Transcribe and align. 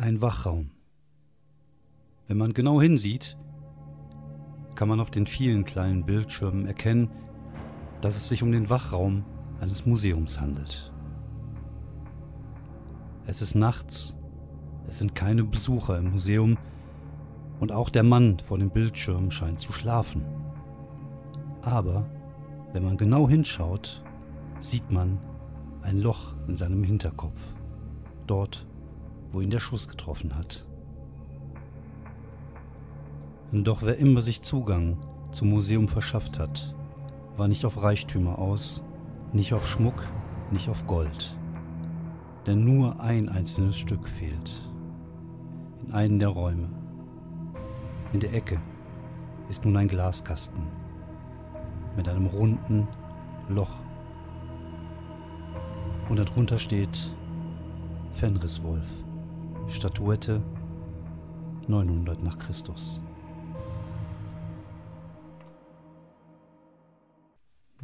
ein 0.00 0.22
Wachraum. 0.22 0.70
Wenn 2.26 2.38
man 2.38 2.54
genau 2.54 2.80
hinsieht, 2.80 3.36
kann 4.74 4.88
man 4.88 4.98
auf 4.98 5.10
den 5.10 5.26
vielen 5.26 5.64
kleinen 5.64 6.06
Bildschirmen 6.06 6.66
erkennen, 6.66 7.10
dass 8.00 8.16
es 8.16 8.26
sich 8.26 8.42
um 8.42 8.50
den 8.50 8.70
Wachraum 8.70 9.26
eines 9.60 9.84
Museums 9.84 10.40
handelt. 10.40 10.90
Es 13.26 13.42
ist 13.42 13.54
nachts, 13.54 14.16
es 14.88 14.98
sind 14.98 15.14
keine 15.14 15.44
Besucher 15.44 15.98
im 15.98 16.12
Museum 16.12 16.56
und 17.60 17.70
auch 17.70 17.90
der 17.90 18.02
Mann 18.02 18.38
vor 18.38 18.58
dem 18.58 18.70
Bildschirm 18.70 19.30
scheint 19.30 19.60
zu 19.60 19.70
schlafen. 19.70 20.24
Aber 21.60 22.08
wenn 22.72 22.84
man 22.84 22.96
genau 22.96 23.28
hinschaut, 23.28 24.02
sieht 24.60 24.90
man 24.90 25.18
ein 25.82 25.98
Loch 25.98 26.32
in 26.48 26.56
seinem 26.56 26.84
Hinterkopf, 26.84 27.54
dort, 28.26 28.66
wo 29.32 29.40
ihn 29.40 29.50
der 29.50 29.60
Schuss 29.60 29.88
getroffen 29.88 30.34
hat. 30.36 30.66
Doch 33.52 33.82
wer 33.82 33.98
immer 33.98 34.20
sich 34.20 34.42
Zugang 34.42 34.96
zum 35.32 35.50
Museum 35.50 35.88
verschafft 35.88 36.38
hat, 36.38 36.74
war 37.36 37.48
nicht 37.48 37.64
auf 37.64 37.82
Reichtümer 37.82 38.38
aus, 38.38 38.82
nicht 39.32 39.52
auf 39.52 39.68
Schmuck, 39.68 40.06
nicht 40.50 40.68
auf 40.68 40.86
Gold. 40.86 41.36
Denn 42.46 42.64
nur 42.64 43.00
ein 43.00 43.28
einzelnes 43.28 43.76
Stück 43.76 44.06
fehlt. 44.08 44.68
In 45.84 45.92
einem 45.92 46.18
der 46.18 46.28
Räume. 46.28 46.68
In 48.12 48.20
der 48.20 48.32
Ecke 48.34 48.60
ist 49.48 49.64
nun 49.64 49.76
ein 49.76 49.88
Glaskasten 49.88 50.62
mit 51.96 52.08
einem 52.08 52.26
runden 52.26 52.86
Loch. 53.48 53.78
Und 56.08 56.18
darunter 56.18 56.58
steht 56.58 57.14
Fenriswolf, 58.12 58.88
Statuette 59.70 60.42
900 61.68 62.20
nach 62.22 62.36
Christus. 62.38 63.00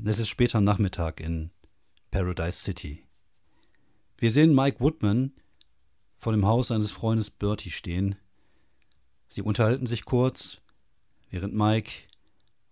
Es 0.04 0.18
ist 0.18 0.28
später 0.28 0.60
Nachmittag 0.60 1.20
in 1.20 1.50
Paradise 2.10 2.58
City. 2.58 3.06
Wir 4.18 4.30
sehen 4.30 4.54
Mike 4.54 4.80
Woodman 4.80 5.32
vor 6.18 6.32
dem 6.32 6.44
Haus 6.44 6.68
seines 6.68 6.90
Freundes 6.90 7.30
Bertie 7.30 7.70
stehen. 7.70 8.16
Sie 9.28 9.42
unterhalten 9.42 9.86
sich 9.86 10.04
kurz, 10.04 10.60
während 11.30 11.54
Mike 11.54 11.92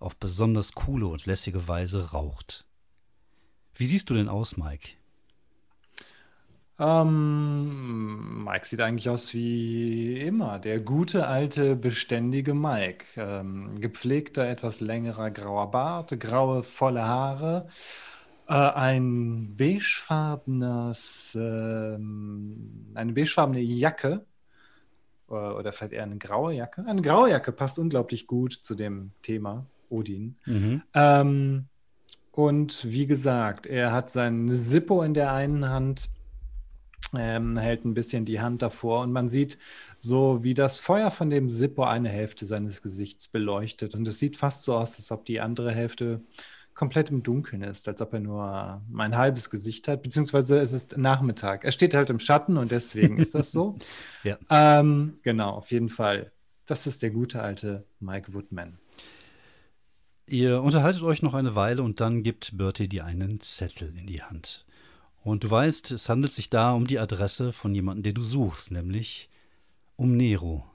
auf 0.00 0.16
besonders 0.16 0.72
coole 0.72 1.06
und 1.06 1.24
lässige 1.26 1.68
Weise 1.68 2.10
raucht. 2.10 2.66
Wie 3.74 3.86
siehst 3.86 4.10
du 4.10 4.14
denn 4.14 4.28
aus, 4.28 4.56
Mike? 4.56 4.90
Ähm, 6.78 8.44
Mike 8.44 8.66
sieht 8.66 8.80
eigentlich 8.80 9.08
aus 9.08 9.32
wie 9.32 10.18
immer. 10.18 10.58
Der 10.58 10.80
gute, 10.80 11.28
alte, 11.28 11.76
beständige 11.76 12.52
Mike. 12.54 13.04
Ähm, 13.16 13.80
gepflegter, 13.80 14.48
etwas 14.48 14.80
längerer 14.80 15.30
grauer 15.30 15.70
Bart, 15.70 16.18
graue, 16.18 16.64
volle 16.64 17.04
Haare, 17.04 17.68
äh, 18.48 18.54
ein 18.54 19.54
beigefarbenes, 19.56 21.38
ähm, 21.40 22.54
eine 22.94 23.12
beigefarbene 23.12 23.60
Jacke. 23.60 24.24
Oder, 25.28 25.56
oder 25.56 25.72
vielleicht 25.72 25.94
eher 25.94 26.02
eine 26.02 26.18
graue 26.18 26.54
Jacke. 26.54 26.84
Eine 26.86 27.02
graue 27.02 27.30
Jacke 27.30 27.52
passt 27.52 27.78
unglaublich 27.78 28.26
gut 28.26 28.52
zu 28.52 28.74
dem 28.74 29.12
Thema 29.22 29.64
Odin. 29.88 30.36
Mhm. 30.44 30.82
Ähm, 30.92 31.66
und 32.32 32.84
wie 32.84 33.06
gesagt, 33.06 33.66
er 33.66 33.92
hat 33.92 34.10
sein 34.10 34.56
Sippo 34.56 35.02
in 35.02 35.14
der 35.14 35.32
einen 35.32 35.68
Hand, 35.68 36.08
ähm, 37.16 37.56
hält 37.56 37.84
ein 37.84 37.94
bisschen 37.94 38.24
die 38.24 38.40
Hand 38.40 38.62
davor 38.62 39.02
und 39.02 39.12
man 39.12 39.28
sieht 39.28 39.58
so, 39.98 40.42
wie 40.42 40.54
das 40.54 40.78
Feuer 40.78 41.10
von 41.10 41.30
dem 41.30 41.48
Sippo 41.48 41.84
eine 41.84 42.08
Hälfte 42.08 42.46
seines 42.46 42.82
Gesichts 42.82 43.28
beleuchtet. 43.28 43.94
Und 43.94 44.06
es 44.08 44.18
sieht 44.18 44.36
fast 44.36 44.64
so 44.64 44.76
aus, 44.76 44.96
als 44.96 45.10
ob 45.10 45.24
die 45.24 45.40
andere 45.40 45.72
Hälfte 45.72 46.20
komplett 46.74 47.10
im 47.10 47.22
Dunkeln 47.22 47.62
ist, 47.62 47.86
als 47.88 48.00
ob 48.02 48.12
er 48.12 48.20
nur 48.20 48.82
ein 48.96 49.16
halbes 49.16 49.48
Gesicht 49.48 49.86
hat, 49.86 50.02
beziehungsweise 50.02 50.58
es 50.58 50.72
ist 50.72 50.98
Nachmittag. 50.98 51.64
Er 51.64 51.72
steht 51.72 51.94
halt 51.94 52.10
im 52.10 52.18
Schatten 52.18 52.56
und 52.56 52.72
deswegen 52.72 53.18
ist 53.18 53.34
das 53.34 53.52
so. 53.52 53.78
Ja. 54.24 54.38
Ähm, 54.50 55.18
genau, 55.22 55.50
auf 55.50 55.70
jeden 55.70 55.90
Fall. 55.90 56.32
Das 56.66 56.86
ist 56.86 57.02
der 57.02 57.10
gute 57.10 57.42
alte 57.42 57.84
Mike 58.00 58.32
Woodman. 58.32 58.78
Ihr 60.26 60.62
unterhaltet 60.62 61.02
euch 61.02 61.20
noch 61.20 61.34
eine 61.34 61.54
Weile 61.54 61.82
und 61.82 62.00
dann 62.00 62.22
gibt 62.22 62.56
Bertie 62.56 62.88
dir 62.88 63.04
einen 63.04 63.40
Zettel 63.40 63.94
in 63.98 64.06
die 64.06 64.22
Hand. 64.22 64.64
Und 65.24 65.42
du 65.42 65.50
weißt, 65.50 65.90
es 65.90 66.08
handelt 66.10 66.34
sich 66.34 66.50
da 66.50 66.72
um 66.72 66.86
die 66.86 66.98
Adresse 66.98 67.52
von 67.52 67.74
jemandem, 67.74 68.02
den 68.02 68.14
du 68.14 68.22
suchst, 68.22 68.70
nämlich 68.70 69.30
um 69.96 70.16
Nero. 70.16 70.66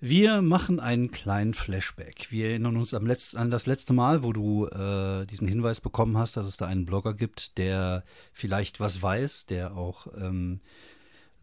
Wir 0.00 0.42
machen 0.42 0.80
einen 0.80 1.12
kleinen 1.12 1.54
Flashback. 1.54 2.32
Wir 2.32 2.50
erinnern 2.50 2.76
uns 2.76 2.90
Letz 2.90 3.36
an 3.36 3.52
das 3.52 3.66
letzte 3.66 3.92
Mal, 3.92 4.24
wo 4.24 4.32
du 4.32 4.66
äh, 4.66 5.24
diesen 5.26 5.46
Hinweis 5.46 5.80
bekommen 5.80 6.18
hast, 6.18 6.36
dass 6.36 6.44
es 6.44 6.56
da 6.56 6.66
einen 6.66 6.84
Blogger 6.84 7.14
gibt, 7.14 7.56
der 7.56 8.02
vielleicht 8.32 8.80
was 8.80 9.00
weiß, 9.00 9.46
der 9.46 9.76
auch 9.76 10.08
ähm, 10.16 10.60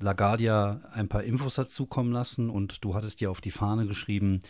LaGuardia 0.02 0.82
ein 0.92 1.08
paar 1.08 1.24
Infos 1.24 1.58
hat 1.58 1.72
zukommen 1.72 2.12
lassen 2.12 2.50
und 2.50 2.84
du 2.84 2.96
hattest 2.96 3.22
dir 3.22 3.32
auf 3.32 3.40
die 3.40 3.52
Fahne 3.52 3.88
geschrieben, 3.88 4.42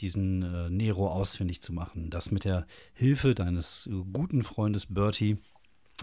diesen 0.00 0.42
äh, 0.42 0.70
Nero 0.70 1.08
ausfindig 1.08 1.60
zu 1.60 1.74
machen. 1.74 2.08
Das 2.08 2.30
mit 2.30 2.46
der 2.46 2.66
Hilfe 2.94 3.34
deines 3.34 3.86
äh, 3.86 4.02
guten 4.14 4.42
Freundes 4.42 4.86
Bertie, 4.86 5.36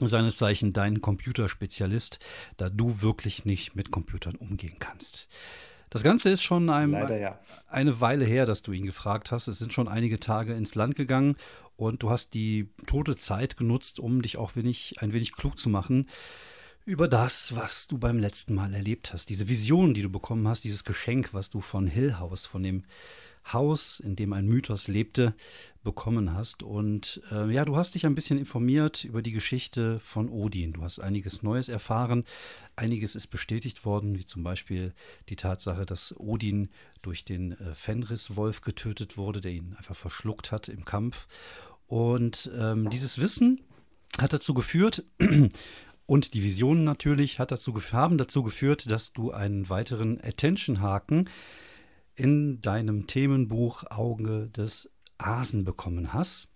seines 0.08 0.38
Zeichen 0.38 0.74
dein 0.74 1.02
Computerspezialist, 1.02 2.20
da 2.58 2.70
du 2.70 3.02
wirklich 3.02 3.46
nicht 3.46 3.76
mit 3.76 3.92
Computern 3.92 4.36
umgehen 4.36 4.78
kannst. 4.80 5.28
Das 5.90 6.04
Ganze 6.04 6.30
ist 6.30 6.44
schon 6.44 6.70
einem, 6.70 6.94
ja. 6.94 7.40
eine 7.68 8.00
Weile 8.00 8.26
her, 8.26 8.46
dass 8.46 8.62
du 8.62 8.72
ihn 8.72 8.86
gefragt 8.86 9.32
hast. 9.32 9.48
Es 9.48 9.58
sind 9.58 9.74
schon 9.74 9.88
einige 9.88 10.20
Tage 10.20 10.54
ins 10.54 10.76
Land 10.76 10.96
gegangen 10.96 11.36
und 11.78 12.04
du 12.04 12.12
hast 12.12 12.34
die 12.34 12.70
tote 12.86 13.16
Zeit 13.16 13.58
genutzt, 13.58 14.00
um 14.00 14.22
dich 14.22 14.38
auch 14.38 14.56
wenig, 14.56 14.96
ein 15.00 15.14
wenig 15.14 15.34
klug 15.34 15.58
zu 15.58 15.70
machen 15.70 16.08
über 16.86 17.08
das, 17.08 17.56
was 17.56 17.88
du 17.88 17.98
beim 17.98 18.18
letzten 18.18 18.56
Mal 18.56 18.74
erlebt 18.74 19.14
hast. 19.14 19.30
Diese 19.30 19.48
Vision, 19.48 19.94
die 19.94 20.02
du 20.02 20.10
bekommen 20.10 20.48
hast, 20.48 20.64
dieses 20.64 20.84
Geschenk, 20.84 21.34
was 21.34 21.50
du 21.50 21.62
von 21.62 21.88
Hill 21.88 22.18
House, 22.18 22.46
von 22.46 22.64
dem 22.64 22.84
Haus, 23.54 24.00
in 24.00 24.16
dem 24.16 24.34
ein 24.34 24.46
Mythos 24.46 24.88
lebte, 24.88 25.34
bekommen 25.84 26.34
hast. 26.34 26.64
Und 26.64 27.22
äh, 27.32 27.52
ja, 27.52 27.66
du 27.66 27.76
hast 27.76 27.96
dich 27.96 28.06
ein 28.06 28.16
bisschen 28.16 28.38
informiert 28.38 29.04
über 29.04 29.22
die 29.22 29.32
Geschichte 29.32 30.00
von 30.00 30.30
Odin. 30.30 30.74
Du 30.74 30.84
hast 30.84 31.00
einiges 31.00 31.44
Neues 31.44 31.70
erfahren. 31.70 32.24
Einiges 32.76 33.16
ist 33.16 33.28
bestätigt 33.28 33.86
worden, 33.86 34.18
wie 34.18 34.26
zum 34.26 34.44
Beispiel 34.44 34.94
die 35.30 35.36
Tatsache, 35.36 35.86
dass 35.86 36.16
Odin 36.18 36.70
durch 37.02 37.26
den 37.26 37.54
äh, 37.54 37.74
Fenris-Wolf 37.74 38.62
getötet 38.62 39.18
wurde, 39.18 39.42
der 39.42 39.52
ihn 39.52 39.76
einfach 39.78 39.96
verschluckt 39.96 40.52
hat 40.52 40.70
im 40.70 40.86
Kampf. 40.86 41.28
Und 41.88 42.52
ähm, 42.58 42.90
dieses 42.90 43.20
Wissen 43.20 43.62
hat 44.20 44.34
dazu 44.34 44.54
geführt, 44.54 45.04
und 46.06 46.34
die 46.34 46.44
Visionen 46.44 46.84
natürlich 46.84 47.40
hat 47.40 47.52
dazu, 47.52 47.74
haben 47.92 48.18
dazu 48.18 48.44
geführt, 48.44 48.92
dass 48.92 49.14
du 49.14 49.31
einen 49.31 49.70
weiteren 49.70 50.20
Attention-Haken 50.24 51.30
in 52.19 52.62
deinem 52.62 53.07
Themenbuch 53.07 53.85
Auge 53.90 54.47
des 54.47 54.91
Asen 55.18 55.63
bekommen 55.63 56.13
hast. 56.13 56.50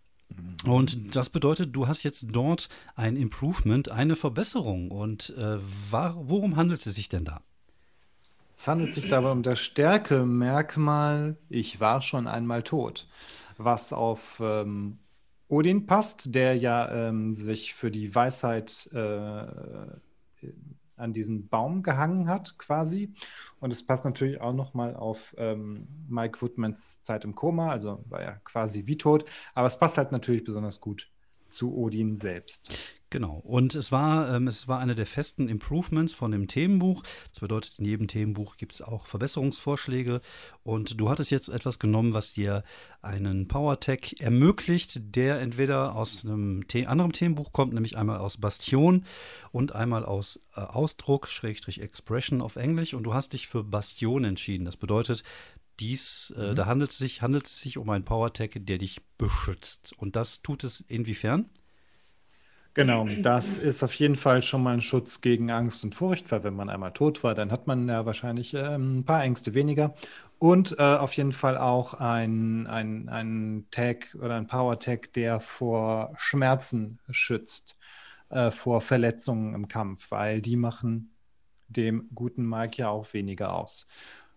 Und 0.65 1.15
das 1.15 1.29
bedeutet, 1.29 1.75
du 1.75 1.87
hast 1.87 2.03
jetzt 2.03 2.27
dort 2.31 2.69
ein 2.95 3.15
Improvement, 3.15 3.89
eine 3.89 4.15
Verbesserung. 4.15 4.91
Und 4.91 5.33
äh, 5.37 5.59
war, 5.89 6.15
worum 6.17 6.55
handelt 6.55 6.85
es 6.85 6.95
sich 6.95 7.07
denn 7.07 7.23
da? 7.23 7.41
Es 8.57 8.67
handelt 8.67 8.93
sich 8.93 9.07
dabei 9.09 9.31
um 9.31 9.43
das 9.43 9.59
Stärkemerkmal, 9.59 11.37
ich 11.49 11.79
war 11.79 12.01
schon 12.01 12.27
einmal 12.27 12.63
tot, 12.63 13.07
was 13.57 13.93
auf 13.93 14.41
ähm, 14.43 14.99
Odin 15.47 15.85
passt, 15.85 16.35
der 16.35 16.55
ja 16.55 17.09
ähm, 17.09 17.35
sich 17.35 17.73
für 17.73 17.89
die 17.89 18.13
Weisheit 18.13 18.89
äh, 18.93 19.45
an 20.95 21.13
diesen 21.13 21.47
Baum 21.47 21.83
gehangen 21.83 22.27
hat, 22.27 22.57
quasi. 22.57 23.13
Und 23.59 23.73
es 23.73 23.85
passt 23.85 24.05
natürlich 24.05 24.41
auch 24.41 24.53
nochmal 24.53 24.95
auf 24.95 25.35
ähm, 25.37 25.87
Mike 26.07 26.41
Woodmans 26.41 27.01
Zeit 27.01 27.25
im 27.25 27.35
Koma, 27.35 27.71
also 27.71 28.03
war 28.09 28.21
er 28.21 28.41
quasi 28.43 28.87
wie 28.87 28.97
tot. 28.97 29.25
Aber 29.53 29.67
es 29.67 29.77
passt 29.77 29.97
halt 29.97 30.11
natürlich 30.11 30.43
besonders 30.43 30.79
gut 30.79 31.09
zu 31.47 31.75
Odin 31.75 32.17
selbst. 32.17 32.75
Genau. 33.13 33.43
Und 33.43 33.75
es 33.75 33.91
war, 33.91 34.33
ähm, 34.33 34.47
es 34.47 34.67
war 34.67 34.79
eine 34.79 34.95
der 34.95 35.05
festen 35.05 35.47
Improvements 35.47 36.15
von 36.15 36.31
dem 36.31 36.47
Themenbuch. 36.47 37.03
Das 37.29 37.41
bedeutet, 37.41 37.77
in 37.77 37.85
jedem 37.85 38.07
Themenbuch 38.07 38.57
gibt 38.57 38.73
es 38.73 38.81
auch 38.81 39.05
Verbesserungsvorschläge. 39.05 40.19
Und 40.63 40.99
du 40.99 41.11
hattest 41.11 41.29
jetzt 41.29 41.49
etwas 41.49 41.77
genommen, 41.77 42.15
was 42.15 42.33
dir 42.33 42.63
einen 43.03 43.47
Power-Tag 43.47 44.19
ermöglicht, 44.19 45.15
der 45.15 45.41
entweder 45.41 45.95
aus 45.95 46.25
einem 46.25 46.65
The 46.67 46.87
anderen 46.87 47.13
Themenbuch 47.13 47.53
kommt, 47.53 47.75
nämlich 47.75 47.97
einmal 47.97 48.17
aus 48.17 48.37
Bastion 48.37 49.05
und 49.51 49.75
einmal 49.75 50.05
aus 50.05 50.41
äh, 50.55 50.61
Ausdruck, 50.61 51.27
Schrägstrich 51.27 51.81
Expression 51.81 52.41
auf 52.41 52.55
Englisch. 52.55 52.95
Und 52.95 53.03
du 53.03 53.13
hast 53.13 53.33
dich 53.33 53.47
für 53.47 53.63
Bastion 53.63 54.23
entschieden. 54.23 54.65
Das 54.65 54.75
bedeutet, 54.75 55.23
dies, 55.79 56.33
äh, 56.35 56.49
mhm. 56.49 56.55
da 56.55 56.65
handelt 56.65 56.89
es, 56.89 56.97
sich, 56.97 57.21
handelt 57.21 57.45
es 57.45 57.61
sich 57.61 57.77
um 57.77 57.91
einen 57.91 58.05
Power-Tag, 58.05 58.53
der 58.55 58.79
dich 58.79 59.01
beschützt. 59.19 59.93
Und 59.99 60.15
das 60.15 60.41
tut 60.41 60.63
es 60.63 60.81
inwiefern? 60.81 61.51
Genau, 62.75 63.05
das 63.21 63.59
ist 63.59 63.83
auf 63.83 63.93
jeden 63.93 64.15
Fall 64.15 64.41
schon 64.41 64.63
mal 64.63 64.73
ein 64.73 64.81
Schutz 64.81 65.21
gegen 65.21 65.51
Angst 65.51 65.83
und 65.83 65.93
Furcht, 65.93 66.31
weil 66.31 66.43
wenn 66.43 66.55
man 66.55 66.69
einmal 66.69 66.91
tot 66.91 67.23
war, 67.23 67.35
dann 67.35 67.51
hat 67.51 67.67
man 67.67 67.87
ja 67.87 68.05
wahrscheinlich 68.05 68.55
ähm, 68.55 68.99
ein 68.99 69.05
paar 69.05 69.23
Ängste 69.23 69.53
weniger. 69.53 69.93
Und 70.39 70.77
äh, 70.79 70.81
auf 70.81 71.13
jeden 71.13 71.31
Fall 71.31 71.57
auch 71.57 71.93
ein, 71.93 72.65
ein, 72.67 73.09
ein 73.09 73.67
Tag 73.69 74.17
oder 74.19 74.35
ein 74.35 74.47
Power-Tag, 74.47 75.13
der 75.13 75.39
vor 75.39 76.13
Schmerzen 76.17 76.99
schützt, 77.11 77.77
äh, 78.29 78.49
vor 78.49 78.81
Verletzungen 78.81 79.53
im 79.53 79.67
Kampf, 79.67 80.09
weil 80.09 80.41
die 80.41 80.55
machen 80.55 81.15
dem 81.67 82.09
guten 82.13 82.47
Mike 82.47 82.81
ja 82.81 82.89
auch 82.89 83.13
weniger 83.13 83.53
aus. 83.53 83.87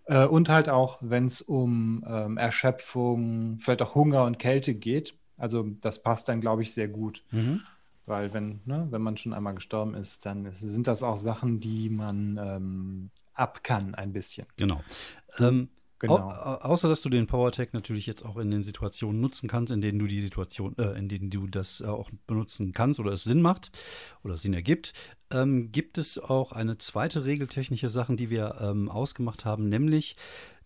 Äh, 0.04 0.26
und 0.26 0.48
halt 0.48 0.68
auch, 0.68 0.98
wenn 1.00 1.26
es 1.26 1.40
um 1.40 2.04
ähm, 2.06 2.36
Erschöpfung, 2.36 3.58
vielleicht 3.60 3.82
auch 3.82 3.94
Hunger 3.94 4.24
und 4.24 4.38
Kälte 4.38 4.74
geht. 4.74 5.14
Also 5.38 5.64
das 5.80 6.02
passt 6.02 6.28
dann, 6.28 6.40
glaube 6.40 6.62
ich, 6.62 6.72
sehr 6.72 6.88
gut. 6.88 7.24
Mhm. 7.30 7.62
Weil 8.06 8.32
wenn, 8.32 8.60
ne, 8.64 8.86
wenn 8.90 9.02
man 9.02 9.16
schon 9.16 9.32
einmal 9.32 9.54
gestorben 9.54 9.94
ist, 9.94 10.24
dann 10.24 10.50
sind 10.52 10.86
das 10.86 11.02
auch 11.02 11.18
Sachen, 11.18 11.60
die 11.60 11.90
man 11.90 12.38
ähm, 12.40 13.10
ab 13.34 13.64
kann 13.64 13.94
ein 13.94 14.12
bisschen. 14.12 14.46
Genau. 14.56 14.80
Ähm, 15.38 15.68
Genau. 15.98 16.16
Au 16.16 16.56
außer 16.56 16.90
dass 16.90 17.00
du 17.00 17.08
den 17.08 17.26
PowerTech 17.26 17.72
natürlich 17.72 18.06
jetzt 18.06 18.22
auch 18.22 18.36
in 18.36 18.50
den 18.50 18.62
Situationen 18.62 19.20
nutzen 19.20 19.48
kannst, 19.48 19.72
in 19.72 19.80
denen 19.80 19.98
du 19.98 20.06
die 20.06 20.20
Situation, 20.20 20.76
äh, 20.76 20.92
in 20.98 21.08
denen 21.08 21.30
du 21.30 21.46
das 21.46 21.80
äh, 21.80 21.86
auch 21.86 22.10
benutzen 22.26 22.72
kannst 22.72 23.00
oder 23.00 23.12
es 23.12 23.24
Sinn 23.24 23.40
macht 23.40 23.70
oder 24.22 24.36
Sinn 24.36 24.52
ergibt, 24.52 24.92
ähm, 25.30 25.72
gibt 25.72 25.96
es 25.96 26.18
auch 26.18 26.52
eine 26.52 26.76
zweite 26.76 27.24
regeltechnische 27.24 27.88
Sache, 27.88 28.14
die 28.14 28.28
wir 28.28 28.56
ähm, 28.60 28.90
ausgemacht 28.90 29.46
haben, 29.46 29.70
nämlich, 29.70 30.16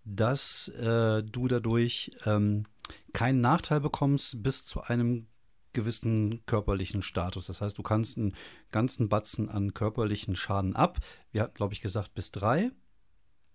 dass 0.04 0.66
äh, 0.68 1.22
du 1.22 1.46
dadurch 1.46 2.10
ähm, 2.26 2.64
keinen 3.12 3.40
Nachteil 3.40 3.80
bekommst 3.80 4.42
bis 4.42 4.64
zu 4.64 4.82
einem 4.82 5.28
gewissen 5.72 6.44
körperlichen 6.46 7.02
Status. 7.02 7.46
Das 7.46 7.60
heißt, 7.60 7.78
du 7.78 7.82
kannst 7.82 8.18
einen 8.18 8.34
ganzen 8.70 9.08
Batzen 9.08 9.48
an 9.48 9.74
körperlichen 9.74 10.36
Schaden 10.36 10.76
ab. 10.76 10.98
Wir 11.32 11.42
hatten, 11.42 11.54
glaube 11.54 11.74
ich, 11.74 11.80
gesagt, 11.80 12.14
bis 12.14 12.30
drei. 12.32 12.70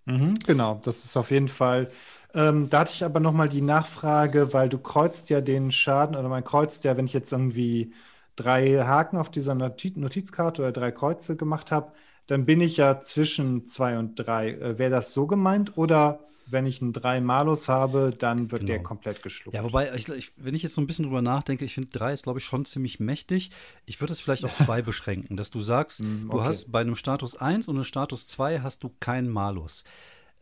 Mhm, 0.06 0.38
genau, 0.46 0.80
das 0.84 1.04
ist 1.04 1.18
auf 1.18 1.32
jeden 1.32 1.48
Fall. 1.48 1.90
Ähm, 2.34 2.70
da 2.70 2.82
hatte 2.82 2.92
ich 2.94 3.04
aber 3.04 3.20
nochmal 3.20 3.50
die 3.50 3.62
Nachfrage, 3.62 4.54
weil 4.54 4.70
du 4.70 4.78
kreuzt 4.78 5.30
ja 5.30 5.42
den 5.42 5.72
Schaden 5.72 6.16
oder 6.16 6.30
man 6.30 6.44
kreuzt 6.44 6.84
ja, 6.84 6.96
wenn 6.98 7.06
ich 7.06 7.14
jetzt 7.14 7.32
irgendwie 7.32 7.94
drei 8.36 8.84
Haken 8.84 9.18
auf 9.18 9.32
dieser 9.32 9.56
Notiz 9.56 9.96
Notizkarte 9.96 10.62
oder 10.62 10.72
drei 10.72 10.92
Kreuze 10.92 11.36
gemacht 11.38 11.72
habe, 11.72 11.94
dann 12.28 12.46
bin 12.46 12.62
ich 12.62 12.78
ja 12.78 13.02
zwischen 13.02 13.68
zwei 13.68 13.98
und 13.98 14.16
drei. 14.16 14.52
Äh, 14.52 14.78
Wäre 14.78 14.92
das 14.92 15.14
so 15.14 15.26
gemeint 15.28 15.78
oder 15.78 16.20
wenn 16.48 16.66
ich 16.66 16.82
einen 16.82 16.94
3 16.94 17.22
Malus 17.22 17.70
habe, 17.70 18.14
dann 18.18 18.52
wird 18.52 18.62
genau. 18.62 18.74
der 18.74 18.84
komplett 18.84 19.24
geschluckt. 19.24 19.56
Ja, 19.56 19.64
wobei, 19.64 19.94
ich, 19.96 20.08
ich, 20.10 20.32
wenn 20.38 20.54
ich 20.54 20.64
jetzt 20.64 20.76
so 20.76 20.82
ein 20.82 20.88
bisschen 20.88 21.06
drüber 21.06 21.22
nachdenke, 21.22 21.66
ich 21.66 21.74
finde 21.74 21.90
3 21.92 22.14
ist, 22.14 22.24
glaube 22.24 22.40
ich, 22.40 22.46
schon 22.46 22.66
ziemlich 22.66 23.00
mächtig. 23.00 23.52
Ich 23.86 24.00
würde 24.02 24.14
es 24.14 24.20
vielleicht 24.20 24.46
auf 24.46 24.56
2 24.66 24.82
beschränken, 24.82 25.38
dass 25.38 25.52
du 25.52 25.62
sagst, 25.62 26.02
mm, 26.02 26.30
okay. 26.30 26.38
du 26.38 26.44
hast 26.44 26.72
bei 26.72 26.82
einem 26.82 26.96
Status 26.96 27.36
1 27.36 27.68
und 27.68 27.76
einem 27.76 27.84
Status 27.84 28.28
2 28.28 28.62
hast 28.62 28.84
du 28.84 28.92
keinen 29.00 29.30
Malus. 29.30 29.84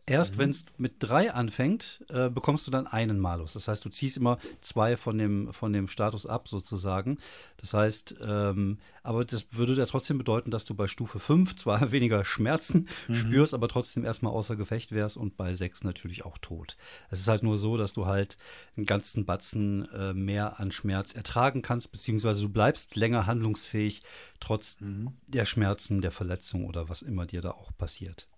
Erst 0.06 0.34
mhm. 0.34 0.38
wenn 0.38 0.50
es 0.50 0.66
mit 0.76 0.96
drei 0.98 1.32
anfängt, 1.32 2.04
äh, 2.10 2.28
bekommst 2.28 2.66
du 2.66 2.70
dann 2.70 2.86
einen 2.86 3.18
Malus. 3.18 3.54
Das 3.54 3.68
heißt, 3.68 3.82
du 3.84 3.88
ziehst 3.88 4.18
immer 4.18 4.38
zwei 4.60 4.98
von 4.98 5.16
dem, 5.16 5.50
von 5.52 5.72
dem 5.72 5.88
Status 5.88 6.26
ab, 6.26 6.46
sozusagen. 6.46 7.16
Das 7.56 7.72
heißt, 7.72 8.16
ähm, 8.20 8.78
aber 9.02 9.24
das 9.24 9.46
würde 9.52 9.72
ja 9.72 9.86
trotzdem 9.86 10.18
bedeuten, 10.18 10.50
dass 10.50 10.66
du 10.66 10.74
bei 10.74 10.88
Stufe 10.88 11.18
5 11.18 11.56
zwar 11.56 11.90
weniger 11.92 12.22
Schmerzen 12.22 12.88
mhm. 13.08 13.14
spürst, 13.14 13.54
aber 13.54 13.66
trotzdem 13.66 14.04
erstmal 14.04 14.34
außer 14.34 14.56
Gefecht 14.56 14.92
wärst 14.92 15.16
und 15.16 15.38
bei 15.38 15.54
6 15.54 15.84
natürlich 15.84 16.26
auch 16.26 16.36
tot. 16.36 16.76
Es 17.08 17.20
ist 17.20 17.28
halt 17.28 17.42
nur 17.42 17.56
so, 17.56 17.78
dass 17.78 17.94
du 17.94 18.04
halt 18.04 18.36
einen 18.76 18.84
ganzen 18.84 19.24
Batzen 19.24 19.88
äh, 19.90 20.12
mehr 20.12 20.60
an 20.60 20.70
Schmerz 20.70 21.14
ertragen 21.14 21.62
kannst, 21.62 21.92
beziehungsweise 21.92 22.42
du 22.42 22.50
bleibst 22.50 22.94
länger 22.94 23.26
handlungsfähig, 23.26 24.02
trotz 24.38 24.78
mhm. 24.80 25.12
der 25.28 25.46
Schmerzen, 25.46 26.02
der 26.02 26.10
Verletzung 26.10 26.66
oder 26.66 26.90
was 26.90 27.00
immer 27.00 27.24
dir 27.24 27.40
da 27.40 27.52
auch 27.52 27.70
passiert. 27.78 28.28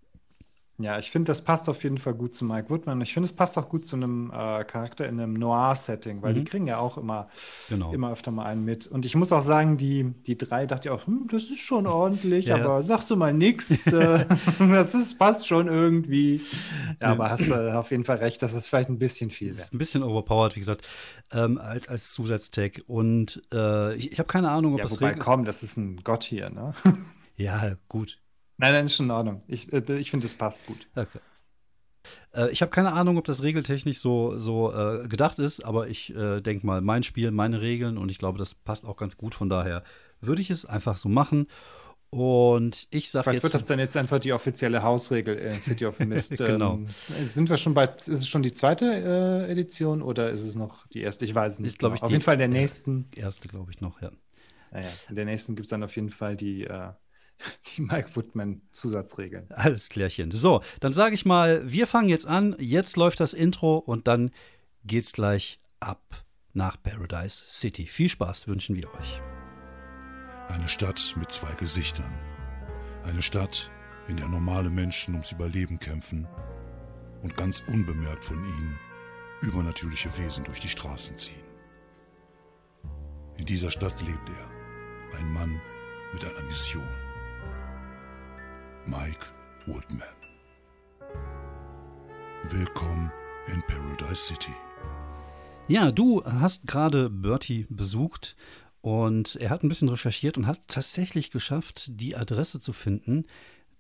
Ja, 0.79 0.99
ich 0.99 1.11
finde, 1.11 1.31
das 1.31 1.41
passt 1.41 1.71
auf 1.71 1.83
jeden 1.85 1.97
Fall 1.97 2.13
gut 2.13 2.35
zu 2.35 2.45
Mike 2.45 2.69
Woodman. 2.69 3.01
Ich 3.01 3.15
finde, 3.15 3.27
es 3.27 3.33
passt 3.33 3.57
auch 3.57 3.71
gut 3.71 3.87
zu 3.87 3.97
einem 3.97 4.31
äh, 4.31 4.63
Charakter 4.65 5.09
in 5.09 5.19
einem 5.19 5.33
Noir-Setting, 5.33 6.21
weil 6.21 6.33
mhm. 6.35 6.39
die 6.39 6.45
kriegen 6.45 6.67
ja 6.67 6.79
auch 6.79 6.99
immer, 6.99 7.29
genau. 7.71 7.95
immer 7.95 8.13
öfter 8.13 8.31
mal 8.31 8.45
einen 8.45 8.65
mit. 8.67 8.87
Und 8.87 9.07
ich 9.07 9.15
muss 9.17 9.33
auch 9.33 9.41
sagen, 9.41 9.79
die, 9.79 10.13
die 10.27 10.37
drei 10.37 10.67
dachte 10.67 10.89
ich 10.89 10.95
auch, 10.95 11.07
hm, 11.07 11.29
das 11.31 11.45
ist 11.45 11.61
schon 11.61 11.87
ordentlich, 11.87 12.47
ja, 12.47 12.57
aber 12.57 12.77
ja. 12.77 12.83
sagst 12.83 13.11
du 13.11 13.17
mal 13.17 13.33
nix. 13.33 13.87
Äh, 13.97 14.27
das 14.59 14.95
ist, 14.95 15.19
passt 15.19 15.47
schon 15.47 15.69
irgendwie. 15.69 16.43
Ja, 17.01 17.09
aber 17.09 17.31
hast 17.31 17.49
du 17.49 17.55
äh, 17.55 17.73
auf 17.73 17.91
jeden 17.93 18.05
Fall 18.05 18.17
recht, 18.17 18.43
dass 18.43 18.53
das 18.53 18.69
vielleicht 18.69 18.91
ein 18.91 18.99
bisschen 18.99 19.31
viel 19.31 19.57
wäre. 19.57 19.69
Ein 19.73 19.79
bisschen 19.79 20.03
overpowered, 20.03 20.55
wie 20.57 20.61
gesagt, 20.61 20.87
ähm, 21.33 21.57
als, 21.57 21.89
als 21.89 22.13
Zusatztag. 22.13 22.83
Und 22.87 23.43
äh, 23.55 23.95
ich, 23.95 24.13
ich 24.13 24.19
habe 24.19 24.27
keine 24.27 24.51
Ahnung, 24.51 24.75
ob 24.75 24.81
ja, 24.81 24.85
das. 24.85 25.01
Wobei, 25.01 25.15
komm, 25.15 25.45
das 25.45 25.63
ist 25.63 25.77
ein 25.77 26.01
Gott 26.05 26.25
hier, 26.25 26.51
ne? 26.51 26.75
ja, 27.37 27.77
gut. 27.89 28.19
Nein, 28.59 28.73
nein, 28.73 28.85
ist 28.87 28.97
schon 28.97 29.07
in 29.07 29.13
Ordnung. 29.13 29.43
Ich, 29.49 29.73
äh, 29.73 29.83
ich 29.99 30.11
finde, 30.11 30.27
es 30.27 30.35
passt 30.35 30.67
gut. 30.67 30.87
Okay. 30.95 31.19
Äh, 32.35 32.51
ich 32.51 32.63
habe 32.63 32.71
keine 32.71 32.93
Ahnung, 32.93 33.19
ob 33.19 33.25
das 33.25 33.43
regeltechnisch 33.43 33.99
so, 33.99 34.37
so 34.39 34.73
äh, 34.73 35.09
gedacht 35.09 35.39
ist, 35.39 35.65
aber 35.65 35.89
ich 35.89 36.15
äh, 36.15 36.41
denke 36.41 36.67
mal, 36.67 36.81
mein 36.81 37.03
Spiel, 37.03 37.31
meine 37.31 37.61
Regeln 37.61 37.99
und 37.99 38.11
ich 38.11 38.19
glaube, 38.19 38.39
das 38.39 38.55
passt 38.55 38.85
auch 38.85 38.97
ganz 38.97 39.17
gut. 39.17 39.35
Von 39.35 39.49
daher 39.49 39.83
würde 40.21 40.43
ich 40.43 40.51
es 40.51 40.65
einfach 40.67 40.97
so 40.97 41.09
machen. 41.09 41.49
Und 42.11 42.87
ich 42.91 43.11
sage 43.11 43.33
jetzt. 43.33 43.43
wird 43.43 43.53
das 43.53 43.67
dann 43.67 43.79
jetzt 43.79 43.97
einfach 43.97 44.21
die 44.21 44.33
offizielle 44.33 44.83
Hausregel 44.83 45.35
in 45.35 45.61
City 45.61 45.87
of 45.87 45.99
Mist? 46.01 46.37
genau. 46.37 46.75
Ähm, 46.75 46.87
sind 47.29 47.51
wir 47.51 47.57
schon 47.57 47.75
bei, 47.75 47.87
ist 47.87 48.09
es 48.09 48.29
schon 48.29 48.43
die 48.43 48.53
zweite 48.53 48.87
äh, 48.87 49.51
Edition 49.51 50.03
oder 50.03 50.31
ist 50.31 50.45
es 50.45 50.55
noch 50.55 50.87
die 50.89 51.01
erste? 51.01 51.25
Ich 51.25 51.35
weiß 51.35 51.55
es 51.55 51.59
nicht. 51.59 51.79
Glaube 51.79 51.97
ich, 51.97 52.03
auf 52.03 52.11
jeden 52.11 52.23
Fall 52.23 52.37
der 52.37 52.49
nächsten. 52.49 53.11
Erste, 53.15 53.49
glaube 53.49 53.73
ich, 53.73 53.81
noch, 53.81 54.01
ja. 54.01 54.13
Naja, 54.71 54.89
in 55.09 55.17
der 55.17 55.25
nächsten 55.25 55.57
gibt 55.57 55.67
es 55.67 55.71
dann 55.71 55.83
auf 55.83 55.95
jeden 55.97 56.11
Fall 56.11 56.37
die 56.37 56.65
die 57.77 57.83
Mike 57.83 58.15
Woodman 58.15 58.63
Zusatzregeln. 58.73 59.47
Alles 59.51 59.89
klärchen. 59.89 60.31
So, 60.31 60.63
dann 60.81 60.93
sage 60.93 61.15
ich 61.15 61.25
mal, 61.25 61.71
wir 61.71 61.87
fangen 61.87 62.09
jetzt 62.09 62.27
an. 62.27 62.57
Jetzt 62.59 62.97
läuft 62.97 63.21
das 63.21 63.35
Intro 63.35 63.79
und 63.79 64.09
dann 64.09 64.31
geht's 64.85 65.13
gleich 65.13 65.61
ab 65.81 66.25
nach 66.53 66.83
Paradise 66.83 67.45
City. 67.45 67.87
Viel 67.87 68.09
Spaß 68.09 68.49
wünschen 68.49 68.77
wir 68.77 68.93
euch. 68.95 69.21
Eine 70.49 70.69
Stadt 70.69 71.15
mit 71.19 71.31
zwei 71.31 71.53
Gesichtern. 71.55 72.13
Eine 73.05 73.23
Stadt, 73.23 73.71
in 74.09 74.17
der 74.17 74.29
normale 74.29 74.71
Menschen 74.71 75.15
ums 75.15 75.33
Überleben 75.33 75.79
kämpfen 75.79 76.27
und 77.23 77.37
ganz 77.37 77.63
unbemerkt 77.67 78.25
von 78.25 78.43
ihnen 78.43 78.79
übernatürliche 79.43 80.17
Wesen 80.19 80.45
durch 80.45 80.61
die 80.61 80.69
Straßen 80.69 81.19
ziehen. 81.19 81.43
In 83.37 83.45
dieser 83.45 83.71
Stadt 83.71 84.01
lebt 84.01 84.29
er, 84.29 85.19
ein 85.19 85.33
Mann 85.33 85.61
mit 86.13 86.25
einer 86.25 86.45
Mission. 86.45 87.06
Mike 88.89 89.27
Woodman. 89.67 90.07
Willkommen 92.45 93.11
in 93.53 93.61
Paradise 93.63 94.23
City. 94.23 94.53
Ja, 95.67 95.91
du 95.91 96.25
hast 96.25 96.69
gerade 96.69 97.11
Bertie 97.11 97.67
besucht 97.69 98.37
und 98.83 99.35
er 99.37 99.51
hat 99.51 99.65
ein 99.65 99.69
bisschen 99.69 99.89
recherchiert 99.89 100.39
und 100.39 100.47
hat 100.47 100.69
tatsächlich 100.69 101.33
geschafft, 101.33 102.01
die 102.01 102.15
Adresse 102.15 102.61
zu 102.61 102.73
finden 102.73 103.25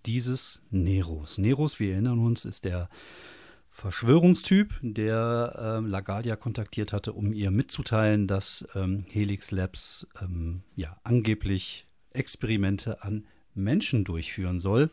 dieses 0.06 0.60
Neros. 0.70 1.38
Neros, 1.38 1.78
wir 1.78 1.92
erinnern 1.92 2.18
uns, 2.18 2.44
ist 2.44 2.64
der 2.64 2.88
Verschwörungstyp, 3.70 4.74
der 4.82 5.78
ähm, 5.78 5.86
LaGuardia 5.86 6.34
kontaktiert 6.34 6.92
hatte, 6.92 7.12
um 7.12 7.32
ihr 7.32 7.52
mitzuteilen, 7.52 8.26
dass 8.26 8.66
ähm, 8.74 9.04
Helix 9.08 9.52
Labs 9.52 10.08
ähm, 10.20 10.64
ja 10.74 10.98
angeblich 11.04 11.86
Experimente 12.10 13.04
an 13.04 13.24
Menschen 13.56 14.04
durchführen 14.04 14.58
soll. 14.58 14.90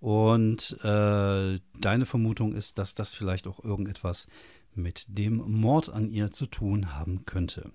Und 0.00 0.78
äh, 0.82 1.60
deine 1.80 2.06
Vermutung 2.06 2.54
ist, 2.54 2.78
dass 2.78 2.94
das 2.94 3.14
vielleicht 3.14 3.46
auch 3.46 3.64
irgendetwas 3.64 4.26
mit 4.74 5.06
dem 5.08 5.36
Mord 5.36 5.88
an 5.88 6.10
ihr 6.10 6.30
zu 6.30 6.46
tun 6.46 6.94
haben 6.94 7.24
könnte. 7.24 7.70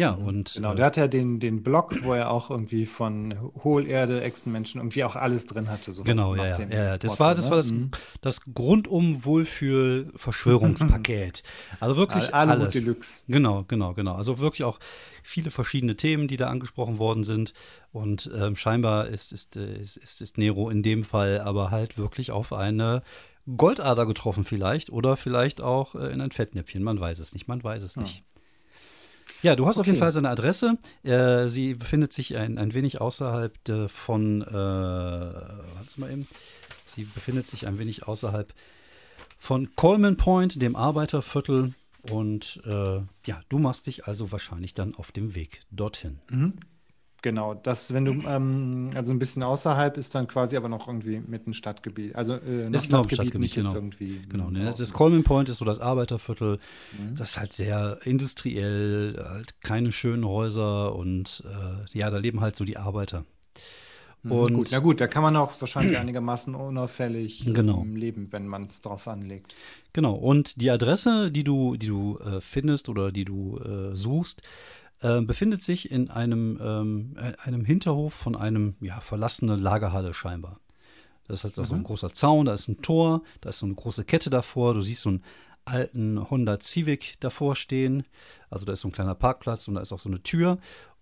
Ja, 0.00 0.16
mhm. 0.16 0.26
und. 0.26 0.54
Genau, 0.54 0.72
äh, 0.72 0.76
der 0.76 0.86
hat 0.86 0.96
ja 0.96 1.08
den, 1.08 1.40
den 1.40 1.62
Blog, 1.62 1.94
wo 2.02 2.14
er 2.14 2.30
auch 2.30 2.48
irgendwie 2.50 2.86
von 2.86 3.34
Hohlerde, 3.62 4.22
Echsenmenschen 4.22 4.80
irgendwie 4.80 5.04
auch 5.04 5.14
alles 5.14 5.44
drin 5.44 5.68
hatte. 5.68 5.92
So 5.92 6.04
genau, 6.04 6.34
ja, 6.34 6.58
ja, 6.58 6.68
ja. 6.68 6.96
Das 6.96 7.16
Porto, 7.16 7.24
war, 7.24 7.34
das, 7.34 7.44
ne? 7.44 7.50
war 7.50 7.58
das, 7.58 7.70
mhm. 7.70 7.90
das 8.22 8.40
grundum 8.54 9.26
Wohlfühl-Verschwörungspaket. 9.26 11.42
also 11.80 11.96
wirklich 11.96 12.34
Alle 12.34 12.52
alles. 12.52 12.72
Deluxe. 12.72 13.24
Genau, 13.28 13.66
genau, 13.68 13.92
genau. 13.92 14.14
Also 14.14 14.38
wirklich 14.38 14.64
auch 14.64 14.78
viele 15.22 15.50
verschiedene 15.50 15.96
Themen, 15.96 16.28
die 16.28 16.38
da 16.38 16.48
angesprochen 16.48 16.96
worden 16.98 17.22
sind. 17.22 17.52
Und 17.92 18.30
ähm, 18.34 18.56
scheinbar 18.56 19.08
ist, 19.08 19.32
ist, 19.32 19.56
ist, 19.56 19.98
ist, 19.98 20.22
ist 20.22 20.38
Nero 20.38 20.70
in 20.70 20.82
dem 20.82 21.04
Fall 21.04 21.40
aber 21.40 21.70
halt 21.70 21.98
wirklich 21.98 22.30
auf 22.30 22.54
eine 22.54 23.02
Goldader 23.56 24.06
getroffen 24.06 24.44
vielleicht 24.44 24.88
oder 24.88 25.18
vielleicht 25.18 25.60
auch 25.60 25.94
äh, 25.94 26.10
in 26.10 26.22
ein 26.22 26.30
Fettnäpfchen. 26.30 26.82
Man 26.82 26.98
weiß 26.98 27.18
es 27.18 27.34
nicht, 27.34 27.48
man 27.48 27.62
weiß 27.62 27.82
es 27.82 27.98
nicht. 27.98 28.24
Ja, 29.42 29.56
du 29.56 29.66
hast 29.66 29.76
okay. 29.76 29.80
auf 29.80 29.86
jeden 29.86 29.98
Fall 29.98 30.12
seine 30.12 30.28
Adresse. 30.28 30.78
Äh, 31.02 31.48
sie 31.48 31.74
befindet 31.74 32.12
sich 32.12 32.36
ein, 32.36 32.58
ein 32.58 32.74
wenig 32.74 33.00
außerhalb 33.00 33.62
de, 33.64 33.88
von, 33.88 34.42
äh, 34.42 34.50
warte 34.50 36.00
mal 36.00 36.10
eben. 36.10 36.26
Sie 36.86 37.04
befindet 37.04 37.46
sich 37.46 37.66
ein 37.66 37.78
wenig 37.78 38.06
außerhalb 38.06 38.52
von 39.38 39.74
Coleman 39.76 40.16
Point, 40.16 40.60
dem 40.60 40.76
Arbeiterviertel. 40.76 41.74
Und 42.10 42.62
äh, 42.64 43.00
ja, 43.26 43.42
du 43.48 43.58
machst 43.58 43.86
dich 43.86 44.06
also 44.06 44.32
wahrscheinlich 44.32 44.74
dann 44.74 44.94
auf 44.94 45.12
dem 45.12 45.34
Weg 45.34 45.60
dorthin. 45.70 46.18
Mhm. 46.30 46.54
Genau, 47.22 47.54
das, 47.54 47.92
wenn 47.92 48.04
du, 48.06 48.12
ähm, 48.26 48.90
also 48.94 49.12
ein 49.12 49.18
bisschen 49.18 49.42
außerhalb 49.42 49.98
ist 49.98 50.14
dann 50.14 50.26
quasi 50.26 50.56
aber 50.56 50.68
noch 50.68 50.88
irgendwie 50.88 51.20
mit 51.20 51.44
einem 51.44 51.52
Stadtgebiet. 51.52 52.16
Also 52.16 52.34
äh, 52.34 52.70
noch 52.70 52.82
ist 52.82 52.90
noch 52.90 53.08
Stadtgebiet, 53.08 53.40
nicht 53.40 53.54
genau. 53.54 53.68
jetzt 53.68 53.74
irgendwie. 53.74 54.22
Genau, 54.28 54.50
ne, 54.50 54.64
das 54.64 54.92
Coleman 54.92 55.22
Point 55.22 55.48
ist 55.50 55.58
so 55.58 55.64
das 55.66 55.80
Arbeiterviertel. 55.80 56.58
Mhm. 56.98 57.16
Das 57.16 57.30
ist 57.30 57.38
halt 57.38 57.52
sehr 57.52 57.98
industriell, 58.04 59.22
halt 59.22 59.60
keine 59.62 59.92
schönen 59.92 60.24
Häuser 60.24 60.94
und 60.94 61.44
äh, 61.46 61.98
ja, 61.98 62.08
da 62.10 62.16
leben 62.16 62.40
halt 62.40 62.56
so 62.56 62.64
die 62.64 62.78
Arbeiter. 62.78 63.24
Mhm, 64.22 64.32
und 64.32 64.54
gut, 64.54 64.68
na 64.72 64.78
gut, 64.78 65.00
da 65.00 65.06
kann 65.06 65.22
man 65.22 65.36
auch 65.36 65.60
wahrscheinlich 65.60 65.98
einigermaßen 65.98 66.54
unauffällig 66.54 67.44
genau. 67.54 67.84
leben, 67.84 68.28
wenn 68.30 68.46
man 68.46 68.66
es 68.66 68.82
drauf 68.82 69.08
anlegt. 69.08 69.54
Genau, 69.92 70.14
und 70.14 70.60
die 70.60 70.70
Adresse, 70.70 71.30
die 71.30 71.44
du, 71.44 71.76
die 71.76 71.88
du 71.88 72.18
äh, 72.18 72.40
findest 72.40 72.88
oder 72.88 73.12
die 73.12 73.24
du 73.24 73.58
äh, 73.58 73.94
suchst, 73.94 74.42
äh, 75.00 75.20
befindet 75.20 75.62
sich 75.62 75.90
in 75.90 76.10
einem, 76.10 76.58
ähm, 76.62 77.16
äh, 77.16 77.32
einem 77.42 77.64
Hinterhof 77.64 78.14
von 78.14 78.36
einem 78.36 78.76
ja, 78.80 79.00
verlassenen 79.00 79.60
Lagerhalle 79.60 80.14
scheinbar. 80.14 80.60
Das 81.26 81.38
ist 81.38 81.44
halt 81.44 81.56
mhm. 81.56 81.64
so 81.64 81.74
ein 81.74 81.80
mhm. 81.80 81.84
großer 81.84 82.12
Zaun, 82.12 82.46
da 82.46 82.54
ist 82.54 82.68
ein 82.68 82.82
Tor, 82.82 83.22
da 83.40 83.50
ist 83.50 83.60
so 83.60 83.66
eine 83.66 83.74
große 83.74 84.04
Kette 84.04 84.30
davor, 84.30 84.74
du 84.74 84.82
siehst 84.82 85.02
so 85.02 85.10
einen 85.10 85.24
alten 85.64 86.30
Honda 86.30 86.58
Civic 86.60 87.14
davor 87.20 87.54
stehen. 87.54 88.04
Also 88.48 88.66
da 88.66 88.72
ist 88.72 88.80
so 88.80 88.88
ein 88.88 88.92
kleiner 88.92 89.14
Parkplatz 89.14 89.68
und 89.68 89.74
da 89.74 89.80
ist 89.80 89.92
auch 89.92 90.00
so 90.00 90.08
eine 90.08 90.22
Tür 90.22 90.58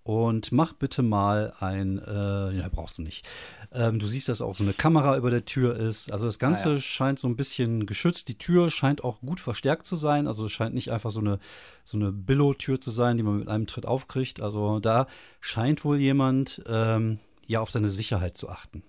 und 0.08 0.52
mach 0.52 0.72
bitte 0.72 1.02
mal 1.02 1.52
ein, 1.60 1.98
äh, 1.98 2.56
ja, 2.56 2.70
brauchst 2.72 2.96
du 2.96 3.02
nicht. 3.02 3.26
Ähm, 3.70 3.98
du 3.98 4.06
siehst, 4.06 4.30
dass 4.30 4.40
auch 4.40 4.54
so 4.54 4.64
eine 4.64 4.72
Kamera 4.72 5.18
über 5.18 5.30
der 5.30 5.44
Tür 5.44 5.76
ist. 5.76 6.10
Also 6.10 6.24
das 6.24 6.38
Ganze 6.38 6.70
ah, 6.70 6.72
ja. 6.72 6.80
scheint 6.80 7.18
so 7.18 7.28
ein 7.28 7.36
bisschen 7.36 7.84
geschützt. 7.84 8.30
Die 8.30 8.38
Tür 8.38 8.70
scheint 8.70 9.04
auch 9.04 9.20
gut 9.20 9.38
verstärkt 9.38 9.84
zu 9.84 9.96
sein. 9.96 10.26
Also 10.26 10.46
es 10.46 10.52
scheint 10.52 10.74
nicht 10.74 10.90
einfach 10.90 11.10
so 11.10 11.20
eine, 11.20 11.38
so 11.84 11.98
eine 11.98 12.10
Billo-Tür 12.10 12.80
zu 12.80 12.90
sein, 12.90 13.18
die 13.18 13.22
man 13.22 13.38
mit 13.38 13.48
einem 13.48 13.66
Tritt 13.66 13.84
aufkriegt. 13.84 14.40
Also 14.40 14.80
da 14.80 15.08
scheint 15.42 15.84
wohl 15.84 15.98
jemand 15.98 16.62
ähm, 16.66 17.18
ja 17.46 17.60
auf 17.60 17.70
seine 17.70 17.90
Sicherheit 17.90 18.34
zu 18.34 18.48
achten. 18.48 18.82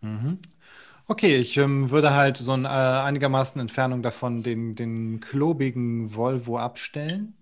Mhm. 0.00 0.38
Okay, 1.08 1.36
ich 1.36 1.58
ähm, 1.58 1.90
würde 1.90 2.14
halt 2.14 2.38
so 2.38 2.52
ein, 2.52 2.64
äh, 2.64 2.68
einigermaßen 2.68 3.60
Entfernung 3.60 4.02
davon 4.02 4.42
den, 4.42 4.76
den 4.76 5.20
klobigen 5.20 6.14
Volvo 6.14 6.56
abstellen. 6.56 7.34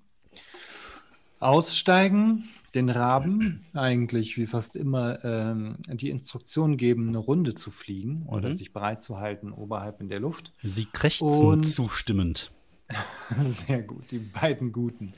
Aussteigen, 1.40 2.44
den 2.74 2.88
Raben 2.88 3.66
eigentlich 3.74 4.36
wie 4.36 4.46
fast 4.46 4.76
immer 4.76 5.24
ähm, 5.24 5.76
die 5.88 6.10
Instruktion 6.10 6.76
geben, 6.76 7.08
eine 7.08 7.18
Runde 7.18 7.54
zu 7.54 7.70
fliegen 7.70 8.20
mhm. 8.20 8.28
oder 8.28 8.54
sich 8.54 8.72
bereit 8.72 9.02
zu 9.02 9.18
halten 9.18 9.52
oberhalb 9.52 10.00
in 10.00 10.08
der 10.08 10.20
Luft. 10.20 10.52
Sie 10.62 10.86
krächzen 10.86 11.28
Und, 11.28 11.64
zustimmend. 11.64 12.52
Sehr 13.42 13.82
gut, 13.82 14.10
die 14.10 14.18
beiden 14.18 14.72
Guten. 14.72 15.12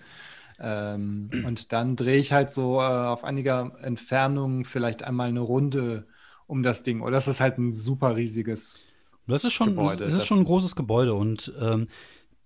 Ähm, 0.61 1.31
und 1.47 1.73
dann 1.73 1.97
drehe 1.97 2.19
ich 2.19 2.33
halt 2.33 2.51
so 2.51 2.81
äh, 2.81 2.85
auf 2.85 3.25
einiger 3.25 3.77
Entfernung 3.83 4.65
vielleicht 4.65 5.03
einmal 5.03 5.29
eine 5.29 5.41
Runde 5.41 6.07
um 6.47 6.63
das 6.63 6.83
Ding. 6.83 7.01
Oder 7.01 7.13
das 7.13 7.29
ist 7.29 7.41
halt 7.41 7.59
ein 7.59 7.73
super 7.73 8.17
riesiges 8.17 8.85
das 9.29 9.45
ist 9.45 9.53
schon, 9.53 9.77
Gebäude. 9.77 10.05
Das 10.05 10.15
ist 10.15 10.27
schon 10.27 10.39
ein 10.39 10.45
großes 10.45 10.75
Gebäude 10.75 11.13
und 11.15 11.53
ähm, 11.61 11.89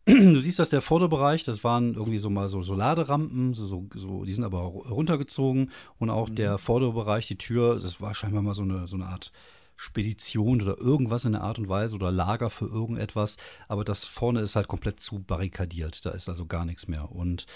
du 0.06 0.40
siehst, 0.40 0.58
dass 0.58 0.70
der 0.70 0.80
Vorderbereich, 0.80 1.44
das 1.44 1.62
waren 1.62 1.94
irgendwie 1.94 2.18
so 2.18 2.28
mal 2.28 2.48
so, 2.48 2.62
so 2.62 2.74
Laderampen, 2.74 3.54
so, 3.54 3.66
so, 3.66 3.86
so, 3.94 4.24
die 4.24 4.32
sind 4.32 4.44
aber 4.44 4.60
runtergezogen 4.60 5.70
und 5.98 6.10
auch 6.10 6.28
mhm. 6.28 6.34
der 6.34 6.58
Vorderbereich, 6.58 7.26
die 7.26 7.38
Tür, 7.38 7.74
das 7.74 8.00
war 8.00 8.14
scheinbar 8.14 8.42
mal 8.42 8.54
so 8.54 8.62
eine, 8.62 8.86
so 8.86 8.96
eine 8.96 9.06
Art 9.06 9.32
Spedition 9.76 10.62
oder 10.62 10.78
irgendwas 10.78 11.24
in 11.24 11.32
der 11.32 11.42
Art 11.42 11.58
und 11.58 11.68
Weise 11.68 11.96
oder 11.96 12.10
Lager 12.10 12.50
für 12.50 12.66
irgendetwas. 12.66 13.36
Aber 13.68 13.84
das 13.84 14.04
vorne 14.04 14.40
ist 14.40 14.56
halt 14.56 14.68
komplett 14.68 15.00
zu 15.00 15.22
barrikadiert. 15.22 16.04
Da 16.06 16.10
ist 16.10 16.28
also 16.28 16.46
gar 16.46 16.64
nichts 16.64 16.88
mehr. 16.88 17.10
Und 17.10 17.46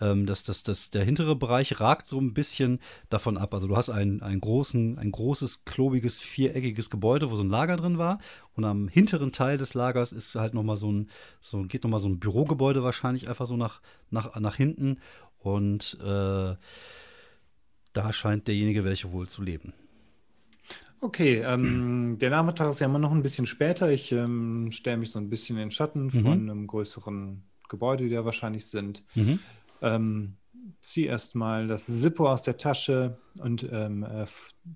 ähm, 0.00 0.26
das, 0.26 0.44
das, 0.44 0.62
das, 0.62 0.90
der 0.90 1.04
hintere 1.04 1.36
Bereich 1.36 1.80
ragt 1.80 2.08
so 2.08 2.20
ein 2.20 2.34
bisschen 2.34 2.80
davon 3.10 3.36
ab. 3.36 3.54
Also 3.54 3.66
du 3.66 3.76
hast 3.76 3.90
ein, 3.90 4.22
einen 4.22 4.40
großen, 4.40 4.98
ein 4.98 5.10
großes, 5.10 5.64
klobiges, 5.64 6.20
viereckiges 6.20 6.90
Gebäude, 6.90 7.30
wo 7.30 7.36
so 7.36 7.42
ein 7.42 7.50
Lager 7.50 7.76
drin 7.76 7.98
war. 7.98 8.18
Und 8.54 8.64
am 8.64 8.88
hinteren 8.88 9.32
Teil 9.32 9.58
des 9.58 9.74
Lagers 9.74 10.12
ist 10.12 10.34
halt 10.34 10.54
nochmal 10.54 10.76
so 10.76 10.90
ein, 10.90 11.10
so, 11.40 11.62
geht 11.62 11.84
nochmal 11.84 12.00
so 12.00 12.08
ein 12.08 12.18
Bürogebäude 12.18 12.82
wahrscheinlich 12.82 13.28
einfach 13.28 13.46
so 13.46 13.56
nach, 13.56 13.80
nach, 14.10 14.38
nach 14.40 14.56
hinten. 14.56 14.98
Und 15.38 15.98
äh, 16.00 16.54
da 17.92 18.12
scheint 18.12 18.48
derjenige 18.48 18.84
welche 18.84 19.12
wohl 19.12 19.28
zu 19.28 19.42
leben. 19.42 19.74
Okay, 21.04 21.42
ähm, 21.44 22.16
der 22.18 22.30
Nachmittag 22.30 22.70
ist 22.70 22.80
ja 22.80 22.86
immer 22.86 22.98
noch 22.98 23.12
ein 23.12 23.22
bisschen 23.22 23.44
später. 23.44 23.90
Ich 23.90 24.10
ähm, 24.10 24.72
stelle 24.72 24.96
mich 24.96 25.10
so 25.10 25.18
ein 25.18 25.28
bisschen 25.28 25.56
in 25.56 25.64
den 25.64 25.70
Schatten 25.70 26.04
mhm. 26.04 26.10
von 26.10 26.32
einem 26.32 26.66
größeren 26.66 27.44
Gebäude, 27.68 28.04
die 28.04 28.14
da 28.14 28.24
wahrscheinlich 28.24 28.66
sind. 28.68 29.04
Mhm. 29.14 29.38
Ähm, 29.82 30.36
ziehe 30.80 31.08
erstmal 31.08 31.66
das 31.66 31.84
Zippo 31.84 32.26
aus 32.26 32.44
der 32.44 32.56
Tasche 32.56 33.18
und 33.36 33.68
ähm, 33.70 34.02
äh, 34.02 34.24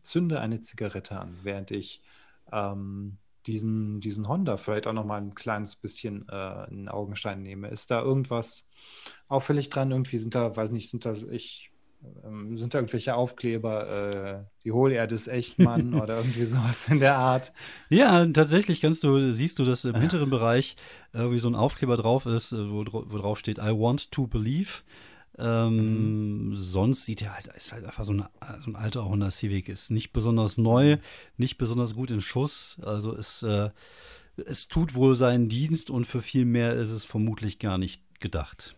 zünde 0.02 0.40
eine 0.40 0.61
Zigarette 0.61 1.18
an, 1.18 1.35
während 1.44 1.70
ich 1.70 2.02
ähm, 2.52 3.16
diesen, 3.47 4.00
diesen 4.00 4.28
Honda 4.28 4.58
vielleicht 4.58 4.87
auch 4.87 4.92
noch 4.92 5.06
mal 5.06 5.23
ein 5.23 5.35
kleines 5.35 5.76
bisschen 5.76 6.28
äh, 6.28 6.70
in 6.70 6.90
Augenschein 6.90 7.40
nehme. 7.40 7.68
Ist 7.68 7.90
da 7.90 8.02
irgendwas 8.02 8.68
auffällig 9.28 9.70
dran? 9.70 9.92
Irgendwie 9.92 10.18
sind 10.18 10.35
da, 10.35 10.54
weiß 10.54 10.73
nicht, 10.73 10.90
sind 10.90 11.06
da, 11.06 11.14
ich 11.30 11.70
ähm, 12.25 12.59
sind 12.59 12.75
da 12.75 12.78
irgendwelche 12.78 13.14
Aufkleber, 13.14 13.88
äh, 13.88 14.45
die 14.64 14.73
Hohlerde 14.73 15.14
ist 15.14 15.28
echt, 15.28 15.59
Mann, 15.59 15.95
oder 16.00 16.19
irgendwie 16.19 16.45
sowas 16.45 16.88
in 16.88 17.00
der 17.00 17.17
Art? 17.17 17.52
Ja, 17.88 18.25
tatsächlich 18.26 18.81
kannst 18.81 19.05
du, 19.05 19.33
siehst 19.33 19.59
du, 19.59 19.64
dass 19.64 19.85
im 19.85 19.97
hinteren 19.97 20.31
Bereich 20.31 20.76
irgendwie 21.12 21.38
so 21.38 21.49
ein 21.49 21.55
Aufkleber 21.55 21.97
drauf 21.97 22.26
ist, 22.26 22.52
äh, 22.52 22.71
wo, 22.71 22.85
wo 22.85 23.19
drauf 23.19 23.38
steht, 23.38 23.59
I 23.59 23.71
want 23.71 24.11
to 24.12 24.26
believe. 24.26 24.83
Ähm, 25.38 26.49
mhm. 26.49 26.57
Sonst 26.57 27.05
sieht 27.05 27.23
er 27.23 27.35
halt, 27.35 27.47
ist 27.57 27.73
halt 27.73 27.85
einfach 27.85 28.05
so, 28.05 28.12
eine, 28.12 28.28
so 28.64 28.71
ein 28.71 28.76
alter 28.76 29.05
Honda 29.05 29.31
Civic, 29.31 29.69
ist 29.69 29.90
nicht 29.90 30.12
besonders 30.12 30.59
neu, 30.59 30.99
nicht 31.37 31.59
besonders 31.59 31.95
gut 31.95 32.11
in 32.11 32.21
Schuss, 32.21 32.78
also 32.83 33.12
ist, 33.12 33.45
äh, 33.45 33.71
es 34.37 34.69
tut 34.69 34.95
wohl 34.95 35.14
seinen 35.14 35.49
Dienst 35.49 35.90
und 35.90 36.07
für 36.07 36.23
viel 36.23 36.45
mehr 36.45 36.75
ist 36.75 36.90
es 36.90 37.05
vermutlich 37.05 37.59
gar 37.59 37.78
nicht 37.78 38.02
gedacht. 38.21 38.75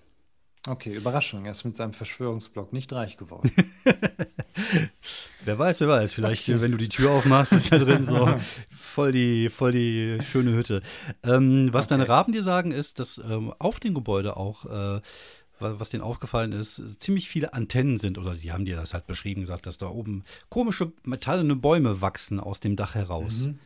Okay, 0.69 0.95
Überraschung. 0.95 1.47
Er 1.47 1.53
ist 1.53 1.65
mit 1.65 1.75
seinem 1.75 1.95
Verschwörungsblock 1.95 2.73
nicht 2.73 2.93
reich 2.93 3.17
geworden. 3.17 3.51
wer 5.45 5.59
weiß, 5.59 5.81
wer 5.81 5.89
weiß. 5.89 6.13
Vielleicht, 6.13 6.49
okay. 6.49 6.61
wenn 6.61 6.73
du 6.73 6.77
die 6.77 6.91
Tür 6.91 7.13
aufmachst, 7.13 7.53
ist 7.53 7.73
da 7.73 7.79
drin 7.79 8.05
so 8.05 8.29
voll 8.71 9.13
die, 9.13 9.49
voll 9.49 9.73
die 9.73 10.19
schöne 10.21 10.53
Hütte. 10.53 10.83
Ähm, 11.23 11.71
was 11.73 11.87
okay. 11.87 11.95
deine 11.95 12.09
Raben 12.09 12.33
dir 12.33 12.43
sagen, 12.43 12.73
ist, 12.73 12.99
dass 12.99 13.17
ähm, 13.19 13.55
auf 13.59 13.81
dem 13.81 13.95
Gebäude 13.95 14.37
auch, 14.37 14.67
äh, 14.67 15.01
was 15.61 15.89
denen 15.89 16.03
aufgefallen 16.03 16.53
ist, 16.53 17.01
ziemlich 17.01 17.29
viele 17.31 17.55
Antennen 17.55 17.97
sind. 17.97 18.19
Oder 18.19 18.35
sie 18.35 18.53
haben 18.53 18.67
dir 18.67 18.77
das 18.77 18.93
halt 18.93 19.07
beschrieben, 19.07 19.41
gesagt, 19.41 19.67
dass 19.67 19.79
da 19.79 19.89
oben 19.89 20.25
komische 20.51 20.93
metallene 21.05 21.57
Bäume 21.57 22.03
wachsen 22.03 22.39
aus 22.39 22.61
dem 22.61 22.77
Dach 22.77 22.95
heraus. 22.95 23.47
Mhm. 23.47 23.59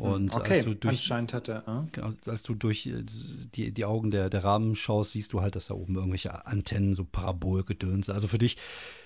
Und 0.00 0.34
okay, 0.34 0.54
als 0.54 0.64
du 0.64 0.74
durch, 0.74 0.94
anscheinend 0.94 1.34
hat 1.34 1.48
er. 1.48 1.88
Äh? 1.94 2.30
Als 2.30 2.42
du 2.42 2.54
durch 2.54 2.86
äh, 2.86 3.04
die, 3.04 3.70
die 3.70 3.84
Augen 3.84 4.10
der, 4.10 4.30
der 4.30 4.42
Rahmen 4.42 4.74
schaust, 4.74 5.12
siehst 5.12 5.34
du 5.34 5.42
halt, 5.42 5.56
dass 5.56 5.66
da 5.66 5.74
oben 5.74 5.94
irgendwelche 5.94 6.46
Antennen, 6.46 6.94
so 6.94 7.04
Parabolgedöns. 7.04 8.08
Also 8.08 8.26
für 8.26 8.38
dich 8.38 8.56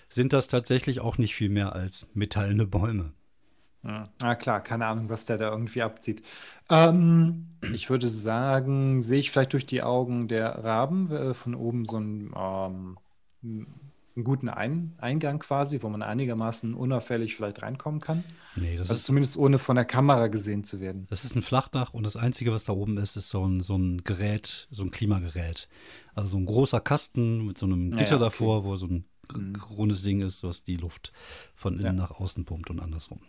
sind 0.08 0.32
das 0.32 0.46
tatsächlich 0.46 1.00
auch 1.00 1.18
nicht 1.18 1.34
viel 1.34 1.48
mehr 1.48 1.72
als 1.72 2.06
metallene 2.14 2.64
Bäume. 2.66 3.12
Ja. 3.82 4.08
Ah, 4.22 4.36
klar, 4.36 4.62
keine 4.62 4.86
Ahnung, 4.86 5.08
was 5.08 5.26
der 5.26 5.36
da 5.36 5.50
irgendwie 5.50 5.82
abzieht. 5.82 6.22
Ähm, 6.70 7.48
ich 7.74 7.90
würde 7.90 8.08
sagen, 8.08 9.00
sehe 9.00 9.18
ich 9.18 9.32
vielleicht 9.32 9.52
durch 9.52 9.66
die 9.66 9.82
Augen 9.82 10.28
der 10.28 10.62
Raben 10.62 11.10
äh, 11.10 11.34
von 11.34 11.56
oben 11.56 11.86
so 11.86 11.98
ein 11.98 12.32
ähm, 13.42 13.66
einen 14.16 14.24
guten 14.24 14.48
Ein 14.48 14.94
Eingang 14.98 15.40
quasi, 15.40 15.82
wo 15.82 15.88
man 15.88 16.02
einigermaßen 16.02 16.74
unauffällig 16.74 17.34
vielleicht 17.34 17.62
reinkommen 17.62 18.00
kann. 18.00 18.22
Nee, 18.54 18.76
das 18.76 18.90
also 18.90 18.94
ist 18.94 19.04
zumindest 19.04 19.36
ohne 19.36 19.58
von 19.58 19.74
der 19.76 19.84
Kamera 19.84 20.28
gesehen 20.28 20.62
zu 20.62 20.80
werden. 20.80 21.06
Das 21.10 21.24
ist 21.24 21.34
ein 21.34 21.42
Flachdach 21.42 21.94
und 21.94 22.06
das 22.06 22.16
Einzige, 22.16 22.52
was 22.52 22.64
da 22.64 22.72
oben 22.72 22.96
ist, 22.98 23.16
ist 23.16 23.30
so 23.30 23.44
ein, 23.44 23.60
so 23.60 23.76
ein 23.76 24.04
Gerät, 24.04 24.68
so 24.70 24.84
ein 24.84 24.90
Klimagerät. 24.90 25.68
Also 26.14 26.30
so 26.30 26.36
ein 26.36 26.46
großer 26.46 26.80
Kasten 26.80 27.44
mit 27.46 27.58
so 27.58 27.66
einem 27.66 27.90
Gitter 27.90 28.10
ja, 28.10 28.16
okay. 28.16 28.24
davor, 28.24 28.64
wo 28.64 28.76
so 28.76 28.86
ein 28.86 29.04
mhm. 29.34 29.56
rundes 29.76 30.02
Ding 30.02 30.20
ist, 30.20 30.44
was 30.44 30.62
die 30.62 30.76
Luft 30.76 31.12
von 31.54 31.74
innen 31.74 31.84
ja. 31.84 31.92
nach 31.92 32.12
außen 32.12 32.44
pumpt 32.44 32.70
und 32.70 32.80
andersrum. 32.80 33.20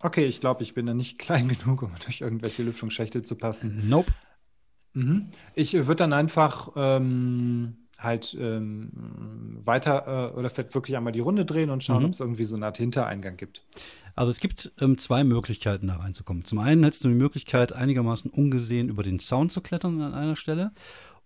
Okay, 0.00 0.26
ich 0.26 0.40
glaube, 0.40 0.62
ich 0.62 0.74
bin 0.74 0.86
da 0.86 0.94
nicht 0.94 1.18
klein 1.18 1.48
genug, 1.48 1.82
um 1.82 1.92
durch 2.04 2.22
irgendwelche 2.22 2.62
Lüftungsschächte 2.62 3.22
zu 3.22 3.34
passen. 3.34 3.88
Nope. 3.88 4.12
Mhm. 4.94 5.28
Ich 5.54 5.74
würde 5.74 5.96
dann 5.96 6.14
einfach 6.14 6.70
ähm, 6.76 7.87
halt 7.98 8.36
ähm, 8.38 8.90
weiter 9.64 10.32
äh, 10.32 10.38
oder 10.38 10.50
vielleicht 10.50 10.74
wirklich 10.74 10.96
einmal 10.96 11.12
die 11.12 11.20
Runde 11.20 11.44
drehen 11.44 11.70
und 11.70 11.82
schauen, 11.82 12.00
mhm. 12.00 12.06
ob 12.06 12.12
es 12.12 12.20
irgendwie 12.20 12.44
so 12.44 12.56
eine 12.56 12.66
Art 12.66 12.78
Hintereingang 12.78 13.36
gibt. 13.36 13.64
Also 14.14 14.30
es 14.30 14.40
gibt 14.40 14.72
ähm, 14.80 14.98
zwei 14.98 15.24
Möglichkeiten, 15.24 15.88
da 15.88 15.96
reinzukommen. 15.96 16.44
Zum 16.44 16.58
einen 16.58 16.82
hättest 16.84 17.04
du 17.04 17.08
die 17.08 17.14
Möglichkeit, 17.14 17.72
einigermaßen 17.72 18.30
ungesehen 18.30 18.88
über 18.88 19.02
den 19.02 19.18
Zaun 19.18 19.50
zu 19.50 19.60
klettern 19.60 20.00
an 20.00 20.14
einer 20.14 20.36
Stelle. 20.36 20.72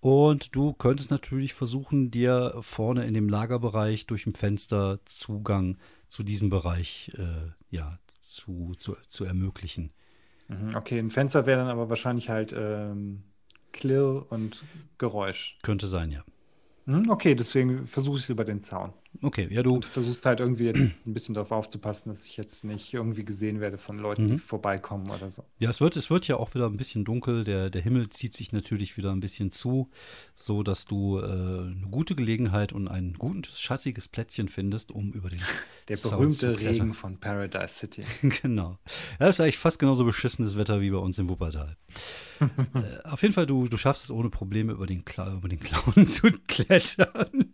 Und 0.00 0.56
du 0.56 0.72
könntest 0.72 1.10
natürlich 1.10 1.54
versuchen, 1.54 2.10
dir 2.10 2.56
vorne 2.60 3.06
in 3.06 3.14
dem 3.14 3.28
Lagerbereich 3.28 4.06
durch 4.06 4.26
ein 4.26 4.34
Fenster 4.34 4.98
Zugang 5.04 5.78
zu 6.08 6.22
diesem 6.22 6.50
Bereich 6.50 7.12
äh, 7.16 7.52
ja, 7.70 7.98
zu, 8.20 8.72
zu, 8.76 8.96
zu 9.06 9.24
ermöglichen. 9.24 9.92
Mhm, 10.48 10.74
okay, 10.74 10.98
ein 10.98 11.10
Fenster 11.10 11.46
wäre 11.46 11.60
dann 11.60 11.70
aber 11.70 11.88
wahrscheinlich 11.88 12.30
halt 12.30 12.52
ähm, 12.56 13.22
Klirr 13.72 14.26
und 14.30 14.64
Geräusch. 14.98 15.58
Könnte 15.62 15.86
sein, 15.86 16.10
ja. 16.10 16.24
Hm, 16.86 17.10
okay, 17.10 17.34
deswegen 17.34 17.86
versuche 17.86 18.16
ich 18.18 18.24
es 18.24 18.30
über 18.30 18.44
den 18.44 18.60
Zaun. 18.60 18.92
Okay, 19.20 19.46
ja, 19.50 19.62
du. 19.62 19.74
Und 19.74 19.84
versuchst 19.84 20.24
halt 20.24 20.40
irgendwie 20.40 20.64
jetzt 20.64 20.94
ein 21.06 21.12
bisschen 21.12 21.34
darauf 21.34 21.52
aufzupassen, 21.52 22.08
dass 22.10 22.26
ich 22.26 22.36
jetzt 22.36 22.64
nicht 22.64 22.94
irgendwie 22.94 23.24
gesehen 23.24 23.60
werde 23.60 23.76
von 23.78 23.98
Leuten, 23.98 24.26
die 24.26 24.32
Mhm. 24.34 24.38
vorbeikommen 24.38 25.08
oder 25.10 25.28
so. 25.28 25.44
Ja, 25.58 25.68
es 25.70 25.80
wird, 25.80 25.96
es 25.96 26.08
wird 26.10 26.26
ja 26.28 26.36
auch 26.36 26.54
wieder 26.54 26.66
ein 26.66 26.76
bisschen 26.76 27.04
dunkel. 27.04 27.44
Der, 27.44 27.68
der 27.68 27.82
Himmel 27.82 28.08
zieht 28.08 28.32
sich 28.34 28.52
natürlich 28.52 28.96
wieder 28.96 29.12
ein 29.12 29.20
bisschen 29.20 29.50
zu, 29.50 29.90
so 30.34 30.62
dass 30.62 30.86
du 30.86 31.18
äh, 31.18 31.24
eine 31.24 31.88
gute 31.90 32.14
Gelegenheit 32.14 32.72
und 32.72 32.88
ein 32.88 33.12
gutes, 33.14 33.60
schatziges 33.60 34.08
Plätzchen 34.08 34.48
findest, 34.48 34.90
um 34.90 35.12
über 35.12 35.28
den 35.28 35.40
Der 35.88 35.96
Zaun 35.96 36.12
berühmte. 36.18 36.58
Regen 36.58 36.94
von 36.94 37.18
Paradise 37.18 37.74
City. 37.74 38.04
genau. 38.42 38.78
Das 39.18 39.36
ist 39.36 39.40
eigentlich 39.40 39.58
fast 39.58 39.78
genauso 39.78 40.04
beschissenes 40.04 40.56
Wetter 40.56 40.80
wie 40.80 40.90
bei 40.90 40.98
uns 40.98 41.18
im 41.18 41.28
Wuppertal. 41.28 41.76
äh, 42.40 43.08
auf 43.08 43.20
jeden 43.22 43.34
Fall, 43.34 43.46
du, 43.46 43.66
du 43.66 43.76
schaffst 43.76 44.04
es 44.04 44.10
ohne 44.10 44.30
Probleme 44.30 44.72
über 44.72 44.86
den, 44.86 45.04
Kla 45.04 45.32
über 45.34 45.48
den 45.48 45.60
Clown 45.60 46.06
zu 46.06 46.28
klettern. 46.48 47.52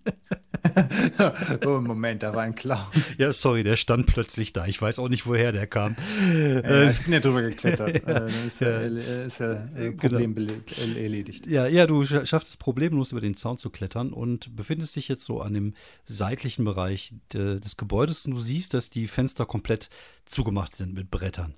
oh, 1.66 1.80
Moment, 1.80 2.22
da 2.22 2.34
war 2.34 2.42
ein 2.42 2.54
Clown. 2.54 2.78
ja, 3.18 3.32
sorry, 3.32 3.62
der 3.62 3.76
stand 3.76 4.06
plötzlich 4.06 4.52
da. 4.52 4.66
Ich 4.66 4.80
weiß 4.80 4.98
auch 4.98 5.08
nicht, 5.08 5.26
woher 5.26 5.52
der 5.52 5.66
kam. 5.66 5.96
Ja, 6.32 6.90
ich 6.90 7.00
bin 7.04 7.12
ja 7.12 7.20
drüber 7.20 7.42
geklettert. 7.42 8.02
Äh, 8.08 8.46
ist 8.46 8.60
ja, 8.60 8.68
äh, 8.80 9.26
ist 9.26 9.38
ja 9.40 9.52
äh, 9.76 9.92
Genau. 9.92 9.96
Problem 9.96 10.36
äh, 10.36 11.02
erledigt. 11.02 11.46
Ja, 11.46 11.66
ja, 11.66 11.86
du 11.86 12.02
scha- 12.02 12.24
schaffst 12.26 12.48
es 12.50 12.56
problemlos 12.56 13.12
über 13.12 13.20
den 13.20 13.36
Zaun 13.36 13.58
zu 13.58 13.70
klettern 13.70 14.12
und 14.12 14.54
befindest 14.56 14.96
dich 14.96 15.08
jetzt 15.08 15.24
so 15.24 15.40
an 15.40 15.54
dem 15.54 15.74
seitlichen 16.06 16.64
Bereich 16.64 17.12
de, 17.32 17.60
des 17.60 17.76
Gebäudes 17.76 18.24
und 18.26 18.32
du 18.32 18.40
siehst, 18.40 18.74
dass 18.74 18.90
die 18.90 19.06
Fenster 19.06 19.46
komplett 19.46 19.90
zugemacht 20.24 20.74
sind 20.74 20.94
mit 20.94 21.10
Brettern. 21.10 21.54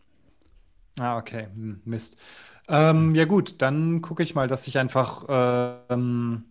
Ah, 0.99 1.19
okay. 1.19 1.47
Hm, 1.55 1.81
Mist. 1.85 2.19
Ähm, 2.69 3.15
ja 3.15 3.25
gut, 3.25 3.57
dann 3.63 4.03
gucke 4.03 4.23
ich 4.23 4.35
mal, 4.35 4.49
dass 4.49 4.67
ich 4.67 4.79
einfach. 4.79 5.25
ähm, 5.91 6.45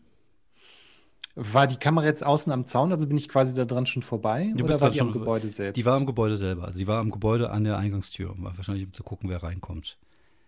war 1.39 1.67
die 1.67 1.77
Kamera 1.77 2.05
jetzt 2.05 2.25
außen 2.25 2.51
am 2.51 2.67
Zaun, 2.67 2.91
also 2.91 3.07
bin 3.07 3.17
ich 3.17 3.29
quasi 3.29 3.55
da 3.55 3.65
dran 3.65 3.85
schon 3.85 4.03
vorbei? 4.03 4.51
Du 4.55 4.65
oder 4.65 4.79
war 4.81 4.91
die 4.91 4.99
am 4.99 5.11
Gebäude 5.11 5.47
selbst? 5.47 5.77
Die 5.77 5.85
war 5.85 5.97
im 5.97 6.05
Gebäude 6.05 6.35
selber, 6.35 6.65
also 6.65 6.77
die 6.77 6.87
war 6.87 7.01
im 7.01 7.11
Gebäude 7.11 7.49
an 7.49 7.63
der 7.63 7.77
Eingangstür, 7.77 8.31
um 8.31 8.43
wahrscheinlich 8.43 8.85
um 8.85 8.93
zu 8.93 9.03
gucken, 9.03 9.29
wer 9.29 9.41
reinkommt. 9.41 9.97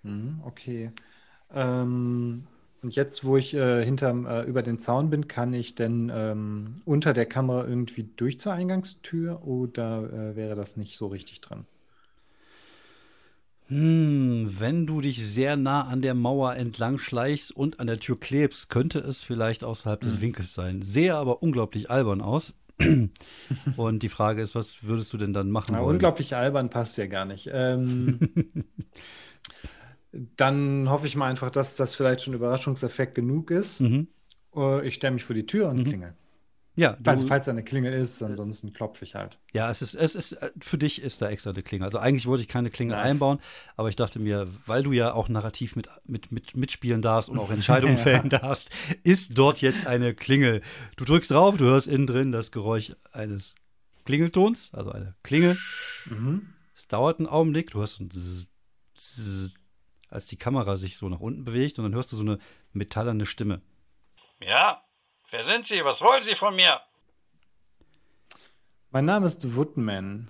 Mhm, 0.04 0.42
okay. 0.44 0.92
Ähm, 1.54 2.44
und 2.82 2.96
jetzt, 2.96 3.24
wo 3.24 3.38
ich 3.38 3.54
äh, 3.54 3.86
hinterm, 3.86 4.26
äh, 4.26 4.42
über 4.44 4.64
den 4.64 4.80
Zaun 4.80 5.10
bin, 5.10 5.28
kann 5.28 5.54
ich 5.54 5.76
denn 5.76 6.12
ähm, 6.14 6.76
unter 6.84 7.14
der 7.14 7.26
Kamera 7.26 7.66
irgendwie 7.66 8.10
durch 8.16 8.40
zur 8.40 8.54
Eingangstür 8.54 9.46
oder 9.46 10.12
äh, 10.12 10.36
wäre 10.36 10.56
das 10.56 10.78
nicht 10.78 10.98
so 10.98 11.08
richtig 11.08 11.42
dran? 11.42 11.66
Hm, 13.72 14.54
wenn 14.60 14.86
du 14.86 15.00
dich 15.00 15.26
sehr 15.26 15.56
nah 15.56 15.84
an 15.86 16.02
der 16.02 16.14
Mauer 16.14 16.56
entlang 16.58 16.98
schleichst 16.98 17.56
und 17.56 17.80
an 17.80 17.88
der 17.88 18.02
Tür 18.02 18.20
klebst, 18.20 18.70
könnte 18.70 19.00
es 19.00 19.24
vielleicht 19.24 19.64
außerhalb 19.64 20.02
des 20.02 20.20
Winkels 20.20 20.54
sein. 20.54 20.82
Sehe 20.82 21.16
aber 21.16 21.42
unglaublich 21.42 21.90
albern 21.90 22.20
aus. 22.20 22.54
und 23.78 24.04
die 24.04 24.10
Frage 24.10 24.42
ist, 24.42 24.56
was 24.56 24.84
würdest 24.84 25.14
du 25.14 25.18
denn 25.18 25.32
dann 25.32 25.52
machen 25.52 25.74
Ja, 25.76 25.82
wollen? 25.82 25.94
unglaublich 25.94 26.36
albern 26.36 26.70
passt 26.70 26.98
ja 26.98 27.06
gar 27.06 27.24
nicht. 27.24 27.50
Ähm, 27.54 28.20
dann 30.12 30.90
hoffe 30.90 31.08
ich 31.08 31.16
mal 31.16 31.30
einfach, 31.30 31.50
dass 31.50 31.78
das 31.78 31.96
vielleicht 31.96 32.22
schon 32.22 32.34
Überraschungseffekt 32.34 33.16
genug 33.16 33.52
ist. 33.52 33.80
Mhm. 33.80 34.10
Äh, 34.54 34.86
ich 34.86 34.96
stelle 34.96 35.14
mich 35.14 35.24
vor 35.24 35.34
die 35.36 35.46
Tür 35.46 35.70
und 35.70 35.78
Mhm. 35.78 35.84
klingel. 35.86 36.14
Ja, 36.82 36.98
du, 37.00 37.12
Also, 37.12 37.28
falls 37.28 37.46
da 37.46 37.52
eine 37.52 37.64
Klingel 37.64 37.94
ist, 37.94 38.24
ansonsten 38.24 38.74
klopfe 38.74 39.06
ich 39.06 39.14
halt. 39.14 39.38
Ja, 39.54 39.70
es 39.70 39.84
ist, 39.84 39.94
es 39.94 40.16
ist, 40.16 40.32
äh, 40.32 40.50
für 40.60 40.80
dich 40.80 41.00
ist 41.00 41.22
da 41.22 41.30
extra 41.30 41.52
eine 41.52 41.62
Klingel. 41.62 41.86
Also 41.86 42.00
eigentlich 42.00 42.26
wollte 42.26 42.42
ich 42.42 42.48
keine 42.48 42.72
Klingel 42.72 42.98
Nice. 42.98 43.12
einbauen, 43.12 43.40
aber 43.78 43.90
ich 43.90 43.96
dachte 43.96 44.18
mir, 44.18 44.48
weil 44.66 44.82
du 44.82 44.92
ja 44.92 45.14
auch 45.14 45.30
narrativ 45.30 45.76
mit, 45.76 45.90
mit, 46.06 46.32
mit, 46.32 46.58
mitspielen 46.58 47.04
darfst 47.04 47.30
und 47.30 47.38
auch 47.38 47.52
Entscheidungen 47.52 47.98
fällen 48.00 48.30
darfst, 48.30 48.72
ist 49.04 49.38
dort 49.38 49.62
jetzt 49.62 49.86
eine 49.86 50.16
Klingel. 50.16 50.64
Du 50.98 51.06
drückst 51.06 51.30
drauf, 51.30 51.56
du 51.58 51.66
hörst 51.66 51.88
innen 51.88 52.08
drin 52.08 52.32
das 52.32 52.52
Geräusch 52.52 52.94
eines 53.12 53.54
Klingeltons, 54.06 54.74
also 54.74 54.92
eine 54.92 55.14
Klingel. 55.22 55.56
Mhm. 56.06 56.48
Es 56.76 56.88
dauert 56.88 57.20
einen 57.20 57.28
Augenblick, 57.28 57.70
du 57.70 57.80
hörst 57.80 57.98
so 57.98 58.06
ein 58.06 58.10
Zzz, 58.10 58.50
Zzz, 58.98 59.52
als 60.10 60.26
die 60.26 60.38
Kamera 60.38 60.78
sich 60.78 60.98
so 60.98 61.08
nach 61.10 61.20
unten 61.20 61.44
bewegt 61.44 61.78
und 61.78 61.86
dann 61.86 61.94
hörst 61.94 62.12
du 62.12 62.16
so 62.16 62.24
eine 62.24 62.40
metallerne 62.74 63.28
Stimme. 63.28 63.62
Ja? 64.42 64.82
Wer 65.32 65.46
sind 65.46 65.66
Sie? 65.66 65.84
Was 65.86 66.02
wollen 66.02 66.24
Sie 66.26 66.36
von 66.36 66.56
mir? 66.56 66.82
Mein 68.92 69.06
Name 69.06 69.26
ist 69.26 69.56
Woodman. 69.56 70.30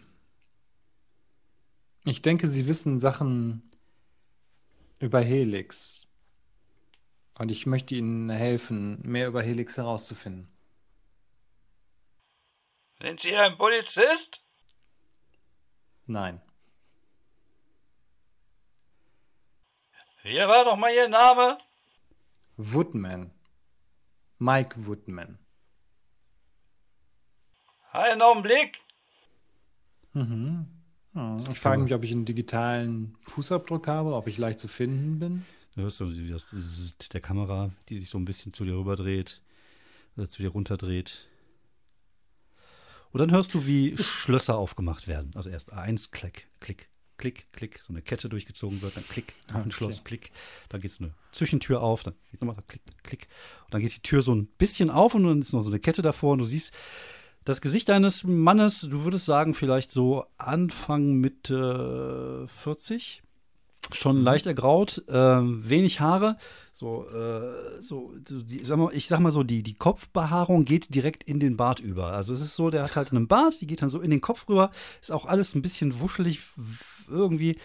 Ich 2.06 2.22
denke, 2.22 2.48
Sie 2.48 2.68
wissen 2.68 3.00
Sachen 3.00 3.72
über 5.00 5.20
Helix. 5.20 6.08
Und 7.40 7.50
ich 7.50 7.66
möchte 7.66 7.96
Ihnen 7.96 8.30
helfen, 8.30 9.02
mehr 9.02 9.28
über 9.28 9.42
Helix 9.42 9.76
herauszufinden. 9.76 10.48
Sind 13.02 13.22
Sie 13.22 13.36
ein 13.36 13.58
Polizist? 13.58 14.44
Nein. 16.06 16.40
Wie 20.22 20.38
war 20.38 20.66
doch 20.66 20.76
mal 20.76 20.94
Ihr 20.94 21.08
Name? 21.08 21.58
Woodman. 22.58 23.32
Mike 24.42 24.88
Woodman. 24.88 25.38
Einen 27.92 28.24
Augenblick. 28.24 28.80
Mhm. 30.14 30.66
Ja, 31.14 31.38
ich 31.38 31.60
frage 31.60 31.84
mich, 31.84 31.94
ob 31.94 32.04
ich 32.04 32.12
einen 32.12 32.26
digitalen 32.26 33.16
Fußabdruck 33.26 33.88
habe, 33.88 34.16
ob 34.16 34.26
ich 34.26 34.40
leicht 34.40 34.58
zu 34.58 34.68
finden 34.68 35.20
bin. 35.20 35.46
Du 35.76 35.84
hörst 35.84 35.98
so 35.98 36.12
wie 36.12 36.30
das 36.30 36.98
der 37.12 37.22
Kamera, 37.22 37.70
die 37.90 38.00
sich 38.00 38.10
so 38.10 38.18
ein 38.18 38.26
bisschen 38.26 38.52
zu 38.52 38.66
dir 38.66 38.78
rüberdreht, 38.78 39.44
oder 40.18 40.28
zu 40.28 40.42
dir 40.42 40.50
runterdreht. 40.50 41.28
Und 43.12 43.20
dann 43.20 43.30
hörst 43.30 43.54
du, 43.54 43.68
wie 43.68 43.96
Schlösser 43.96 44.58
aufgemacht 44.58 45.08
werden. 45.08 45.30
Also 45.36 45.52
erst 45.52 45.72
eins, 45.72 46.10
klick, 46.10 46.48
klick, 46.60 46.90
klick, 47.22 47.46
klick, 47.54 47.80
so 47.80 47.94
eine 47.94 48.02
Kette 48.02 48.28
durchgezogen 48.28 48.82
wird, 48.82 48.98
dann 48.98 49.08
klick, 49.08 49.34
noch 49.54 49.64
ein. 49.64 49.72
Schloss, 49.72 50.04
klick. 50.04 50.32
Dann 50.68 50.82
geht 50.82 50.92
so 50.92 51.04
eine 51.04 51.14
Zwischentür 51.32 51.82
auf, 51.82 52.04
dann 52.04 52.16
geht 52.32 52.42
nochmal 52.42 52.56
so 52.56 52.64
klick, 52.68 52.82
klick. 53.04 53.28
Und 53.66 53.74
dann 53.74 53.82
geht 53.82 53.96
die 53.96 54.02
Tür 54.02 54.22
so 54.22 54.36
ein 54.36 54.48
bisschen 54.58 54.90
auf 54.90 55.16
und 55.16 55.24
dann 55.24 55.40
ist 55.40 55.54
noch 55.54 55.62
so 55.62 55.70
eine 55.70 55.80
Kette 55.80 56.02
davor 56.02 56.34
und 56.34 56.40
du 56.40 56.46
siehst 56.46 56.74
das 57.46 57.62
Gesicht 57.62 57.90
eines 57.90 58.24
Mannes, 58.24 58.82
du 58.82 59.04
würdest 59.04 59.26
sagen, 59.26 59.54
vielleicht 59.54 59.92
so 59.92 60.26
Anfang 60.38 61.14
Mitte 61.14 62.46
40 62.48 63.24
schon 63.96 64.22
leicht 64.22 64.46
ergraut, 64.46 65.04
ähm, 65.08 65.68
wenig 65.68 66.00
Haare, 66.00 66.38
so, 66.74 67.08
äh, 67.10 67.82
so, 67.82 68.14
die, 68.18 68.64
sag 68.64 68.78
mal, 68.78 68.92
ich 68.94 69.08
sag 69.08 69.20
mal 69.20 69.32
so, 69.32 69.44
die, 69.44 69.64
die 69.64 69.76
Kopfbehaarung 69.76 70.66
geht 70.66 70.94
direkt 70.96 71.24
in 71.24 71.40
den 71.40 71.58
Bart 71.58 71.80
über. 71.80 72.08
Also 72.08 72.34
es 72.34 72.42
ist 72.42 72.56
so, 72.56 72.70
der 72.70 72.84
hat 72.84 72.96
halt 72.96 73.12
einen 73.12 73.28
Bart, 73.28 73.62
die 73.62 73.68
geht 73.68 73.82
dann 73.82 73.90
so 73.90 74.00
in 74.00 74.12
den 74.12 74.22
Kopf 74.22 74.48
rüber, 74.50 74.72
ist 75.02 75.12
auch 75.12 75.26
alles 75.26 75.56
ein 75.56 75.62
bisschen 75.62 76.00
wuschelig 76.00 76.40
irgendwie. 77.10 77.58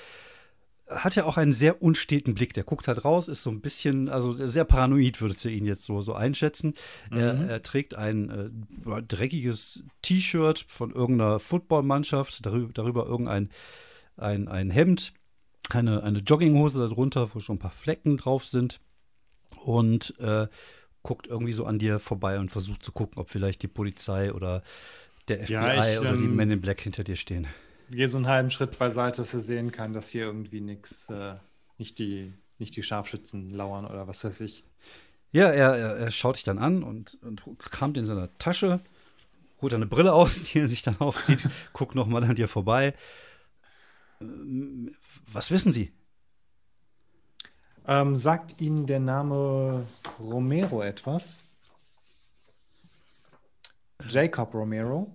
Hat 0.88 1.16
ja 1.16 1.24
auch 1.24 1.36
einen 1.36 1.52
sehr 1.52 1.82
unsteten 1.82 2.34
Blick. 2.34 2.54
Der 2.54 2.62
guckt 2.62 2.86
halt 2.86 3.04
raus, 3.04 3.26
ist 3.26 3.42
so 3.42 3.50
ein 3.50 3.60
bisschen, 3.60 4.08
also 4.08 4.32
sehr 4.32 4.64
paranoid, 4.64 5.20
würdest 5.20 5.44
du 5.44 5.48
ihn 5.48 5.64
jetzt 5.64 5.84
so, 5.84 6.00
so 6.00 6.14
einschätzen. 6.14 6.74
Er, 7.10 7.48
er 7.48 7.62
trägt 7.64 7.96
ein 7.96 8.30
äh, 8.30 9.02
dreckiges 9.02 9.82
T-Shirt 10.02 10.64
von 10.68 10.92
irgendeiner 10.92 11.40
Footballmannschaft, 11.40 12.46
darüber, 12.46 12.72
darüber 12.72 13.06
irgendein 13.06 13.50
ein, 14.16 14.48
ein 14.48 14.70
Hemd, 14.70 15.12
eine, 15.70 16.02
eine 16.02 16.18
Jogginghose 16.20 16.78
darunter, 16.78 17.34
wo 17.34 17.40
schon 17.40 17.56
ein 17.56 17.60
paar 17.60 17.70
Flecken 17.70 18.16
drauf 18.16 18.44
sind. 18.44 18.80
Und 19.64 20.18
äh, 20.18 20.48
guckt 21.02 21.28
irgendwie 21.28 21.52
so 21.52 21.64
an 21.64 21.78
dir 21.78 22.00
vorbei 22.00 22.38
und 22.38 22.50
versucht 22.50 22.82
zu 22.82 22.90
gucken, 22.90 23.18
ob 23.18 23.30
vielleicht 23.30 23.62
die 23.62 23.68
Polizei 23.68 24.32
oder 24.32 24.62
der 25.28 25.44
FBI 25.44 25.52
Ja, 25.52 25.92
ich, 25.92 26.00
oder 26.00 26.16
die 26.16 26.24
ähm, 26.24 26.34
Men 26.34 26.50
in 26.50 26.60
Black 26.60 26.80
hinter 26.80 27.04
dir 27.04 27.16
stehen. 27.16 27.46
Gehe 27.90 28.08
so 28.08 28.16
einen 28.16 28.26
halben 28.26 28.50
Schritt 28.50 28.76
beiseite, 28.78 29.18
dass 29.18 29.32
er 29.32 29.40
sehen 29.40 29.70
kann, 29.70 29.92
dass 29.92 30.08
hier 30.08 30.24
irgendwie 30.24 30.60
nichts, 30.60 31.08
äh, 31.08 31.34
nicht 31.78 32.00
die, 32.00 32.32
nicht 32.58 32.74
die 32.74 32.82
Scharfschützen 32.82 33.50
lauern 33.52 33.86
oder 33.86 34.08
was 34.08 34.24
weiß 34.24 34.40
ich. 34.40 34.64
Ja, 35.30 35.50
er, 35.50 35.76
er, 35.76 35.96
er 35.96 36.10
schaut 36.10 36.36
dich 36.36 36.44
dann 36.44 36.58
an 36.58 36.82
und, 36.82 37.18
und 37.22 37.42
kramt 37.58 37.96
in 37.96 38.06
seiner 38.06 38.36
Tasche, 38.38 38.80
holt 39.62 39.74
eine 39.74 39.86
Brille 39.86 40.12
aus, 40.12 40.42
die 40.52 40.58
er 40.58 40.68
sich 40.68 40.82
dann 40.82 40.98
aufzieht, 40.98 41.48
guckt 41.72 41.94
nochmal 41.94 42.24
an 42.24 42.34
dir 42.34 42.48
vorbei. 42.48 42.94
Was 45.32 45.50
wissen 45.50 45.72
Sie? 45.72 45.92
Ähm, 47.86 48.16
sagt 48.16 48.60
Ihnen 48.60 48.86
der 48.86 49.00
Name 49.00 49.86
Romero 50.18 50.82
etwas? 50.82 51.44
Jacob 54.08 54.54
Romero? 54.54 55.12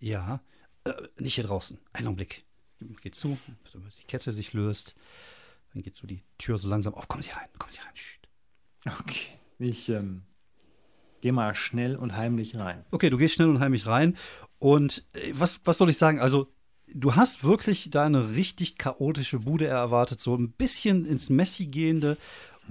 Ja, 0.00 0.40
äh, 0.84 0.92
nicht 1.18 1.36
hier 1.36 1.44
draußen. 1.44 1.78
Einen 1.92 2.08
Augenblick. 2.08 2.44
Geht 3.00 3.14
zu, 3.14 3.38
bis 3.62 3.96
die 3.96 4.04
Kette 4.04 4.32
sich 4.32 4.52
löst. 4.52 4.94
Dann 5.72 5.82
geht 5.82 5.94
so 5.94 6.06
die 6.06 6.22
Tür 6.38 6.58
so 6.58 6.68
langsam 6.68 6.94
auf. 6.94 7.08
Kommen 7.08 7.22
Sie 7.22 7.30
rein, 7.30 7.48
kommen 7.58 7.72
Sie 7.72 7.80
rein. 7.80 7.94
Schüt. 7.94 8.28
Okay. 8.86 9.30
Ich 9.58 9.88
ähm, 9.88 10.22
gehe 11.20 11.32
mal 11.32 11.54
schnell 11.54 11.96
und 11.96 12.16
heimlich 12.16 12.56
rein. 12.56 12.84
Okay, 12.90 13.08
du 13.08 13.16
gehst 13.16 13.34
schnell 13.34 13.48
und 13.48 13.60
heimlich 13.60 13.86
rein. 13.86 14.16
Und 14.58 15.04
äh, 15.14 15.32
was, 15.32 15.60
was 15.64 15.78
soll 15.78 15.88
ich 15.90 15.96
sagen? 15.96 16.20
Also, 16.20 16.53
du 16.94 17.16
hast 17.16 17.44
wirklich 17.44 17.90
da 17.90 18.04
eine 18.04 18.34
richtig 18.34 18.78
chaotische 18.78 19.40
Bude 19.40 19.66
erwartet, 19.66 20.20
so 20.20 20.34
ein 20.34 20.52
bisschen 20.52 21.04
ins 21.04 21.28
Messi 21.28 21.66
gehende. 21.66 22.16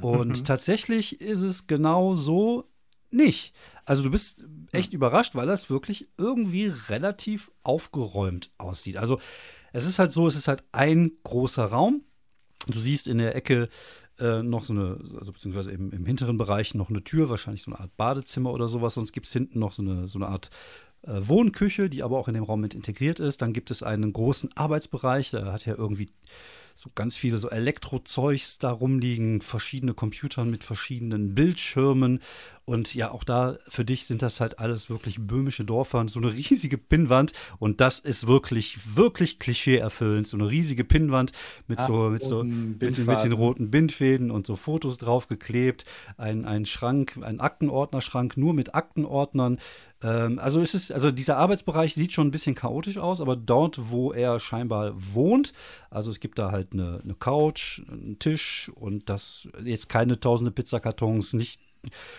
Und 0.02 0.48
tatsächlich 0.48 1.22
ist 1.22 1.42
es 1.42 1.68
genau 1.68 2.16
so, 2.16 2.68
nicht. 3.12 3.54
Also 3.86 4.02
du 4.02 4.10
bist 4.10 4.44
echt 4.72 4.94
überrascht, 4.94 5.36
weil 5.36 5.46
das 5.46 5.70
wirklich 5.70 6.08
irgendwie 6.18 6.74
relativ 6.90 7.52
aufgeräumt 7.62 8.50
aussieht. 8.58 8.98
Also 8.98 9.20
es 9.72 9.86
ist 9.86 10.00
halt 10.00 10.12
so, 10.12 10.26
es 10.26 10.36
ist 10.36 10.48
halt 10.48 10.64
ein 10.72 11.12
großer 11.24 11.66
Raum. 11.66 12.02
Du 12.68 12.80
siehst 12.80 13.08
in 13.08 13.20
der 13.20 13.36
Ecke 13.36 13.70
äh, 14.20 14.42
noch 14.42 14.64
so 14.64 14.74
eine, 14.74 15.00
also 15.20 15.32
beziehungsweise 15.34 15.72
im, 15.72 15.92
im, 15.92 16.06
hinteren 16.06 16.38
Bereich 16.38 16.76
noch 16.76 16.90
eine 16.90 17.04
Tür, 17.04 17.30
wahrscheinlich 17.30 17.62
so 17.62 17.72
eine 17.72 17.80
Art 17.80 17.96
Badezimmer 17.98 18.52
oder 18.52 18.68
sowas. 18.68 18.94
Sonst 18.94 19.12
gibt 19.12 19.28
es 19.28 19.34
hinten 19.34 19.60
noch 19.60 19.74
so 19.74 19.82
eine, 19.82 20.08
so 20.08 20.18
eine 20.18 20.28
Art 20.28 20.50
Wohnküche, 21.06 21.90
die 21.90 22.04
aber 22.04 22.18
auch 22.18 22.28
in 22.28 22.34
dem 22.34 22.44
Raum 22.44 22.62
mit 22.62 22.74
integriert 22.74 23.20
ist. 23.20 23.42
Dann 23.42 23.54
gibt 23.54 23.72
es 23.72 23.84
einen 23.84 24.14
großen 24.14 24.50
Arbeitsbereich, 24.56 25.32
da 25.32 25.52
hat 25.52 25.66
ja 25.66 25.76
irgendwie 25.76 26.10
so 26.76 26.90
ganz 26.96 27.16
viele 27.16 27.38
so 27.38 27.50
Elektrozeugs 27.50 28.58
da 28.58 28.72
rumliegen, 28.72 29.42
verschiedene 29.42 29.94
Computer 29.94 30.44
mit 30.46 30.64
verschiedenen 30.64 31.36
Bildschirmen. 31.36 32.20
Und 32.66 32.96
ja, 32.96 33.12
auch 33.12 33.26
da 33.26 33.58
für 33.68 33.84
dich 33.84 34.06
sind 34.06 34.22
das 34.22 34.40
halt 34.40 34.58
alles 34.60 34.90
wirklich 34.90 35.18
böhmische 35.20 35.66
Dörfer. 35.66 36.08
So 36.08 36.20
eine 36.20 36.34
riesige 36.34 36.78
Pinnwand. 36.78 37.34
Und 37.60 37.82
das 37.82 38.00
ist 38.00 38.26
wirklich, 38.26 38.96
wirklich 38.96 39.38
klischee-erfüllend. 39.38 40.28
So 40.28 40.38
eine 40.38 40.50
riesige 40.50 40.86
Pinnwand 40.86 41.34
mit 41.68 41.80
ah, 41.80 41.88
so, 41.88 42.10
mit 42.10 42.24
so 42.24 42.44
mit, 42.44 42.80
mit, 42.80 43.24
den 43.24 43.34
roten 43.34 43.70
Bindfäden 43.70 44.32
und 44.32 44.48
so 44.48 44.56
Fotos 44.56 44.98
draufgeklebt. 44.98 45.84
Ein, 46.18 46.46
ein 46.46 46.66
Schrank, 46.66 47.20
ein 47.22 47.42
Aktenordnerschrank 47.42 48.38
nur 48.38 48.54
mit 48.54 48.74
Aktenordnern. 48.74 49.60
Ähm, 50.02 50.40
also 50.40 50.62
es 50.62 50.74
ist, 50.74 50.92
also 50.92 51.12
dieser 51.12 51.38
Arbeitsbereich 51.38 51.94
sieht 51.96 52.14
schon 52.14 52.28
ein 52.28 52.32
bisschen 52.32 52.56
chaotisch 52.56 52.98
aus, 52.98 53.22
aber 53.22 53.36
dort, 53.36 53.92
wo 53.92 54.12
er 54.12 54.40
scheinbar 54.40 54.94
wohnt, 54.96 55.54
also 55.90 56.12
es 56.12 56.20
gibt 56.20 56.38
da 56.40 56.52
halt 56.52 56.63
eine, 56.72 57.02
eine 57.04 57.16
Couch, 57.16 57.82
einen 57.90 58.18
Tisch 58.20 58.72
und 58.76 59.10
das 59.10 59.48
jetzt 59.64 59.90
keine 59.90 60.20
tausende 60.20 60.52
Pizzakartons, 60.52 61.34
nicht 61.34 61.60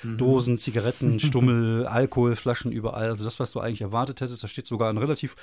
mhm. 0.02 0.18
Dosen, 0.18 0.58
Zigaretten, 0.58 1.20
Stummel, 1.20 1.86
Alkoholflaschen 1.86 2.72
überall. 2.72 3.08
Also 3.08 3.24
das, 3.24 3.40
was 3.40 3.52
du 3.52 3.60
eigentlich 3.60 3.82
erwartet 3.82 4.20
hättest. 4.20 4.42
Da 4.42 4.48
steht 4.48 4.66
sogar 4.66 4.90
ein 4.90 4.98
relativ 4.98 5.36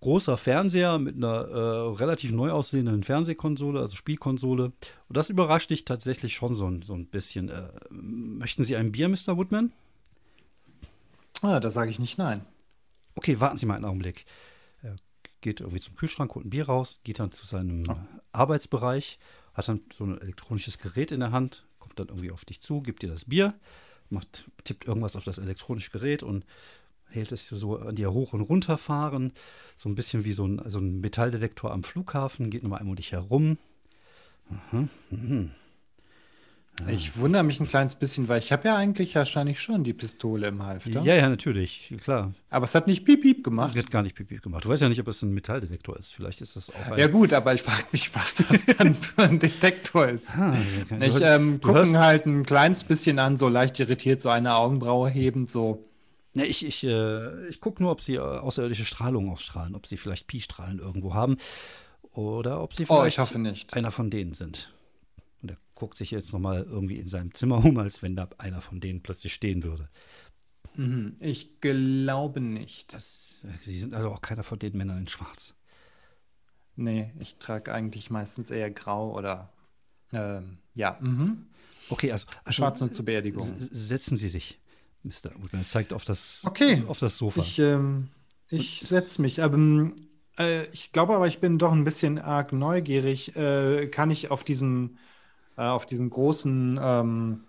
großer 0.00 0.36
Fernseher 0.36 0.98
mit 0.98 1.16
einer 1.16 1.48
äh, 1.48 1.96
relativ 1.96 2.32
neu 2.32 2.50
aussehenden 2.50 3.02
Fernsehkonsole, 3.02 3.80
also 3.80 3.94
Spielkonsole. 3.94 4.64
Und 4.64 5.16
das 5.16 5.30
überrascht 5.30 5.70
dich 5.70 5.84
tatsächlich 5.84 6.34
schon 6.34 6.54
so, 6.54 6.70
so 6.84 6.94
ein 6.94 7.06
bisschen. 7.06 7.48
Äh, 7.48 7.68
möchten 7.90 8.64
Sie 8.64 8.76
ein 8.76 8.92
Bier, 8.92 9.08
Mr. 9.08 9.36
Woodman? 9.36 9.72
Ah, 11.42 11.60
da 11.60 11.70
sage 11.70 11.90
ich 11.90 11.98
nicht 11.98 12.18
nein. 12.18 12.44
Okay, 13.14 13.40
warten 13.40 13.58
Sie 13.58 13.66
mal 13.66 13.76
einen 13.76 13.84
Augenblick. 13.84 14.24
Geht 15.42 15.60
irgendwie 15.60 15.80
zum 15.80 15.94
Kühlschrank, 15.94 16.34
holt 16.34 16.46
ein 16.46 16.50
Bier 16.50 16.66
raus, 16.66 17.00
geht 17.04 17.18
dann 17.18 17.32
zu 17.32 17.44
seinem 17.44 17.84
oh. 17.88 17.96
Arbeitsbereich, 18.32 19.18
hat 19.52 19.68
dann 19.68 19.82
so 19.92 20.04
ein 20.04 20.18
elektronisches 20.20 20.78
Gerät 20.78 21.12
in 21.12 21.20
der 21.20 21.32
Hand, 21.32 21.66
kommt 21.78 21.98
dann 21.98 22.08
irgendwie 22.08 22.30
auf 22.30 22.46
dich 22.46 22.62
zu, 22.62 22.80
gibt 22.80 23.02
dir 23.02 23.10
das 23.10 23.26
Bier, 23.26 23.52
macht, 24.08 24.50
tippt 24.64 24.86
irgendwas 24.86 25.16
auf 25.16 25.24
das 25.24 25.38
elektronische 25.38 25.90
Gerät 25.90 26.22
und 26.22 26.46
hält 27.10 27.32
es 27.32 27.48
so 27.48 27.76
an 27.76 27.94
dir 27.94 28.12
hoch 28.12 28.32
und 28.32 28.40
runter 28.40 28.78
fahren. 28.78 29.32
So 29.76 29.88
ein 29.88 29.94
bisschen 29.94 30.24
wie 30.24 30.32
so 30.32 30.46
ein, 30.46 30.62
so 30.66 30.78
ein 30.78 31.00
Metalldetektor 31.00 31.70
am 31.70 31.82
Flughafen, 31.82 32.50
geht 32.50 32.62
nochmal 32.62 32.80
einmal 32.80 32.92
um 32.92 32.96
dich 32.96 33.12
herum. 33.12 33.58
Mhm, 34.70 34.88
mhm. 35.10 35.50
Ich 36.88 37.16
wundere 37.16 37.42
mich 37.42 37.60
ein 37.60 37.68
kleines 37.68 37.96
bisschen, 37.96 38.28
weil 38.28 38.38
ich 38.38 38.50
habe 38.50 38.66
ja 38.66 38.76
eigentlich 38.76 39.14
wahrscheinlich 39.14 39.60
schon 39.60 39.84
die 39.84 39.92
Pistole 39.92 40.48
im 40.48 40.62
Halfter. 40.62 41.02
Ja, 41.02 41.14
ja, 41.14 41.28
natürlich, 41.28 41.94
klar. 42.02 42.32
Aber 42.50 42.64
es 42.64 42.74
hat 42.74 42.86
nicht 42.86 43.04
piep 43.04 43.22
piep 43.22 43.44
gemacht. 43.44 43.76
Es 43.76 43.84
hat 43.84 43.90
gar 43.90 44.02
nicht 44.02 44.16
piep 44.16 44.28
piep 44.28 44.42
gemacht. 44.42 44.64
Du 44.64 44.68
weißt 44.68 44.82
ja 44.82 44.88
nicht, 44.88 45.00
ob 45.00 45.06
es 45.06 45.22
ein 45.22 45.32
Metalldetektor 45.32 45.98
ist. 45.98 46.14
Vielleicht 46.14 46.40
ist 46.40 46.56
das 46.56 46.70
auch 46.70 46.92
ein 46.92 46.98
Ja 46.98 47.08
gut, 47.08 47.34
aber 47.34 47.54
ich 47.54 47.62
frage 47.62 47.84
mich, 47.92 48.14
was 48.14 48.36
das 48.36 48.66
dann 48.78 48.94
für 48.94 49.22
ein 49.22 49.38
Detektor 49.38 50.08
ist. 50.08 50.30
Ah, 50.30 50.56
okay. 50.82 51.06
Ich 51.06 51.20
ähm, 51.20 51.60
gucken 51.60 51.98
halt 51.98 52.26
ein 52.26 52.44
kleines 52.44 52.84
bisschen 52.84 53.18
an, 53.18 53.36
so 53.36 53.48
leicht 53.48 53.78
irritiert, 53.78 54.20
so 54.20 54.30
eine 54.30 54.54
Augenbraue 54.54 55.08
hebend, 55.08 55.50
so. 55.50 55.84
Ja, 56.34 56.44
ich 56.44 56.64
ich, 56.64 56.82
äh, 56.84 57.48
ich 57.48 57.60
gucke 57.60 57.82
nur, 57.82 57.92
ob 57.92 58.00
sie 58.00 58.14
äh, 58.14 58.20
außerirdische 58.20 58.86
Strahlung 58.86 59.30
ausstrahlen, 59.30 59.74
ob 59.74 59.86
sie 59.86 59.98
vielleicht 59.98 60.26
Pi-Strahlen 60.26 60.78
irgendwo 60.78 61.12
haben 61.12 61.36
oder 62.14 62.62
ob 62.62 62.74
sie 62.74 62.86
vielleicht 62.86 63.18
oh, 63.18 63.76
einer 63.76 63.90
von 63.90 64.10
denen 64.10 64.32
sind 64.32 64.72
guckt 65.82 65.96
sich 65.96 66.12
jetzt 66.12 66.32
nochmal 66.32 66.62
irgendwie 66.62 66.96
in 66.96 67.08
seinem 67.08 67.34
Zimmer 67.34 67.56
um, 67.64 67.76
als 67.76 68.04
wenn 68.04 68.14
da 68.14 68.28
einer 68.38 68.60
von 68.60 68.78
denen 68.78 69.02
plötzlich 69.02 69.34
stehen 69.34 69.64
würde. 69.64 69.88
Mhm, 70.76 71.16
ich 71.18 71.60
glaube 71.60 72.40
nicht. 72.40 72.94
Das, 72.94 73.40
Sie 73.62 73.80
sind 73.80 73.92
also 73.92 74.08
auch 74.10 74.20
keiner 74.20 74.44
von 74.44 74.60
den 74.60 74.76
Männern 74.76 74.98
in 74.98 75.08
Schwarz. 75.08 75.56
Nee, 76.76 77.12
ich 77.18 77.34
trage 77.34 77.74
eigentlich 77.74 78.10
meistens 78.10 78.52
eher 78.52 78.70
grau 78.70 79.18
oder 79.18 79.52
ähm, 80.12 80.58
ja. 80.74 80.98
Mhm. 81.00 81.46
Okay, 81.88 82.12
also, 82.12 82.28
also 82.44 82.56
schwarz 82.56 82.78
nur 82.78 82.92
zur 82.92 83.04
Beerdigung. 83.04 83.52
Setzen 83.58 84.16
Sie 84.16 84.28
sich, 84.28 84.60
Mr. 85.02 85.32
Woodman. 85.34 85.64
Zeigt 85.64 85.92
auf 85.92 86.04
das, 86.04 86.42
okay. 86.44 86.84
auf 86.86 87.00
das 87.00 87.16
Sofa. 87.16 87.40
Ich, 87.40 87.58
ähm, 87.58 88.08
ich 88.50 88.82
setze 88.82 89.20
mich. 89.20 89.42
Aber 89.42 89.56
ähm, 89.56 89.96
äh, 90.38 90.64
ich 90.66 90.92
glaube 90.92 91.16
aber, 91.16 91.26
ich 91.26 91.40
bin 91.40 91.58
doch 91.58 91.72
ein 91.72 91.82
bisschen 91.82 92.20
arg 92.20 92.52
neugierig. 92.52 93.34
Äh, 93.34 93.88
kann 93.88 94.12
ich 94.12 94.30
auf 94.30 94.44
diesem 94.44 94.96
äh, 95.56 95.62
auf 95.62 95.86
diesem 95.86 96.10
großen 96.10 96.78
ähm, 96.82 97.44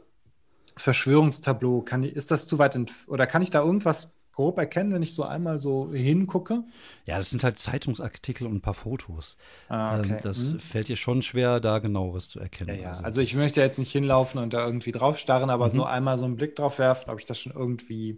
Verschwörungstableau, 0.78 1.82
kann, 1.82 2.04
ist 2.04 2.32
das 2.32 2.48
zu 2.48 2.60
weit 2.60 2.78
oder 3.08 3.28
kann 3.28 3.42
ich 3.42 3.52
da 3.52 3.62
irgendwas 3.62 4.12
grob 4.34 4.58
erkennen, 4.58 4.94
wenn 4.94 5.04
ich 5.04 5.14
so 5.14 5.24
einmal 5.24 5.60
so 5.60 5.94
hingucke? 5.94 6.64
Ja, 7.06 7.18
das 7.18 7.30
sind 7.30 7.44
halt 7.44 7.60
Zeitungsartikel 7.60 8.48
und 8.48 8.56
ein 8.56 8.62
paar 8.62 8.74
Fotos. 8.74 9.38
Ah, 9.70 10.00
okay. 10.00 10.14
ähm, 10.14 10.18
das 10.22 10.52
hm. 10.52 10.60
fällt 10.60 10.90
dir 10.90 10.96
schon 10.96 11.22
schwer, 11.22 11.60
da 11.60 11.80
genaueres 11.80 12.30
zu 12.30 12.40
erkennen. 12.40 12.76
Ja, 12.76 12.82
ja. 12.82 12.90
Also, 12.90 13.04
also, 13.04 13.22
ich 13.22 13.36
möchte 13.36 13.62
jetzt 13.62 13.80
nicht 13.80 13.92
hinlaufen 13.92 14.42
und 14.42 14.54
da 14.54 14.66
irgendwie 14.66 14.92
drauf 14.92 15.20
starren, 15.20 15.50
aber 15.50 15.68
mhm. 15.68 15.72
so 15.72 15.84
einmal 15.86 16.18
so 16.18 16.26
einen 16.26 16.36
Blick 16.36 16.56
drauf 16.56 16.80
werfen, 16.80 17.10
ob 17.10 17.20
ich 17.20 17.26
das 17.26 17.40
schon 17.40 17.54
irgendwie, 17.54 18.18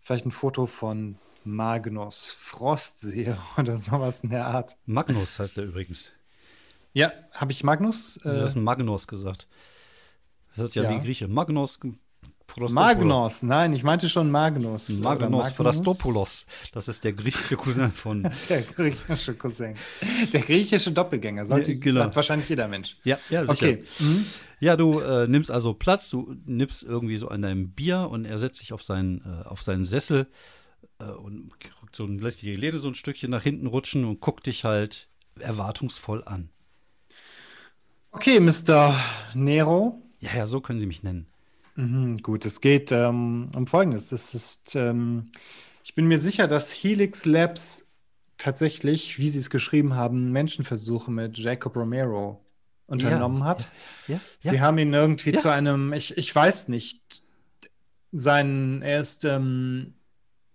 vielleicht 0.00 0.24
ein 0.24 0.30
Foto 0.30 0.66
von 0.66 1.18
Magnus 1.44 2.36
Frost 2.38 3.00
sehe 3.00 3.36
oder 3.58 3.76
sowas 3.76 4.22
in 4.22 4.30
der 4.30 4.46
Art. 4.46 4.76
Magnus 4.86 5.38
heißt 5.38 5.58
er 5.58 5.64
übrigens. 5.64 6.12
Ja, 6.96 7.12
habe 7.32 7.52
ich 7.52 7.62
Magnus? 7.62 8.16
Äh, 8.24 8.30
du 8.30 8.40
hast 8.40 8.56
Magnus 8.56 9.06
gesagt. 9.06 9.48
Das 10.48 10.56
hört 10.56 10.72
sich 10.72 10.82
ja 10.82 10.90
wie 10.90 10.98
Grieche. 10.98 11.28
Magnus 11.28 11.78
Magnus, 12.70 13.42
nein, 13.42 13.74
ich 13.74 13.84
meinte 13.84 14.08
schon 14.08 14.30
Magnus. 14.30 14.88
Magnus 15.00 15.50
Frastopoulos. 15.50 16.46
Das 16.72 16.88
ist 16.88 17.04
der 17.04 17.12
griechische 17.12 17.56
Cousin 17.56 17.90
von. 17.90 18.22
der 18.48 18.62
griechische 18.62 19.34
Cousin. 19.34 19.74
Der 20.32 20.40
griechische 20.40 20.90
Doppelgänger. 20.90 21.44
Sollte 21.44 21.72
ja, 21.72 21.78
genau. 21.78 22.16
wahrscheinlich 22.16 22.48
jeder 22.48 22.66
Mensch. 22.66 22.96
Ja, 23.04 23.18
ja, 23.28 23.42
sicher. 23.42 23.52
Okay. 23.52 23.84
Mhm. 23.98 24.24
Ja, 24.60 24.76
du 24.76 25.00
äh, 25.00 25.28
nimmst 25.28 25.50
also 25.50 25.74
Platz, 25.74 26.08
du 26.08 26.34
nimmst 26.46 26.82
irgendwie 26.82 27.16
so 27.16 27.28
an 27.28 27.42
deinem 27.42 27.72
Bier 27.72 28.08
und 28.10 28.24
er 28.24 28.38
setzt 28.38 28.60
sich 28.60 28.72
auf 28.72 28.82
seinen, 28.82 29.20
äh, 29.20 29.46
auf 29.46 29.60
seinen 29.60 29.84
Sessel 29.84 30.28
äh, 30.98 31.04
und 31.04 31.50
so, 31.92 32.06
lässt 32.06 32.40
die 32.40 32.56
Lehne 32.56 32.78
so 32.78 32.88
ein 32.88 32.94
Stückchen 32.94 33.30
nach 33.30 33.42
hinten 33.42 33.66
rutschen 33.66 34.06
und 34.06 34.20
guckt 34.20 34.46
dich 34.46 34.64
halt 34.64 35.08
erwartungsvoll 35.38 36.24
an. 36.24 36.48
Okay, 38.16 38.40
Mr. 38.40 38.98
Nero. 39.34 40.00
Ja, 40.20 40.34
ja, 40.34 40.46
so 40.46 40.62
können 40.62 40.80
Sie 40.80 40.86
mich 40.86 41.02
nennen. 41.02 41.26
Mhm, 41.74 42.22
gut, 42.22 42.46
es 42.46 42.62
geht 42.62 42.90
ähm, 42.90 43.50
um 43.54 43.66
Folgendes. 43.66 44.10
Es 44.10 44.34
ist, 44.34 44.74
ähm, 44.74 45.30
ich 45.84 45.94
bin 45.94 46.08
mir 46.08 46.18
sicher, 46.18 46.48
dass 46.48 46.72
Helix 46.72 47.26
Labs 47.26 47.92
tatsächlich, 48.38 49.18
wie 49.18 49.28
Sie 49.28 49.38
es 49.38 49.50
geschrieben 49.50 49.96
haben, 49.96 50.32
Menschenversuche 50.32 51.10
mit 51.10 51.36
Jacob 51.36 51.76
Romero 51.76 52.42
unternommen 52.88 53.40
ja, 53.40 53.44
hat. 53.44 53.68
Ja, 54.08 54.14
ja, 54.14 54.20
Sie 54.50 54.60
haben 54.62 54.78
ihn 54.78 54.94
irgendwie 54.94 55.34
zu 55.34 55.52
einem, 55.52 55.92
ich, 55.92 56.16
ich 56.16 56.34
weiß 56.34 56.68
nicht, 56.68 57.22
sein, 58.12 58.80
er 58.80 59.02
ist, 59.02 59.26
ähm, 59.26 59.92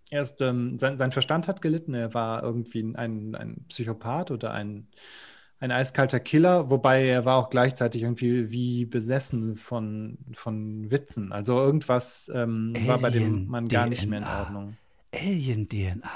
er 0.09 0.23
ist, 0.23 0.41
ähm, 0.41 0.79
sein, 0.79 0.97
sein 0.97 1.11
Verstand 1.11 1.47
hat 1.47 1.61
gelitten, 1.61 1.93
er 1.93 2.15
war 2.15 2.41
irgendwie 2.41 2.91
ein, 2.95 3.35
ein 3.35 3.65
Psychopath 3.69 4.31
oder 4.31 4.51
ein 4.51 4.87
ein 5.61 5.71
eiskalter 5.71 6.19
Killer, 6.19 6.71
wobei 6.71 7.05
er 7.05 7.23
war 7.23 7.37
auch 7.37 7.51
gleichzeitig 7.51 8.01
irgendwie 8.01 8.51
wie 8.51 8.85
besessen 8.85 9.55
von, 9.55 10.17
von 10.33 10.89
Witzen. 10.89 11.31
Also 11.31 11.57
irgendwas 11.59 12.31
ähm, 12.33 12.73
war 12.87 12.97
bei 12.97 13.11
dem 13.11 13.47
Mann 13.47 13.67
gar 13.67 13.85
nicht 13.85 14.07
mehr 14.07 14.19
in 14.19 14.25
Ordnung. 14.25 14.77
Alien-DNA. 15.13 16.09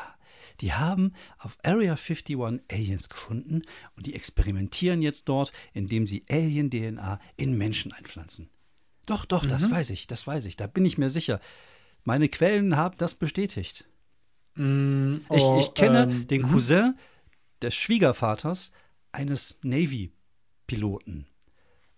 Die 0.62 0.74
haben 0.74 1.14
auf 1.38 1.58
Area 1.64 1.94
51 1.94 2.38
Aliens 2.72 3.08
gefunden 3.08 3.62
und 3.96 4.08
die 4.08 4.16
experimentieren 4.16 5.04
jetzt 5.04 5.30
dort, 5.30 5.52
indem 5.74 6.08
sie 6.08 6.26
Alien-DNA 6.30 7.20
in 7.38 7.56
Menschen 7.56 7.94
einpflanzen. 7.94 8.50
Doch, 9.06 9.26
doch, 9.26 9.44
mhm. 9.44 9.50
das 9.50 9.70
weiß 9.70 9.92
ich, 9.92 10.08
das 10.08 10.26
weiß 10.26 10.46
ich, 10.46 10.58
da 10.58 10.66
bin 10.66 10.86
ich 10.86 10.98
mir 10.98 11.12
sicher. 11.12 11.40
Meine 12.04 12.30
Quellen 12.30 12.78
haben 12.78 12.98
das 12.98 13.14
bestätigt. 13.14 13.86
Mm, 14.56 15.18
oh, 15.30 15.60
ich, 15.60 15.68
ich, 15.68 15.74
kenne 15.76 16.04
ähm, 16.04 16.28
den 16.28 16.42
mhm. 16.42 16.48
Cousin 16.48 16.98
des 17.62 17.76
Schwiegervaters 17.76 18.72
eines 19.16 19.58
Navy-Piloten. 19.64 21.26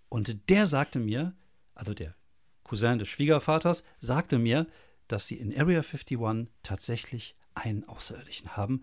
Und 0.10 0.50
der 0.50 0.68
sagte 0.68 1.00
mir, 1.00 1.34
also 1.76 1.94
der 1.94 2.16
Cousin 2.64 3.00
des 3.00 3.10
Schwiegervaters, 3.10 3.84
sagte 4.00 4.38
mir, 4.38 4.68
dass 5.08 5.28
sie 5.28 5.36
in 5.36 5.58
Area 5.58 5.82
51 5.82 6.50
tatsächlich 6.64 7.36
einen 7.56 7.88
Außerirdischen 7.88 8.56
haben 8.56 8.82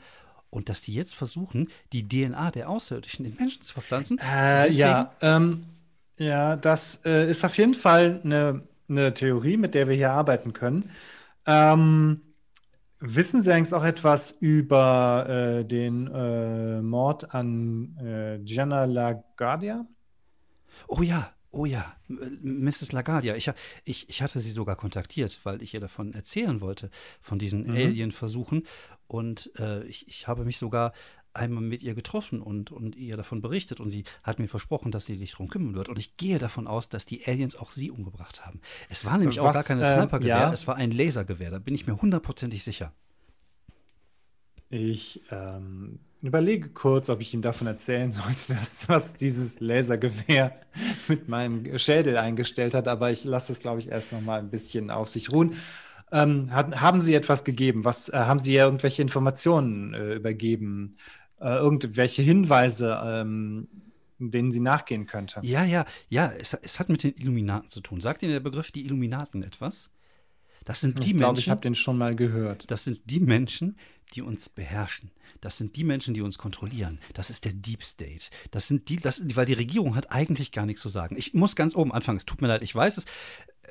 und 0.50 0.68
dass 0.68 0.82
die 0.82 0.94
jetzt 0.94 1.14
versuchen, 1.14 1.68
die 1.92 2.06
DNA 2.06 2.50
der 2.50 2.68
Außerirdischen 2.68 3.24
in 3.24 3.36
Menschen 3.36 3.62
zu 3.62 3.72
verpflanzen. 3.74 4.18
Äh, 4.18 4.70
ja, 4.70 5.14
ähm, 5.20 5.64
ja, 6.18 6.56
das 6.56 7.00
äh, 7.04 7.30
ist 7.30 7.44
auf 7.44 7.56
jeden 7.56 7.74
Fall 7.74 8.20
eine 8.24 8.62
eine 8.88 9.14
Theorie, 9.14 9.56
mit 9.56 9.74
der 9.74 9.88
wir 9.88 9.94
hier 9.94 10.12
arbeiten 10.12 10.52
können. 10.52 10.90
Ähm, 11.46 12.20
wissen 13.04 13.42
Sie 13.42 13.52
eigentlich 13.52 13.74
auch 13.74 13.84
etwas 13.84 14.30
über 14.30 15.26
äh, 15.28 15.64
den 15.64 16.06
äh, 16.12 16.80
Mord 16.80 17.34
an 17.34 17.96
äh, 17.98 18.38
Gianna 18.44 18.84
LaGuardia? 18.84 19.86
Oh 20.88 21.02
ja, 21.02 21.32
oh 21.50 21.66
ja, 21.66 21.96
Mrs. 22.08 22.92
LaGuardia. 22.92 23.36
Ich, 23.36 23.50
ich, 23.84 24.08
ich 24.08 24.22
hatte 24.22 24.40
sie 24.40 24.50
sogar 24.50 24.76
kontaktiert, 24.76 25.40
weil 25.44 25.62
ich 25.62 25.74
ihr 25.74 25.80
davon 25.80 26.14
erzählen 26.14 26.60
wollte, 26.60 26.90
von 27.20 27.38
diesen 27.38 27.64
mhm. 27.64 27.76
Alien-Versuchen. 27.76 28.66
Und 29.06 29.50
äh, 29.58 29.84
ich, 29.84 30.08
ich 30.08 30.26
habe 30.26 30.44
mich 30.44 30.58
sogar 30.58 30.92
einmal 31.34 31.62
mit 31.62 31.82
ihr 31.82 31.94
getroffen 31.94 32.40
und, 32.40 32.70
und 32.70 32.96
ihr 32.96 33.16
davon 33.16 33.40
berichtet 33.40 33.80
und 33.80 33.90
sie 33.90 34.04
hat 34.22 34.38
mir 34.38 34.48
versprochen, 34.48 34.90
dass 34.90 35.06
sie 35.06 35.16
sich 35.16 35.32
darum 35.32 35.48
kümmern 35.48 35.74
wird. 35.74 35.88
Und 35.88 35.98
ich 35.98 36.16
gehe 36.16 36.38
davon 36.38 36.66
aus, 36.66 36.88
dass 36.88 37.06
die 37.06 37.26
Aliens 37.26 37.56
auch 37.56 37.70
sie 37.70 37.90
umgebracht 37.90 38.46
haben. 38.46 38.60
Es 38.88 39.04
war 39.04 39.18
nämlich 39.18 39.38
Was, 39.38 39.44
auch 39.44 39.52
gar 39.52 39.64
kein 39.64 39.80
äh, 39.80 39.94
Snipergewehr, 39.94 40.36
ja. 40.36 40.52
es 40.52 40.66
war 40.66 40.76
ein 40.76 40.90
Lasergewehr, 40.90 41.50
da 41.50 41.58
bin 41.58 41.74
ich 41.74 41.86
mir 41.86 42.00
hundertprozentig 42.00 42.62
sicher. 42.62 42.92
Ich 44.70 45.22
ähm, 45.30 46.00
überlege 46.22 46.70
kurz, 46.70 47.10
ob 47.10 47.20
ich 47.20 47.32
ihm 47.34 47.42
davon 47.42 47.66
erzählen 47.66 48.10
sollte, 48.12 48.54
dass 48.58 48.88
was 48.88 49.14
dieses 49.14 49.60
Lasergewehr 49.60 50.58
mit 51.08 51.28
meinem 51.28 51.78
Schädel 51.78 52.16
eingestellt 52.16 52.74
hat, 52.74 52.88
aber 52.88 53.10
ich 53.10 53.24
lasse 53.24 53.52
es, 53.52 53.60
glaube 53.60 53.80
ich, 53.80 53.88
erst 53.88 54.12
noch 54.12 54.20
mal 54.20 54.40
ein 54.40 54.50
bisschen 54.50 54.90
auf 54.90 55.08
sich 55.08 55.30
ruhen. 55.32 55.56
Ähm, 56.12 56.52
hat, 56.52 56.80
haben 56.80 57.00
Sie 57.00 57.14
etwas 57.14 57.44
gegeben? 57.44 57.84
Was 57.84 58.08
äh, 58.08 58.16
haben 58.16 58.38
Sie 58.38 58.52
ja 58.54 58.64
irgendwelche 58.64 59.02
Informationen 59.02 59.94
äh, 59.94 60.14
übergeben? 60.14 60.96
Äh, 61.44 61.56
irgendwelche 61.56 62.22
Hinweise, 62.22 62.98
ähm, 63.04 63.68
denen 64.18 64.50
sie 64.50 64.60
nachgehen 64.60 65.06
könnte. 65.06 65.40
Ja, 65.42 65.64
ja, 65.64 65.84
ja, 66.08 66.32
es, 66.38 66.54
es, 66.54 66.80
hat 66.80 66.88
mit 66.88 67.04
den 67.04 67.14
Illuminaten 67.14 67.68
zu 67.68 67.80
tun. 67.82 68.00
Sagt 68.00 68.22
Ihnen 68.22 68.32
der 68.32 68.40
Begriff 68.40 68.70
die 68.72 68.84
Illuminaten 68.84 69.42
etwas? 69.42 69.90
Das 70.64 70.80
sind 70.80 71.04
die 71.04 71.10
ich 71.10 71.16
glaub, 71.18 71.32
Menschen. 71.32 71.40
Ich 71.40 71.50
habe 71.50 71.60
den 71.60 71.74
schon 71.74 71.98
mal 71.98 72.16
gehört. 72.16 72.70
Das 72.70 72.84
sind 72.84 73.02
die 73.04 73.20
Menschen, 73.20 73.76
die 74.14 74.22
uns 74.22 74.48
beherrschen. 74.48 75.10
Das 75.40 75.58
sind 75.58 75.76
die 75.76 75.84
Menschen, 75.84 76.14
die 76.14 76.22
uns 76.22 76.38
kontrollieren. 76.38 76.98
Das 77.12 77.30
ist 77.30 77.44
der 77.44 77.52
Deep 77.52 77.82
State. 77.82 78.30
Das 78.50 78.68
sind 78.68 78.88
die, 78.88 78.96
das, 78.96 79.20
weil 79.34 79.46
die 79.46 79.52
Regierung 79.52 79.94
hat 79.94 80.10
eigentlich 80.10 80.52
gar 80.52 80.66
nichts 80.66 80.80
zu 80.80 80.88
sagen. 80.88 81.16
Ich 81.18 81.34
muss 81.34 81.56
ganz 81.56 81.76
oben 81.76 81.92
anfangen. 81.92 82.18
Es 82.18 82.24
tut 82.24 82.40
mir 82.40 82.48
leid, 82.48 82.62
ich 82.62 82.74
weiß 82.74 82.96
es. 82.96 83.04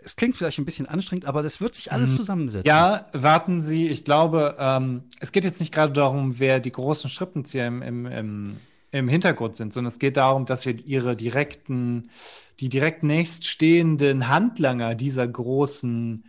Es 0.04 0.16
klingt 0.16 0.36
vielleicht 0.36 0.60
ein 0.60 0.66
bisschen 0.66 0.88
anstrengend, 0.88 1.26
aber 1.26 1.42
das 1.42 1.62
wird 1.62 1.76
sich 1.76 1.92
alles 1.92 2.12
mhm. 2.12 2.16
zusammensetzen. 2.16 2.68
Ja, 2.68 3.08
warten 3.14 3.62
Sie. 3.62 3.88
Ich 3.88 4.06
glaube, 4.06 4.56
ähm, 4.60 5.04
es 5.20 5.32
geht 5.32 5.46
jetzt 5.46 5.60
nicht 5.60 5.74
gerade 5.74 5.94
darum, 5.94 6.40
wer 6.40 6.60
die 6.60 6.72
großen 6.72 7.10
Schrippenzieher 7.10 7.68
im, 7.68 7.82
im, 7.82 8.06
im, 8.06 8.58
im 8.92 9.08
Hintergrund 9.08 9.56
sind, 9.56 9.74
sondern 9.74 9.92
es 9.92 10.00
geht 10.00 10.18
darum, 10.18 10.46
dass 10.46 10.66
wir 10.66 10.76
ihre 10.86 11.16
direkten, 11.16 12.10
die 12.60 12.70
direkt 12.70 13.04
nächststehenden 13.04 14.28
Handlanger 14.28 14.96
dieser 14.96 15.28
großen 15.28 16.24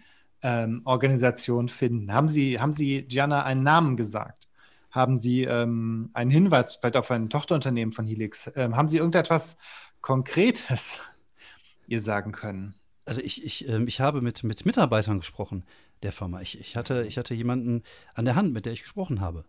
ähm, 0.45 0.83
Organisation 0.85 1.69
finden. 1.69 2.13
Haben 2.13 2.29
Sie, 2.29 2.61
haben 2.61 2.73
Sie 2.73 3.03
Gianna 3.03 3.43
einen 3.43 3.63
Namen 3.63 3.97
gesagt? 3.97 4.47
Haben 4.91 5.17
Sie 5.17 5.43
ähm, 5.43 6.11
einen 6.13 6.31
Hinweis 6.31 6.77
vielleicht 6.77 6.97
auf 6.97 7.11
ein 7.11 7.31
Tochterunternehmen 7.31 7.93
von 7.93 8.05
Helix? 8.05 8.53
Ähm, 8.55 8.77
haben 8.77 8.87
Sie 8.87 8.99
irgendetwas 8.99 9.57
Konkretes 10.03 11.01
ihr 11.89 12.01
sagen 12.01 12.31
können? 12.33 12.75
Also 13.07 13.23
ich, 13.23 13.45
ich, 13.45 13.69
äh, 13.69 13.83
ich 13.85 14.01
habe 14.01 14.21
mit, 14.21 14.45
mit 14.45 14.65
Mitarbeitern 14.67 15.19
gesprochen 15.19 15.65
der 16.03 16.13
Firma. 16.13 16.43
Ich, 16.43 16.61
ich, 16.61 16.77
hatte, 16.77 17.05
ich 17.09 17.17
hatte 17.17 17.35
jemanden 17.35 17.83
an 18.15 18.27
der 18.27 18.37
Hand, 18.37 18.53
mit 18.53 18.67
der 18.67 18.75
ich 18.75 18.83
gesprochen 18.83 19.23
habe. 19.23 19.47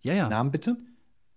Ja, 0.00 0.12
ja. 0.12 0.28
Namen 0.28 0.50
bitte? 0.50 0.76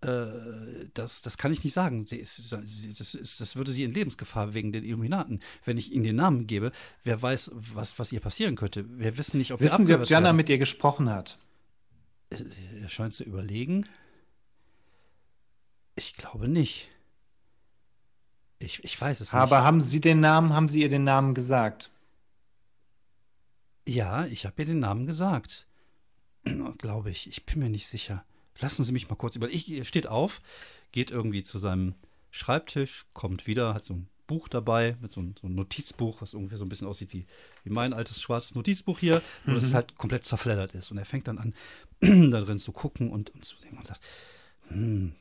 Äh, 0.05 0.87
das, 0.93 1.21
das 1.21 1.37
kann 1.37 1.51
ich 1.51 1.63
nicht 1.63 1.73
sagen. 1.73 2.05
Sie 2.05 2.17
ist, 2.17 2.35
sie, 2.35 2.93
das, 2.93 3.15
ist, 3.15 3.41
das 3.41 3.55
würde 3.55 3.71
sie 3.71 3.83
in 3.83 3.93
Lebensgefahr 3.93 4.53
wegen 4.53 4.71
den 4.71 4.83
Illuminaten. 4.83 5.39
Wenn 5.63 5.77
ich 5.77 5.91
ihnen 5.91 6.03
den 6.03 6.17
Namen 6.17 6.45
gebe, 6.45 6.71
wer 7.03 7.21
weiß, 7.21 7.51
was, 7.53 7.97
was 7.97 8.11
ihr 8.11 8.19
passieren 8.19 8.55
könnte. 8.55 8.85
Wir 8.99 9.17
wissen 9.17 9.37
nicht, 9.37 9.51
ob 9.51 9.61
Wissen 9.61 9.85
Sie, 9.85 9.95
ob 9.95 10.05
Jana 10.05 10.31
mit 10.31 10.49
ihr 10.49 10.59
gesprochen 10.59 11.09
hat? 11.09 11.39
Äh, 12.29 12.37
er 12.81 12.89
scheint 12.89 13.13
zu 13.13 13.23
überlegen. 13.23 13.87
Ich 15.95 16.13
glaube 16.13 16.47
nicht. 16.47 16.89
Ich, 18.59 18.83
ich 18.83 18.99
weiß 18.99 19.21
es 19.21 19.33
Aber 19.33 19.45
nicht. 19.45 19.53
Aber 19.53 19.63
haben 19.63 19.81
Sie 19.81 20.01
den 20.01 20.19
Namen, 20.19 20.53
haben 20.53 20.67
Sie 20.67 20.81
ihr 20.81 20.89
den 20.89 21.03
Namen 21.03 21.33
gesagt? 21.33 21.89
Ja, 23.87 24.25
ich 24.25 24.45
habe 24.45 24.61
ihr 24.61 24.65
den 24.67 24.79
Namen 24.79 25.07
gesagt. 25.07 25.65
glaube 26.77 27.09
ich. 27.09 27.27
Ich 27.27 27.45
bin 27.45 27.59
mir 27.59 27.69
nicht 27.69 27.87
sicher. 27.87 28.23
Lassen 28.59 28.83
Sie 28.83 28.91
mich 28.91 29.09
mal 29.09 29.15
kurz 29.15 29.35
über. 29.35 29.49
Ich, 29.49 29.69
er 29.71 29.83
steht 29.83 30.07
auf, 30.07 30.41
geht 30.91 31.11
irgendwie 31.11 31.43
zu 31.43 31.57
seinem 31.57 31.95
Schreibtisch, 32.31 33.05
kommt 33.13 33.47
wieder, 33.47 33.73
hat 33.73 33.85
so 33.85 33.93
ein 33.95 34.09
Buch 34.27 34.47
dabei, 34.47 34.97
mit 35.01 35.11
so, 35.11 35.21
ein, 35.21 35.35
so 35.39 35.47
einem 35.47 35.55
Notizbuch, 35.55 36.21
was 36.21 36.33
ungefähr 36.33 36.57
so 36.57 36.65
ein 36.65 36.69
bisschen 36.69 36.87
aussieht 36.87 37.13
wie, 37.13 37.25
wie 37.63 37.69
mein 37.69 37.93
altes 37.93 38.21
schwarzes 38.21 38.55
Notizbuch 38.55 38.99
hier, 38.99 39.21
nur 39.45 39.53
mhm. 39.53 39.59
dass 39.59 39.63
es 39.63 39.73
halt 39.73 39.95
komplett 39.97 40.25
zerfleddert 40.25 40.73
ist. 40.73 40.91
Und 40.91 40.97
er 40.97 41.05
fängt 41.05 41.27
dann 41.27 41.37
an, 41.37 41.53
da 42.31 42.41
drin 42.41 42.59
zu 42.59 42.71
gucken 42.71 43.11
und, 43.11 43.29
und 43.31 43.45
zu 43.45 43.57
sehen 43.57 43.77
und 43.77 43.85
sagt, 43.85 44.01
hm, 44.69 45.13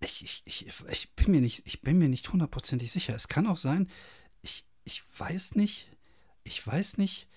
ich, 0.00 0.24
ich, 0.24 0.42
ich, 0.46 0.66
ich, 0.90 1.12
bin 1.12 1.30
mir 1.30 1.40
nicht, 1.40 1.62
ich 1.66 1.82
bin 1.82 1.98
mir 1.98 2.08
nicht 2.08 2.32
hundertprozentig 2.32 2.90
sicher. 2.90 3.14
Es 3.14 3.28
kann 3.28 3.46
auch 3.46 3.56
sein, 3.56 3.88
ich, 4.42 4.64
ich 4.84 5.02
weiß 5.16 5.54
nicht, 5.54 5.88
ich 6.44 6.66
weiß 6.66 6.98
nicht, 6.98 7.28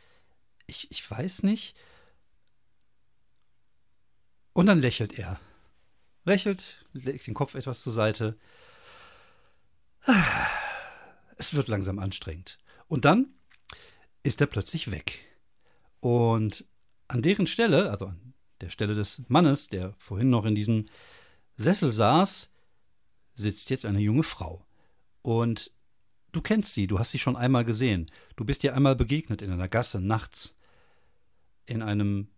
ich, 0.67 0.89
ich 0.89 1.09
weiß 1.09 1.43
nicht, 1.43 1.75
und 4.55 4.67
dann 4.67 4.79
lächelt 4.79 5.19
er. 5.19 5.39
Lächelt, 6.23 6.85
legt 6.93 7.27
den 7.27 7.33
Kopf 7.33 7.55
etwas 7.55 7.83
zur 7.83 7.91
Seite. 7.91 8.37
Es 11.37 11.53
wird 11.53 11.67
langsam 11.67 11.99
anstrengend. 11.99 12.57
Und 12.87 13.03
dann 13.03 13.27
ist 14.23 14.39
er 14.39 14.47
plötzlich 14.47 14.89
weg. 14.89 15.19
Und 15.99 16.65
an 17.09 17.21
deren 17.21 17.47
Stelle, 17.47 17.91
also 17.91 18.07
an 18.07 18.33
der 18.61 18.69
Stelle 18.69 18.95
des 18.95 19.23
Mannes, 19.27 19.67
der 19.67 19.93
vorhin 19.97 20.29
noch 20.29 20.45
in 20.45 20.55
diesem 20.55 20.85
Sessel 21.57 21.91
saß, 21.91 22.49
sitzt 23.35 23.69
jetzt 23.69 23.85
eine 23.85 23.99
junge 23.99 24.23
Frau. 24.23 24.65
Und 25.21 25.69
du 26.31 26.41
kennst 26.41 26.73
sie, 26.73 26.87
du 26.87 26.97
hast 26.97 27.11
sie 27.11 27.19
schon 27.19 27.35
einmal 27.35 27.65
gesehen. 27.65 28.09
Du 28.37 28.45
bist 28.45 28.63
ihr 28.63 28.73
einmal 28.73 28.95
begegnet 28.95 29.41
in 29.41 29.51
einer 29.51 29.67
Gasse 29.67 29.99
nachts. 29.99 30.55
In 31.65 31.81
einem 31.81 32.29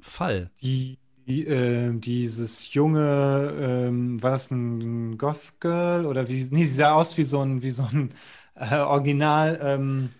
Fall. 0.00 0.50
Die 0.60 0.98
die, 1.26 1.46
äh, 1.46 1.92
dieses 1.94 2.72
junge, 2.74 3.52
ähm, 3.88 4.22
war 4.22 4.30
das 4.30 4.50
ein 4.50 5.18
Goth 5.18 5.60
Girl 5.60 6.06
oder 6.06 6.28
wie? 6.28 6.46
Nee, 6.50 6.64
sie 6.64 6.74
sah 6.74 6.94
aus 6.94 7.16
wie 7.16 7.24
so 7.24 7.40
ein, 7.40 7.62
wie 7.62 7.70
so 7.70 7.84
ein 7.84 8.12
äh, 8.54 8.76
Original 8.76 9.58
ähm, 9.62 10.10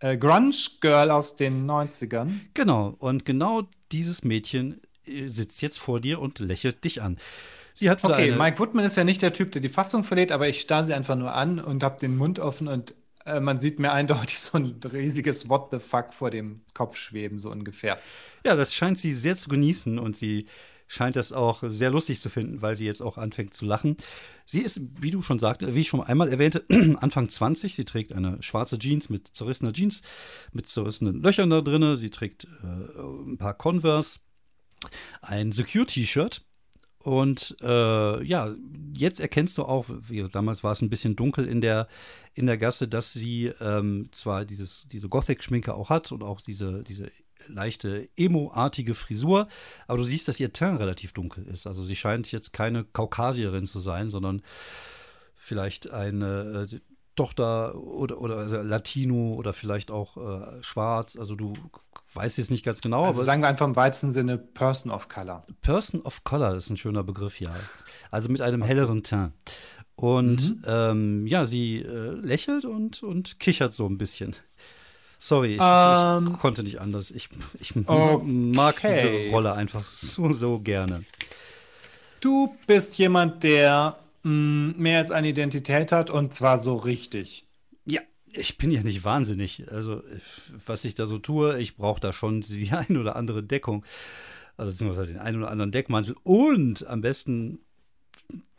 äh, 0.00 0.16
Grunge 0.16 0.54
Girl 0.80 1.10
aus 1.10 1.36
den 1.36 1.66
90ern. 1.66 2.30
Genau, 2.54 2.94
und 2.98 3.24
genau 3.24 3.62
dieses 3.92 4.24
Mädchen 4.24 4.80
äh, 5.06 5.28
sitzt 5.28 5.62
jetzt 5.62 5.78
vor 5.78 6.00
dir 6.00 6.20
und 6.20 6.38
lächelt 6.38 6.84
dich 6.84 7.02
an. 7.02 7.18
Sie 7.74 7.88
hat 7.90 8.02
okay, 8.02 8.32
Mike 8.32 8.58
Woodman 8.58 8.84
ist 8.84 8.96
ja 8.96 9.04
nicht 9.04 9.22
der 9.22 9.32
Typ, 9.32 9.52
der 9.52 9.62
die 9.62 9.68
Fassung 9.68 10.02
verliert, 10.02 10.32
aber 10.32 10.48
ich 10.48 10.60
starre 10.60 10.84
sie 10.84 10.94
einfach 10.94 11.14
nur 11.14 11.32
an 11.32 11.60
und 11.60 11.84
habe 11.84 12.00
den 12.00 12.16
Mund 12.16 12.40
offen 12.40 12.66
und 12.66 12.96
äh, 13.28 13.40
man 13.40 13.58
sieht 13.58 13.78
mir 13.78 13.92
eindeutig 13.92 14.38
so 14.40 14.58
ein 14.58 14.80
riesiges 14.92 15.48
What 15.48 15.68
the 15.70 15.78
fuck 15.78 16.12
vor 16.12 16.30
dem 16.30 16.62
Kopf 16.74 16.96
schweben, 16.96 17.38
so 17.38 17.50
ungefähr. 17.50 17.98
Ja, 18.44 18.56
das 18.56 18.74
scheint 18.74 18.98
sie 18.98 19.14
sehr 19.14 19.36
zu 19.36 19.48
genießen 19.48 19.98
und 19.98 20.16
sie 20.16 20.46
scheint 20.88 21.16
das 21.16 21.32
auch 21.32 21.62
sehr 21.66 21.90
lustig 21.90 22.20
zu 22.20 22.30
finden, 22.30 22.62
weil 22.62 22.74
sie 22.74 22.86
jetzt 22.86 23.02
auch 23.02 23.18
anfängt 23.18 23.54
zu 23.54 23.66
lachen. 23.66 23.96
Sie 24.46 24.62
ist, 24.62 24.80
wie 25.00 25.10
du 25.10 25.20
schon 25.20 25.38
sagte, 25.38 25.74
wie 25.74 25.80
ich 25.80 25.88
schon 25.88 26.02
einmal 26.02 26.28
erwähnte, 26.28 26.64
Anfang 27.00 27.28
20. 27.28 27.74
Sie 27.74 27.84
trägt 27.84 28.12
eine 28.12 28.42
schwarze 28.42 28.78
Jeans 28.78 29.10
mit 29.10 29.28
zerrissener 29.28 29.72
Jeans, 29.72 30.00
mit 30.52 30.66
zerrissenen 30.66 31.22
Löchern 31.22 31.50
da 31.50 31.60
drin. 31.60 31.96
Sie 31.96 32.10
trägt 32.10 32.44
äh, 32.44 33.00
ein 33.26 33.36
paar 33.36 33.54
Converse, 33.54 34.20
ein 35.20 35.52
Secure-T-Shirt 35.52 36.47
und 37.08 37.56
äh, 37.62 38.22
ja, 38.22 38.54
jetzt 38.92 39.18
erkennst 39.18 39.56
du 39.56 39.62
auch, 39.62 39.86
damals 40.30 40.62
war 40.62 40.72
es 40.72 40.82
ein 40.82 40.90
bisschen 40.90 41.16
dunkel 41.16 41.48
in 41.48 41.62
der, 41.62 41.88
in 42.34 42.44
der 42.44 42.58
Gasse, 42.58 42.86
dass 42.86 43.14
sie 43.14 43.46
ähm, 43.62 44.10
zwar 44.12 44.44
dieses, 44.44 44.86
diese 44.92 45.08
Gothic-Schminke 45.08 45.72
auch 45.72 45.88
hat 45.88 46.12
und 46.12 46.22
auch 46.22 46.42
diese, 46.42 46.82
diese 46.82 47.10
leichte 47.46 48.10
Emo-artige 48.18 48.94
Frisur, 48.94 49.48
aber 49.86 49.96
du 49.96 50.04
siehst, 50.04 50.28
dass 50.28 50.38
ihr 50.38 50.52
Teint 50.52 50.80
relativ 50.80 51.14
dunkel 51.14 51.46
ist. 51.46 51.66
Also 51.66 51.82
sie 51.82 51.96
scheint 51.96 52.30
jetzt 52.30 52.52
keine 52.52 52.84
Kaukasierin 52.84 53.64
zu 53.64 53.80
sein, 53.80 54.10
sondern 54.10 54.42
vielleicht 55.34 55.88
eine 55.88 56.68
äh, 56.70 56.80
Tochter 57.16 57.74
oder, 57.74 58.20
oder 58.20 58.36
also 58.36 58.60
Latino 58.60 59.32
oder 59.32 59.54
vielleicht 59.54 59.90
auch 59.90 60.18
äh, 60.18 60.62
schwarz. 60.62 61.16
Also 61.16 61.36
du 61.36 61.54
weiß 62.18 62.36
jetzt 62.36 62.50
nicht 62.50 62.64
ganz 62.64 62.80
genau. 62.80 63.04
Also 63.04 63.20
aber 63.20 63.24
sagen 63.24 63.42
wir 63.42 63.48
einfach 63.48 63.66
im 63.66 63.76
weitesten 63.76 64.12
Sinne 64.12 64.38
Person 64.38 64.90
of 64.90 65.08
Color. 65.08 65.46
Person 65.62 66.02
of 66.02 66.24
Color 66.24 66.56
ist 66.56 66.68
ein 66.68 66.76
schöner 66.76 67.04
Begriff, 67.04 67.40
ja. 67.40 67.54
Also 68.10 68.28
mit 68.28 68.40
einem 68.40 68.62
helleren 68.62 69.04
Teint. 69.04 69.32
Und 69.94 70.56
mhm. 70.56 70.62
ähm, 70.66 71.26
ja, 71.26 71.44
sie 71.44 71.78
äh, 71.78 72.10
lächelt 72.12 72.64
und, 72.64 73.02
und 73.02 73.40
kichert 73.40 73.72
so 73.72 73.86
ein 73.86 73.98
bisschen. 73.98 74.34
Sorry, 75.18 75.54
ich, 75.54 75.60
um, 75.60 75.66
ich 75.66 76.30
ähm, 76.30 76.38
konnte 76.38 76.62
nicht 76.62 76.80
anders. 76.80 77.10
Ich, 77.10 77.28
ich 77.58 77.74
okay. 77.74 78.22
mag 78.24 78.80
diese 78.80 79.30
Rolle 79.30 79.54
einfach 79.54 79.82
so, 79.82 80.32
so 80.32 80.60
gerne. 80.60 81.04
Du 82.20 82.56
bist 82.66 82.98
jemand, 82.98 83.42
der 83.42 83.98
mh, 84.22 84.30
mm, 84.32 84.74
mehr 84.76 84.98
als 84.98 85.10
eine 85.10 85.28
Identität 85.28 85.90
hat 85.92 86.10
und 86.10 86.34
zwar 86.34 86.58
so 86.58 86.76
richtig. 86.76 87.47
Ja, 88.38 88.42
ich 88.42 88.58
bin 88.58 88.70
ja 88.70 88.82
nicht 88.82 89.04
wahnsinnig. 89.04 89.70
Also, 89.70 90.02
was 90.66 90.84
ich 90.84 90.94
da 90.94 91.06
so 91.06 91.18
tue, 91.18 91.58
ich 91.58 91.76
brauche 91.76 92.00
da 92.00 92.12
schon 92.12 92.40
die 92.40 92.70
ein 92.72 92.96
oder 92.96 93.16
andere 93.16 93.42
Deckung. 93.42 93.84
Also, 94.56 94.72
beziehungsweise 94.72 95.12
den 95.12 95.20
einen 95.20 95.38
oder 95.38 95.50
anderen 95.50 95.72
Deckmantel 95.72 96.16
und 96.22 96.86
am 96.86 97.00
besten 97.00 97.60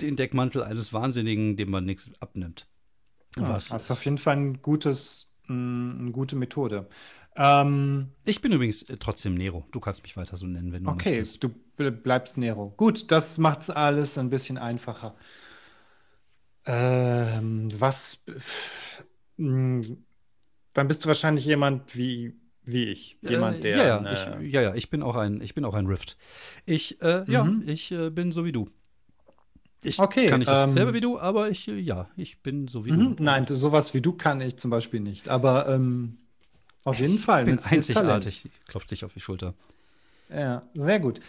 den 0.01 0.15
Deckmantel 0.15 0.63
eines 0.63 0.93
Wahnsinnigen, 0.93 1.55
dem 1.57 1.69
man 1.69 1.85
nichts 1.85 2.09
abnimmt. 2.19 2.67
Was 3.35 3.69
das 3.69 3.83
ist 3.83 3.91
auf 3.91 4.05
jeden 4.05 4.17
Fall 4.17 4.37
ein 4.37 4.61
gutes, 4.61 5.31
eine 5.47 6.11
gute 6.11 6.35
Methode. 6.35 6.87
Ähm, 7.35 8.09
ich 8.25 8.41
bin 8.41 8.51
übrigens 8.51 8.83
äh, 8.83 8.97
trotzdem 8.97 9.35
Nero. 9.35 9.65
Du 9.71 9.79
kannst 9.79 10.03
mich 10.03 10.17
weiter 10.17 10.35
so 10.35 10.47
nennen, 10.47 10.73
wenn 10.73 10.83
du 10.83 10.89
okay, 10.89 11.11
möchtest. 11.11 11.43
Okay, 11.45 11.55
du 11.77 11.91
bleibst 11.91 12.37
Nero. 12.37 12.73
Gut, 12.75 13.11
das 13.11 13.37
macht 13.37 13.61
es 13.61 13.69
alles 13.69 14.17
ein 14.17 14.29
bisschen 14.29 14.57
einfacher. 14.57 15.15
Ähm, 16.65 17.69
was. 17.79 18.25
Mh, 19.39 19.81
dann 20.73 20.87
bist 20.87 21.03
du 21.03 21.07
wahrscheinlich 21.07 21.45
jemand 21.45 21.95
wie, 21.95 22.35
wie 22.63 22.85
ich. 22.85 23.17
Jemand, 23.21 23.63
der. 23.63 23.75
Äh, 23.75 23.77
ja, 23.77 23.87
ja, 23.87 23.97
eine... 23.99 24.45
ich, 24.45 24.53
ja, 24.53 24.61
ja, 24.61 24.75
ich 24.75 24.89
bin 24.89 25.01
auch 25.01 25.15
ein, 25.15 25.41
ich 25.41 25.55
bin 25.55 25.65
auch 25.65 25.73
ein 25.73 25.87
Rift. 25.87 26.17
Ich, 26.65 27.01
äh, 27.01 27.21
mhm. 27.25 27.31
ja, 27.31 27.49
ich 27.65 27.91
äh, 27.91 28.09
bin 28.09 28.31
so 28.31 28.45
wie 28.45 28.51
du. 28.51 28.69
Ich 29.81 29.97
okay, 29.97 30.27
kann 30.27 30.39
nicht 30.39 30.49
ähm, 30.49 30.55
dasselbe 30.55 30.93
wie 30.93 30.99
du, 30.99 31.17
aber 31.17 31.49
ich, 31.49 31.67
äh, 31.69 31.79
ja, 31.79 32.09
ich 32.17 32.41
bin 32.41 32.67
so 32.67 32.85
wie 32.85 32.91
mhm, 32.91 33.15
du. 33.15 33.23
Nein, 33.23 33.45
sowas 33.47 33.93
wie 33.93 34.01
du 34.01 34.11
kann 34.11 34.41
ich 34.41 34.57
zum 34.57 34.71
Beispiel 34.71 34.99
nicht. 34.99 35.29
Aber 35.29 35.69
ähm, 35.69 36.17
auf 36.83 36.99
jeden 36.99 37.17
Fall. 37.17 37.47
Ich 37.47 37.55
bin 37.55 37.59
einzigartig. 37.59 38.49
Klopft 38.67 38.91
dich 38.91 39.05
auf 39.05 39.13
die 39.13 39.21
Schulter. 39.21 39.53
Ja, 40.29 40.63
sehr 40.73 40.99
gut. 40.99 41.21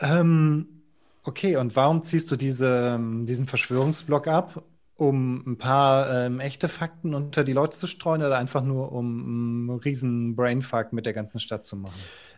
Ähm, 0.00 0.82
okay, 1.22 1.56
und 1.56 1.76
warum 1.76 2.02
ziehst 2.02 2.30
du 2.30 2.36
diese, 2.36 2.94
ähm, 2.94 3.26
diesen 3.26 3.46
Verschwörungsblock 3.46 4.26
ab? 4.26 4.64
Um 4.96 5.42
ein 5.46 5.58
paar 5.58 6.26
ähm, 6.26 6.38
echte 6.38 6.68
Fakten 6.68 7.14
unter 7.14 7.44
die 7.44 7.52
Leute 7.52 7.76
zu 7.76 7.86
streuen 7.86 8.22
oder 8.22 8.38
einfach 8.38 8.62
nur 8.62 8.92
um 8.92 9.68
einen 9.68 9.78
riesen 9.80 10.36
Brainfuck 10.36 10.92
mit 10.92 11.06
der 11.06 11.12
ganzen 11.12 11.40
Stadt 11.40 11.66
zu 11.66 11.76
machen? 11.76 11.94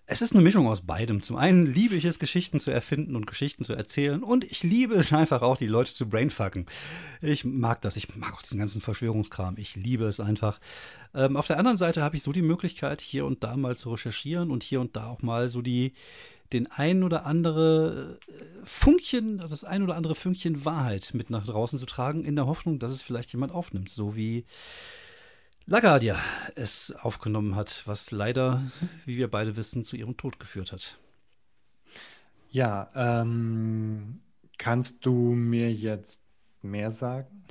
Es 0.07 0.21
ist 0.21 0.35
eine 0.35 0.43
Mischung 0.43 0.69
aus 0.69 0.83
beidem. 0.83 1.23
Zum 1.23 1.37
einen 1.37 1.65
liebe 1.65 1.95
ich 1.95 2.05
es, 2.05 2.19
Geschichten 2.19 2.61
zu 2.61 2.71
erfinden 2.71 3.17
und 3.17 3.27
Geschichten 3.27 3.65
zu 3.65 3.73
erzählen. 3.73 4.23
Und 4.23 4.45
ich 4.45 4.63
liebe 4.63 4.95
es 4.97 5.15
einfach 5.15 5.41
auch, 5.41 5.57
die 5.57 5.67
Leute 5.67 5.95
zu 5.95 6.07
brainfucken. 6.07 6.67
Ich 7.23 7.47
mag 7.47 7.81
das. 7.81 7.97
Ich 7.97 8.15
mag 8.15 8.35
auch 8.35 8.43
diesen 8.43 8.59
ganzen 8.59 8.83
Verschwörungskram. 8.83 9.55
Ich 9.57 9.77
liebe 9.77 10.05
es 10.05 10.21
einfach. 10.21 10.61
Ähm, 11.15 11.39
auf 11.39 11.47
der 11.47 11.59
anderen 11.59 11.79
Seite 11.79 12.03
habe 12.03 12.17
ich 12.17 12.23
so 12.23 12.33
die 12.33 12.43
Möglichkeit, 12.43 13.01
hier 13.01 13.25
und 13.25 13.45
da 13.45 13.57
mal 13.57 13.77
zu 13.77 13.93
recherchieren 13.93 14.51
und 14.51 14.63
hier 14.63 14.83
und 14.83 14.95
da 14.95 15.07
auch 15.07 15.23
mal 15.23 15.49
so 15.49 15.63
die, 15.63 15.95
den 16.53 16.71
ein 16.71 17.03
oder 17.03 17.27
andere 17.27 18.19
äh, 18.29 18.33
Funkchen, 18.65 19.41
also 19.41 19.53
das 19.53 19.65
ein 19.65 19.83
oder 19.83 19.97
andere 19.97 20.15
Fünkchen 20.15 20.65
Wahrheit 20.65 21.13
mit 21.15 21.31
nach 21.31 21.47
draußen 21.47 21.79
zu 21.79 21.87
tragen, 21.87 22.25
in 22.25 22.37
der 22.37 22.47
Hoffnung, 22.47 22.79
dass 22.79 22.93
es 22.93 23.03
vielleicht 23.03 23.33
jemand 23.33 23.53
aufnimmt. 23.53 23.91
So 23.91 24.15
wie 24.15 24.45
LaGuardia 25.67 26.19
es 26.55 26.93
aufgenommen 26.93 27.57
hat, 27.57 27.83
was 27.87 28.11
leider, 28.11 28.63
wie 29.07 29.17
wir 29.17 29.31
beide 29.31 29.57
wissen, 29.57 29.85
zu 29.85 29.97
ihrem 29.97 30.17
Tod 30.17 30.39
geführt 30.39 30.73
hat. 30.73 30.99
Ja, 32.51 32.91
ähm, 32.95 34.21
kannst 34.59 35.07
du 35.07 35.35
mir 35.35 35.73
jetzt 35.73 36.23
mehr 36.63 36.91
sagen? 36.91 37.45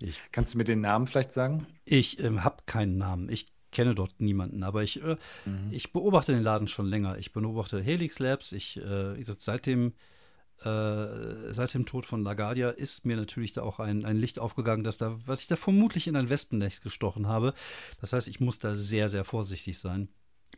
Ich, 0.00 0.18
kannst 0.32 0.54
du 0.54 0.58
mir 0.58 0.64
den 0.64 0.80
Namen 0.80 1.06
vielleicht 1.06 1.32
sagen? 1.32 1.66
Ich 1.84 2.18
ähm, 2.18 2.42
habe 2.42 2.62
keinen 2.66 2.96
Namen. 2.96 3.28
Ich 3.28 3.46
kenne 3.72 3.94
dort 3.94 4.20
niemanden, 4.20 4.62
aber 4.62 4.82
ich, 4.82 5.02
äh, 5.02 5.16
mhm. 5.44 5.68
ich 5.70 5.92
beobachte 5.92 6.32
den 6.32 6.42
Laden 6.42 6.68
schon 6.68 6.86
länger. 6.86 7.18
Ich 7.18 7.32
beobachte 7.32 7.82
Helix 7.82 8.20
Labs. 8.20 8.52
Ich, 8.52 8.76
äh, 8.76 9.20
seit 9.20 9.66
dem 9.66 9.94
äh, 10.64 11.52
seit 11.52 11.74
dem 11.74 11.86
Tod 11.86 12.06
von 12.06 12.22
LaGuardia 12.22 12.70
ist 12.70 13.04
mir 13.04 13.16
natürlich 13.16 13.52
da 13.52 13.62
auch 13.62 13.80
ein, 13.80 14.04
ein 14.04 14.16
Licht 14.16 14.38
aufgegangen, 14.38 14.84
dass 14.84 14.96
da, 14.96 15.18
was 15.26 15.40
ich 15.40 15.48
da 15.48 15.56
vermutlich 15.56 16.06
in 16.06 16.14
ein 16.14 16.30
Wespennest 16.30 16.84
gestochen 16.84 17.26
habe. 17.26 17.52
Das 18.00 18.12
heißt, 18.12 18.28
ich 18.28 18.38
muss 18.38 18.60
da 18.60 18.76
sehr, 18.76 19.08
sehr 19.08 19.24
vorsichtig 19.24 19.78
sein. 19.78 20.08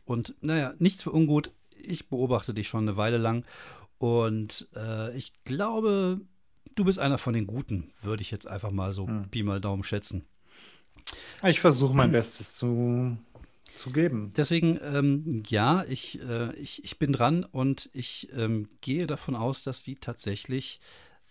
Und 0.05 0.35
naja, 0.41 0.75
nichts 0.77 1.01
für 1.01 1.11
ungut. 1.11 1.51
Ich 1.81 2.07
beobachte 2.09 2.53
dich 2.53 2.67
schon 2.67 2.87
eine 2.87 2.97
Weile 2.97 3.17
lang 3.17 3.45
und 3.97 4.67
äh, 4.75 5.15
ich 5.17 5.31
glaube, 5.43 6.21
du 6.75 6.85
bist 6.85 6.99
einer 6.99 7.17
von 7.17 7.33
den 7.33 7.47
Guten, 7.47 7.91
würde 8.01 8.21
ich 8.21 8.31
jetzt 8.31 8.47
einfach 8.47 8.71
mal 8.71 8.91
so 8.91 9.07
hm. 9.07 9.29
Pi 9.29 9.43
mal 9.43 9.61
Daumen 9.61 9.83
schätzen. 9.83 10.25
Ich 11.43 11.59
versuche 11.59 11.93
mein 11.93 12.11
Bestes 12.11 12.55
zu 12.55 13.17
zu 13.75 13.91
geben. 13.91 14.31
Deswegen, 14.35 14.79
ähm, 14.81 15.43
ja, 15.47 15.83
ich, 15.87 16.19
äh, 16.21 16.53
ich, 16.55 16.83
ich 16.83 16.97
bin 16.97 17.11
dran 17.11 17.43
und 17.43 17.89
ich 17.93 18.29
ähm, 18.35 18.69
gehe 18.81 19.05
davon 19.05 19.35
aus, 19.35 19.63
dass 19.63 19.83
sie 19.83 19.95
tatsächlich 19.95 20.79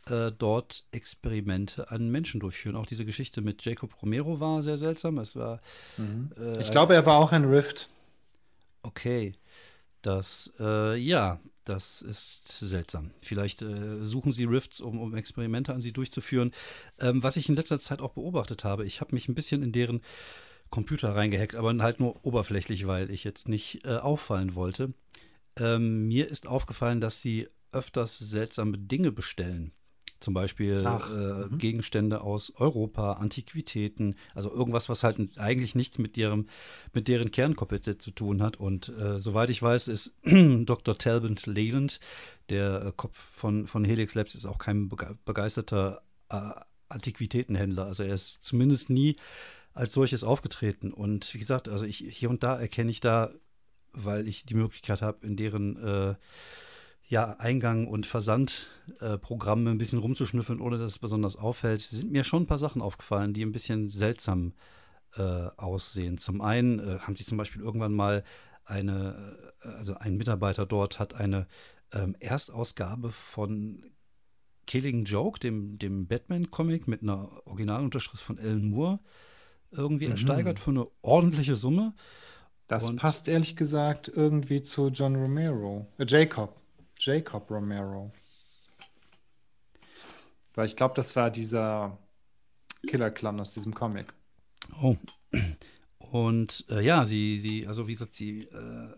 äh, 0.07 0.31
dort 0.31 0.85
Experimente 0.93 1.91
an 1.91 2.11
Menschen 2.11 2.41
durchführen. 2.41 2.77
Auch 2.77 2.87
diese 2.87 3.05
Geschichte 3.05 3.41
mit 3.41 3.65
Jacob 3.65 3.91
Romero 4.03 4.41
war 4.41 4.63
sehr 4.63 4.77
seltsam. 4.77 5.19
Es 5.19 5.35
war. 5.37 5.61
Mhm. 5.97 6.31
Äh, 6.39 6.61
ich 6.61 6.71
glaube, 6.71 6.95
er 6.95 7.07
war 7.07 7.17
auch 7.17 7.33
ein 7.33 7.45
Rift. 7.45 7.89
Okay. 8.83 9.35
Das, 10.03 10.53
äh, 10.61 10.97
ja, 10.97 11.41
das 11.65 12.03
ist 12.03 12.47
seltsam. 12.59 13.11
Vielleicht 13.21 13.63
äh, 13.63 14.05
suchen 14.05 14.33
sie 14.33 14.45
Rifts, 14.45 14.81
um, 14.81 15.01
um, 15.01 15.15
Experimente 15.15 15.73
an 15.73 15.81
sie 15.81 15.93
durchzuführen. 15.93 16.53
Ähm, 17.01 17.23
was 17.23 17.37
ich 17.37 17.49
in 17.49 17.57
letzter 17.57 17.81
Zeit 17.81 18.01
auch 18.01 18.13
beobachtet 18.13 18.65
habe, 18.65 18.85
ich 18.85 19.01
habe 19.01 19.15
mich 19.15 19.29
ein 19.29 19.35
bisschen 19.35 19.63
in 19.63 19.73
deren 19.73 20.01
Computer 20.71 21.15
reingehackt, 21.15 21.55
aber 21.55 21.75
halt 21.83 22.01
nur 22.01 22.25
oberflächlich, 22.25 22.87
weil 22.87 23.11
ich 23.11 23.25
jetzt 23.25 23.49
nicht 23.49 23.85
äh, 23.85 23.97
auffallen 23.97 24.55
wollte. 24.55 24.93
Ähm, 25.57 26.09
mir 26.09 26.29
ist 26.29 26.47
aufgefallen, 26.47 27.01
dass 27.01 27.23
sie 27.23 27.49
öfters 27.73 28.19
seltsame 28.19 28.79
Dinge 28.79 29.13
bestellen. 29.13 29.73
Zum 30.21 30.33
Beispiel 30.33 30.83
Ach, 30.87 31.11
äh, 31.11 31.15
mhm. 31.15 31.59
Gegenstände 31.59 32.23
aus 32.23 32.55
Europa, 32.57 33.15
Antiquitäten, 33.15 34.15
also 34.35 34.51
irgendwas, 34.51 34.89
was 34.89 35.05
halt 35.05 35.39
eigentlich 35.39 35.75
nichts 35.75 35.99
mit 35.99 36.17
deren, 36.17 36.49
mit 36.93 37.09
deren 37.09 37.31
Kernkompetenz 37.31 38.03
zu 38.03 38.11
tun 38.11 38.43
hat. 38.43 38.57
Und 38.57 38.89
äh, 38.89 39.19
soweit 39.19 39.51
ich 39.51 39.63
weiß, 39.63 39.89
ist 39.89 40.15
Dr. 40.25 40.97
Talbot 40.97 41.47
Leyland, 41.47 42.01
der 42.49 42.87
äh, 42.87 42.93
Kopf 42.97 43.17
von, 43.17 43.67
von 43.67 43.85
Helix 43.85 44.15
Labs, 44.15 44.35
ist 44.35 44.47
auch 44.47 44.59
kein 44.59 44.89
begeisterter 45.25 46.03
äh, 46.31 46.53
Antiquitätenhändler. 46.89 47.87
Also 47.87 48.03
er 48.03 48.15
ist 48.15 48.43
zumindest 48.45 48.91
nie 48.91 49.17
als 49.75 49.93
solches 49.93 50.25
aufgetreten. 50.25 50.93
Und 50.93 51.35
wie 51.35 51.39
gesagt, 51.39 51.69
also 51.69 51.85
ich 51.85 51.99
hier 51.99 52.31
und 52.31 52.43
da 52.43 52.59
erkenne 52.59 52.91
ich 52.91 53.01
da, 53.01 53.31
weil 53.93 54.27
ich 54.29 54.47
die 54.47 54.55
Möglichkeit 54.55 55.03
habe, 55.03 55.27
in 55.27 55.37
deren 55.37 55.77
äh, 55.77 56.15
ja, 57.07 57.37
Eingang 57.39 57.87
und 57.87 58.07
Versandprogramme 58.07 59.71
äh, 59.71 59.73
ein 59.73 59.79
bisschen 59.79 59.99
rumzuschnüffeln, 59.99 60.61
ohne 60.61 60.79
dass 60.79 60.93
es 60.93 60.99
besonders 60.99 61.37
auffällt, 61.37 61.83
sind 61.83 62.11
mir 62.11 62.25
schon 62.25 62.45
ein 62.45 62.47
paar 62.47 62.59
Sachen 62.59 62.83
aufgefallen, 62.83 63.35
die 63.35 63.45
ein 63.45 63.53
bisschen 63.53 63.91
seltsam 63.91 64.55
äh, 65.17 65.23
aussehen. 65.57 66.19
Zum 66.19 66.41
einen 66.41 66.79
äh, 66.79 66.99
haben 67.01 67.17
sie 67.17 67.25
zum 67.25 67.39
Beispiel 67.39 67.63
irgendwann 67.63 67.95
mal 67.95 68.25
eine, 68.65 69.53
äh, 69.63 69.69
also 69.69 69.95
ein 69.95 70.17
Mitarbeiter 70.17 70.67
dort 70.67 70.99
hat 70.99 71.15
eine 71.15 71.47
ähm, 71.93 72.17
Erstausgabe 72.21 73.11
von 73.11 73.85
Killing 74.67 75.05
Joke, 75.05 75.39
dem, 75.39 75.79
dem 75.79 76.07
Batman-Comic 76.07 76.89
mit 76.89 77.03
einer 77.03 77.47
Originalunterschrift 77.47 78.23
von 78.23 78.39
Alan 78.39 78.71
Moore, 78.71 78.99
irgendwie 79.71 80.07
mhm. 80.07 80.13
ersteigert 80.13 80.59
für 80.59 80.71
eine 80.71 80.87
ordentliche 81.03 81.55
Summe. 81.55 81.95
Das 82.67 82.89
Und 82.89 82.97
passt 82.97 83.29
ehrlich 83.29 83.57
gesagt 83.57 84.11
irgendwie 84.15 84.63
zu 84.63 84.89
John 84.89 85.17
Romero. 85.17 85.87
Äh, 85.99 86.07
Jacob. 86.09 86.64
Jacob 87.05 87.51
Romero. 87.51 88.13
Weil 90.55 90.67
ich 90.67 90.77
glaube, 90.77 90.95
das 90.95 91.15
war 91.17 91.31
dieser 91.31 91.99
Killer-Clan 92.87 93.41
aus 93.41 93.55
diesem 93.55 93.75
Comic. 93.75 94.13
Oh. 94.81 94.97
Und 95.99 96.65
äh, 96.71 96.81
ja, 96.81 97.05
sie, 97.07 97.39
sie, 97.41 97.67
also 97.67 97.89
wie 97.89 97.93
gesagt, 97.93 98.15
sie 98.15 98.43
äh, 98.43 98.89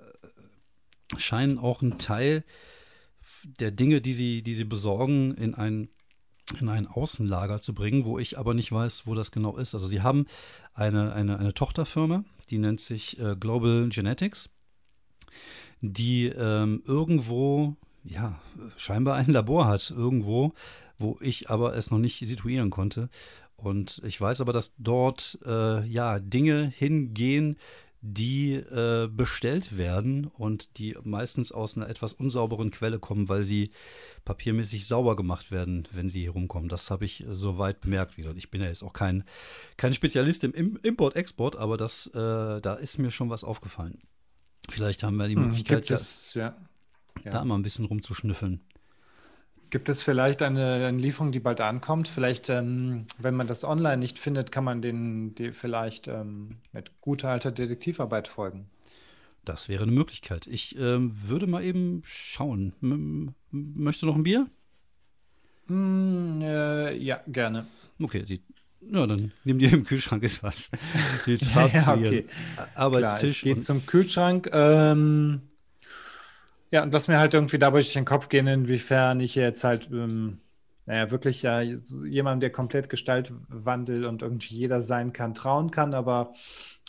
scheinen 1.16 1.58
auch 1.58 1.82
einen 1.82 1.98
Teil 1.98 2.44
der 3.44 3.70
Dinge, 3.70 4.00
die 4.00 4.12
sie, 4.12 4.42
die 4.42 4.54
sie 4.54 4.64
besorgen, 4.64 5.34
in 5.34 5.54
ein 5.54 5.88
in 6.60 6.68
ein 6.68 6.86
Außenlager 6.86 7.60
zu 7.60 7.74
bringen, 7.74 8.04
wo 8.04 8.20
ich 8.20 8.38
aber 8.38 8.54
nicht 8.54 8.70
weiß, 8.70 9.06
wo 9.06 9.14
das 9.14 9.32
genau 9.32 9.56
ist. 9.56 9.74
Also 9.74 9.88
sie 9.88 10.02
haben 10.02 10.26
eine, 10.74 11.12
eine, 11.12 11.38
eine 11.38 11.52
Tochterfirma, 11.52 12.24
die 12.50 12.58
nennt 12.58 12.80
sich 12.80 13.18
äh, 13.18 13.34
Global 13.34 13.88
Genetics, 13.88 14.48
die 15.80 16.26
ähm, 16.26 16.82
irgendwo, 16.86 17.76
ja, 18.06 18.40
scheinbar 18.76 19.16
ein 19.16 19.30
Labor 19.32 19.66
hat, 19.66 19.90
irgendwo, 19.90 20.54
wo 20.98 21.18
ich 21.20 21.50
aber 21.50 21.76
es 21.76 21.90
noch 21.90 21.98
nicht 21.98 22.18
situieren 22.18 22.70
konnte. 22.70 23.08
Und 23.56 24.02
ich 24.04 24.20
weiß 24.20 24.40
aber, 24.40 24.52
dass 24.52 24.74
dort 24.78 25.38
äh, 25.44 25.84
ja 25.86 26.18
Dinge 26.18 26.66
hingehen, 26.76 27.56
die 28.02 28.52
äh, 28.52 29.08
bestellt 29.10 29.76
werden 29.76 30.26
und 30.26 30.78
die 30.78 30.96
meistens 31.02 31.50
aus 31.50 31.76
einer 31.76 31.88
etwas 31.88 32.12
unsauberen 32.12 32.70
Quelle 32.70 32.98
kommen, 32.98 33.28
weil 33.28 33.44
sie 33.44 33.70
papiermäßig 34.24 34.86
sauber 34.86 35.16
gemacht 35.16 35.50
werden, 35.50 35.88
wenn 35.92 36.08
sie 36.08 36.20
hier 36.20 36.30
rumkommen. 36.30 36.68
Das 36.68 36.90
habe 36.90 37.04
ich 37.04 37.24
soweit 37.28 37.80
bemerkt. 37.80 38.16
Wie 38.16 38.22
gesagt, 38.22 38.38
ich 38.38 38.50
bin 38.50 38.60
ja 38.60 38.68
jetzt 38.68 38.84
auch 38.84 38.92
kein, 38.92 39.24
kein 39.76 39.92
Spezialist 39.92 40.44
im 40.44 40.78
Import-Export, 40.82 41.56
aber 41.56 41.76
das, 41.76 42.06
äh, 42.08 42.60
da 42.60 42.74
ist 42.74 42.98
mir 42.98 43.10
schon 43.10 43.30
was 43.30 43.42
aufgefallen. 43.42 43.98
Vielleicht 44.68 45.02
haben 45.02 45.16
wir 45.16 45.26
die 45.26 45.36
hm, 45.36 45.48
Möglichkeit, 45.48 45.90
es, 45.90 46.34
ja. 46.34 46.54
Ja. 47.24 47.32
da 47.32 47.44
mal 47.44 47.56
ein 47.56 47.62
bisschen 47.62 47.84
rumzuschnüffeln. 47.84 48.60
Gibt 49.70 49.88
es 49.88 50.02
vielleicht 50.02 50.42
eine, 50.42 50.86
eine 50.86 50.98
Lieferung, 50.98 51.32
die 51.32 51.40
bald 51.40 51.60
ankommt? 51.60 52.06
Vielleicht, 52.06 52.48
ähm, 52.48 53.06
wenn 53.18 53.34
man 53.34 53.48
das 53.48 53.64
online 53.64 53.96
nicht 53.96 54.18
findet, 54.18 54.52
kann 54.52 54.62
man 54.62 54.80
den, 54.80 55.34
die 55.34 55.52
vielleicht 55.52 56.06
ähm, 56.06 56.58
mit 56.72 57.00
guter 57.00 57.30
alter 57.30 57.50
Detektivarbeit 57.50 58.28
folgen. 58.28 58.70
Das 59.44 59.68
wäre 59.68 59.82
eine 59.82 59.92
Möglichkeit. 59.92 60.46
Ich 60.46 60.78
ähm, 60.78 61.12
würde 61.14 61.46
mal 61.46 61.64
eben 61.64 62.02
schauen. 62.04 62.74
M 62.80 63.34
möchtest 63.50 64.02
du 64.02 64.06
noch 64.06 64.16
ein 64.16 64.22
Bier? 64.22 64.48
Hm, 65.66 66.40
äh, 66.42 66.96
ja, 66.96 67.20
gerne. 67.26 67.66
Okay, 68.00 68.24
sie. 68.24 68.42
Ja, 68.88 69.06
dann 69.06 69.32
nimm 69.44 69.58
dir 69.58 69.72
im 69.72 69.84
Kühlschrank 69.84 70.22
ist 70.22 70.42
was. 70.42 70.70
Ja, 71.26 71.94
okay. 71.94 72.26
Arbeitstisch. 72.74 73.40
Klar, 73.40 73.54
geht 73.54 73.64
zum 73.64 73.84
Kühlschrank. 73.84 74.48
Ähm, 74.52 75.42
ja, 76.76 76.82
und 76.82 76.92
was 76.92 77.08
mir 77.08 77.18
halt 77.18 77.34
irgendwie 77.34 77.58
dabei 77.58 77.78
durch 77.80 77.92
den 77.94 78.04
Kopf 78.04 78.28
geht, 78.28 78.46
inwiefern 78.46 79.20
ich 79.20 79.34
jetzt 79.34 79.64
halt, 79.64 79.88
ähm, 79.90 80.40
naja, 80.86 81.10
wirklich 81.10 81.42
ja 81.42 81.60
jemandem, 81.62 82.40
der 82.40 82.52
komplett 82.52 82.90
Gestalt 82.90 83.32
wandelt 83.48 84.04
und 84.04 84.22
irgendwie 84.22 84.54
jeder 84.56 84.82
sein 84.82 85.12
kann, 85.12 85.34
trauen 85.34 85.70
kann, 85.70 85.94
aber 85.94 86.34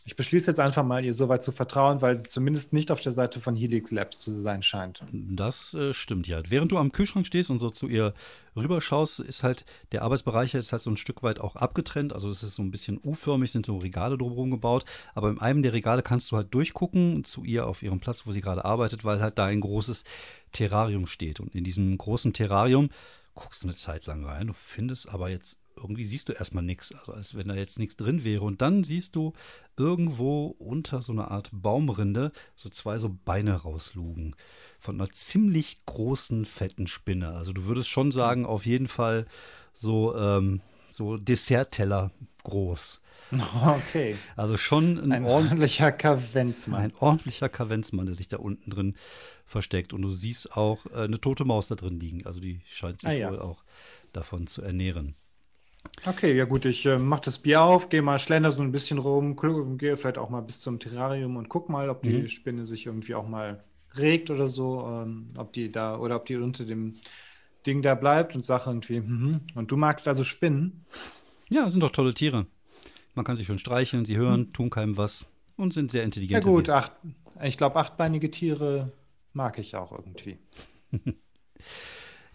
ich 0.08 0.16
beschließe 0.16 0.50
jetzt 0.50 0.60
einfach 0.62 0.86
mal, 0.86 1.04
ihr 1.04 1.14
so 1.14 1.28
weit 1.28 1.44
zu 1.44 1.52
vertrauen, 1.52 2.02
weil 2.02 2.16
sie 2.16 2.24
zumindest 2.24 2.72
nicht 2.72 2.92
auf 2.92 3.02
der 3.02 3.12
Seite 3.12 3.42
von 3.42 3.58
Helix 3.58 3.92
Labs 3.92 4.22
zu 4.22 4.40
sein 4.40 4.64
scheint. 4.64 5.04
Das 5.12 5.74
äh, 5.74 5.94
stimmt 5.94 6.30
ja. 6.30 6.42
Während 6.48 6.72
du 6.72 6.78
am 6.78 6.94
Kühlschrank 6.94 7.28
stehst 7.28 7.50
und 7.50 7.60
so 7.60 7.70
zu 7.70 7.90
ihr 7.90 8.14
rüberschaust, 8.56 9.20
ist 9.20 9.44
halt 9.44 9.66
der 9.92 10.04
Arbeitsbereich 10.04 10.54
jetzt 10.54 10.72
halt 10.72 10.82
so 10.82 10.90
ein 10.90 10.96
Stück 10.96 11.24
weit 11.24 11.42
auch 11.42 11.58
abgetrennt. 11.58 12.14
Also 12.14 12.30
es 12.30 12.42
ist 12.42 12.56
so 12.56 12.64
ein 12.64 12.72
bisschen 12.72 13.02
U-förmig, 13.04 13.52
sind 13.52 13.66
so 13.66 13.76
Regale 13.80 14.18
drumherum 14.18 14.50
gebaut. 14.50 14.86
Aber 15.14 15.30
in 15.30 15.42
einem 15.42 15.62
der 15.62 15.74
Regale 15.74 16.04
kannst 16.04 16.32
du 16.32 16.38
halt 16.38 16.54
durchgucken 16.54 17.26
zu 17.26 17.44
ihr 17.44 17.68
auf 17.68 17.84
ihrem 17.84 18.00
Platz, 18.00 18.26
wo 18.26 18.32
sie 18.32 18.40
gerade 18.40 18.64
arbeitet, 18.64 19.04
weil 19.04 19.20
halt 19.20 19.38
da 19.38 19.48
ein 19.48 19.60
großes 19.60 20.06
Terrarium 20.54 21.06
steht. 21.06 21.42
Und 21.42 21.54
in 21.54 21.66
diesem 21.66 21.98
großen 21.98 22.32
Terrarium 22.32 22.92
guckst 23.34 23.64
du 23.64 23.68
eine 23.68 23.76
Zeit 23.76 24.06
lang 24.06 24.24
rein. 24.24 24.48
Du 24.48 24.54
findest 24.54 25.10
aber 25.10 25.28
jetzt 25.28 25.60
irgendwie 25.78 26.04
siehst 26.04 26.30
du 26.30 26.34
erstmal 26.34 26.64
nichts, 26.64 26.94
also 26.94 27.14
als 27.14 27.36
wenn 27.36 27.48
da 27.48 27.56
jetzt 27.56 27.80
nichts 27.80 27.96
drin 27.96 28.24
wäre. 28.24 28.44
Und 28.44 28.62
dann 28.62 28.84
siehst 28.84 29.16
du 29.16 29.34
irgendwo 29.78 30.48
unter 30.60 31.02
so 31.02 31.14
einer 31.14 31.32
Art 31.32 31.50
Baumrinde 31.52 32.32
so 32.56 32.70
zwei 32.70 32.98
so 32.98 33.16
Beine 33.26 33.54
rauslugen. 33.54 34.36
Von 34.80 34.96
einer 34.96 35.12
ziemlich 35.12 35.86
großen, 35.86 36.46
fetten 36.46 36.88
Spinne. 36.88 37.30
Also 37.30 37.54
du 37.54 37.66
würdest 37.66 37.90
schon 37.90 38.12
sagen, 38.12 38.46
auf 38.46 38.66
jeden 38.66 38.88
Fall 38.88 39.26
so, 39.74 40.16
ähm, 40.16 40.62
so 40.92 41.18
Dessertteller 41.18 42.12
groß. 42.44 43.02
Okay. 43.66 44.16
Also 44.36 44.58
schon 44.58 44.98
ein, 44.98 45.12
ein 45.12 45.26
ordentlicher 45.26 45.92
Kavenzmann. 45.92 46.82
Ein 46.82 46.94
ordentlicher 46.96 47.50
Kavenzmann, 47.50 48.06
der 48.06 48.16
sich 48.16 48.28
da 48.28 48.38
unten 48.38 48.70
drin 48.70 48.96
versteckt. 49.46 49.94
Und 49.94 50.02
du 50.02 50.12
siehst 50.12 50.56
auch 50.56 50.86
äh, 50.88 51.04
eine 51.04 51.20
tote 51.20 51.46
Maus 51.46 51.68
da 51.68 51.76
drin 51.76 52.00
liegen. 52.00 52.26
Also 52.26 52.40
die 52.40 52.62
scheint 52.66 53.02
sich 53.02 53.10
ah, 53.10 53.14
ja. 53.14 53.32
wohl 53.32 53.40
auch 53.40 53.64
davon 54.14 54.48
zu 54.48 54.62
ernähren. 54.62 55.16
Okay, 56.06 56.36
ja 56.36 56.46
gut, 56.46 56.66
ich 56.66 56.86
äh, 56.86 56.98
mache 56.98 57.24
das 57.26 57.40
Bier 57.40 57.62
auf, 57.62 57.90
gehe 57.90 58.02
mal 58.02 58.20
schlender 58.20 58.52
so 58.52 58.62
ein 58.62 58.72
bisschen 58.72 58.98
rum, 58.98 59.36
gehe 59.78 59.98
vielleicht 59.98 60.18
auch 60.18 60.30
mal 60.30 60.42
bis 60.42 60.60
zum 60.62 60.80
Terrarium 60.80 61.36
und 61.36 61.50
guck 61.50 61.70
mal, 61.70 61.90
ob 61.90 62.04
die 62.04 62.24
mhm. 62.24 62.30
Spinne 62.30 62.66
sich 62.66 62.86
irgendwie 62.86 63.16
auch 63.16 63.28
mal 63.28 63.64
regt 63.98 64.30
oder 64.30 64.48
so, 64.48 64.88
ähm, 64.88 65.32
ob 65.38 65.54
die 65.54 65.72
da 65.72 65.98
oder 65.98 66.18
ob 66.18 66.26
die 66.26 66.36
unter 66.36 66.66
dem 66.66 66.96
Ding 67.66 67.82
da 67.82 67.96
bleibt 67.96 68.36
und 68.36 68.46
sage 68.46 68.70
irgendwie, 68.70 69.02
mhm. 69.02 69.42
und 69.56 69.72
du 69.72 69.78
magst 69.78 70.08
also 70.08 70.24
Spinnen? 70.24 70.86
Ja, 71.50 71.70
sind 71.70 71.82
doch 71.82 71.92
tolle 71.92 72.14
Tiere. 72.14 72.46
Man 73.16 73.26
kann 73.26 73.36
sie 73.36 73.46
schön 73.46 73.60
streicheln, 73.60 74.06
sie 74.06 74.18
hören, 74.18 74.42
mhm. 74.42 74.54
tun 74.54 74.70
keinem 74.70 74.98
was 74.98 75.26
und 75.56 75.74
sind 75.74 75.92
sehr 75.92 76.04
intelligent. 76.04 76.46
Ja 76.46 76.52
gut, 76.52 76.70
acht, 76.70 76.94
ich 77.44 77.58
glaube, 77.58 77.78
achtbeinige 77.78 78.30
Tiere 78.32 78.92
mag 79.34 79.58
ich 79.58 79.76
auch 79.76 79.92
irgendwie. 79.92 80.38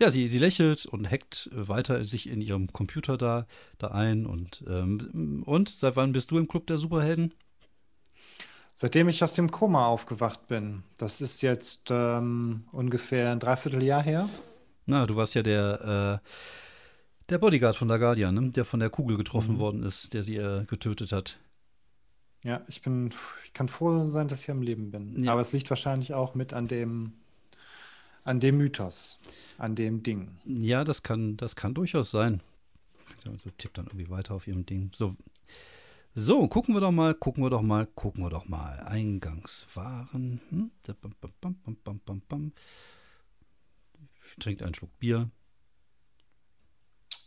ja, 0.03 0.11
sie, 0.11 0.27
sie 0.27 0.41
lächelt 0.41 0.85
und 0.85 1.09
hackt 1.09 1.49
weiter 1.53 2.05
sich 2.05 2.29
in 2.29 2.41
ihrem 2.41 2.73
Computer 2.73 3.17
da, 3.17 3.47
da 3.79 3.89
ein. 3.89 4.27
Und, 4.27 4.65
ähm, 4.69 5.45
und 5.47 5.69
seit 5.69 5.95
wann 5.95 6.13
bist 6.13 6.33
du 6.33 6.39
im 6.39 6.49
Club 6.49 6.67
der 6.67 6.77
Superhelden? 6.77 7.33
Seitdem 8.75 9.09
ich 9.09 9.23
aus 9.23 9.35
dem 9.35 9.53
Koma 9.53 9.87
aufgewacht 9.87 10.49
bin. 10.49 10.83
Das 10.99 11.21
ist 11.21 11.41
jetzt 11.43 11.89
ähm, 11.91 12.65
ungefähr 12.73 13.31
ein 13.31 13.39
Dreivierteljahr 13.39 14.03
her. 14.03 14.29
Na, 14.87 15.07
du 15.07 15.15
warst 15.15 15.35
ja 15.37 15.43
der, 15.45 16.21
äh, 16.21 16.29
der 17.29 17.39
Bodyguard 17.39 17.77
von 17.77 17.87
der 17.87 18.01
Guardian, 18.01 18.35
ne? 18.35 18.51
der 18.51 18.65
von 18.65 18.81
der 18.81 18.91
Kugel 18.91 19.17
getroffen 19.17 19.55
mhm. 19.55 19.61
worden 19.61 19.83
ist, 19.85 20.15
der 20.15 20.25
sie 20.25 20.37
äh, 20.37 20.65
getötet 20.65 21.13
hat. 21.13 21.39
Ja, 22.43 22.63
ich 22.67 22.83
bin, 22.83 23.15
ich 23.45 23.53
kann 23.53 23.69
froh 23.69 24.07
sein, 24.07 24.27
dass 24.27 24.43
ich 24.43 24.51
am 24.51 24.63
Leben 24.63 24.91
bin. 24.91 25.23
Ja. 25.23 25.33
Aber 25.33 25.43
es 25.43 25.53
liegt 25.53 25.71
wahrscheinlich 25.71 26.13
auch 26.13 26.35
mit 26.35 26.53
an 26.53 26.67
dem, 26.67 27.13
an 28.25 28.41
dem 28.41 28.57
Mythos 28.57 29.21
an 29.63 29.77
dem 29.77 30.03
Ding. 30.03 30.39
Ja, 30.45 30.85
das 30.85 31.03
kann, 31.03 31.37
das 31.37 31.57
kann 31.57 31.75
durchaus 31.75 32.11
sein. 32.11 32.43
So 33.39 33.51
tippt 33.57 33.79
dann 33.79 33.87
irgendwie 33.87 34.11
weiter 34.11 34.35
auf 34.35 34.47
ihrem 34.47 34.67
Ding. 34.67 34.91
So, 34.95 35.17
so, 36.15 36.47
gucken 36.49 36.75
wir 36.75 36.81
doch 36.81 36.91
mal, 36.91 37.15
gucken 37.15 37.43
wir 37.43 37.51
doch 37.51 37.63
mal, 37.63 37.87
gucken 37.87 38.25
wir 38.25 38.31
doch 38.31 38.47
mal. 38.47 38.81
Eingangswaren. 38.81 40.41
Hm? 40.51 40.71
Trinkt 44.41 44.63
einen 44.63 44.75
Schluck 44.75 44.99
Bier. 44.99 45.31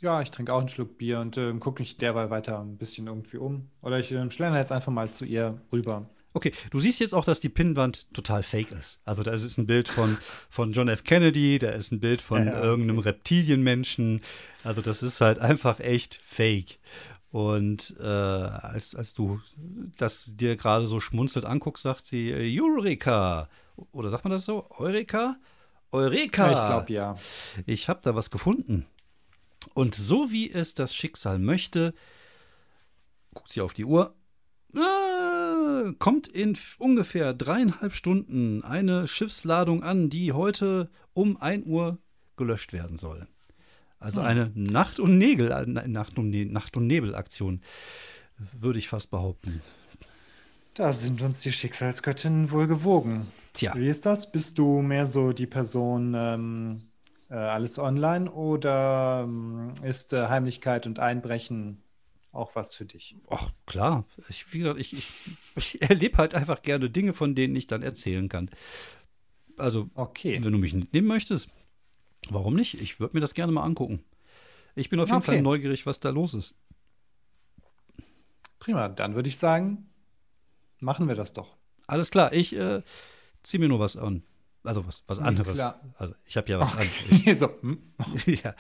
Ja, 0.02 0.22
ich 0.22 0.30
trinke 0.30 0.54
auch 0.54 0.60
einen 0.60 0.70
Schluck 0.70 0.98
Bier 0.98 1.20
und 1.20 1.38
äh, 1.38 1.54
gucke 1.54 1.82
mich 1.82 1.98
derweil 1.98 2.30
weiter 2.30 2.60
ein 2.60 2.78
bisschen 2.78 3.08
irgendwie 3.08 3.38
um. 3.38 3.70
Oder 3.82 4.00
ich 4.00 4.12
äh, 4.12 4.30
schlender 4.30 4.60
jetzt 4.60 4.72
einfach 4.72 4.92
mal 4.92 5.12
zu 5.12 5.26
ihr 5.26 5.62
rüber. 5.72 6.10
Okay, 6.36 6.52
du 6.70 6.82
siehst 6.82 7.00
jetzt 7.00 7.16
auch, 7.16 7.24
dass 7.24 7.40
die 7.40 7.48
Pinnwand 7.48 8.14
total 8.14 8.44
fake 8.44 8.74
ist. 8.74 9.00
Also 9.06 9.24
da 9.24 9.32
ist 9.32 9.58
ein 9.58 9.68
Bild 9.68 9.88
von, 9.88 10.18
von 10.50 10.74
John 10.74 10.90
F. 10.90 11.06
Kennedy, 11.06 11.60
da 11.60 11.70
ist 11.70 11.94
ein 11.94 12.02
Bild 12.02 12.22
von 12.22 12.46
ja, 12.46 12.52
ja, 12.52 12.62
irgendeinem 12.62 13.00
okay. 13.00 13.10
Reptilienmenschen. 13.10 14.22
Also 14.62 14.82
das 14.82 15.02
ist 15.02 15.22
halt 15.22 15.40
einfach 15.40 15.80
echt 15.80 16.20
fake. 16.26 16.78
Und 17.32 17.96
äh, 18.02 18.04
als, 18.04 18.96
als 18.96 19.14
du 19.14 19.40
das 19.98 20.36
dir 20.36 20.58
gerade 20.58 20.88
so 20.88 21.00
schmunzelt 21.00 21.46
anguckst, 21.46 21.84
sagt 21.84 22.06
sie, 22.06 22.34
Eureka! 22.34 23.48
Oder 23.94 24.10
sagt 24.10 24.26
man 24.26 24.32
das 24.32 24.44
so? 24.44 24.70
Eureka? 24.72 25.38
Eureka! 25.94 26.52
Ich 26.52 26.66
glaube 26.66 26.92
ja. 26.92 27.16
Ich 27.66 27.88
habe 27.88 28.02
da 28.04 28.14
was 28.14 28.30
gefunden. 28.30 28.86
Und 29.74 29.96
so 29.96 30.34
wie 30.34 30.52
es 30.52 30.74
das 30.74 30.94
Schicksal 30.94 31.40
möchte, 31.40 31.94
guckt 33.34 33.54
sie 33.54 33.62
auf 33.62 33.74
die 33.74 33.86
Uhr. 33.86 34.14
Ah, 35.96 35.98
kommt 36.00 36.28
in 36.28 36.58
ungefähr 36.78 37.34
dreieinhalb 37.34 37.94
Stunden 37.94 38.64
eine 38.64 39.08
Schiffsladung 39.08 39.84
an, 39.84 40.10
die 40.10 40.34
heute 40.34 40.90
um 41.14 41.38
1 41.38 41.66
Uhr 41.66 42.00
gelöscht 42.38 42.74
werden 42.74 42.98
soll. 42.98 43.28
Also 44.00 44.22
hm. 44.22 44.28
eine 44.28 44.52
Nacht- 44.54 45.00
und, 45.00 45.18
Nägel, 45.18 45.52
äh, 45.52 45.88
Nacht 45.88 46.18
und, 46.18 46.30
ne 46.30 46.46
Nacht 46.46 46.78
und 46.78 46.88
Nebelaktion, 46.88 47.62
würde 48.60 48.80
ich 48.80 48.88
fast 48.88 49.10
behaupten. 49.12 49.62
Da 50.74 50.92
sind 50.92 51.22
uns 51.22 51.40
die 51.40 51.54
Schicksalsgöttinnen 51.54 52.52
wohl 52.52 52.68
gewogen. 52.68 53.28
Tja. 53.54 53.74
Wie 53.76 53.88
ist 53.88 54.06
das? 54.06 54.32
Bist 54.32 54.58
du 54.58 54.82
mehr 54.82 55.06
so 55.06 55.32
die 55.32 55.48
Person, 55.48 56.14
ähm, 56.16 56.82
äh, 57.30 57.36
alles 57.36 57.80
online 57.80 58.30
oder 58.30 59.22
ähm, 59.24 59.74
ist 59.84 60.12
äh, 60.12 60.28
Heimlichkeit 60.28 60.86
und 60.86 61.00
Einbrechen 61.00 61.82
auch 62.36 62.56
was 62.56 62.76
für 62.76 62.86
dich. 62.86 63.16
Ach, 63.30 63.52
klar. 63.66 64.06
Ich, 64.30 64.54
wie 64.54 64.60
gesagt, 64.60 64.80
ich, 64.80 64.94
ich, 64.94 65.12
ich 65.56 65.82
erlebe 65.90 66.18
halt 66.18 66.36
einfach 66.36 66.62
gerne 66.62 66.90
Dinge, 66.90 67.14
von 67.14 67.36
denen 67.36 67.56
ich 67.56 67.68
dann 67.68 67.82
erzählen 67.82 68.30
kann. 68.30 68.50
Also, 69.58 69.90
okay. 69.96 70.44
wenn 70.44 70.52
du 70.52 70.58
mich 70.58 70.74
nehmen 70.74 71.08
möchtest, 71.08 71.50
warum 72.30 72.56
nicht? 72.56 72.80
Ich 72.82 73.00
würde 73.00 73.16
mir 73.16 73.22
das 73.22 73.34
gerne 73.34 73.52
mal 73.52 73.64
angucken. 73.64 74.04
Ich 74.76 74.90
bin 74.90 75.00
auf 75.00 75.08
jeden 75.08 75.18
okay. 75.18 75.28
Fall 75.28 75.42
neugierig, 75.42 75.86
was 75.86 76.00
da 76.00 76.10
los 76.10 76.34
ist. 76.34 76.56
Prima, 78.60 78.90
dann 78.90 79.16
würde 79.16 79.30
ich 79.30 79.38
sagen, 79.38 79.90
machen 80.80 81.08
wir 81.08 81.16
das 81.16 81.34
doch. 81.34 81.56
Alles 81.88 82.12
klar, 82.12 82.34
ich 82.34 82.58
äh, 82.58 82.82
ziehe 83.44 83.60
mir 83.60 83.70
nur 83.70 83.80
was 83.80 83.96
an. 83.96 84.24
Also 84.66 84.86
was, 84.86 85.04
was 85.08 85.20
anderes. 85.20 85.54
Klar. 85.54 85.80
Also 85.98 86.14
ich 86.26 86.38
habe 86.38 86.50
ja 86.50 86.60
was 86.60 86.74
okay. 86.74 87.30
an. 87.30 87.36
so. 87.36 87.50
hm? 87.62 87.80
ja, 88.44 88.56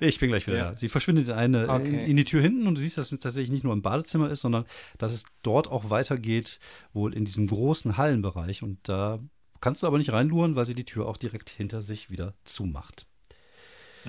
ich 0.00 0.18
bin 0.18 0.30
gleich 0.30 0.46
wieder 0.46 0.56
ja. 0.56 0.70
da. 0.70 0.76
Sie 0.76 0.88
verschwindet 0.88 1.30
eine, 1.30 1.68
okay. 1.68 1.88
in, 1.88 2.10
in, 2.10 2.16
die 2.16 2.24
Tür 2.24 2.42
hinten 2.42 2.66
und 2.66 2.76
du 2.76 2.80
siehst, 2.80 2.98
dass 2.98 3.12
es 3.12 3.20
tatsächlich 3.20 3.50
nicht 3.50 3.64
nur 3.64 3.72
im 3.72 3.82
Badezimmer 3.82 4.30
ist, 4.30 4.42
sondern 4.42 4.64
dass 4.98 5.12
es 5.12 5.24
dort 5.42 5.68
auch 5.68 5.90
weitergeht, 5.90 6.60
wohl 6.92 7.14
in 7.14 7.24
diesem 7.24 7.46
großen 7.46 7.96
Hallenbereich. 7.96 8.62
Und 8.62 8.78
da 8.88 9.18
kannst 9.60 9.82
du 9.82 9.86
aber 9.86 9.98
nicht 9.98 10.12
reinluren, 10.12 10.56
weil 10.56 10.66
sie 10.66 10.74
die 10.74 10.84
Tür 10.84 11.06
auch 11.06 11.16
direkt 11.16 11.50
hinter 11.50 11.82
sich 11.82 12.10
wieder 12.10 12.34
zumacht. 12.44 13.06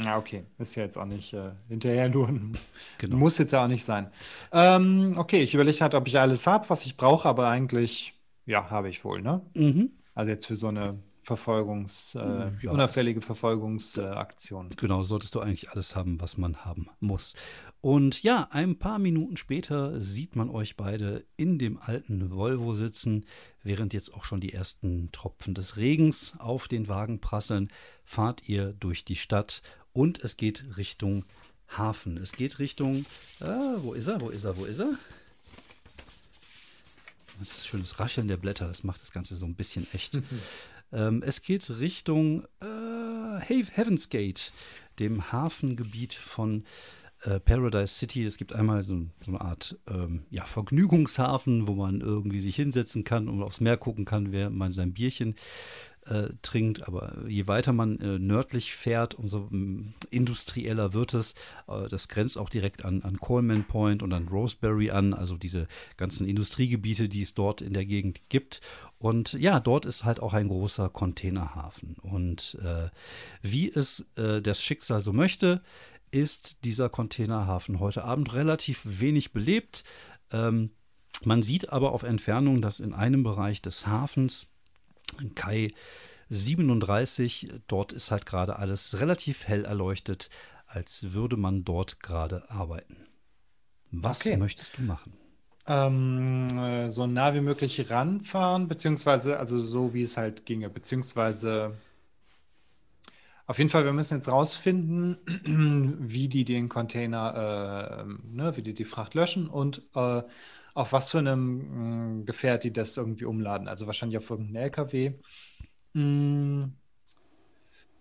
Ja, 0.04 0.18
okay. 0.18 0.46
Ist 0.58 0.76
ja 0.76 0.84
jetzt 0.84 0.98
auch 0.98 1.06
nicht 1.06 1.34
äh, 1.34 1.52
hinterher. 1.68 2.08
Genau. 2.98 3.16
Muss 3.16 3.38
jetzt 3.38 3.52
ja 3.52 3.64
auch 3.64 3.68
nicht 3.68 3.84
sein. 3.84 4.12
Ähm, 4.52 5.14
okay, 5.18 5.42
ich 5.42 5.54
überlege 5.54 5.80
halt, 5.82 5.94
ob 5.94 6.08
ich 6.08 6.20
alles 6.20 6.48
habe, 6.48 6.70
was 6.70 6.86
ich 6.86 6.98
brauche, 6.98 7.28
aber 7.28 7.48
eigentlich, 7.48 8.14
ja, 8.46 8.70
habe 8.70 8.90
ich 8.90 9.04
wohl, 9.04 9.22
ne? 9.22 9.42
Mhm. 9.54 9.92
Also 10.14 10.32
jetzt 10.32 10.48
für 10.48 10.56
so 10.56 10.68
eine 10.68 10.98
Verfolgungs, 11.28 12.16
äh, 12.16 12.52
ja. 12.62 12.72
unauffällige 12.72 13.20
Verfolgungsaktion. 13.20 14.72
Äh, 14.72 14.76
genau, 14.76 15.04
solltest 15.04 15.36
du 15.36 15.42
eigentlich 15.42 15.70
alles 15.70 15.94
haben, 15.94 16.22
was 16.22 16.38
man 16.38 16.64
haben 16.64 16.88
muss. 17.02 17.36
Und 17.82 18.24
ja, 18.24 18.48
ein 18.52 18.80
paar 18.80 18.98
Minuten 18.98 19.36
später 19.36 20.00
sieht 20.00 20.38
man 20.38 20.50
euch 20.50 20.78
beide 20.78 21.26
in 21.36 21.60
dem 21.60 21.80
alten 21.80 22.32
Volvo 22.32 22.74
sitzen, 22.74 23.26
während 23.62 23.94
jetzt 23.94 24.14
auch 24.14 24.24
schon 24.24 24.40
die 24.40 24.54
ersten 24.54 25.12
Tropfen 25.12 25.54
des 25.54 25.76
Regens 25.76 26.34
auf 26.40 26.70
den 26.70 26.88
Wagen 26.88 27.20
prasseln, 27.20 27.68
fahrt 28.06 28.48
ihr 28.48 28.72
durch 28.72 29.04
die 29.04 29.18
Stadt 29.18 29.62
und 29.92 30.24
es 30.24 30.38
geht 30.38 30.78
Richtung 30.78 31.26
Hafen. 31.68 32.16
Es 32.16 32.32
geht 32.32 32.60
Richtung, 32.60 33.06
ah, 33.42 33.76
wo 33.80 33.92
ist 33.92 34.08
er, 34.08 34.22
wo 34.22 34.30
ist 34.30 34.46
er, 34.46 34.56
wo 34.56 34.64
ist 34.64 34.80
er? 34.80 34.98
Das 37.38 37.50
ist 37.50 37.68
schönes 37.68 38.00
Rascheln 38.00 38.30
der 38.30 38.38
Blätter, 38.38 38.70
das 38.70 38.86
macht 38.86 39.02
das 39.02 39.12
Ganze 39.12 39.36
so 39.36 39.46
ein 39.46 39.56
bisschen 39.56 39.86
echt. 39.92 40.22
ähm, 40.92 41.24
es 41.26 41.42
geht 41.42 41.70
Richtung 41.80 42.44
äh, 42.62 43.40
Heaven's 43.40 44.10
Gate, 44.10 44.52
dem 45.00 45.32
Hafengebiet 45.32 46.14
von 46.14 46.64
äh, 47.24 47.40
Paradise 47.40 47.94
City. 47.94 48.26
Es 48.26 48.38
gibt 48.38 48.54
einmal 48.54 48.84
so, 48.84 49.06
so 49.20 49.32
eine 49.32 49.42
Art 49.42 49.78
ähm, 49.90 50.24
ja, 50.30 50.46
Vergnügungshafen, 50.46 51.68
wo 51.68 51.74
man 51.74 52.02
irgendwie 52.02 52.40
sich 52.40 52.56
hinsetzen 52.56 53.04
kann 53.04 53.28
und 53.28 53.44
aufs 53.44 53.60
Meer 53.60 53.78
gucken 53.78 54.06
kann, 54.06 54.32
während 54.32 54.56
man 54.56 54.72
sein 54.72 54.94
Bierchen 54.94 55.36
äh, 56.10 56.30
trinkt. 56.42 56.88
Aber 56.88 57.28
je 57.28 57.48
weiter 57.48 57.74
man 57.74 58.00
äh, 58.00 58.20
nördlich 58.20 58.74
fährt, 58.74 59.16
umso 59.16 59.50
ähm, 59.52 59.94
industrieller 60.10 60.94
wird 60.94 61.14
es. 61.14 61.36
Äh, 61.68 61.88
das 61.88 62.08
grenzt 62.08 62.38
auch 62.38 62.50
direkt 62.50 62.86
an, 62.86 63.02
an 63.04 63.18
Coleman 63.18 63.66
Point 63.66 64.04
und 64.04 64.14
an 64.14 64.28
Roseberry 64.28 64.92
an, 64.92 65.14
also 65.14 65.38
diese 65.38 65.68
ganzen 65.98 66.28
Industriegebiete, 66.28 67.10
die 67.10 67.22
es 67.22 67.34
dort 67.34 67.62
in 67.62 67.74
der 67.74 67.86
Gegend 67.86 68.22
gibt. 68.30 68.62
Und 69.00 69.34
ja, 69.34 69.60
dort 69.60 69.86
ist 69.86 70.04
halt 70.04 70.20
auch 70.20 70.34
ein 70.34 70.48
großer 70.48 70.90
Containerhafen. 70.90 71.96
Und 72.02 72.58
äh, 72.64 72.90
wie 73.42 73.70
es 73.70 74.06
äh, 74.16 74.42
das 74.42 74.64
Schicksal 74.64 75.02
so 75.02 75.14
möchte, 75.14 75.62
ist 76.12 76.64
dieser 76.64 76.90
Containerhafen 76.90 77.80
heute 77.80 78.04
Abend 78.04 78.34
relativ 78.34 78.82
wenig 78.86 79.34
belebt. 79.34 79.84
Ähm, 80.32 80.72
man 81.24 81.42
sieht 81.42 81.72
aber 81.72 81.92
auf 81.92 82.04
Entfernung, 82.04 82.62
dass 82.62 82.80
in 82.80 82.94
einem 82.94 83.24
Bereich 83.24 83.62
des 83.62 83.88
Hafens, 83.88 84.48
Kai 85.36 85.72
37, 86.30 87.54
dort 87.68 87.94
ist 87.94 88.12
halt 88.12 88.26
gerade 88.26 88.60
alles 88.60 89.00
relativ 89.00 89.48
hell 89.48 89.66
erleuchtet, 89.66 90.30
als 90.66 91.14
würde 91.14 91.38
man 91.38 91.64
dort 91.64 92.02
gerade 92.02 92.50
arbeiten. 92.50 92.98
Was 93.92 94.22
okay. 94.22 94.38
möchtest 94.38 94.78
du 94.78 94.82
machen? 94.84 95.14
Ähm, 95.66 96.58
äh, 96.58 96.92
so 96.92 97.08
nah 97.08 97.34
wie 97.34 97.42
möglich 97.42 97.90
ranfahren, 97.90 98.68
beziehungsweise, 98.68 99.40
also 99.40 99.62
so 99.62 99.94
wie 99.94 100.04
es 100.04 100.18
halt 100.18 100.46
ginge, 100.46 100.70
beziehungsweise 100.70 101.78
auf 103.48 103.60
jeden 103.60 103.70
Fall, 103.70 103.86
wir 103.86 103.94
müssen 103.94 104.16
jetzt 104.16 104.28
rausfinden, 104.28 105.18
wie 106.02 106.28
die 106.28 106.44
den 106.44 106.68
Container, 106.68 108.06
äh, 108.06 108.36
ne, 108.36 108.58
wie 108.58 108.62
die 108.62 108.74
die 108.74 108.84
Fracht 108.84 109.14
löschen 109.14 109.48
und 109.48 109.84
äh, 109.96 110.22
auf 110.78 110.94
was 110.94 111.10
für 111.10 111.18
einem 111.18 112.22
äh, 112.22 112.24
Gefährt 112.24 112.64
die 112.64 112.72
das 112.72 112.98
irgendwie 112.98 113.26
umladen. 113.26 113.68
Also 113.68 113.88
wahrscheinlich 113.88 114.18
auf 114.20 114.30
irgendeinen 114.30 114.66
LKW. 114.66 115.14
Mm. 115.94 116.66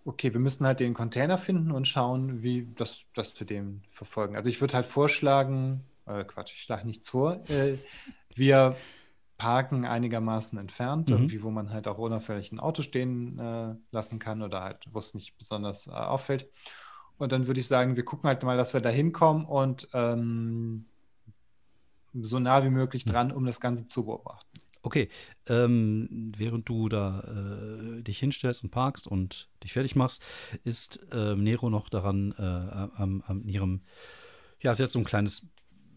Okay, 0.04 0.32
wir 0.32 0.40
müssen 0.40 0.66
halt 0.66 0.80
den 0.80 0.92
Container 0.92 1.38
finden 1.38 1.72
und 1.72 1.88
schauen, 1.88 2.42
wie 2.42 2.68
das, 2.74 3.06
das 3.14 3.40
wir 3.40 3.46
den 3.46 3.82
verfolgen. 3.90 4.36
Also 4.36 4.50
ich 4.50 4.60
würde 4.60 4.74
halt 4.74 4.84
vorschlagen, 4.84 5.84
äh, 6.04 6.22
Quatsch, 6.24 6.52
ich 6.54 6.62
schlage 6.62 6.86
nichts 6.86 7.08
vor. 7.08 7.42
Äh, 7.48 7.78
wir 8.34 8.76
Parken 9.38 9.86
einigermaßen 9.86 10.58
entfernt, 10.58 11.08
mhm. 11.08 11.14
irgendwie, 11.16 11.42
wo 11.42 11.50
man 11.50 11.70
halt 11.70 11.88
auch 11.88 11.98
unauffällig 11.98 12.52
ein 12.52 12.60
Auto 12.60 12.82
stehen 12.82 13.38
äh, 13.38 13.74
lassen 13.90 14.18
kann 14.18 14.42
oder 14.42 14.62
halt, 14.62 14.84
wo 14.92 14.98
es 14.98 15.14
nicht 15.14 15.38
besonders 15.38 15.86
äh, 15.86 15.92
auffällt. 15.92 16.50
Und 17.16 17.32
dann 17.32 17.46
würde 17.46 17.60
ich 17.60 17.68
sagen, 17.68 17.96
wir 17.96 18.04
gucken 18.04 18.28
halt 18.28 18.42
mal, 18.42 18.58
dass 18.58 18.74
wir 18.74 18.82
da 18.82 18.90
hinkommen 18.90 19.46
und 19.46 19.88
ähm, 19.94 20.84
so 22.22 22.38
nah 22.38 22.64
wie 22.64 22.70
möglich 22.70 23.04
dran, 23.04 23.32
um 23.32 23.44
das 23.44 23.60
Ganze 23.60 23.88
zu 23.88 24.04
beobachten. 24.04 24.48
Okay, 24.82 25.08
ähm, 25.48 26.32
während 26.36 26.68
du 26.68 26.88
da 26.88 27.20
äh, 27.20 28.02
dich 28.02 28.20
hinstellst 28.20 28.62
und 28.62 28.70
parkst 28.70 29.08
und 29.08 29.48
dich 29.64 29.72
fertig 29.72 29.96
machst, 29.96 30.22
ist 30.62 31.00
äh, 31.10 31.34
Nero 31.34 31.70
noch 31.70 31.88
daran 31.88 32.32
äh, 32.38 32.42
am, 32.42 33.22
am 33.26 33.48
ihrem, 33.48 33.80
ja, 34.60 34.74
sie 34.74 34.84
hat 34.84 34.90
so 34.90 35.00
ein 35.00 35.04
kleines 35.04 35.46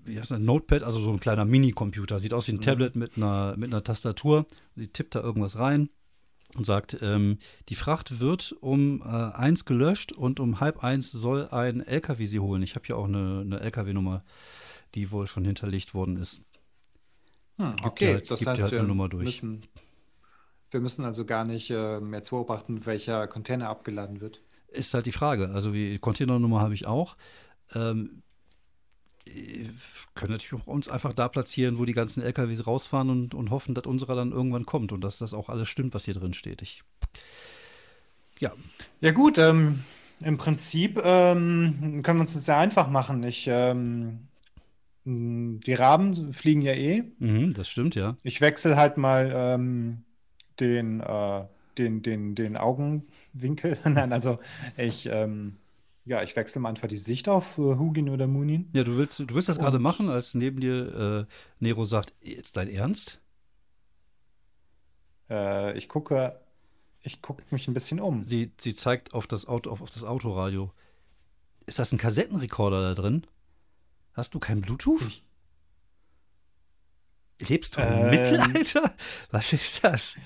wie 0.06 0.18
heißt 0.18 0.32
das, 0.32 0.40
Notepad, 0.40 0.84
also 0.84 1.00
so 1.00 1.12
ein 1.12 1.20
kleiner 1.20 1.46
Mini-Computer. 1.46 2.20
Sieht 2.20 2.34
aus 2.34 2.48
wie 2.48 2.54
ein 2.54 2.58
mhm. 2.58 2.62
Tablet 2.62 2.96
mit 2.96 3.18
einer, 3.18 3.56
mit 3.58 3.72
einer 3.72 3.84
Tastatur. 3.84 4.48
Sie 4.76 4.88
tippt 4.88 5.16
da 5.16 5.22
irgendwas 5.22 5.58
rein 5.58 5.90
und 6.56 6.66
sagt, 6.66 6.98
ähm, 7.02 7.38
die 7.70 7.76
Fracht 7.76 8.20
wird 8.20 8.56
um 8.60 9.02
äh, 9.02 9.06
eins 9.06 9.66
gelöscht 9.66 10.12
und 10.12 10.40
um 10.40 10.60
halb 10.60 10.84
eins 10.84 11.12
soll 11.12 11.48
ein 11.50 11.82
LKW 11.82 12.26
sie 12.26 12.40
holen. 12.40 12.64
Ich 12.64 12.76
habe 12.76 12.86
hier 12.86 12.98
auch 12.98 13.06
eine, 13.06 13.42
eine 13.42 13.60
LKW-Nummer, 13.60 14.24
die 14.96 15.12
wohl 15.12 15.28
schon 15.28 15.46
hinterlegt 15.46 15.94
worden 15.94 16.18
ist. 16.18 16.42
Hm, 17.58 17.76
okay, 17.84 18.14
halt, 18.14 18.32
das 18.32 18.46
heißt, 18.46 18.62
halt 18.64 18.72
wir, 18.72 18.84
müssen, 18.84 19.68
wir 20.72 20.80
müssen 20.80 21.04
also 21.04 21.26
gar 21.26 21.44
nicht 21.44 21.70
äh, 21.72 22.00
mehr 22.00 22.22
beobachten, 22.22 22.86
welcher 22.86 23.28
Container 23.28 23.70
abgeladen 23.70 24.22
wird. 24.22 24.42
Ist 24.70 24.94
halt 24.94 25.06
die 25.06 25.12
Frage. 25.12 25.50
Also 25.50 25.72
die 25.72 26.00
Containernummer 26.00 26.62
habe 26.62 26.74
ich 26.74 26.86
auch. 26.86 27.18
Ähm, 27.74 28.24
können 30.16 30.32
natürlich 30.32 30.64
auch 30.64 30.68
uns 30.68 30.90
einfach 30.90 31.14
da 31.14 31.28
platzieren, 31.28 31.78
wo 31.78 31.86
die 31.86 31.94
ganzen 31.94 32.24
LKWs 32.24 32.66
rausfahren 32.66 33.10
und, 33.10 33.34
und 33.34 33.52
hoffen, 33.52 33.76
dass 33.76 33.86
unserer 33.86 34.16
dann 34.16 34.32
irgendwann 34.32 34.66
kommt 34.66 34.92
und 34.92 35.02
dass 35.02 35.20
das 35.20 35.34
auch 35.34 35.50
alles 35.50 35.68
stimmt, 35.68 35.94
was 35.94 36.06
hier 36.06 36.14
drin 36.14 36.34
steht. 36.34 36.62
Ich, 36.62 36.84
ja. 38.40 38.54
Ja, 39.02 39.12
gut, 39.12 39.38
ähm, 39.38 39.84
im 40.22 40.38
Prinzip 40.38 41.00
ähm, 41.04 42.02
können 42.04 42.20
wir 42.20 42.22
uns 42.22 42.34
das 42.34 42.46
sehr 42.46 42.58
einfach 42.58 42.90
machen. 42.90 43.24
Ich, 43.24 43.48
ähm, 43.48 44.29
die 45.10 45.74
Raben 45.74 46.34
fliegen 46.34 46.62
ja 46.62 46.74
eh. 46.74 47.04
Mhm, 47.20 47.54
das 47.54 47.70
stimmt, 47.70 47.96
ja. 47.96 48.16
Ich 48.24 48.42
wechsle 48.42 48.76
halt 48.76 48.98
mal 48.98 49.32
ähm, 49.36 50.04
den, 50.60 51.00
äh, 51.02 51.46
den, 51.78 52.02
den, 52.02 52.36
den 52.36 52.58
Augenwinkel. 52.58 53.78
Nein, 53.84 54.14
also 54.14 54.40
ich 54.78 55.08
ähm, 55.12 55.58
ja, 56.10 56.24
ich 56.24 56.36
wechsle 56.36 56.60
mal 56.60 56.70
einfach 56.70 56.88
die 56.88 56.98
Sicht 56.98 57.30
auf 57.30 57.60
äh, 57.60 57.62
Hugin 57.62 58.10
oder 58.10 58.26
Munin. 58.26 58.70
Ja, 58.74 58.84
du 58.84 58.98
willst, 58.98 59.20
du 59.20 59.36
willst 59.36 59.48
das 59.48 59.60
gerade 59.60 59.78
machen, 59.78 60.10
als 60.10 60.34
neben 60.34 60.60
dir 60.60 61.28
äh, 61.30 61.34
Nero 61.60 61.86
sagt, 61.86 62.14
jetzt 62.24 62.58
dein 62.58 62.68
Ernst? 62.68 63.22
Äh, 65.30 65.78
ich 65.78 65.88
gucke, 65.88 66.40
ich 67.04 67.22
gucke 67.22 67.44
mich 67.52 67.68
ein 67.68 67.76
bisschen 67.76 68.00
um. 68.00 68.24
Sie, 68.24 68.52
sie 68.60 68.74
zeigt 68.74 69.14
auf 69.14 69.28
das 69.28 69.48
Auto, 69.48 69.70
auf, 69.70 69.84
auf 69.84 69.92
das 69.92 70.04
Autoradio. 70.04 70.72
Ist 71.68 71.78
das 71.78 71.92
ein 71.92 72.00
Kassettenrekorder 72.00 72.82
da 72.82 73.00
drin? 73.00 73.28
Hast 74.20 74.34
du 74.34 74.40
kein 74.40 74.60
Bluetooth? 74.60 75.24
Ich 77.38 77.48
Lebst 77.48 77.78
du 77.78 77.82
im 77.82 77.88
ähm, 77.88 78.10
Mittelalter? 78.10 78.94
Was 79.32 79.54
ist 79.54 79.82
das? 79.82 80.18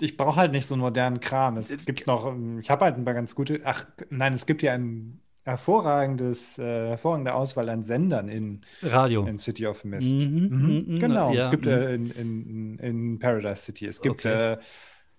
ich 0.00 0.16
brauche 0.16 0.34
halt 0.34 0.50
nicht 0.50 0.66
so 0.66 0.74
einen 0.74 0.80
modernen 0.80 1.20
Kram. 1.20 1.56
Es 1.58 1.86
gibt 1.86 2.08
noch, 2.08 2.26
ähm, 2.26 2.58
ich 2.58 2.68
habe 2.68 2.84
halt 2.84 2.96
ein 2.96 3.04
paar 3.04 3.14
ganz 3.14 3.36
gute, 3.36 3.60
ach 3.62 3.86
nein, 4.10 4.32
es 4.32 4.46
gibt 4.46 4.64
ja 4.64 4.72
ein 4.72 5.20
hervorragendes, 5.44 6.58
äh, 6.58 6.88
hervorragende 6.88 7.34
Auswahl 7.34 7.68
an 7.68 7.84
Sendern 7.84 8.28
in, 8.28 8.62
Radio. 8.82 9.24
in 9.26 9.38
City 9.38 9.64
of 9.68 9.84
Mist. 9.84 10.14
Mhm, 10.14 10.48
mhm. 10.48 10.84
mhm 10.88 10.98
genau, 10.98 11.32
ja, 11.32 11.44
es 11.44 11.50
gibt 11.52 11.68
äh, 11.68 11.96
mhm. 11.96 12.10
in, 12.10 12.16
in, 12.16 12.78
in, 12.80 13.18
Paradise 13.20 13.62
City, 13.62 13.86
es 13.86 14.02
gibt 14.02 14.26
okay. 14.26 14.56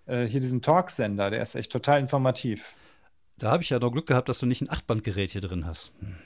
äh, 0.06 0.24
äh 0.24 0.28
hier 0.28 0.42
diesen 0.42 0.62
Talk-Sender, 0.62 1.30
der 1.30 1.42
ist 1.42 1.56
echt 1.56 1.72
total 1.72 2.02
informativ. 2.02 2.76
Da 3.38 3.52
habe 3.52 3.64
ich 3.64 3.70
ja 3.70 3.80
noch 3.80 3.92
Glück 3.92 4.08
gehabt, 4.08 4.28
dass 4.28 4.40
du 4.40 4.46
nicht 4.46 4.62
ein 4.62 4.70
Achtbandgerät 4.70 5.32
hier 5.32 5.42
drin 5.42 5.66
hast. 5.66 5.94
Hm. 6.02 6.18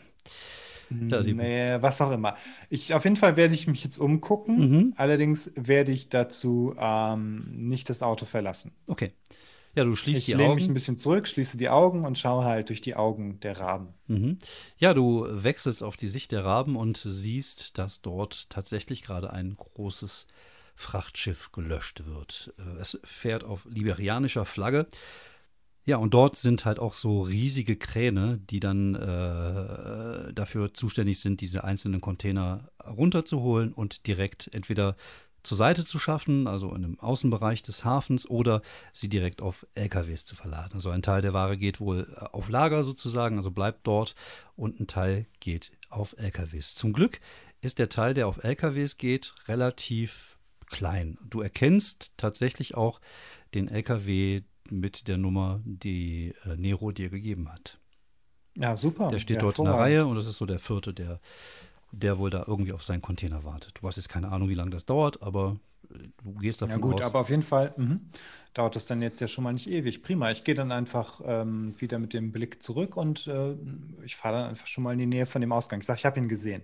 Nee, 0.92 1.82
was 1.82 2.02
auch 2.02 2.12
immer. 2.12 2.36
Ich, 2.70 2.94
auf 2.94 3.04
jeden 3.04 3.16
Fall 3.16 3.38
werde 3.38 3.54
ich 3.54 3.68
mich 3.68 3.84
jetzt 3.84 3.98
umgucken. 3.98 4.58
Mhm. 4.58 4.94
Allerdings 4.98 5.52
werde 5.56 5.92
ich 5.92 6.10
dazu 6.10 6.76
ähm, 6.78 7.46
nicht 7.52 7.89
das 7.89 8.04
Auto 8.04 8.26
verlassen. 8.26 8.74
Okay. 8.88 9.14
Ja, 9.74 9.86
du 9.86 9.96
schließt 9.96 10.20
ich 10.20 10.26
die 10.26 10.36
Augen. 10.36 10.42
Ich 10.42 10.48
lehne 10.48 10.56
mich 10.56 10.68
ein 10.68 10.74
bisschen 10.74 10.98
zurück, 10.98 11.28
schließe 11.28 11.58
die 11.58 11.70
Augen 11.70 12.06
und 12.06 12.20
schaue 12.20 12.44
halt 12.44 12.70
durch 12.70 12.82
die 12.82 12.96
Augen 12.96 13.39
der 13.39 13.60
Raben. 13.60 13.94
Mhm. 14.08 14.38
Ja, 14.78 14.94
du 14.94 15.26
wechselst 15.30 15.82
auf 15.82 15.96
die 15.96 16.10
Sicht 16.10 16.34
der 16.34 16.44
Raben 16.44 16.76
und 16.76 16.98
siehst, 16.98 17.78
dass 17.78 18.02
dort 18.02 18.50
tatsächlich 18.50 19.02
gerade 19.02 19.32
ein 19.32 19.54
großes 19.54 20.28
Frachtschiff 20.76 21.52
gelöscht 21.52 22.06
wird. 22.06 22.54
Äh, 22.58 22.80
es 22.80 23.00
fährt 23.04 23.44
auf 23.44 23.66
liberianischer 23.70 24.46
Flagge. 24.46 24.88
Ja, 25.84 25.98
und 25.98 26.14
dort 26.14 26.36
sind 26.36 26.66
halt 26.66 26.78
auch 26.78 26.94
so 26.94 27.22
riesige 27.22 27.76
Kräne, 27.76 28.40
die 28.50 28.60
dann 28.60 28.94
äh, 28.94 30.32
dafür 30.34 30.74
zuständig 30.74 31.20
sind, 31.20 31.42
diese 31.42 31.64
einzelnen 31.64 32.02
Container 32.02 32.70
runterzuholen 32.86 33.74
und 33.74 34.06
direkt 34.06 34.50
entweder 34.54 34.96
zur 35.44 35.58
Seite 35.58 35.84
zu 35.84 35.98
schaffen, 35.98 36.48
also 36.48 36.70
in 36.70 36.86
einem 36.86 37.00
Außenbereich 37.00 37.64
des 37.64 37.84
Hafens, 37.84 38.30
oder 38.30 38.62
sie 38.94 39.10
direkt 39.10 39.42
auf 39.42 39.66
LKWs 39.74 40.26
zu 40.26 40.36
verladen. 40.36 40.74
Also 40.76 40.92
ein 40.92 41.02
Teil 41.02 41.22
der 41.24 41.34
Ware 41.34 41.58
geht 41.58 41.80
wohl 41.80 42.16
auf 42.32 42.50
Lager 42.50 42.84
sozusagen, 42.84 43.38
also 43.38 43.50
bleibt 43.50 43.88
dort, 43.88 44.16
und 44.56 44.80
ein 44.80 44.88
Teil 44.88 45.26
geht 45.40 45.72
auf 45.90 46.16
LKWs. 46.18 46.76
Zum 46.76 46.94
Glück 46.94 47.20
ist 47.62 47.80
der 47.80 47.90
Teil, 47.90 48.14
der 48.14 48.28
auf 48.28 48.44
LKWs 48.44 48.98
geht, 48.98 49.34
relativ 49.48 50.38
klein. 50.68 51.18
Du 51.28 51.42
erkennst 51.42 52.14
tatsächlich 52.18 52.76
auch 52.76 53.02
den 53.54 53.68
LKW, 53.68 54.42
mit 54.72 55.07
der 55.07 55.17
Nummer, 55.17 55.61
die 55.65 56.34
äh, 56.45 56.55
Nero 56.55 56.91
dir 56.91 57.09
gegeben 57.09 57.51
hat. 57.51 57.80
Ja, 58.55 58.76
super. 58.76 59.09
Der 59.09 59.19
steht 59.19 59.38
ja, 59.38 59.41
dort 59.41 59.59
in 59.59 59.65
der 59.65 59.76
Reihe 59.76 60.05
und 60.05 60.15
das 60.15 60.28
ist 60.28 60.38
so 60.38 60.45
der 60.45 60.59
vierte, 60.59 60.93
der, 60.93 61.19
der 61.91 62.17
wohl 62.17 62.30
da 62.30 62.43
irgendwie 62.47 62.74
auf 62.74 62.84
seinen 62.84 63.01
Container 63.01 63.43
wartet. 63.43 63.80
Du 63.82 63.88
hast 63.88 63.95
jetzt 63.95 64.09
keine 64.09 64.30
Ahnung, 64.30 64.49
wie 64.49 64.55
lange 64.55 64.72
das 64.72 64.86
dauert, 64.86 65.22
aber 65.22 65.57
du 65.89 66.34
gehst 66.39 66.61
davon 66.61 66.76
Ja 66.76 66.78
gut, 66.78 66.95
aus. 66.95 67.03
aber 67.03 67.22
auf 67.22 67.30
jeden 67.30 67.43
Fall 67.43 67.74
mhm. 67.78 68.09
dauert 68.53 68.76
das 68.76 68.86
dann 68.86 69.01
jetzt 69.01 69.22
ja 69.22 69.28
schon 69.28 69.43
mal 69.43 69.53
nicht 69.53 69.69
ewig. 69.69 70.03
Prima. 70.03 70.32
Ich 70.32 70.43
gehe 70.43 70.55
dann 70.55 70.72
einfach 70.72 71.22
ähm, 71.24 71.80
wieder 71.80 71.99
mit 71.99 72.13
dem 72.13 72.32
Blick 72.32 72.61
zurück 72.61 72.97
und 72.97 73.28
äh, 73.28 73.55
ich 74.03 74.15
fahre 74.15 74.39
dann 74.39 74.49
einfach 74.49 74.67
schon 74.67 74.84
mal 74.84 74.93
in 74.93 74.99
die 74.99 75.05
Nähe 75.05 75.26
von 75.26 75.41
dem 75.41 75.51
Ausgang. 75.51 75.80
Ich 75.80 75.86
sage, 75.86 75.99
ich 75.99 76.05
habe 76.05 76.19
ihn 76.19 76.28
gesehen. 76.28 76.63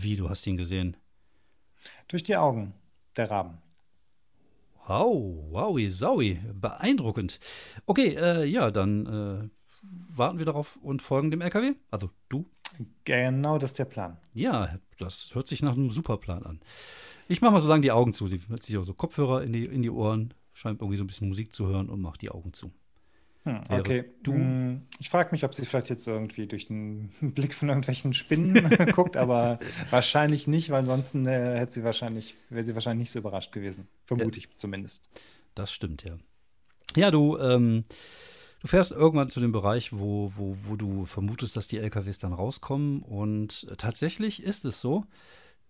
Wie, 0.00 0.16
du 0.16 0.28
hast 0.28 0.46
ihn 0.46 0.56
gesehen? 0.56 0.96
Durch 2.08 2.24
die 2.24 2.36
Augen 2.36 2.74
der 3.16 3.30
Raben. 3.30 3.58
Wow, 4.88 5.44
wowi, 5.50 5.90
saui, 5.90 6.40
beeindruckend. 6.54 7.40
Okay, 7.84 8.14
äh, 8.14 8.46
ja, 8.46 8.70
dann 8.70 9.04
äh, 9.06 9.48
warten 10.16 10.38
wir 10.38 10.46
darauf 10.46 10.76
und 10.76 11.02
folgen 11.02 11.30
dem 11.30 11.42
LKW. 11.42 11.74
Also 11.90 12.08
du. 12.30 12.46
Genau 13.04 13.58
das 13.58 13.72
ist 13.72 13.78
der 13.78 13.84
Plan. 13.84 14.16
Ja, 14.32 14.78
das 14.98 15.34
hört 15.34 15.46
sich 15.46 15.60
nach 15.60 15.74
einem 15.74 15.90
Superplan 15.90 16.42
an. 16.42 16.60
Ich 17.28 17.42
mache 17.42 17.52
mal 17.52 17.60
so 17.60 17.68
lange 17.68 17.82
die 17.82 17.92
Augen 17.92 18.14
zu. 18.14 18.28
Die 18.28 18.40
hört 18.48 18.62
sich 18.62 18.78
auch 18.78 18.84
so 18.84 18.94
Kopfhörer 18.94 19.42
in 19.42 19.52
die, 19.52 19.66
in 19.66 19.82
die 19.82 19.90
Ohren, 19.90 20.32
scheint 20.54 20.80
irgendwie 20.80 20.96
so 20.96 21.04
ein 21.04 21.06
bisschen 21.06 21.28
Musik 21.28 21.52
zu 21.52 21.66
hören 21.66 21.90
und 21.90 22.00
macht 22.00 22.22
die 22.22 22.30
Augen 22.30 22.54
zu. 22.54 22.72
Hm, 23.48 23.62
okay. 23.80 24.04
du- 24.22 24.32
Hm, 24.34 24.82
Ich 24.98 25.08
frage 25.10 25.30
mich, 25.32 25.44
ob 25.44 25.54
sie 25.54 25.64
vielleicht 25.64 25.88
jetzt 25.88 26.06
irgendwie 26.06 26.46
durch 26.46 26.66
den 26.66 27.10
Blick 27.20 27.54
von 27.54 27.68
irgendwelchen 27.68 28.12
Spinnen 28.14 28.68
guckt, 28.94 29.16
aber 29.16 29.58
wahrscheinlich 29.90 30.46
nicht, 30.46 30.70
weil 30.70 30.80
ansonsten 30.80 31.26
äh, 31.26 31.58
hätte 31.58 31.72
sie 31.72 31.84
wahrscheinlich, 31.84 32.34
wäre 32.50 32.62
sie 32.62 32.74
wahrscheinlich 32.74 33.04
nicht 33.04 33.10
so 33.12 33.18
überrascht 33.20 33.52
gewesen. 33.52 33.88
Vermute 34.04 34.38
ich 34.38 34.48
zumindest. 34.56 35.08
Das 35.54 35.72
stimmt, 35.72 36.04
ja. 36.04 36.16
Ja, 36.96 37.10
du, 37.10 37.38
ähm, 37.38 37.84
du 38.60 38.66
fährst 38.68 38.92
irgendwann 38.92 39.28
zu 39.28 39.40
dem 39.40 39.52
Bereich, 39.52 39.92
wo, 39.92 40.30
wo, 40.34 40.56
wo 40.64 40.76
du 40.76 41.04
vermutest, 41.04 41.56
dass 41.56 41.68
die 41.68 41.78
LKWs 41.78 42.18
dann 42.18 42.32
rauskommen. 42.32 43.02
Und 43.02 43.66
tatsächlich 43.78 44.42
ist 44.42 44.64
es 44.64 44.80
so. 44.80 45.04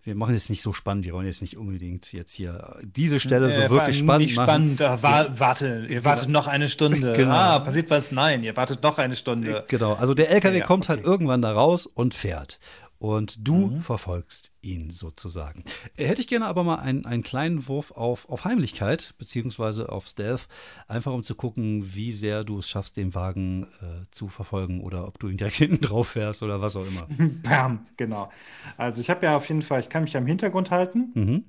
Wir 0.08 0.14
machen 0.14 0.34
es 0.34 0.48
nicht 0.48 0.62
so 0.62 0.72
spannend. 0.72 1.04
Wir 1.04 1.12
wollen 1.12 1.26
jetzt 1.26 1.42
nicht 1.42 1.58
unbedingt 1.58 2.14
jetzt 2.14 2.32
hier 2.32 2.76
diese 2.82 3.20
Stelle 3.20 3.50
so 3.50 3.60
Äh, 3.60 3.68
wirklich 3.70 3.98
spannend 3.98 4.26
nicht 4.26 4.36
machen. 4.36 4.76
spannend. 4.78 4.82
Ah, 4.82 4.98
wa 5.02 5.26
warte, 5.36 5.84
ihr 5.88 6.02
wartet 6.02 6.30
noch 6.30 6.46
eine 6.46 6.68
Stunde. 6.68 7.12
Genau. 7.16 7.30
Ah, 7.34 7.58
passiert 7.58 7.90
was? 7.90 8.10
Nein, 8.10 8.42
ihr 8.42 8.56
wartet 8.56 8.82
noch 8.82 8.96
eine 8.96 9.16
Stunde. 9.16 9.64
Genau, 9.68 9.92
also 9.94 10.14
der 10.14 10.30
LKW 10.30 10.58
Ja, 10.60 10.64
kommt 10.64 10.88
halt 10.88 11.00
okay. 11.00 11.08
irgendwann 11.08 11.42
da 11.42 11.52
raus 11.52 11.84
und 11.84 12.14
fährt. 12.14 12.58
Und 13.00 13.46
du 13.46 13.68
Mhm. 13.68 13.80
verfolgst 13.82 14.50
ihn 14.60 14.90
sozusagen. 14.90 15.62
Hätte 15.96 16.20
ich 16.20 16.26
gerne 16.26 16.46
aber 16.46 16.64
mal 16.64 16.76
einen, 16.80 17.06
einen 17.06 17.22
kleinen 17.22 17.68
Wurf 17.68 17.92
auf, 17.92 18.28
auf 18.28 18.44
Heimlichkeit, 18.44 19.14
beziehungsweise 19.18 19.92
auf 19.92 20.08
Stealth, 20.08 20.48
einfach 20.88 21.12
um 21.12 21.22
zu 21.22 21.36
gucken, 21.36 21.94
wie 21.94 22.10
sehr 22.10 22.42
du 22.42 22.58
es 22.58 22.68
schaffst, 22.68 22.96
den 22.96 23.14
Wagen 23.14 23.68
äh, 23.80 24.04
zu 24.10 24.26
verfolgen 24.28 24.80
oder 24.80 25.06
ob 25.06 25.20
du 25.20 25.28
ihn 25.28 25.36
direkt 25.36 25.56
hinten 25.64 25.80
drauf 25.80 26.08
fährst 26.08 26.42
oder 26.42 26.60
was 26.60 26.74
auch 26.74 26.86
immer. 26.86 27.06
Bam, 27.44 27.86
genau. 27.96 28.32
Also 28.76 29.00
ich 29.00 29.10
habe 29.10 29.26
ja 29.26 29.36
auf 29.36 29.46
jeden 29.48 29.62
Fall, 29.62 29.78
ich 29.78 29.88
kann 29.90 30.02
mich 30.02 30.14
ja 30.14 30.20
im 30.20 30.26
Hintergrund 30.26 30.72
halten 30.72 31.12
Mhm. 31.14 31.44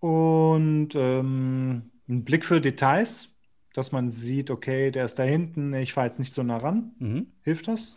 und 0.00 0.90
ähm, 0.94 1.90
einen 2.08 2.24
Blick 2.24 2.44
für 2.44 2.60
Details, 2.60 3.28
dass 3.72 3.92
man 3.92 4.10
sieht, 4.10 4.50
okay, 4.50 4.90
der 4.90 5.04
ist 5.04 5.18
da 5.18 5.22
hinten, 5.22 5.72
ich 5.74 5.92
fahre 5.92 6.08
jetzt 6.08 6.18
nicht 6.18 6.32
so 6.34 6.42
nah 6.42 6.56
ran. 6.58 6.92
Mhm. 6.98 7.26
Hilft 7.42 7.68
das? 7.68 7.94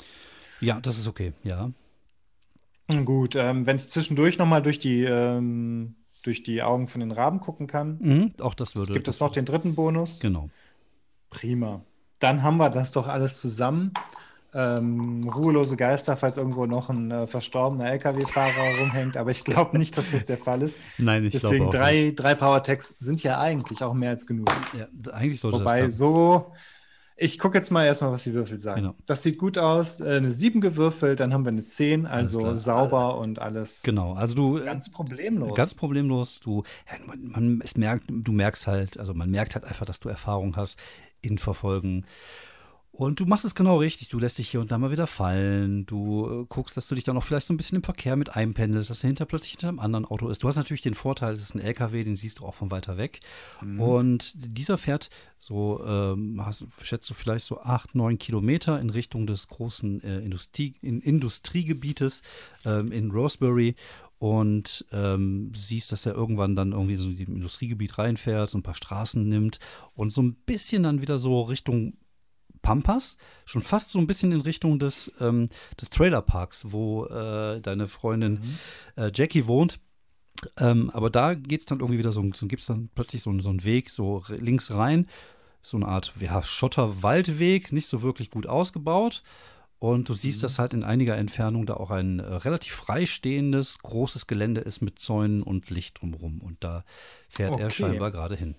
Ja, 0.61 0.79
das 0.79 0.97
ist 0.97 1.07
okay, 1.07 1.33
ja. 1.43 1.71
Gut, 3.05 3.35
ähm, 3.35 3.65
wenn 3.65 3.77
ich 3.77 3.89
zwischendurch 3.89 4.37
nochmal 4.37 4.61
durch 4.61 4.77
die, 4.77 5.03
ähm, 5.03 5.95
durch 6.21 6.43
die 6.43 6.61
Augen 6.61 6.87
von 6.87 6.99
den 7.01 7.11
Raben 7.11 7.39
gucken 7.39 7.67
kann, 7.67 7.97
Mhm. 8.01 8.33
Auch 8.41 8.53
das 8.53 8.75
würde. 8.75 8.93
gibt 8.93 9.07
es 9.07 9.19
noch 9.19 9.31
den 9.31 9.45
dritten 9.45 9.75
Bonus. 9.75 10.19
Genau. 10.19 10.49
Prima. 11.29 11.81
Dann 12.19 12.43
haben 12.43 12.57
wir 12.57 12.69
das 12.69 12.91
doch 12.91 13.07
alles 13.07 13.39
zusammen. 13.39 13.91
Ähm, 14.55 15.27
ruhelose 15.33 15.75
Geister, 15.77 16.15
falls 16.15 16.37
irgendwo 16.37 16.67
noch 16.67 16.89
ein 16.89 17.09
äh, 17.09 17.25
verstorbener 17.25 17.89
LKW-Fahrer 17.91 18.77
rumhängt, 18.81 19.17
aber 19.17 19.31
ich 19.31 19.43
glaube 19.43 19.79
nicht, 19.79 19.97
dass 19.97 20.11
das 20.11 20.25
der 20.25 20.37
Fall 20.37 20.61
ist. 20.61 20.77
Nein, 20.99 21.25
ich 21.25 21.31
glaube 21.31 21.47
Deswegen 21.47 21.65
auch 21.65 21.71
drei, 21.71 22.03
nicht. 22.03 22.15
drei 22.17 22.35
Power-Tags 22.35 22.89
sind 22.99 23.23
ja 23.23 23.39
eigentlich 23.39 23.81
auch 23.83 23.95
mehr 23.95 24.11
als 24.11 24.27
genug. 24.27 24.47
Ja, 24.77 24.85
eigentlich 25.11 25.39
sollte 25.39 25.57
Wobei 25.59 25.81
das 25.81 25.97
so, 25.97 26.53
ich 27.15 27.39
gucke 27.39 27.57
jetzt 27.57 27.71
mal 27.71 27.85
erstmal, 27.85 28.11
was 28.11 28.23
die 28.23 28.33
Würfel 28.33 28.59
sagen. 28.59 28.81
Genau. 28.81 28.95
Das 29.05 29.23
sieht 29.23 29.37
gut 29.37 29.57
aus. 29.57 29.99
Äh, 29.99 30.17
eine 30.17 30.31
7 30.31 30.61
gewürfelt, 30.61 31.19
dann 31.19 31.33
haben 31.33 31.45
wir 31.45 31.51
eine 31.51 31.65
10, 31.65 32.05
also 32.05 32.55
sauber 32.55 33.17
und 33.17 33.39
alles 33.39 33.83
Genau, 33.83 34.13
also 34.13 34.33
du. 34.33 34.57
äh, 34.57 34.65
ganz 34.65 34.89
problemlos. 34.89 35.55
Ganz 35.55 35.73
problemlos. 35.75 36.39
Du, 36.39 36.63
man, 37.05 37.23
man, 37.23 37.61
es 37.63 37.77
merkt, 37.77 38.05
du 38.09 38.31
merkst 38.31 38.67
halt, 38.67 38.97
also 38.97 39.13
man 39.13 39.29
merkt 39.29 39.55
halt 39.55 39.65
einfach, 39.65 39.85
dass 39.85 39.99
du 39.99 40.09
Erfahrung 40.09 40.55
hast 40.55 40.79
in 41.21 41.37
Verfolgen. 41.37 42.05
Und 42.95 43.19
du 43.19 43.25
machst 43.25 43.43
es 43.43 43.55
genau 43.55 43.77
richtig. 43.77 44.09
Du 44.09 44.19
lässt 44.19 44.37
dich 44.37 44.51
hier 44.51 44.61
und 44.61 44.69
da 44.69 44.77
mal 44.77 44.91
wieder 44.91 45.07
fallen. 45.07 45.87
Du 45.87 46.43
äh, 46.43 46.45
guckst, 46.47 46.77
dass 46.77 46.87
du 46.87 46.93
dich 46.93 47.03
dann 47.03 47.17
auch 47.17 47.23
vielleicht 47.23 47.47
so 47.47 47.53
ein 47.53 47.57
bisschen 47.57 47.77
im 47.77 47.83
Verkehr 47.83 48.15
mit 48.15 48.35
einpendelst, 48.35 48.91
dass 48.91 48.99
dahinter 48.99 49.25
plötzlich 49.25 49.53
hinter 49.53 49.69
einem 49.69 49.79
anderen 49.79 50.05
Auto 50.05 50.29
ist. 50.29 50.43
Du 50.43 50.47
hast 50.47 50.57
natürlich 50.57 50.83
den 50.83 50.93
Vorteil, 50.93 51.33
es 51.33 51.41
ist 51.41 51.55
ein 51.55 51.59
LKW, 51.59 52.03
den 52.03 52.15
siehst 52.15 52.37
du 52.37 52.45
auch 52.45 52.53
von 52.53 52.69
weiter 52.69 52.95
weg. 52.95 53.21
Und 53.79 54.33
dieser 54.35 54.77
fährt 54.77 55.09
so, 55.39 55.83
ähm, 55.83 56.39
hast, 56.45 56.67
schätzt 56.83 57.09
du 57.09 57.15
vielleicht 57.15 57.45
so 57.45 57.61
acht, 57.61 57.95
neun 57.95 58.19
Kilometer 58.19 58.79
in 58.79 58.91
Richtung 58.91 59.25
des 59.25 59.47
großen 59.47 60.03
äh, 60.03 60.19
Industrie, 60.19 60.75
in 60.83 61.01
Industriegebietes 61.01 62.21
ähm, 62.63 62.91
in 62.91 63.09
Rosebery 63.09 63.75
und 64.19 64.85
ähm, 64.91 65.51
siehst, 65.55 65.91
dass 65.91 66.05
er 66.05 66.13
irgendwann 66.13 66.55
dann 66.55 66.73
irgendwie 66.73 66.95
so 66.95 67.05
in 67.05 67.17
dem 67.17 67.35
Industriegebiet 67.35 67.97
reinfährt, 67.97 68.51
so 68.51 68.59
ein 68.59 68.63
paar 68.63 68.75
Straßen 68.75 69.27
nimmt 69.27 69.59
und 69.95 70.11
so 70.13 70.21
ein 70.21 70.35
bisschen 70.35 70.83
dann 70.83 71.01
wieder 71.01 71.17
so 71.17 71.41
Richtung 71.41 71.97
Pampas, 72.63 73.17
schon 73.45 73.61
fast 73.61 73.91
so 73.91 73.99
ein 73.99 74.07
bisschen 74.07 74.31
in 74.31 74.41
Richtung 74.41 74.79
des, 74.79 75.11
ähm, 75.19 75.49
des 75.79 75.91
Trailerparks, 75.91 76.71
wo 76.71 77.05
äh, 77.05 77.61
deine 77.61 77.87
Freundin 77.87 78.57
äh, 78.95 79.11
Jackie 79.13 79.45
wohnt. 79.45 79.79
Ähm, 80.57 80.89
aber 80.89 81.11
da 81.11 81.35
geht 81.35 81.59
es 81.59 81.65
dann 81.67 81.79
irgendwie 81.79 81.99
wieder 81.99 82.11
so, 82.11 82.27
so 82.33 82.47
gibt 82.47 82.61
es 82.61 82.67
dann 82.67 82.89
plötzlich 82.95 83.21
so, 83.21 83.37
so 83.39 83.49
einen 83.49 83.63
Weg, 83.63 83.91
so 83.91 84.23
links 84.29 84.73
rein, 84.73 85.07
so 85.61 85.77
eine 85.77 85.87
Art 85.87 86.13
ja, 86.19 86.41
Schotter-Waldweg, 86.43 87.71
nicht 87.71 87.87
so 87.87 88.01
wirklich 88.01 88.31
gut 88.31 88.47
ausgebaut. 88.47 89.21
Und 89.79 90.07
du 90.07 90.13
siehst, 90.13 90.43
dass 90.43 90.59
halt 90.59 90.73
in 90.73 90.85
einiger 90.85 91.17
Entfernung 91.17 91.65
da 91.65 91.73
auch 91.73 91.91
ein 91.91 92.19
äh, 92.19 92.23
relativ 92.23 92.73
freistehendes, 92.73 93.79
großes 93.79 94.27
Gelände 94.27 94.61
ist 94.61 94.81
mit 94.81 94.97
Zäunen 94.97 95.43
und 95.43 95.69
Licht 95.69 96.01
drumherum. 96.01 96.39
Und 96.39 96.63
da 96.63 96.85
fährt 97.27 97.59
er 97.59 97.65
Okay. 97.65 97.75
scheinbar 97.75 98.11
gerade 98.11 98.37
hin. 98.37 98.55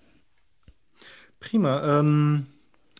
Prima. 1.39 1.99
Ähm, 1.99 2.45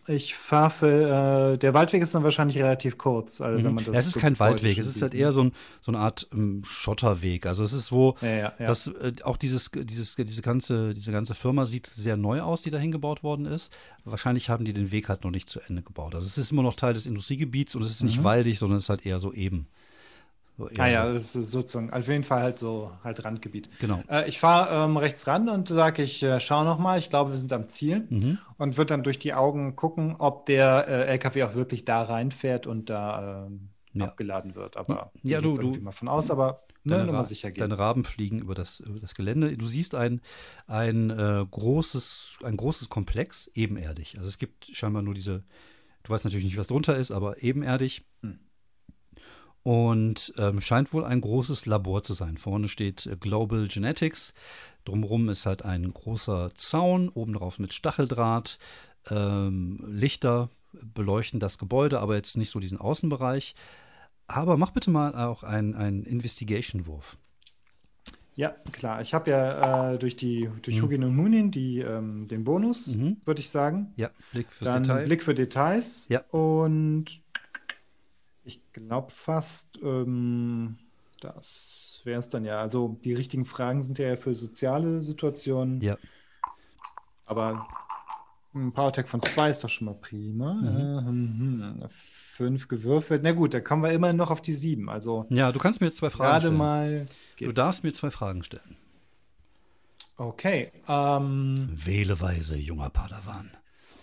ich 0.08 0.36
fahre 0.36 0.70
für, 0.70 1.53
äh, 1.53 1.58
der 1.58 1.74
Waldweg 1.74 2.01
ist 2.01 2.14
dann 2.14 2.24
wahrscheinlich 2.24 2.58
relativ 2.58 2.97
kurz. 2.97 3.41
Also 3.41 3.64
wenn 3.64 3.74
man 3.74 3.84
das 3.84 3.95
es 3.95 4.06
ist 4.08 4.14
so 4.14 4.20
kein 4.20 4.38
Waldweg, 4.39 4.78
es 4.78 4.88
ist 4.88 5.01
halt 5.01 5.14
ne? 5.14 5.20
eher 5.20 5.32
so, 5.32 5.43
ein, 5.43 5.51
so 5.82 5.91
eine 5.91 5.99
Art 5.99 6.28
ähm, 6.32 6.62
Schotterweg. 6.64 7.45
Also 7.47 7.64
es 7.64 7.74
ist 7.74 7.91
wo, 7.91 8.16
Ja, 8.22 8.28
ja, 8.28 8.53
ja. 8.60 8.66
dass 8.66 8.88
äh, 8.88 9.14
auch 9.24 9.38
dieses, 9.38 9.72
dieses, 9.74 10.16
diese, 10.16 10.41
ganze, 10.41 10.93
diese 10.93 11.12
ganze 11.12 11.34
Firma 11.34 11.66
sieht 11.66 11.88
sehr 11.88 12.18
neu 12.18 12.41
aus, 12.41 12.62
die 12.62 12.72
da 12.72 12.78
hingebaut 12.78 13.24
worden 13.24 13.45
ist. 13.45 13.74
Wahrscheinlich 14.03 14.49
haben 14.49 14.66
die 14.66 14.74
den 14.74 14.91
Weg 14.91 15.10
halt 15.10 15.24
noch 15.24 15.32
nicht 15.32 15.49
zu 15.49 15.60
Ende 15.62 15.82
gebaut. 15.82 16.14
Also 16.14 16.28
es 16.28 16.38
ist 16.38 16.51
immer 16.51 16.64
noch 16.64 16.76
Teil 16.76 16.93
des 16.93 17.08
Industriegebiets 17.08 17.76
und 17.76 17.84
es 17.84 17.91
ist 17.91 18.03
nicht 18.03 18.24
waldig, 18.24 18.60
sondern 18.60 18.78
es 18.78 18.84
ist 18.84 18.89
halt 18.89 19.06
eher 19.06 19.20
so 19.20 19.34
eben. 19.34 19.68
So 20.58 20.70
eher 20.70 20.80
Ah 20.84 20.88
ja, 20.88 21.12
das 21.14 21.36
ist 21.36 21.51
sozusagen, 21.51 21.89
also 21.89 22.06
auf 22.06 22.12
jeden 22.12 22.24
Fall 22.24 22.41
halt 22.41 22.60
so, 22.60 22.91
halt 23.03 23.24
Randgebiet. 23.26 23.70
Genau. 23.80 24.01
Äh, 24.10 24.30
ich 24.30 24.39
fahre 24.39 24.86
ähm, 24.86 24.95
rechts 24.97 25.28
ran 25.28 25.49
und 25.49 25.68
sage, 25.68 26.01
ich 26.03 26.24
äh, 26.24 26.39
schaue 26.39 26.64
noch 26.66 26.80
mal. 26.80 26.97
Ich 26.97 27.10
glaube, 27.10 27.32
wir 27.32 27.38
sind 27.38 27.51
am 27.51 27.68
Ziel 27.68 28.08
Mhm. 28.10 28.38
und 28.58 28.78
wird 28.78 28.89
dann 28.89 29.03
durch 29.03 29.20
die 29.20 29.34
Augen 29.34 29.76
gucken, 29.76 30.16
ob 30.18 30.45
der 30.45 30.88
äh, 30.88 31.03
LKW 31.08 31.43
auch 31.43 31.56
wirklich 31.56 31.84
da 31.84 32.03
reinfährt 32.03 32.68
und 32.68 32.89
da 32.89 33.45
ähm, 33.47 33.70
Ja. 33.93 34.06
abgeladen 34.06 34.56
wird. 34.56 34.78
Aber 34.78 35.12
Ja, 35.24 35.41
du- 35.41 35.58
du- 35.58 35.82
mal 35.82 35.91
von 35.91 36.08
aus, 36.08 36.32
aber 36.32 36.64
ne, 36.86 36.97
Deine, 36.99 37.12
nur 37.12 37.24
sicher 37.26 37.51
gehen. 37.51 37.60
deine 37.62 37.78
Raben 37.78 38.03
fliegen 38.06 38.39
über 38.39 38.53
das, 38.56 38.80
über 38.80 38.99
das 39.01 39.14
Gelände. 39.16 39.58
Du 39.58 39.66
siehst 39.66 39.93
ein, 39.95 40.22
ein, 40.68 41.10
äh, 41.10 41.45
großes, 41.51 42.38
ein 42.45 42.56
großes 42.56 42.88
Komplex, 42.89 43.49
ebenerdig. 43.56 44.16
Also 44.18 44.30
es 44.30 44.38
gibt 44.38 44.68
scheinbar 44.74 45.01
nur 45.01 45.14
diese, 45.16 45.43
du 46.03 46.12
weißt 46.14 46.24
natürlich 46.26 46.45
nicht, 46.45 46.58
was 46.58 46.68
drunter 46.68 46.95
ist, 46.95 47.12
aber 47.12 47.43
ebenerdig. 47.43 48.06
Hm. 48.22 48.39
Und 49.66 50.32
ähm, 50.38 50.61
scheint 50.61 50.93
wohl 50.93 51.03
ein 51.03 51.22
großes 51.22 51.66
Labor 51.66 52.03
zu 52.03 52.13
sein. 52.13 52.38
Vorne 52.38 52.68
steht 52.68 53.07
äh, 53.07 53.18
Global 53.20 53.68
Genetics. 53.68 54.36
Drumherum 54.84 55.28
ist 55.28 55.47
halt 55.47 55.66
ein 55.66 55.91
großer 55.91 56.51
Zaun, 56.53 57.09
oben 57.09 57.34
drauf 57.34 57.57
mit 57.57 57.74
Stacheldraht. 57.74 58.59
Ähm, 59.09 59.84
Lichter 59.88 60.49
beleuchten 60.72 61.39
das 61.39 61.57
Gebäude, 61.57 61.99
aber 61.99 62.16
jetzt 62.16 62.38
nicht 62.38 62.51
so 62.51 62.59
diesen 62.59 62.78
Außenbereich. 62.78 63.55
Aber 64.28 64.55
mach 64.55 64.70
bitte 64.70 64.91
mal 64.91 65.16
auch 65.16 65.41
einen, 65.41 66.03
Investigation-Wurf. 66.03 67.18
Ja, 68.36 68.49
klar. 68.72 69.01
Ich 69.01 69.16
habe 69.16 69.32
ja 69.32 69.93
äh, 69.93 69.97
durch 69.97 70.16
die 70.16 70.47
durch 70.61 70.80
Hugin 70.80 71.03
und 71.05 71.16
Munin 71.16 71.49
die, 71.49 71.80
ähm, 71.80 72.28
den 72.28 72.43
Bonus, 72.43 72.95
Mhm. 72.95 73.18
würde 73.26 73.39
ich 73.41 73.49
sagen. 73.49 73.93
Ja, 73.95 74.11
Blick 74.32 74.51
fürs 74.51 74.70
Dann 74.72 74.84
Detail. 74.84 75.05
Blick 75.05 75.24
für 75.24 75.34
Details. 75.34 76.07
Ja. 76.09 76.20
Und 76.30 77.25
ich 78.46 78.62
glaube 78.74 79.12
fast, 79.12 79.80
ähm, 79.84 80.78
das 81.20 82.02
wäre 82.04 82.20
es 82.20 82.30
dann 82.30 82.46
ja. 82.46 82.60
Also 82.60 83.00
die 83.04 83.14
richtigen 83.14 83.46
Fragen 83.46 83.82
sind 83.82 83.98
ja 83.98 84.16
für 84.16 84.36
soziale 84.36 85.02
Situationen. 85.02 85.82
Ja, 85.82 85.98
Aber 87.26 87.68
ein 88.54 88.72
Powertech 88.72 89.08
von 89.08 89.22
zwei 89.22 89.50
ist 89.50 89.64
doch 89.64 89.70
schon 89.70 89.86
mal 89.86 89.96
prima. 89.96 90.54
Mhm. 90.54 90.68
Äh, 90.68 91.82
hm, 91.82 91.89
fünf 91.89 92.68
gewürfelt. 92.68 93.24
Na 93.24 93.32
gut, 93.32 93.54
da 93.54 93.60
kommen 93.60 93.84
wir 93.84 93.91
immerhin 93.91 94.18
noch 94.18 94.32
auf 94.32 94.41
die 94.41 94.54
sieben. 94.54 94.89
Also 94.89 95.26
ja, 95.30 95.52
du 95.52 95.60
kannst 95.60 95.82
mir 95.82 95.88
jetzt 95.88 95.98
zwei 95.98 96.10
Fragen 96.10 96.30
gerade 96.30 96.48
stellen. 96.48 96.58
mal. 96.58 97.08
du 97.39 97.52
darfst 97.52 97.84
mir 97.84 97.91
zwei 97.91 98.12
Fragen 98.12 98.43
stellen. 98.43 98.78
Okay. 100.18 100.72
Ähm, 100.88 101.70
Wähle 101.74 102.22
weise, 102.22 102.56
junger 102.56 102.89
Padawan. 102.89 103.52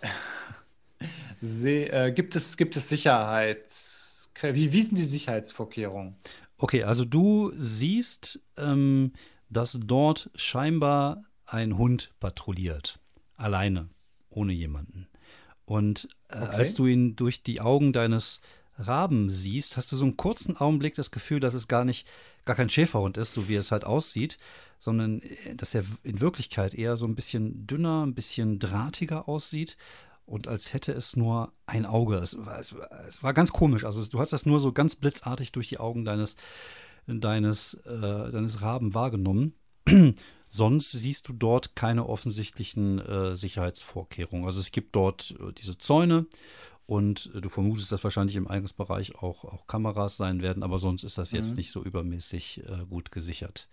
äh, 1.64 2.12
gibt 2.12 2.36
es, 2.36 2.57
gibt 2.57 2.76
es 2.76 2.88
Sicherheits... 2.88 4.03
Wie, 4.43 4.72
wie 4.72 4.82
sind 4.82 4.99
die 4.99 5.03
Sicherheitsvorkehrungen? 5.03 6.16
Okay, 6.59 6.82
also 6.84 7.05
du 7.05 7.53
siehst, 7.59 8.40
ähm, 8.57 9.12
dass 9.49 9.78
dort 9.84 10.30
scheinbar 10.34 11.24
ein 11.47 11.76
Hund 11.76 12.12
patrouilliert. 12.20 12.99
Alleine, 13.36 13.88
ohne 14.30 14.53
jemanden. 14.53 15.09
Und 15.64 16.09
äh, 16.28 16.36
Okay. 16.36 16.57
als 16.57 16.74
du 16.74 16.86
ihn 16.86 17.16
durch 17.16 17.43
die 17.43 17.61
Augen 17.61 17.93
deines 17.93 18.40
Raben 18.78 19.28
siehst, 19.28 19.76
hast 19.76 19.93
du 19.93 19.97
so 19.97 20.05
einen 20.05 20.16
kurzen 20.16 20.57
Augenblick 20.57 20.95
das 20.95 21.11
Gefühl, 21.11 21.40
dass 21.40 21.55
es 21.55 21.68
gar 21.68 21.84
nicht, 21.84 22.07
gar 22.45 22.57
kein 22.57 22.68
Schäferhund 22.70 23.16
ist, 23.18 23.32
so 23.32 23.49
wie 23.49 23.55
es 23.57 23.70
halt 23.70 23.84
aussieht, 23.84 24.38
sondern 24.78 25.20
äh, 25.22 25.55
dass 25.57 25.74
er 25.74 25.84
in 26.03 26.20
Wirklichkeit 26.20 26.74
eher 26.74 26.97
so 26.97 27.07
ein 27.07 27.14
bisschen 27.14 27.66
dünner, 27.66 28.07
ein 28.07 28.14
bisschen 28.14 28.59
drahtiger 28.59 29.28
aussieht 29.28 29.76
und 30.27 30.49
als 30.49 30.73
hätte 30.73 30.93
es 30.93 31.16
nur 31.16 31.53
ein 31.66 31.85
Auge. 31.87 32.16
Es 32.16 32.37
war, 32.39 32.59
es 32.59 32.75
es 33.09 33.23
war 33.23 33.35
ganz 33.35 33.53
komisch. 33.53 33.85
Also 33.85 34.05
du 34.05 34.18
hast 34.20 34.33
das 34.33 34.47
nur 34.47 34.61
so 34.61 34.73
ganz 34.73 34.95
blitzartig 34.97 35.53
durch 35.53 35.68
die 35.68 35.79
Augen 35.79 36.05
deines, 36.05 36.37
deines, 37.07 37.75
äh, 37.85 38.31
deines 38.31 38.62
Raben 38.62 38.95
wahrgenommen. 38.95 39.55
Sonst 40.49 40.93
siehst 40.93 41.29
du 41.29 41.33
dort 41.33 41.77
keine 41.77 42.07
offensichtlichen 42.09 42.99
äh, 42.99 43.37
Sicherheitsvorkehrungen. 43.37 44.45
Also 44.45 44.61
es 44.61 44.70
gibt 44.70 44.95
dort 44.95 45.35
äh, 45.41 45.53
diese 45.53 45.79
Zäune 45.79 46.27
und 46.87 47.31
äh, 47.35 47.41
du 47.41 47.49
vermutest, 47.49 47.91
dass 47.91 48.05
wahrscheinlich 48.05 48.37
im 48.37 48.49
Eingangsbereich 48.49 49.16
auch, 49.16 49.45
auch 49.45 49.66
Kameras 49.66 50.16
sein 50.16 50.43
werden, 50.43 50.62
aber 50.62 50.79
sonst 50.79 51.05
ist 51.05 51.16
das 51.18 51.33
jetzt 51.33 51.51
Mhm. 51.51 51.57
nicht 51.57 51.70
so 51.73 51.83
übermäßig 51.83 52.62
äh, 52.66 52.85
gut 52.89 53.11
gesichert. 53.12 53.68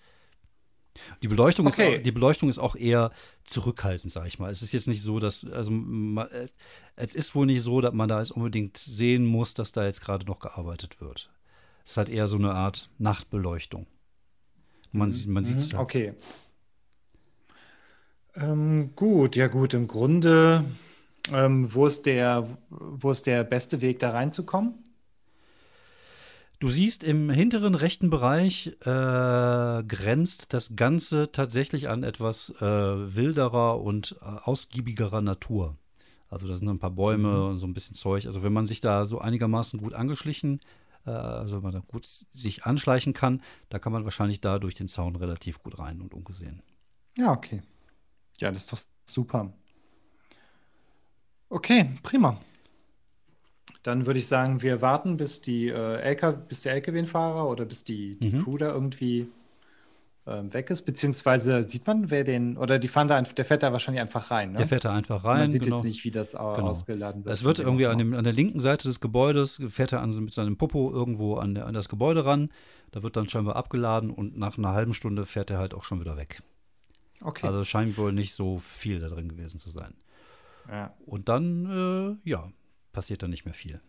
Die 1.23 1.27
Beleuchtung, 1.27 1.67
Okay. 1.67 1.93
ist, 1.95 1.99
auch- 1.99 2.03
die 2.03 2.11
Beleuchtung 2.11 2.49
ist 2.49 2.59
auch 2.59 2.75
eher 2.75 3.11
zurückhaltend, 3.43 4.11
sag 4.11 4.27
ich 4.27 4.39
mal. 4.39 4.51
Es 4.51 4.61
ist 4.61 4.71
jetzt 4.73 4.87
nicht 4.87 5.01
so, 5.01 5.19
dass, 5.19 5.45
also 5.45 5.71
ma- 5.71 6.25
äh, 6.25 6.47
es 6.95 7.15
ist 7.15 7.35
wohl 7.35 7.45
nicht 7.45 7.61
so, 7.61 7.81
dass 7.81 7.93
man 7.93 8.09
da 8.09 8.19
jetzt 8.19 8.31
unbedingt 8.31 8.77
sehen 8.77 9.25
muss, 9.25 9.53
dass 9.53 9.71
da 9.71 9.85
jetzt 9.85 10.01
gerade 10.01 10.25
noch 10.25 10.39
gearbeitet 10.39 10.99
wird. 11.01 11.31
Es 11.83 11.91
ist 11.91 11.97
halt 11.97 12.09
eher 12.09 12.27
so 12.27 12.37
eine 12.37 12.53
Art 12.53 12.89
Nachtbeleuchtung. 12.97 13.87
Man, 14.91 15.11
sieht- 15.11 15.27
man 15.29 15.45
sieht 15.45 15.57
es 15.57 15.71
Mhm, 15.73 15.79
Okay. 15.79 16.13
Ähm, 18.35 18.91
gut, 18.95 19.35
ja 19.35 19.47
gut, 19.47 19.73
im 19.73 19.87
Grunde, 19.87 20.63
ähm, 21.31 21.73
wo 21.73 21.85
ist 21.87 22.05
der, 22.05 22.47
wo 22.69 23.11
ist 23.11 23.25
der 23.25 23.43
beste 23.43 23.81
Weg, 23.81 23.99
da 23.99 24.11
reinzukommen? 24.11 24.75
Du 26.59 26.67
siehst 26.67 27.05
im 27.05 27.29
hinteren 27.29 27.73
rechten 27.73 28.09
Bereich 28.09 28.67
äh, 28.81 29.83
grenzt 29.83 30.53
das 30.53 30.75
Ganze 30.75 31.31
tatsächlich 31.31 31.87
an 31.87 32.03
etwas 32.03 32.49
äh, 32.49 33.15
wilderer 33.15 33.81
und 33.81 34.17
äh, 34.21 34.25
ausgiebigerer 34.25 35.21
Natur. 35.21 35.77
Also 36.29 36.49
da 36.49 36.55
sind 36.55 36.67
ein 36.67 36.79
paar 36.79 36.91
Bäume 36.91 37.47
und 37.47 37.59
so 37.59 37.65
ein 37.65 37.73
bisschen 37.73 37.95
Zeug. 37.95 38.25
Also 38.25 38.43
wenn 38.43 38.51
man 38.51 38.67
sich 38.67 38.81
da 38.81 39.05
so 39.05 39.19
einigermaßen 39.19 39.79
gut 39.79 39.93
angeschlichen, 39.93 40.59
äh, 41.05 41.11
also 41.11 41.55
wenn 41.55 41.63
man 41.63 41.71
da 41.71 41.79
gut 41.79 42.05
sich 42.05 42.65
anschleichen 42.65 43.13
kann, 43.13 43.41
da 43.69 43.79
kann 43.79 43.93
man 43.93 44.03
wahrscheinlich 44.03 44.41
da 44.41 44.59
durch 44.59 44.75
den 44.75 44.89
Zaun 44.89 45.15
relativ 45.15 45.63
gut 45.63 45.79
rein 45.79 46.01
und 46.01 46.13
ungesehen. 46.13 46.61
Ja, 47.17 47.31
okay. 47.31 47.61
Ja, 48.39 48.51
das 48.51 48.63
ist 48.63 48.73
doch 48.73 48.81
super. 49.05 49.53
Okay, 51.47 51.97
prima. 52.03 52.37
Dann 53.89 54.05
würde 54.05 54.19
ich 54.19 54.27
sagen, 54.27 54.61
wir 54.61 54.81
warten, 54.83 55.17
bis 55.17 55.41
die 55.41 55.67
äh, 55.69 56.11
LK, 56.13 56.47
bis 56.47 56.61
der 56.61 56.73
LKW-Fahrer 56.75 57.49
oder 57.49 57.65
bis 57.65 57.83
die, 57.83 58.19
die 58.19 58.29
Mhm. 58.29 58.43
Crew 58.43 58.57
da 58.57 58.67
irgendwie 58.71 59.27
ähm, 60.27 60.53
weg 60.53 60.69
ist. 60.69 60.83
Beziehungsweise 60.83 61.63
sieht 61.63 61.87
man, 61.87 62.11
wer 62.11 62.23
den, 62.23 62.55
oder 62.57 62.77
die 62.77 62.87
fahren 62.87 63.07
da, 63.07 63.15
ein- 63.15 63.25
der 63.35 63.45
fährt 63.45 63.63
da 63.63 63.71
wahrscheinlich 63.71 64.01
einfach 64.01 64.29
rein, 64.29 64.51
ne? 64.51 64.57
Der 64.57 64.67
fährt 64.67 64.85
da 64.85 64.93
einfach 64.93 65.23
Man 65.23 65.37
rein. 65.37 65.49
sieht 65.49 65.63
genau. 65.63 65.77
jetzt 65.77 65.85
nicht, 65.85 66.03
wie 66.03 66.11
das 66.11 66.35
au- 66.35 66.53
Genau. 66.53 66.67
ausgeladen 66.67 67.25
wird. 67.25 67.33
Es 67.33 67.43
wird 67.43 67.57
irgendwie 67.57 67.87
an, 67.87 67.97
dem, 67.97 68.13
an 68.13 68.23
der 68.23 68.33
linken 68.33 68.59
Seite 68.59 68.87
des 68.87 68.99
Gebäudes, 68.99 69.59
fährt 69.69 69.91
er 69.91 70.01
an, 70.01 70.13
mit 70.23 70.31
seinem 70.33 70.55
Popo 70.55 70.91
irgendwo 70.91 71.37
an, 71.37 71.55
der, 71.55 71.65
an 71.65 71.73
das 71.73 71.89
Gebäude 71.89 72.25
ran. 72.25 72.49
Da 72.91 73.01
wird 73.01 73.17
dann 73.17 73.27
scheinbar 73.27 73.55
abgeladen 73.55 74.11
und 74.11 74.37
nach 74.37 74.57
einer 74.59 74.73
halben 74.73 74.93
Stunde 74.93 75.25
fährt 75.25 75.49
er 75.49 75.57
halt 75.57 75.73
auch 75.73 75.83
schon 75.83 75.99
wieder 75.99 76.15
weg. 76.15 76.43
Okay. 77.21 77.47
Also 77.47 77.63
scheint 77.63 77.97
wohl 77.97 78.13
nicht 78.13 78.35
so 78.35 78.59
viel 78.59 78.99
da 78.99 79.07
drin 79.09 79.29
gewesen 79.29 79.57
zu 79.57 79.71
sein. 79.71 79.95
ja. 80.69 80.93
Und 81.07 81.27
dann, 81.27 82.19
äh, 82.23 82.29
ja, 82.29 82.51
passiert 82.91 83.23
dann 83.23 83.29
nicht 83.29 83.45
mehr 83.45 83.53
viel. 83.53 83.79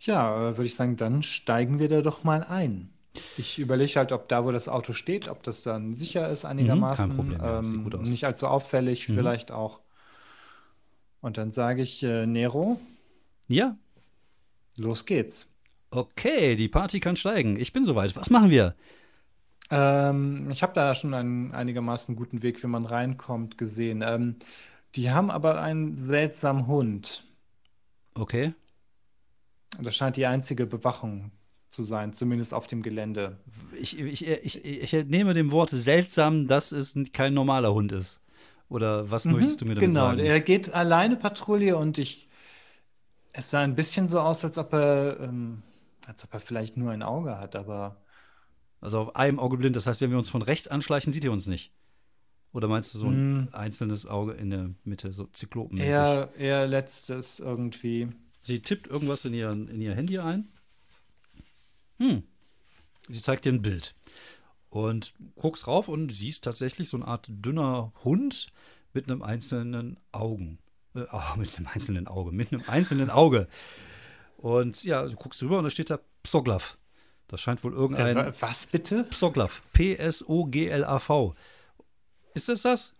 Ja, 0.00 0.50
äh, 0.50 0.56
würde 0.56 0.64
ich 0.66 0.74
sagen, 0.74 0.96
dann 0.96 1.22
steigen 1.22 1.78
wir 1.78 1.88
da 1.88 2.02
doch 2.02 2.24
mal 2.24 2.42
ein. 2.44 2.90
Ich 3.38 3.58
überlege 3.58 3.94
halt, 3.96 4.12
ob 4.12 4.28
da, 4.28 4.44
wo 4.44 4.50
das 4.50 4.68
Auto 4.68 4.92
steht, 4.92 5.28
ob 5.28 5.42
das 5.44 5.62
dann 5.62 5.94
sicher 5.94 6.28
ist 6.28 6.44
einigermaßen. 6.44 7.08
kein 7.08 7.16
Problem, 7.16 7.40
ähm, 7.42 7.84
gut 7.84 7.94
aus. 7.94 8.08
Nicht 8.08 8.24
allzu 8.24 8.48
auffällig, 8.48 9.08
Mhm. 9.08 9.14
vielleicht 9.14 9.50
auch. 9.52 9.80
Und 11.20 11.38
dann 11.38 11.52
sage 11.52 11.82
ich, 11.82 12.02
äh, 12.02 12.26
Nero, 12.26 12.80
Ja, 13.48 13.76
los 14.76 15.06
geht's. 15.06 15.54
okay, 15.90 16.56
die 16.56 16.68
Party 16.68 16.98
kann 17.00 17.16
steigen. 17.16 17.58
Ich 17.58 17.72
bin 17.72 17.84
soweit. 17.84 18.16
Was 18.16 18.30
machen 18.30 18.50
wir? 18.50 18.74
Ähm, 19.70 20.50
ich 20.50 20.62
habe 20.62 20.74
da 20.74 20.94
schon 20.94 21.14
einen 21.14 21.52
einigermaßen 21.52 22.16
guten 22.16 22.42
Weg, 22.42 22.62
wie 22.62 22.66
man 22.66 22.84
reinkommt, 22.84 23.56
gesehen. 23.56 24.02
Ähm, 24.06 24.36
die 24.96 25.10
haben 25.10 25.30
aber 25.30 25.60
einen 25.62 25.96
seltsamen 25.96 26.66
Hund. 26.66 27.24
Okay. 28.14 28.54
Das 29.82 29.96
scheint 29.96 30.16
die 30.16 30.26
einzige 30.26 30.66
Bewachung 30.66 31.32
zu 31.68 31.82
sein, 31.82 32.12
zumindest 32.12 32.54
auf 32.54 32.66
dem 32.68 32.82
Gelände. 32.82 33.38
Ich, 33.76 33.98
ich, 33.98 34.24
ich, 34.26 34.64
ich 34.64 34.94
entnehme 34.94 35.34
dem 35.34 35.50
Wort 35.50 35.70
seltsam, 35.70 36.46
dass 36.46 36.70
es 36.70 36.94
kein 37.12 37.34
normaler 37.34 37.74
Hund 37.74 37.90
ist. 37.92 38.20
Oder 38.68 39.10
was 39.10 39.24
möchtest 39.24 39.60
du 39.60 39.64
mir 39.64 39.74
damit 39.74 39.88
Genau, 39.90 40.06
sagen? 40.08 40.20
er 40.20 40.40
geht 40.40 40.72
alleine 40.72 41.16
Patrouille 41.16 41.76
und 41.76 41.98
ich. 41.98 42.28
Es 43.32 43.50
sah 43.50 43.62
ein 43.62 43.74
bisschen 43.74 44.06
so 44.06 44.20
aus, 44.20 44.44
als 44.44 44.58
ob 44.58 44.72
er, 44.72 45.18
ähm, 45.20 45.62
als 46.06 46.22
ob 46.24 46.32
er 46.34 46.40
vielleicht 46.40 46.76
nur 46.76 46.92
ein 46.92 47.02
Auge 47.02 47.38
hat, 47.38 47.56
aber 47.56 47.96
Also 48.80 49.00
auf 49.00 49.16
einem 49.16 49.40
Auge 49.40 49.56
blind. 49.56 49.74
Das 49.74 49.86
heißt, 49.88 50.00
wenn 50.00 50.10
wir 50.10 50.18
uns 50.18 50.30
von 50.30 50.42
rechts 50.42 50.68
anschleichen, 50.68 51.12
sieht 51.12 51.24
er 51.24 51.32
uns 51.32 51.46
nicht. 51.48 51.72
Oder 52.54 52.68
meinst 52.68 52.94
du 52.94 52.98
so 52.98 53.08
ein 53.08 53.52
einzelnes 53.52 54.06
Auge 54.06 54.32
in 54.32 54.48
der 54.48 54.70
Mitte, 54.84 55.12
so 55.12 55.26
zyklopenmäßig? 55.26 55.90
eher, 55.90 56.30
eher 56.38 56.66
letztes 56.66 57.38
irgendwie. 57.40 58.08
Sie 58.42 58.60
tippt 58.60 58.86
irgendwas 58.86 59.24
in 59.26 59.34
ihr, 59.34 59.50
in 59.50 59.80
ihr 59.82 59.94
Handy 59.94 60.18
ein. 60.20 60.48
Hm. 61.98 62.22
Sie 63.08 63.20
zeigt 63.20 63.44
dir 63.44 63.52
ein 63.52 63.60
Bild. 63.62 63.94
Und 64.70 65.14
guckst 65.36 65.66
rauf 65.66 65.88
und 65.88 66.10
siehst 66.12 66.44
tatsächlich 66.44 66.88
so 66.88 66.96
eine 66.96 67.06
Art 67.06 67.26
dünner 67.28 67.92
Hund 68.04 68.48
mit 68.92 69.08
einem 69.08 69.22
einzelnen 69.22 69.98
Augen. 70.12 70.58
Äh, 70.94 71.04
oh, 71.12 71.20
mit 71.36 71.56
einem 71.56 71.66
einzelnen 71.66 72.06
Auge. 72.08 72.32
Mit 72.32 72.52
einem 72.52 72.62
einzelnen 72.68 73.10
Auge. 73.10 73.48
Und 74.36 74.84
ja, 74.84 75.04
du 75.06 75.14
guckst 75.16 75.42
rüber 75.42 75.58
und 75.58 75.64
da 75.64 75.70
steht 75.70 75.90
da 75.90 75.98
Psoglav. 76.22 76.76
Das 77.28 77.40
scheint 77.40 77.64
wohl 77.64 77.72
Äh, 77.72 77.76
irgendein. 77.76 78.16
wa- 78.16 78.32
was 78.40 78.66
bitte? 78.66 79.04
Psoglav. 79.04 79.62
P-S-O-G-L-A-V. 79.72 81.34
Ist 82.34 82.48
das 82.48 82.62
das? 82.62 82.94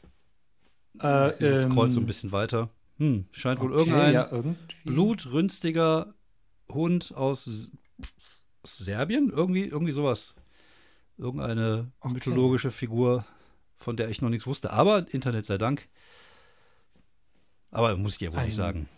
Äh, 1.00 1.54
Ich 1.54 1.62
scroll 1.62 1.90
so 1.90 1.98
ein 2.00 2.02
ähm, 2.02 2.06
bisschen 2.06 2.32
weiter. 2.32 2.70
Hm, 2.98 3.26
scheint 3.32 3.60
wohl 3.60 3.72
okay, 3.72 3.78
irgendein 3.80 4.14
ja, 4.14 4.30
blutrünstiger 4.84 6.14
Hund 6.70 7.12
aus 7.14 7.70
Serbien? 8.62 9.30
Irgendwie, 9.30 9.64
irgendwie 9.66 9.92
sowas. 9.92 10.34
Irgendeine 11.18 11.90
Okay. 12.00 12.14
mythologische 12.14 12.70
Figur, 12.70 13.24
von 13.76 13.96
der 13.96 14.08
ich 14.10 14.22
noch 14.22 14.30
nichts 14.30 14.46
wusste. 14.46 14.70
Aber 14.72 15.06
Internet 15.12 15.46
sei 15.46 15.58
Dank. 15.58 15.88
Aber 17.70 17.96
muss 17.96 18.12
ich 18.12 18.18
dir 18.18 18.32
wohl 18.32 18.38
Ein- 18.38 18.46
nicht 18.46 18.54
sagen. 18.54 18.88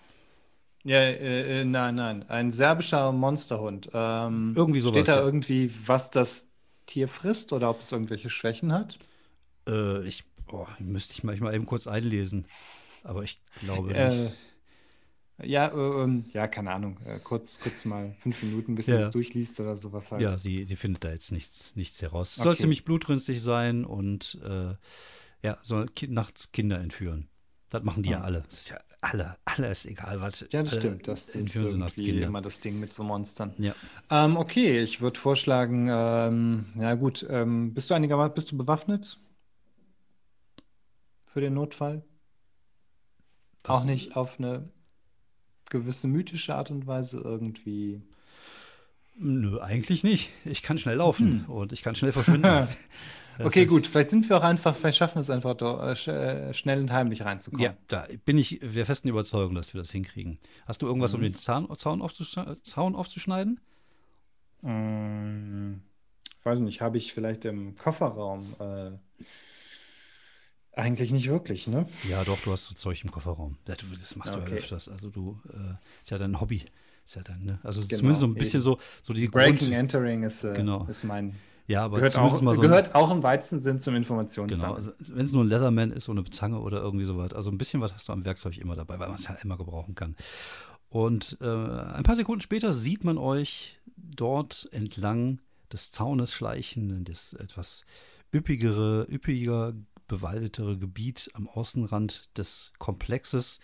Ja, 0.85 0.99
äh, 1.01 1.63
äh, 1.63 1.65
nein, 1.65 1.97
nein. 1.97 2.29
Ein 2.31 2.51
serbischer 2.53 3.11
Monsterhund. 3.13 3.91
Ähm, 3.93 4.53
Irgendwie 4.55 4.81
sowas, 4.81 4.93
Steht 4.93 5.09
da 5.09 5.17
ja. 5.17 5.23
irgendwie, 5.25 5.71
was 5.87 6.11
das 6.13 6.53
Tier 6.87 7.09
frisst 7.09 7.53
oder 7.53 7.71
ob 7.71 7.81
es 7.81 7.91
irgendwelche 7.91 8.31
Schwächen 8.31 8.73
hat? 8.73 8.99
Äh, 9.67 10.07
ich, 10.07 10.25
boah, 10.47 10.69
müsste 10.79 11.13
ich 11.13 11.25
mal, 11.25 11.37
mal 11.39 11.55
eben 11.55 11.67
kurz 11.67 11.87
einlesen. 11.87 12.47
Aber 13.03 13.23
ich 13.23 13.41
glaube 13.61 13.89
nicht. 13.89 13.97
Äh, 13.99 14.31
ja, 15.43 15.67
äh, 15.69 16.03
ähm, 16.03 16.25
ja, 16.33 16.49
keine 16.49 16.71
Ahnung. 16.73 16.97
Äh, 17.05 17.21
kurz, 17.21 17.61
kurz 17.61 17.85
mal 17.85 18.15
fünf 18.21 18.43
Minuten, 18.43 18.75
bis 18.75 18.87
Ja. 18.87 18.97
du 18.99 19.03
es 19.07 19.11
durchliest 19.11 19.61
oder 19.61 19.77
sowas 19.77 20.11
halt. 20.11 20.23
Ja, 20.23 20.39
sie, 20.39 20.65
sie 20.65 20.77
findet 20.77 21.05
da 21.05 21.11
jetzt 21.11 21.31
nichts, 21.31 21.77
nichts 21.77 22.01
heraus. 22.01 22.31
Es 22.33 22.39
Okay. 22.39 22.45
soll 22.45 22.57
ziemlich 22.57 22.85
blutrünstig 22.85 23.43
sein 23.43 23.85
und 23.85 24.39
äh, 24.45 24.75
ja, 25.43 25.59
soll 25.63 25.87
ki 25.89 26.09
nachts 26.09 26.53
Kinder 26.53 26.79
entführen. 26.81 27.29
Das 27.69 27.83
machen 27.83 28.03
die 28.03 28.11
ja 28.11 28.21
Ah. 28.21 28.25
alle. 28.25 28.45
Das 28.49 28.61
ist 28.61 28.71
ja 28.71 28.79
alle, 29.03 29.37
alle 29.45 29.71
ist 29.71 29.85
egal, 29.85 30.21
was. 30.23 30.45
Ja, 30.53 30.63
das 30.63 30.75
stimmt. 30.77 31.07
Das 31.07 31.29
ist 31.35 31.55
irgendwie 31.55 32.05
Kinder. 32.05 32.27
immer 32.27 32.41
das 32.41 32.61
Ding 32.61 32.81
mit 32.81 32.93
so 32.95 33.05
Monstern. 33.05 33.53
Ja. 33.59 33.75
Ähm, 34.11 34.37
okay, 34.39 34.81
ich 34.81 35.03
würde 35.03 35.21
vorschlagen, 35.21 35.89
ähm, 35.91 36.67
ja 36.77 36.95
gut, 36.95 37.27
ähm, 37.29 37.75
bist 37.75 37.91
du 37.91 37.95
einigermaßen, 37.95 38.35
bist 38.35 38.51
du 38.53 38.57
bewaffnet? 38.57 39.21
Für 41.37 41.43
den 41.43 41.53
Notfall? 41.53 42.03
Was- 43.65 43.77
Auch 43.83 43.85
nicht 43.85 44.17
auf 44.17 44.39
eine 44.41 44.71
gewisse 45.69 46.09
mythische 46.09 46.55
Art 46.55 46.71
und 46.71 46.87
Weise 46.87 47.21
irgendwie. 47.21 48.01
Nö, 49.19 49.61
eigentlich 49.61 50.03
nicht. 50.03 50.31
Ich 50.47 50.63
kann 50.63 50.79
schnell 50.79 50.97
laufen 50.97 51.45
Hm. 51.47 51.51
und 51.55 51.75
ich 51.75 51.83
kann 51.83 51.95
schnell 51.95 52.13
verschwinden. 52.13 52.67
Okay, 53.39 53.67
gut, 53.67 53.87
vielleicht 53.87 54.09
sind 54.09 54.27
wir 54.31 54.39
auch 54.39 54.43
einfach, 54.43 54.75
vielleicht 54.75 54.97
schaffen 54.97 55.17
wir 55.17 55.21
es 55.21 55.29
einfach, 55.29 55.61
äh, 55.61 55.95
sch, 55.95 56.09
äh, 56.09 56.55
schnell 56.55 56.81
und 56.81 56.91
heimlich 56.91 57.23
reinzukommen. 57.23 57.63
Ja, 57.63 57.77
da 57.87 58.07
bin 58.25 58.39
ich 58.39 58.61
der 58.63 58.87
festen 58.87 59.09
Überzeugung, 59.09 59.55
dass 59.55 59.75
wir 59.75 59.79
das 59.79 59.91
hinkriegen. 59.91 60.39
Hast 60.65 60.81
du 60.81 60.87
irgendwas, 60.87 61.13
Mhm. 61.13 61.17
um 61.17 61.23
den 61.25 61.35
Zaun, 61.35 61.77
Zaun, 61.77 62.01
aufzuschneiden, 62.01 62.63
Zaun 62.65 62.95
aufzuschneiden? 62.97 63.61
Mm, 64.63 65.83
weiß 66.45 66.61
nicht, 66.61 66.81
habe 66.81 66.97
ich 66.97 67.13
vielleicht 67.13 67.45
im 67.45 67.75
Kofferraum? 67.77 68.55
Äh, 68.59 68.93
eigentlich 70.77 71.11
nicht 71.11 71.29
wirklich, 71.29 71.67
ne? 71.67 71.87
Ja, 72.09 72.23
doch, 72.25 72.41
du 72.41 72.53
hast 72.53 72.65
so 72.65 72.75
Zeug 72.75 73.03
im 73.03 73.11
Kofferraum. 73.11 73.57
Das 73.65 74.15
machst 74.17 74.35
du 74.35 74.39
ja 74.41 74.45
Okay. 74.47 74.57
öfters. 74.59 74.89
Also 74.89 75.11
du, 75.11 75.41
äh, 75.53 75.75
ist 76.03 76.11
ja 76.11 76.19
dein 76.19 76.41
Hobby. 76.41 76.63
Ist 77.05 77.17
ja 77.17 77.23
dein, 77.23 77.45
ne? 77.45 77.59
Also 77.63 77.81
Genau, 77.81 77.97
zumindest 77.99 78.21
so 78.21 78.27
ein 78.27 78.35
bisschen 78.35 78.61
so, 78.61 78.79
so 79.03 79.13
die 79.15 79.29
Breaking 79.29 79.57
Grund, 79.59 79.73
Entering 79.73 80.23
ist, 80.23 80.45
äh, 80.45 80.55
Genau. 80.55 80.87
ist 80.87 81.05
mein. 81.05 81.35
Ja, 81.67 81.85
aber 81.85 81.97
Gehört 81.97 82.17
auch, 82.17 82.39
so 82.39 82.61
gehört 82.61 82.95
auch 82.95 83.11
im 83.11 83.23
weitesten 83.25 83.59
Sinn 83.59 83.81
zum 83.81 83.95
Genau, 83.95 84.03
Informationssammeln. 84.03 84.77
also 84.77 84.93
wenn 85.17 85.25
es 85.25 85.33
nur 85.33 85.43
ein 85.45 85.49
Leatherman 85.49 85.91
ist, 85.91 86.05
so 86.05 86.13
eine 86.13 86.25
Zange 86.25 86.61
oder 86.61 86.81
irgendwie 86.81 87.05
sowas. 87.05 87.33
Also 87.33 87.51
ein 87.51 87.59
bisschen 87.59 87.81
was 87.81 87.93
hast 87.93 88.09
du 88.09 88.13
am 88.13 88.25
Werkzeug 88.25 88.57
immer 88.59 88.77
dabei, 88.77 88.99
weil 89.01 89.09
man 89.09 89.17
es 89.17 89.25
ja 89.27 89.35
immer 89.43 89.57
gebrauchen 89.57 89.95
kann. 89.97 90.15
Und 90.89 91.39
äh, 91.41 91.45
ein 91.47 92.05
paar 92.05 92.15
Sekunden 92.15 92.41
später 92.41 92.73
sieht 92.73 93.03
man 93.03 93.19
euch 93.19 93.81
dort 93.97 94.69
entlang 94.73 95.41
des 95.73 95.91
Zaunes 95.91 96.33
schleichen, 96.33 96.91
in 96.91 97.05
das 97.05 97.33
etwas 97.33 97.85
üppigere, 98.33 99.07
üppiger 99.11 99.75
bewaldetere 100.07 100.79
Gebiet 100.79 101.31
am 101.35 101.49
Außenrand 101.49 102.31
des 102.37 102.73
Komplexes. 102.79 103.61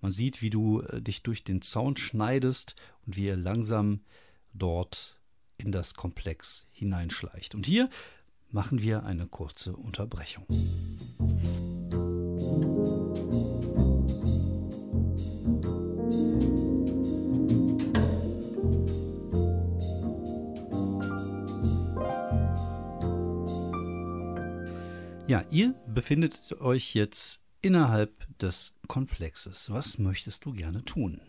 Man 0.00 0.12
sieht, 0.12 0.42
wie 0.42 0.50
du 0.50 0.80
äh, 0.82 1.00
dich 1.00 1.22
durch 1.22 1.44
den 1.44 1.62
Zaun 1.62 1.96
schneidest 1.96 2.76
und 3.06 3.16
wie 3.16 3.26
ihr 3.26 3.36
langsam 3.36 4.00
dort 4.52 5.20
in 5.56 5.72
das 5.72 5.94
Komplex 5.94 6.66
hineinschleicht. 6.72 7.54
Und 7.54 7.66
hier 7.66 7.88
machen 8.50 8.82
wir 8.82 9.04
eine 9.04 9.26
kurze 9.26 9.76
Unterbrechung. 9.76 10.46
Ja, 25.26 25.42
ihr 25.50 25.74
befindet 25.86 26.54
euch 26.60 26.94
jetzt 26.94 27.40
innerhalb 27.62 28.26
des 28.38 28.74
Komplexes. 28.88 29.70
Was 29.70 29.98
möchtest 29.98 30.44
du 30.44 30.52
gerne 30.52 30.84
tun? 30.84 31.20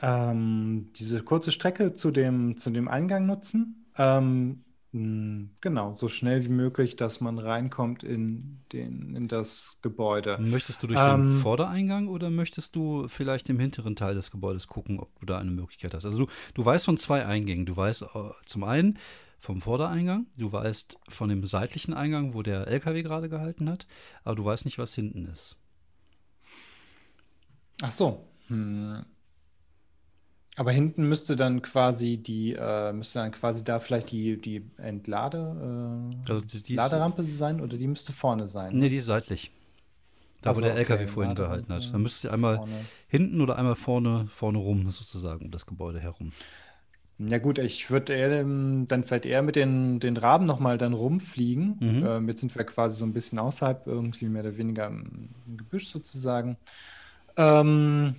Ähm, 0.00 0.90
diese 0.94 1.22
kurze 1.22 1.50
Strecke 1.50 1.94
zu 1.94 2.10
dem, 2.10 2.58
zu 2.58 2.68
dem 2.70 2.86
Eingang 2.88 3.24
nutzen. 3.24 3.86
Ähm, 3.96 4.64
mh, 4.92 5.48
genau, 5.62 5.94
so 5.94 6.08
schnell 6.08 6.44
wie 6.44 6.50
möglich, 6.50 6.96
dass 6.96 7.22
man 7.22 7.38
reinkommt 7.38 8.04
in, 8.04 8.60
den, 8.74 9.16
in 9.16 9.28
das 9.28 9.78
Gebäude. 9.80 10.36
Möchtest 10.38 10.82
du 10.82 10.88
durch 10.88 11.00
den 11.00 11.20
Ähm, 11.20 11.38
Vordereingang 11.38 12.08
oder 12.08 12.28
möchtest 12.28 12.76
du 12.76 13.08
vielleicht 13.08 13.48
im 13.48 13.58
hinteren 13.58 13.96
Teil 13.96 14.14
des 14.14 14.30
Gebäudes 14.30 14.66
gucken, 14.66 15.00
ob 15.00 15.18
du 15.18 15.24
da 15.24 15.38
eine 15.38 15.50
Möglichkeit 15.50 15.94
hast? 15.94 16.04
Also 16.04 16.26
du, 16.26 16.30
du 16.52 16.64
weißt 16.66 16.84
von 16.84 16.98
zwei 16.98 17.24
Eingängen. 17.24 17.64
Du 17.64 17.76
weißt 17.76 18.02
äh, 18.02 18.06
zum 18.44 18.62
einen 18.64 18.98
vom 19.38 19.60
Vordereingang, 19.60 20.26
du 20.36 20.50
weißt 20.50 20.98
von 21.08 21.28
dem 21.28 21.44
seitlichen 21.46 21.94
Eingang, 21.94 22.34
wo 22.34 22.42
der 22.42 22.66
LKW 22.66 23.02
gerade 23.02 23.28
gehalten 23.28 23.70
hat, 23.70 23.86
aber 24.24 24.36
du 24.36 24.44
weißt 24.44 24.64
nicht, 24.64 24.78
was 24.78 24.94
hinten 24.94 25.26
ist. 25.26 25.56
Ach 27.82 27.90
so. 27.90 28.26
Hm. 28.48 29.04
Aber 30.56 30.72
hinten 30.72 31.08
müsste 31.08 31.36
dann 31.36 31.62
quasi 31.62 32.16
die, 32.16 32.52
äh, 32.58 32.92
müsste 32.92 33.20
dann 33.20 33.30
quasi 33.30 33.62
da 33.62 33.78
vielleicht 33.78 34.10
die, 34.10 34.40
die 34.40 34.68
Entlade, 34.76 35.38
äh, 36.26 36.32
Also 36.32 36.44
die, 36.44 36.62
die 36.64 36.72
ist, 36.72 36.76
Laderampe 36.76 37.22
sein 37.22 37.60
oder 37.60 37.76
die 37.76 37.86
müsste 37.86 38.12
vorne 38.12 38.48
sein? 38.48 38.76
Nee, 38.76 38.88
die 38.88 38.96
ist 38.96 39.06
seitlich. 39.06 39.52
Da, 40.42 40.50
Ach 40.50 40.56
wo 40.56 40.60
der 40.60 40.74
LKW 40.74 41.04
okay, 41.04 41.06
vorhin 41.06 41.30
Laderampe 41.30 41.66
gehalten 41.66 41.72
hat. 41.86 41.94
Da 41.94 41.98
müsstest 41.98 42.24
du 42.24 42.30
einmal 42.30 42.56
vorne. 42.56 42.84
hinten 43.06 43.40
oder 43.40 43.56
einmal 43.56 43.76
vorne, 43.76 44.26
vorne 44.32 44.58
rum, 44.58 44.90
sozusagen, 44.90 45.44
um 45.44 45.50
das 45.52 45.64
Gebäude 45.64 46.00
herum. 46.00 46.32
Ja 47.18 47.38
gut, 47.38 47.58
ich 47.58 47.90
würde 47.90 48.14
ähm, 48.14 48.86
dann 48.88 49.02
vielleicht 49.02 49.26
eher 49.26 49.42
mit 49.42 49.56
den, 49.56 49.98
den 49.98 50.16
Raben 50.16 50.46
nochmal 50.46 50.78
dann 50.78 50.92
rumfliegen. 50.92 51.76
Mhm. 51.80 52.06
Ähm, 52.06 52.28
jetzt 52.28 52.40
sind 52.40 52.54
wir 52.54 52.64
quasi 52.64 52.96
so 52.96 53.04
ein 53.04 53.12
bisschen 53.12 53.40
außerhalb, 53.40 53.86
irgendwie 53.86 54.28
mehr 54.28 54.42
oder 54.42 54.56
weniger 54.56 54.86
im, 54.86 55.30
im 55.46 55.56
Gebüsch 55.56 55.88
sozusagen. 55.88 56.56
Ähm, 57.36 58.14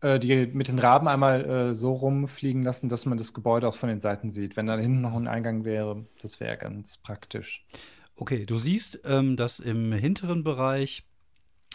äh, 0.00 0.18
die 0.18 0.46
mit 0.46 0.68
den 0.68 0.78
Raben 0.78 1.08
einmal 1.08 1.44
äh, 1.44 1.74
so 1.74 1.92
rumfliegen 1.92 2.62
lassen, 2.62 2.88
dass 2.88 3.06
man 3.06 3.18
das 3.18 3.34
Gebäude 3.34 3.68
auch 3.68 3.74
von 3.74 3.88
den 3.88 4.00
Seiten 4.00 4.30
sieht. 4.30 4.56
Wenn 4.56 4.66
da 4.66 4.76
hinten 4.76 5.00
noch 5.02 5.14
ein 5.14 5.28
Eingang 5.28 5.64
wäre, 5.64 6.04
das 6.22 6.40
wäre 6.40 6.56
ganz 6.56 6.98
praktisch. 6.98 7.66
Okay, 8.16 8.46
du 8.46 8.56
siehst, 8.56 9.00
ähm, 9.04 9.36
dass 9.36 9.60
im 9.60 9.92
hinteren 9.92 10.44
Bereich 10.44 11.04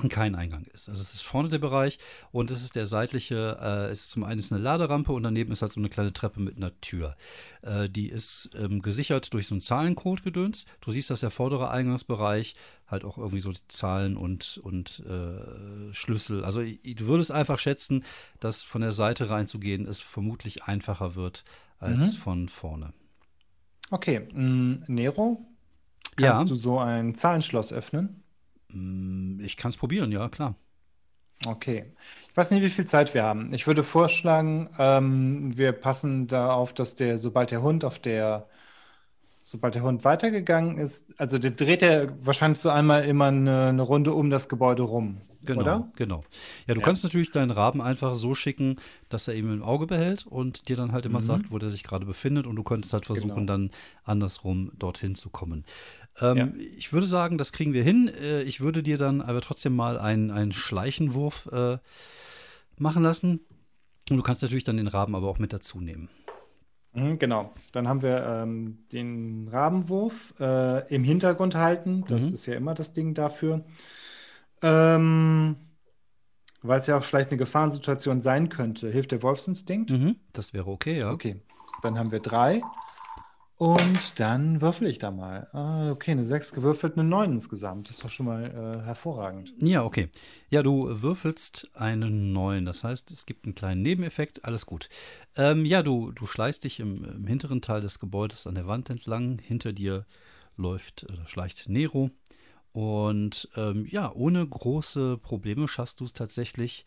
kein 0.08 0.36
Eingang 0.36 0.64
ist. 0.74 0.88
Also 0.88 1.02
es 1.02 1.14
ist 1.16 1.24
vorne 1.24 1.50
der 1.50 1.58
Bereich 1.58 2.00
und 2.32 2.50
es 2.52 2.64
ist 2.64 2.78
der 2.78 2.86
seitliche, 2.86 3.58
äh, 3.62 3.92
es 3.92 4.04
ist 4.04 4.12
zum 4.12 4.24
einen 4.24 4.40
ist 4.40 4.54
eine 4.54 4.62
Laderampe 4.62 5.12
und 5.12 5.24
daneben 5.24 5.52
ist 5.52 5.62
halt 5.62 5.74
so 5.74 5.82
eine 5.82 5.90
kleine 5.90 6.14
Treppe 6.14 6.40
mit 6.40 6.56
einer 6.56 6.72
Tür. 6.80 7.18
Äh, 7.64 7.90
die 7.90 8.08
ist 8.08 8.52
ähm, 8.56 8.82
gesichert 8.82 9.34
durch 9.34 9.48
so 9.48 9.56
einen 9.56 9.62
Zahlencode 9.62 10.24
gedöns. 10.24 10.66
Du 10.80 10.92
siehst, 10.92 11.10
dass 11.10 11.20
der 11.20 11.32
vordere 11.32 11.70
Eingangsbereich 11.72 12.56
halt 12.88 13.04
auch 13.04 13.18
irgendwie 13.18 13.42
so 13.42 13.52
die 13.52 13.68
Zahlen 13.68 14.16
und, 14.16 14.60
und 14.64 15.04
äh, 15.06 15.94
Schlüssel. 15.94 16.46
Also 16.46 16.62
du 16.62 17.06
würdest 17.08 17.32
einfach 17.32 17.60
schätzen, 17.60 18.06
dass 18.40 18.64
von 18.64 18.80
der 18.82 18.92
Seite 18.94 19.30
reinzugehen 19.30 19.86
es 19.86 20.00
vermutlich 20.00 20.64
einfacher 20.64 21.16
wird 21.16 21.44
als 21.80 22.14
Mhm. 22.14 22.18
von 22.18 22.50
vorne. 22.50 22.94
Okay, 23.92 24.28
mh, 24.34 24.86
Nero, 24.88 25.46
Ja. 26.20 26.34
kannst 26.34 26.52
du 26.52 26.56
so 26.56 26.80
ein 26.80 27.16
Zahlenschloss 27.16 27.74
öffnen? 27.74 28.24
Mm, 28.74 29.40
Ich 29.42 29.58
kann 29.58 29.70
es 29.70 29.78
probieren, 29.78 30.12
ja, 30.12 30.30
klar. 30.30 30.56
Okay. 31.46 31.94
Ich 32.30 32.36
weiß 32.38 32.52
nicht, 32.52 32.62
wie 32.64 32.70
viel 32.70 32.86
Zeit 32.86 33.14
wir 33.14 33.24
haben. 33.24 33.54
Ich 33.54 33.66
würde 33.66 33.82
vorschlagen, 33.84 34.70
ähm, 34.78 35.58
wir 35.58 35.72
passen 35.72 36.28
da 36.28 36.52
auf, 36.52 36.74
dass 36.74 36.96
der, 36.96 37.18
sobald 37.18 37.52
der 37.52 37.62
Hund 37.62 37.86
auf 37.86 37.98
der, 38.00 38.50
sobald 39.44 39.76
der 39.76 39.84
Hund 39.84 40.06
weitergegangen 40.06 40.78
ist, 40.80 41.20
also 41.20 41.40
der 41.40 41.52
dreht 41.52 41.84
er 41.84 42.26
wahrscheinlich 42.26 42.60
so 42.60 42.70
einmal 42.70 43.06
immer 43.06 43.28
eine, 43.28 43.68
eine 43.68 43.82
Runde 43.84 44.14
um 44.14 44.30
das 44.30 44.50
Gebäude 44.50 44.84
rum, 44.84 45.22
Genau, 45.42 45.62
oder? 45.62 45.92
genau. 45.96 46.26
Ja, 46.68 46.74
du 46.74 46.82
Ja. 46.82 46.86
kannst 46.86 47.04
natürlich 47.04 47.32
deinen 47.32 47.52
Raben 47.52 47.82
einfach 47.82 48.14
so 48.16 48.36
schicken, 48.36 48.76
dass 49.08 49.28
er 49.30 49.36
eben 49.36 49.54
im 49.54 49.64
Auge 49.64 49.88
behält 49.88 50.28
und 50.28 50.68
dir 50.68 50.76
dann 50.76 50.92
halt 50.92 51.06
immer 51.06 51.20
Mhm. 51.20 51.24
sagt, 51.24 51.52
wo 51.52 51.58
der 51.58 51.70
sich 51.70 51.84
gerade 51.84 52.06
befindet 52.06 52.46
und 52.46 52.58
du 52.58 52.64
könntest 52.64 52.92
halt 52.92 53.06
versuchen, 53.06 53.48
Genau. 53.48 53.54
dann 53.54 53.72
andersrum 54.04 54.72
dorthin 54.78 55.16
zu 55.16 55.30
kommen. 55.30 55.64
Ähm, 56.22 56.38
Ja. 56.38 56.48
Ich 56.78 56.92
würde 56.94 57.08
sagen, 57.08 57.38
das 57.38 57.52
kriegen 57.52 57.74
wir 57.74 57.84
hin. 57.84 58.08
Äh, 58.22 58.42
Ich 58.44 58.60
würde 58.62 58.84
dir 58.84 58.98
dann 58.98 59.22
aber 59.22 59.42
trotzdem 59.42 59.76
mal 59.76 59.98
einen, 60.00 60.32
einen 60.32 60.52
Schleichenwurf 60.52 61.48
äh, 61.52 61.78
machen 62.78 63.04
lassen. 63.04 63.40
Und 64.10 64.18
du 64.18 64.24
kannst 64.24 64.42
natürlich 64.42 64.64
dann 64.64 64.78
den 64.78 64.88
Raben 64.88 65.16
aber 65.16 65.28
auch 65.28 65.40
mit 65.40 65.54
dazu 65.54 65.80
nehmen. 65.82 66.10
Mhm, 66.94 67.20
genau. 67.20 67.54
Dann 67.72 67.88
haben 67.88 68.02
wir 68.02 68.26
ähm, 68.26 68.80
den 68.92 69.48
Rabenwurf 69.52 70.34
äh, 70.40 70.88
im 70.94 71.04
Hintergrund 71.04 71.54
halten. 71.56 72.04
Das 72.08 72.24
Mhm. 72.24 72.34
ist 72.34 72.46
ja 72.48 72.56
immer 72.56 72.74
das 72.74 72.92
Ding 72.94 73.14
dafür. 73.14 73.64
Ähm, 74.62 75.56
weil 76.62 76.80
es 76.82 76.88
ja 76.88 76.98
auch 76.98 77.04
vielleicht 77.04 77.30
eine 77.30 77.38
Gefahrensituation 77.38 78.22
sein 78.22 78.50
könnte. 78.50 78.90
Hilft 78.92 79.12
der 79.12 79.22
Wolfsinstinkt? 79.24 79.92
Mhm, 79.92 80.18
das 80.34 80.54
wäre 80.54 80.68
okay, 80.68 81.00
ja. 81.00 81.12
Okay, 81.12 81.42
dann 81.84 81.98
haben 81.98 82.12
wir 82.12 82.20
drei. 82.20 82.62
Und 83.60 84.22
dann 84.22 84.62
würfel 84.62 84.88
ich 84.88 85.00
da 85.00 85.12
mal. 85.12 85.50
Ah, 85.52 85.92
okay, 85.92 86.12
eine 86.12 86.24
6 86.24 86.54
gewürfelt, 86.54 86.98
eine 86.98 87.04
9 87.04 87.34
insgesamt. 87.34 87.90
Das 87.90 87.98
ist 87.98 88.06
doch 88.06 88.10
schon 88.10 88.26
mal 88.26 88.46
äh, 88.46 88.86
hervorragend. 88.86 89.54
Ja, 89.62 89.84
okay. 89.84 90.08
Ja, 90.50 90.64
du 90.64 90.88
würfelst 91.02 91.70
einen 91.74 92.32
neuen. 92.32 92.64
Das 92.64 92.86
heißt, 92.86 93.12
es 93.12 93.26
gibt 93.26 93.44
einen 93.44 93.56
kleinen 93.56 93.82
Nebeneffekt. 93.82 94.46
Alles 94.46 94.66
gut. 94.66 94.88
Ähm, 95.36 95.66
ja, 95.66 95.84
du, 95.84 96.14
du 96.14 96.26
schleichst 96.26 96.64
dich 96.64 96.80
im, 96.80 97.04
im 97.04 97.28
hinteren 97.28 97.62
Teil 97.62 97.82
des 97.82 98.00
Gebäudes 98.00 98.48
an 98.48 98.56
der 98.56 98.66
Wand 98.66 98.90
entlang. 98.90 99.40
Hinter 99.40 99.74
dir 99.74 100.06
läuft 100.56 101.06
oder 101.12 101.28
schleicht 101.28 101.68
Nero. 101.68 102.12
Und 102.72 103.50
ähm, 103.58 103.86
ja, 103.90 104.10
ohne 104.14 104.48
große 104.48 105.18
Probleme 105.18 105.68
schaffst 105.68 106.00
du 106.00 106.06
es 106.06 106.14
tatsächlich 106.14 106.86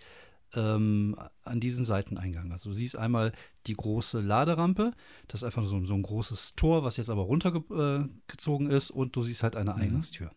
ähm, 0.54 1.16
an 1.44 1.60
diesen 1.60 1.84
Seiteneingang. 1.84 2.52
Also 2.52 2.70
du 2.70 2.74
siehst 2.74 2.96
einmal 2.96 3.32
die 3.66 3.74
große 3.74 4.20
Laderampe. 4.20 4.92
Das 5.28 5.40
ist 5.40 5.44
einfach 5.44 5.64
so, 5.64 5.84
so 5.84 5.94
ein 5.94 6.02
großes 6.02 6.54
Tor, 6.54 6.84
was 6.84 6.96
jetzt 6.96 7.10
aber 7.10 7.22
runtergezogen 7.22 8.70
ist. 8.70 8.90
Und 8.90 9.16
du 9.16 9.22
siehst 9.22 9.42
halt 9.42 9.56
eine 9.56 9.74
Eingangstür. 9.74 10.30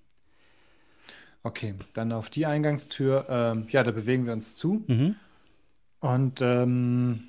Okay, 1.44 1.76
dann 1.94 2.12
auf 2.12 2.30
die 2.30 2.46
Eingangstür. 2.46 3.28
Ähm, 3.30 3.66
ja, 3.70 3.84
da 3.84 3.92
bewegen 3.92 4.26
wir 4.26 4.34
uns 4.34 4.56
zu. 4.56 4.84
Mhm. 4.88 5.16
Und 6.00 6.42
ähm, 6.42 7.26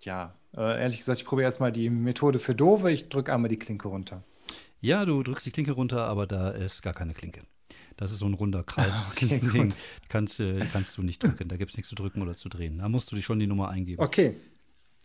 ja, 0.00 0.34
äh, 0.56 0.80
ehrlich 0.80 0.98
gesagt, 0.98 1.18
ich 1.18 1.24
probiere 1.24 1.46
erstmal 1.46 1.72
die 1.72 1.90
Methode 1.90 2.38
für 2.38 2.54
Dove. 2.54 2.92
Ich 2.92 3.08
drücke 3.08 3.32
einmal 3.32 3.48
die 3.48 3.58
Klinke 3.58 3.88
runter. 3.88 4.22
Ja, 4.80 5.04
du 5.04 5.22
drückst 5.22 5.46
die 5.46 5.50
Klinke 5.50 5.72
runter, 5.72 6.04
aber 6.04 6.26
da 6.26 6.50
ist 6.50 6.82
gar 6.82 6.92
keine 6.92 7.14
Klinke. 7.14 7.42
Das 7.96 8.10
ist 8.10 8.18
so 8.18 8.26
ein 8.26 8.34
runder 8.34 8.62
Kreis. 8.64 9.12
Okay. 9.12 9.40
Den 9.52 9.74
kannst, 10.08 10.40
äh, 10.40 10.64
kannst 10.72 10.96
du 10.98 11.02
nicht 11.02 11.22
drücken. 11.22 11.48
Da 11.48 11.56
gibt 11.56 11.70
es 11.70 11.76
nichts 11.76 11.88
zu 11.88 11.94
drücken 11.94 12.22
oder 12.22 12.34
zu 12.34 12.48
drehen. 12.48 12.78
Da 12.78 12.88
musst 12.88 13.10
du 13.12 13.16
dich 13.16 13.24
schon 13.24 13.38
die 13.38 13.46
Nummer 13.46 13.68
eingeben. 13.68 14.02
Okay. 14.02 14.36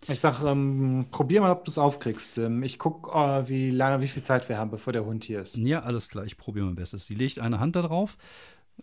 Ich 0.08 0.20
sag, 0.20 0.42
ähm, 0.44 1.08
probier 1.12 1.42
mal, 1.42 1.52
ob 1.52 1.66
du 1.66 1.72
es 1.72 1.78
aufkriegst. 1.78 2.38
Ähm, 2.38 2.64
ich 2.64 2.80
guck, 2.80 3.14
äh, 3.14 3.48
wie 3.50 3.70
lange, 3.70 4.02
wie 4.02 4.08
viel 4.08 4.24
Zeit 4.24 4.48
wir 4.48 4.58
haben, 4.58 4.72
bevor 4.72 4.94
der 4.94 5.06
Hund 5.06 5.26
hier 5.26 5.42
ist. 5.42 5.58
Ja, 5.58 5.82
alles 5.82 6.08
klar, 6.08 6.26
ich 6.26 6.38
probiere 6.38 6.66
mein 6.66 6.76
Bestes. 6.76 7.06
Sie 7.06 7.16
legt 7.16 7.40
eine 7.40 7.60
Hand 7.60 7.76
da 7.76 7.82
drauf, 7.82 8.18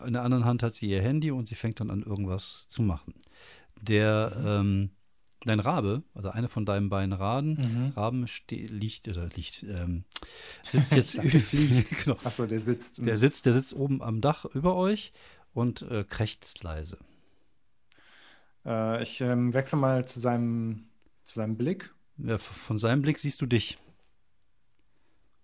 in 0.04 0.12
der 0.12 0.22
anderen 0.22 0.44
Hand 0.44 0.62
hat 0.62 0.74
sie 0.74 0.90
ihr 0.90 1.02
Handy 1.02 1.30
und 1.30 1.48
sie 1.48 1.54
fängt 1.54 1.80
dann 1.80 1.90
an, 1.90 2.02
irgendwas 2.02 2.68
zu 2.68 2.82
machen. 2.82 3.14
Der, 3.80 4.32
ähm, 4.44 4.90
dein 5.45 5.61
Rabe, 5.61 6.03
also 6.14 6.30
einer 6.30 6.49
von 6.49 6.64
deinen 6.66 6.89
beiden 6.89 7.12
Raden, 7.12 7.55
Mhm. 7.57 7.89
Raben 7.97 8.26
liegt, 8.51 9.09
oder 9.09 9.28
liegt, 9.28 9.62
ähm, 9.64 10.05
sitzt 10.64 10.93
jetzt, 10.93 11.20
fliegt. 11.20 11.91
genau, 12.05 12.16
Achso, 12.24 12.47
der 12.47 12.61
sitzt. 12.61 12.99
der 13.07 13.16
sitzt, 13.16 13.47
der 13.47 13.53
sitzt 13.53 13.74
oben 13.74 14.03
am 14.03 14.20
Dach 14.20 14.45
über 14.47 14.74
euch 14.76 15.12
und 15.55 15.82
äh, 15.82 16.05
krächzt 16.05 16.62
leise. 16.62 16.99
Äh, 18.64 19.03
ich 19.03 19.20
ähm, 19.20 19.53
wechsle 19.55 19.78
mal 19.78 20.07
zu 20.07 20.20
seinem, 20.20 20.87
zu 21.22 21.34
seinem 21.34 21.57
Blick. 21.57 21.93
Ja, 22.18 22.39
von 22.39 22.78
seinem 22.78 23.03
Blick 23.03 23.18
siehst 23.18 23.41
du 23.43 23.47
dich. 23.47 23.78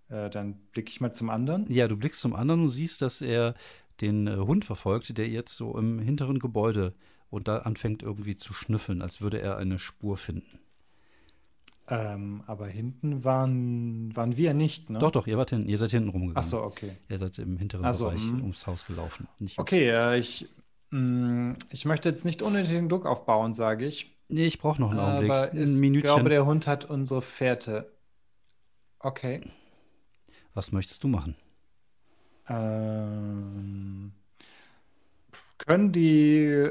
Äh, 0.08 0.30
dann 0.30 0.54
blicke 0.72 0.90
ich 0.90 1.00
mal 1.00 1.12
zum 1.12 1.30
anderen. 1.30 1.70
Ja, 1.72 1.86
du 1.88 1.96
blickst 1.96 2.20
zum 2.20 2.34
anderen 2.34 2.62
und 2.62 2.68
siehst, 2.70 3.02
dass 3.02 3.20
er 3.22 3.54
den 4.00 4.26
äh, 4.26 4.36
Hund 4.36 4.64
verfolgt, 4.64 5.16
der 5.16 5.28
jetzt 5.28 5.54
so 5.56 5.76
im 5.78 5.98
hinteren 5.98 6.38
Gebäude 6.38 6.94
und 7.32 7.48
da 7.48 7.58
anfängt 7.60 8.02
irgendwie 8.02 8.36
zu 8.36 8.52
schnüffeln, 8.52 9.00
als 9.00 9.22
würde 9.22 9.40
er 9.40 9.56
eine 9.56 9.78
Spur 9.78 10.18
finden. 10.18 10.58
Ähm, 11.88 12.44
aber 12.46 12.66
hinten 12.66 13.24
waren, 13.24 14.14
waren 14.14 14.36
wir 14.36 14.52
nicht, 14.52 14.90
ne? 14.90 14.98
Doch, 14.98 15.10
doch, 15.10 15.26
ihr 15.26 15.38
wart 15.38 15.50
hinten, 15.50 15.68
ihr 15.68 15.78
seid 15.78 15.90
hinten 15.90 16.10
rumgegangen. 16.10 16.36
Achso, 16.36 16.62
okay. 16.62 16.92
Ihr 17.08 17.18
seid 17.18 17.38
im 17.38 17.56
hinteren 17.56 17.86
Ach 17.86 17.94
so, 17.94 18.04
Bereich 18.04 18.22
mhm. 18.22 18.42
ums 18.42 18.66
Haus 18.66 18.86
gelaufen. 18.86 19.28
Nicht 19.38 19.58
Okay, 19.58 19.88
äh, 19.88 20.18
ich, 20.18 20.46
mh, 20.90 21.56
ich 21.70 21.86
möchte 21.86 22.08
jetzt 22.10 22.26
nicht 22.26 22.42
unnötigen 22.42 22.90
Druck 22.90 23.06
aufbauen, 23.06 23.54
sage 23.54 23.86
ich. 23.86 24.14
Nee, 24.28 24.46
ich 24.46 24.58
brauche 24.58 24.80
noch 24.80 24.90
einen 24.90 25.00
Augenblick. 25.00 25.30
Aber 25.30 25.50
ein 25.52 25.62
ich 25.62 25.80
Minütchen. 25.80 26.02
glaube, 26.02 26.28
der 26.28 26.44
Hund 26.44 26.66
hat 26.66 26.84
unsere 26.84 27.22
Fährte. 27.22 27.90
Okay. 28.98 29.40
Was 30.54 30.70
möchtest 30.70 31.02
du 31.02 31.08
machen? 31.08 31.34
Ähm, 32.46 34.12
können 35.58 35.92
die, 35.92 36.70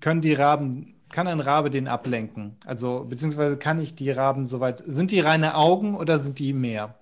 können 0.00 0.20
die 0.20 0.32
Raben, 0.34 0.94
kann 1.10 1.26
ein 1.28 1.40
Rabe 1.40 1.70
den 1.70 1.86
ablenken? 1.88 2.56
Also, 2.64 3.04
beziehungsweise 3.04 3.56
kann 3.58 3.78
ich 3.80 3.94
die 3.94 4.10
Raben 4.10 4.46
soweit, 4.46 4.82
sind 4.86 5.10
die 5.10 5.20
reine 5.20 5.54
Augen 5.56 5.94
oder 5.96 6.18
sind 6.18 6.38
die 6.38 6.52
mehr? 6.52 6.98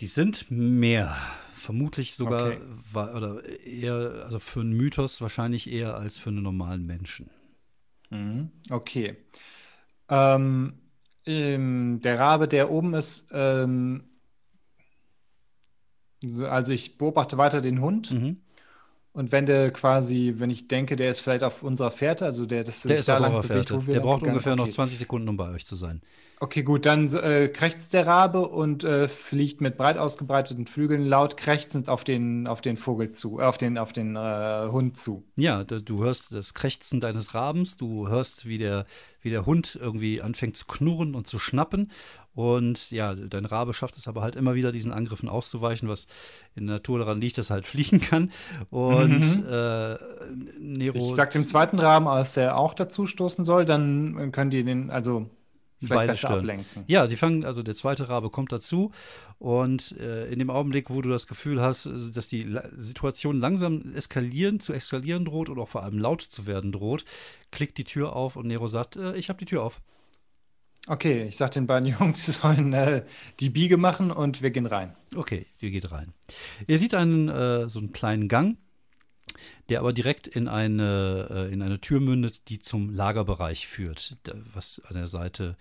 Die 0.00 0.06
sind 0.06 0.50
mehr. 0.50 1.16
Vermutlich 1.54 2.14
sogar, 2.14 2.52
Okay. 2.52 3.14
oder 3.14 3.44
eher, 3.66 4.22
also 4.24 4.38
für 4.40 4.60
einen 4.60 4.72
Mythos 4.72 5.20
wahrscheinlich 5.20 5.70
eher 5.70 5.94
als 5.96 6.16
für 6.16 6.30
einen 6.30 6.42
normalen 6.42 6.86
Menschen. 6.86 7.28
Mhm. 8.08 8.50
Okay. 8.70 9.18
Ähm, 10.08 10.80
ähm, 11.26 12.00
der 12.02 12.18
Rabe, 12.18 12.48
der 12.48 12.70
oben 12.70 12.94
ist, 12.94 13.28
ähm, 13.32 14.04
so- 16.22 16.46
also 16.48 16.72
ich 16.72 16.96
beobachte 16.98 17.36
weiter 17.38 17.60
den 17.60 17.80
Hund 17.80 18.10
Mhm. 18.10 18.38
Und 19.12 19.32
wenn 19.32 19.44
der 19.44 19.72
quasi, 19.72 20.34
wenn 20.38 20.50
ich 20.50 20.68
denke, 20.68 20.94
der 20.94 21.10
ist 21.10 21.20
vielleicht 21.20 21.42
auf 21.42 21.64
unserer 21.64 21.90
Fährte, 21.90 22.24
also 22.24 22.46
der, 22.46 22.62
dass 22.62 22.82
Der 22.82 22.98
ist 22.98 23.10
auf 23.10 23.18
bewegt, 23.48 23.68
Fährte. 23.68 23.90
Der 23.90 24.00
braucht 24.00 24.22
ungefähr 24.22 24.54
noch 24.54 24.64
okay. 24.64 24.72
20 24.72 24.98
Sekunden, 24.98 25.28
um 25.28 25.36
bei 25.36 25.50
euch 25.50 25.66
zu 25.66 25.74
sein. 25.74 26.00
Okay, 26.42 26.62
gut, 26.62 26.86
dann 26.86 27.12
äh, 27.12 27.48
krächzt 27.48 27.92
der 27.92 28.06
Rabe 28.06 28.48
und 28.48 28.82
äh, 28.82 29.08
fliegt 29.08 29.60
mit 29.60 29.76
breit 29.76 29.98
ausgebreiteten 29.98 30.66
Flügeln 30.66 31.04
laut 31.04 31.36
krächzend 31.36 31.90
auf 31.90 32.02
den, 32.02 32.46
auf 32.46 32.62
den 32.62 32.78
Vogel 32.78 33.12
zu, 33.12 33.40
äh, 33.40 33.42
auf 33.42 33.58
den, 33.58 33.76
auf 33.76 33.92
den 33.92 34.16
äh, 34.16 34.68
Hund 34.70 34.96
zu. 34.96 35.24
Ja, 35.36 35.64
du 35.64 36.02
hörst 36.02 36.32
das 36.32 36.54
Krächzen 36.54 37.00
deines 37.00 37.34
Rabens, 37.34 37.76
du 37.76 38.08
hörst, 38.08 38.46
wie 38.46 38.56
der, 38.56 38.86
wie 39.20 39.28
der 39.28 39.44
Hund 39.44 39.78
irgendwie 39.78 40.22
anfängt 40.22 40.56
zu 40.56 40.64
knurren 40.66 41.14
und 41.14 41.26
zu 41.26 41.38
schnappen. 41.38 41.90
Und 42.40 42.90
ja, 42.90 43.14
dein 43.14 43.44
Rabe 43.44 43.74
schafft 43.74 43.96
es 43.98 44.08
aber 44.08 44.22
halt 44.22 44.34
immer 44.34 44.54
wieder, 44.54 44.72
diesen 44.72 44.92
Angriffen 44.92 45.28
auszuweichen, 45.28 45.88
was 45.88 46.06
in 46.54 46.66
der 46.66 46.76
Natur 46.76 46.98
daran 46.98 47.20
liegt, 47.20 47.36
dass 47.36 47.50
er 47.50 47.54
halt 47.54 47.66
fliegen 47.72 48.00
kann. 48.00 48.30
Und 48.70 49.20
Mhm. 49.20 49.46
äh, 49.46 49.96
Nero. 50.58 50.96
Ich 50.96 51.14
sag 51.14 51.32
dem 51.32 51.46
zweiten 51.46 51.78
Raben, 51.78 52.06
dass 52.06 52.36
er 52.36 52.56
auch 52.56 52.72
dazu 52.74 53.06
stoßen 53.06 53.44
soll, 53.44 53.64
dann 53.66 54.32
können 54.32 54.50
die 54.50 54.64
den, 54.64 54.90
also 54.90 55.28
vielleicht 55.78 55.94
Beide 55.94 56.12
besser 56.12 56.30
ablenken. 56.30 56.84
Ja, 56.86 57.06
sie 57.06 57.16
fangen, 57.16 57.44
also 57.44 57.62
der 57.62 57.74
zweite 57.74 58.08
Rabe 58.08 58.30
kommt 58.30 58.52
dazu 58.52 58.90
und 59.38 59.96
äh, 59.98 60.30
in 60.30 60.38
dem 60.38 60.50
Augenblick, 60.50 60.90
wo 60.90 61.00
du 61.02 61.08
das 61.08 61.26
Gefühl 61.26 61.60
hast, 61.60 61.86
dass 62.14 62.28
die 62.28 62.42
La 62.44 62.64
Situation 62.76 63.40
langsam 63.40 63.94
eskalieren, 63.94 64.60
zu 64.60 64.72
eskalieren 64.72 65.24
droht 65.24 65.48
oder 65.48 65.62
auch 65.62 65.68
vor 65.68 65.82
allem 65.82 65.98
laut 65.98 66.22
zu 66.22 66.46
werden 66.46 66.72
droht, 66.72 67.04
klickt 67.50 67.78
die 67.78 67.84
Tür 67.84 68.14
auf 68.14 68.36
und 68.36 68.46
Nero 68.46 68.66
sagt, 68.68 68.96
äh, 68.96 69.14
ich 69.16 69.28
habe 69.28 69.38
die 69.38 69.46
Tür 69.46 69.62
auf. 69.62 69.80
Okay, 70.86 71.28
ich 71.28 71.36
sag 71.36 71.52
den 71.52 71.66
beiden 71.66 71.88
Jungs, 71.98 72.26
sie 72.26 72.32
sollen 72.32 72.72
äh, 72.72 73.04
die 73.38 73.50
Biege 73.50 73.76
machen 73.76 74.10
und 74.10 74.42
wir 74.42 74.50
gehen 74.50 74.66
rein. 74.66 74.96
Okay, 75.14 75.46
ihr 75.60 75.70
geht 75.70 75.90
rein. 75.92 76.14
Ihr 76.66 76.78
seht 76.78 76.94
einen, 76.94 77.28
äh, 77.28 77.68
so 77.68 77.78
einen 77.80 77.92
kleinen 77.92 78.28
Gang, 78.28 78.56
der 79.68 79.80
aber 79.80 79.92
direkt 79.92 80.26
in 80.26 80.48
eine, 80.48 81.28
äh, 81.30 81.52
in 81.52 81.62
eine 81.62 81.80
Tür 81.80 82.00
mündet, 82.00 82.48
die 82.48 82.58
zum 82.58 82.90
Lagerbereich 82.90 83.66
führt, 83.66 84.16
was 84.54 84.80
an 84.86 84.94
der 84.94 85.06
Seite 85.06 85.56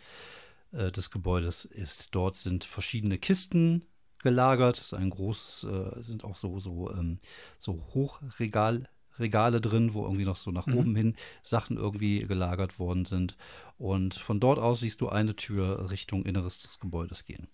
äh, 0.71 0.91
des 0.91 1.11
Gebäudes 1.11 1.65
ist. 1.65 2.15
Dort 2.15 2.35
sind 2.35 2.63
verschiedene 2.63 3.17
Kisten 3.17 3.85
gelagert. 4.19 4.77
Es 4.77 4.87
ist 4.87 4.93
ein 4.93 5.09
großes, 5.09 5.63
äh, 5.69 6.01
sind 6.01 6.23
auch 6.23 6.35
so, 6.35 6.59
so, 6.59 6.91
ähm, 6.91 7.19
so 7.57 7.73
Hochregal. 7.93 8.89
Regale 9.19 9.61
drin, 9.61 9.93
wo 9.93 10.03
irgendwie 10.03 10.25
noch 10.25 10.37
so 10.37 10.51
nach 10.51 10.67
Mhm. 10.67 10.77
oben 10.77 10.95
hin 10.95 11.15
Sachen 11.43 11.77
irgendwie 11.77 12.21
gelagert 12.25 12.79
worden 12.79 13.05
sind. 13.05 13.35
Und 13.77 14.13
von 14.15 14.39
dort 14.39 14.59
aus 14.59 14.81
siehst 14.81 15.01
du 15.01 15.09
eine 15.09 15.35
Tür 15.35 15.89
Richtung 15.91 16.25
Inneres 16.25 16.59
des 16.59 16.79
Gebäudes 16.79 17.25
gehen. 17.25 17.47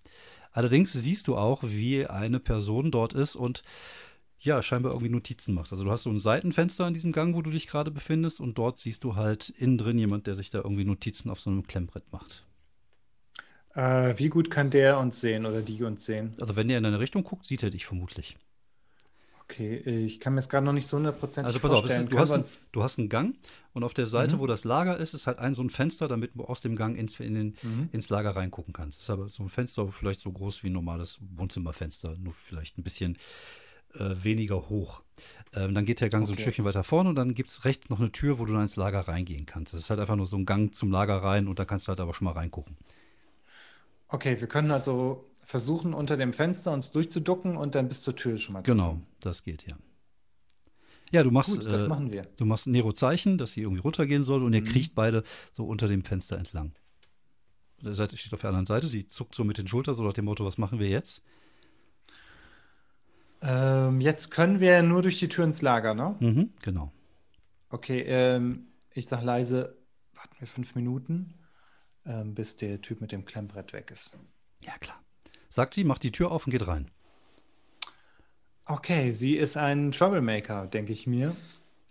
Allerdings 0.51 0.93
siehst 0.93 1.27
du 1.27 1.35
auch, 1.37 1.63
wie 1.63 2.07
eine 2.07 2.39
Person 2.39 2.91
dort 2.91 3.13
ist 3.13 3.35
und 3.35 3.63
ja, 4.39 4.61
scheinbar 4.61 4.91
irgendwie 4.91 5.09
Notizen 5.11 5.53
macht. 5.55 5.71
Also 5.71 5.83
du 5.83 5.91
hast 5.91 6.03
so 6.03 6.09
ein 6.09 6.19
Seitenfenster 6.19 6.87
in 6.87 6.93
diesem 6.93 7.11
Gang, 7.11 7.35
wo 7.35 7.41
du 7.41 7.49
dich 7.51 7.67
gerade 7.67 7.89
befindest 7.91 8.39
und 8.39 8.57
dort 8.57 8.77
siehst 8.77 9.03
du 9.03 9.15
halt 9.15 9.49
innen 9.49 9.77
drin 9.77 9.97
jemand, 9.97 10.27
der 10.27 10.35
sich 10.35 10.49
da 10.49 10.59
irgendwie 10.59 10.85
Notizen 10.85 11.29
auf 11.29 11.39
so 11.39 11.49
einem 11.49 11.63
Klemmbrett 11.65 12.11
macht. 12.11 12.45
Äh, 13.73 14.17
wie 14.17 14.29
gut 14.29 14.49
kann 14.49 14.69
der 14.69 14.99
uns 14.99 15.19
sehen 15.19 15.45
oder 15.45 15.61
die 15.61 15.83
uns 15.83 16.05
sehen? 16.05 16.31
Also 16.39 16.55
wenn 16.55 16.67
der 16.67 16.77
in 16.77 16.83
deine 16.83 16.99
Richtung 16.99 17.23
guckt, 17.23 17.45
sieht 17.45 17.63
er 17.63 17.69
dich 17.69 17.85
vermutlich. 17.85 18.37
Okay, 19.47 19.77
ich 19.77 20.19
kann 20.19 20.33
mir 20.33 20.39
es 20.39 20.49
gerade 20.49 20.65
noch 20.65 20.73
nicht 20.73 20.87
so 20.87 20.97
hundertprozentig 20.97 21.47
Also 21.47 21.59
pass 21.59 21.71
auf, 21.71 21.85
es 21.85 21.91
vorstellen. 21.91 22.05
ist, 22.05 22.11
du, 22.11 22.19
hast 22.19 22.31
ein, 22.31 22.43
du 22.71 22.83
hast 22.83 22.97
einen 22.97 23.09
Gang 23.09 23.35
und 23.73 23.83
auf 23.83 23.93
der 23.93 24.07
Seite, 24.07 24.37
Mhm. 24.37 24.39
wo 24.39 24.47
das 24.47 24.63
Lager 24.63 24.97
ist, 24.97 25.13
ist 25.13 25.27
halt 25.27 25.37
ein 25.37 25.53
so 25.53 25.61
ein 25.61 25.69
Fenster, 25.69 26.07
damit 26.07 26.31
du 26.35 26.45
aus 26.45 26.61
dem 26.61 26.75
Gang 26.75 26.97
ins, 26.97 27.19
in 27.19 27.35
den, 27.35 27.55
Mhm. 27.61 27.89
ins 27.91 28.09
Lager 28.09 28.35
reingucken 28.35 28.73
kannst. 28.73 28.97
Das 28.99 29.03
ist 29.03 29.09
aber 29.11 29.29
so 29.29 29.43
ein 29.43 29.49
Fenster 29.49 29.87
vielleicht 29.91 30.19
so 30.19 30.31
groß 30.31 30.63
wie 30.63 30.69
ein 30.69 30.73
normales 30.73 31.19
Wohnzimmerfenster, 31.35 32.15
nur 32.17 32.33
vielleicht 32.33 32.79
ein 32.79 32.83
bisschen 32.83 33.17
äh, 33.95 34.15
weniger 34.23 34.69
hoch. 34.69 35.03
Ähm, 35.53 35.75
dann 35.75 35.85
geht 35.85 36.01
der 36.01 36.09
Gang 36.09 36.25
so 36.25 36.33
ein 36.33 36.37
Okay. 36.37 36.41
Stückchen 36.41 36.65
weiter 36.65 36.83
vorne 36.83 37.09
und 37.09 37.15
dann 37.15 37.33
gibt 37.35 37.49
es 37.49 37.65
rechts 37.65 37.89
noch 37.89 37.99
eine 37.99 38.11
Tür, 38.11 38.39
wo 38.39 38.45
du 38.45 38.53
dann 38.53 38.63
ins 38.63 38.75
Lager 38.77 39.01
reingehen 39.01 39.45
kannst. 39.45 39.73
Das 39.73 39.81
ist 39.81 39.89
halt 39.91 39.99
einfach 39.99 40.15
nur 40.17 40.27
so 40.27 40.37
ein 40.37 40.45
Gang 40.45 40.73
zum 40.75 40.91
Lager 40.91 41.17
rein 41.17 41.47
und 41.47 41.59
da 41.59 41.65
kannst 41.65 41.87
du 41.87 41.89
halt 41.89 41.99
aber 41.99 42.13
schon 42.15 42.25
mal 42.25 42.33
reingucken. 42.33 42.77
okay, 44.07 44.39
wir 44.39 44.47
können 44.47 44.71
also 44.71 45.25
versuchen, 45.45 45.93
unter 45.93 46.17
dem 46.17 46.33
Fenster 46.33 46.73
uns 46.73 46.91
durchzuducken 46.91 47.55
und 47.55 47.75
dann 47.75 47.87
bis 47.87 48.01
zur 48.01 48.15
Tür 48.15 48.37
schon 48.37 48.53
mal 48.53 48.63
zu 48.63 48.71
Genau, 48.71 48.89
kommen. 48.89 49.07
das 49.21 49.43
geht 49.43 49.65
ja. 49.67 49.75
Ja, 51.11 51.23
du 51.23 51.31
machst, 51.31 51.55
Gut, 51.55 51.71
das 51.71 51.83
äh, 51.83 51.87
machen 51.87 52.11
wir. 52.11 52.23
du 52.37 52.45
machst 52.45 52.67
Nero 52.67 52.91
Zeichen, 52.91 53.37
dass 53.37 53.51
sie 53.53 53.61
irgendwie 53.61 53.81
runtergehen 53.81 54.23
soll 54.23 54.43
und 54.43 54.53
ihr 54.53 54.61
Mhm. 54.61 54.65
kriecht 54.65 54.95
beide 54.95 55.23
so 55.53 55.65
unter 55.65 55.87
dem 55.87 56.03
Fenster 56.03 56.37
entlang. 56.37 56.73
Der 57.81 57.93
Seite 57.93 58.17
steht 58.17 58.33
auf 58.33 58.41
der 58.41 58.49
anderen 58.49 58.65
Seite, 58.65 58.87
sie 58.87 59.05
zuckt 59.07 59.35
so 59.35 59.43
mit 59.43 59.57
den 59.59 59.67
Schultern, 59.67 59.93
so 59.93 60.03
nach 60.03 60.13
dem 60.13 60.25
Motto, 60.25 60.43
was 60.45 60.57
machen 60.57 60.79
wir 60.79 60.89
jetzt? 60.89 61.21
Ähm, 63.41 64.01
jetzt 64.01 64.31
können 64.31 64.59
wir 64.59 64.81
nur 64.81 65.01
durch 65.03 65.19
die 65.19 65.27
Tür 65.27 65.43
ins 65.45 65.61
Lager, 65.61 65.93
ne? 65.93 66.15
Mhm, 66.19 66.53
genau. 66.61 66.91
Okay, 67.69 68.01
ähm, 68.01 68.67
ich 68.93 69.07
sag 69.07 69.21
leise, 69.21 69.77
warten 70.13 70.35
wir 70.39 70.47
fünf 70.47 70.73
Minuten, 70.73 71.35
ähm, 72.05 72.33
bis 72.33 72.55
der 72.55 72.81
Typ 72.81 73.01
mit 73.01 73.11
dem 73.11 73.25
Klemmbrett 73.25 73.73
weg 73.73 73.91
ist. 73.91 74.17
Ja, 74.63 74.75
klar. 74.79 74.99
Sagt 75.55 75.73
sie, 75.73 75.85
macht 75.85 76.03
die 76.03 76.11
Tür 76.11 76.31
auf 76.31 76.45
und 76.45 76.51
geht 76.51 76.67
rein. 76.67 76.91
Okay, 78.65 79.13
sie 79.13 79.37
ist 79.37 79.55
ein 79.55 79.93
Troublemaker, 79.93 80.67
denke 80.67 80.91
ich 80.91 81.07
mir. 81.07 81.33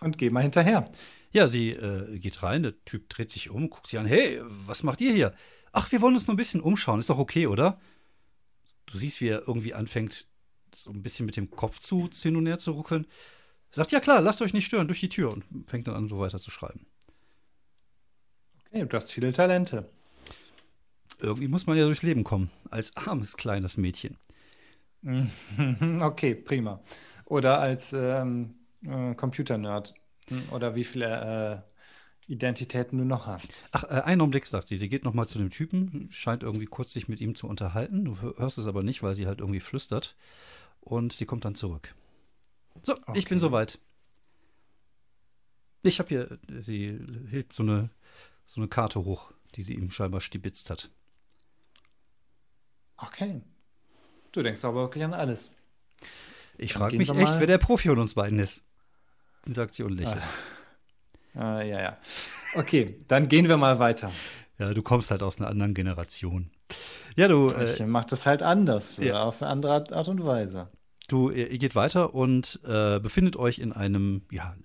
Und 0.00 0.18
geh 0.18 0.28
mal 0.28 0.42
hinterher. 0.42 0.84
Ja, 1.32 1.48
sie 1.48 1.70
äh, 1.70 2.18
geht 2.18 2.42
rein, 2.42 2.62
der 2.62 2.84
Typ 2.84 3.08
dreht 3.08 3.30
sich 3.30 3.48
um, 3.48 3.70
guckt 3.70 3.86
sie 3.86 3.96
an, 3.96 4.04
hey, 4.04 4.42
was 4.66 4.82
macht 4.82 5.00
ihr 5.00 5.14
hier? 5.14 5.34
Ach, 5.72 5.90
wir 5.92 6.02
wollen 6.02 6.12
uns 6.12 6.26
nur 6.26 6.34
ein 6.34 6.36
bisschen 6.36 6.60
umschauen, 6.60 6.98
ist 6.98 7.08
doch 7.08 7.16
okay, 7.16 7.46
oder? 7.46 7.80
Du 8.84 8.98
siehst, 8.98 9.22
wie 9.22 9.28
er 9.28 9.48
irgendwie 9.48 9.72
anfängt, 9.72 10.26
so 10.74 10.90
ein 10.90 11.02
bisschen 11.02 11.24
mit 11.24 11.38
dem 11.38 11.50
Kopf 11.50 11.78
zu 11.78 12.06
hin 12.12 12.36
und 12.36 12.46
her 12.46 12.58
zu 12.58 12.72
ruckeln. 12.72 13.06
Sagt, 13.70 13.92
ja 13.92 14.00
klar, 14.00 14.20
lasst 14.20 14.42
euch 14.42 14.52
nicht 14.52 14.66
stören, 14.66 14.88
durch 14.88 15.00
die 15.00 15.08
Tür 15.08 15.32
und 15.32 15.42
fängt 15.70 15.86
dann 15.88 15.94
an, 15.94 16.08
so 16.10 16.18
weiter 16.18 16.38
zu 16.38 16.50
schreiben. 16.50 16.84
Okay, 18.66 18.84
du 18.84 18.94
hast 18.94 19.10
viele 19.10 19.32
Talente. 19.32 19.88
Irgendwie 21.24 21.48
muss 21.48 21.66
man 21.66 21.76
ja 21.76 21.84
durchs 21.84 22.02
Leben 22.02 22.24
kommen, 22.24 22.50
als 22.70 22.96
armes 22.96 23.36
kleines 23.36 23.76
Mädchen. 23.76 24.16
Okay, 26.00 26.34
prima. 26.34 26.82
Oder 27.26 27.58
als 27.60 27.92
ähm, 27.92 28.54
äh, 28.82 29.14
Computer-Nerd. 29.14 29.94
Hm, 30.28 30.48
Oder 30.50 30.74
wie 30.74 30.84
viele, 30.84 31.62
äh, 31.66 31.74
Identitäten 32.26 32.98
du 32.98 33.04
noch 33.04 33.26
hast. 33.26 33.64
Ach, 33.72 33.84
äh, 33.84 34.02
einen 34.02 34.20
Augenblick, 34.20 34.46
sagt 34.46 34.68
sie. 34.68 34.76
Sie 34.76 34.88
geht 34.88 35.04
nochmal 35.04 35.26
zu 35.26 35.38
dem 35.38 35.50
Typen, 35.50 36.08
scheint 36.10 36.42
irgendwie 36.42 36.66
kurz 36.66 36.92
sich 36.92 37.08
mit 37.08 37.20
ihm 37.20 37.34
zu 37.34 37.46
unterhalten. 37.46 38.04
Du 38.04 38.20
hörst 38.20 38.58
es 38.58 38.66
aber 38.66 38.82
nicht, 38.82 39.02
weil 39.02 39.14
sie 39.14 39.26
halt 39.26 39.40
irgendwie 39.40 39.60
flüstert. 39.60 40.16
Und 40.80 41.12
sie 41.12 41.26
kommt 41.26 41.44
dann 41.44 41.54
zurück. 41.54 41.94
So, 42.82 42.94
okay. 42.94 43.18
ich 43.18 43.26
bin 43.26 43.38
soweit. 43.38 43.78
Ich 45.82 45.98
habe 45.98 46.08
hier, 46.08 46.38
sie 46.62 46.98
hebt 47.30 47.52
so 47.52 47.62
eine, 47.62 47.90
so 48.46 48.60
eine 48.60 48.68
Karte 48.68 49.04
hoch, 49.04 49.32
die 49.54 49.62
sie 49.62 49.74
ihm 49.74 49.90
scheinbar 49.90 50.20
stibitzt 50.20 50.70
hat. 50.70 50.90
Okay. 52.96 53.40
Du 54.32 54.42
denkst 54.42 54.64
aber 54.64 54.82
wirklich 54.82 55.04
an 55.04 55.14
alles. 55.14 55.54
Ich 56.56 56.72
frage 56.72 56.96
mich 56.96 57.10
echt, 57.10 57.38
wer 57.38 57.46
der 57.46 57.58
Profi 57.58 57.88
von 57.88 57.98
uns 57.98 58.14
beiden 58.14 58.38
ist. 58.38 58.62
Sagt 59.46 59.74
sie 59.74 59.82
und 59.82 59.92
lächelt. 59.92 60.22
Ah. 61.34 61.58
ah, 61.58 61.62
ja, 61.62 61.80
ja. 61.80 61.98
Okay, 62.54 62.98
dann 63.08 63.28
gehen 63.28 63.48
wir 63.48 63.56
mal 63.56 63.78
weiter. 63.78 64.12
Ja, 64.58 64.72
du 64.72 64.82
kommst 64.82 65.10
halt 65.10 65.22
aus 65.22 65.38
einer 65.38 65.48
anderen 65.48 65.74
Generation. 65.74 66.50
Ja, 67.16 67.28
du. 67.28 67.48
Ich 67.48 67.80
äh, 67.80 67.86
mach 67.86 68.04
das 68.04 68.26
halt 68.26 68.42
anders, 68.42 68.98
ja. 68.98 69.22
auf 69.22 69.42
eine 69.42 69.50
andere 69.50 69.72
Art 69.72 70.08
und 70.08 70.24
Weise. 70.24 70.68
Du, 71.08 71.30
ihr 71.30 71.58
geht 71.58 71.74
weiter 71.74 72.14
und 72.14 72.60
äh, 72.64 72.98
befindet 72.98 73.36
euch 73.36 73.58
in 73.58 73.72
einem 73.72 74.22
ja, 74.30 74.56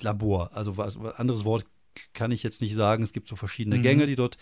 Labor. 0.00 0.50
Also 0.54 0.76
was, 0.76 0.98
anderes 0.98 1.44
Wort 1.44 1.64
kann 2.12 2.32
ich 2.32 2.42
jetzt 2.42 2.60
nicht 2.60 2.74
sagen. 2.74 3.02
Es 3.02 3.12
gibt 3.12 3.28
so 3.28 3.36
verschiedene 3.36 3.76
mhm. 3.76 3.82
Gänge, 3.82 4.06
die 4.06 4.16
dort 4.16 4.36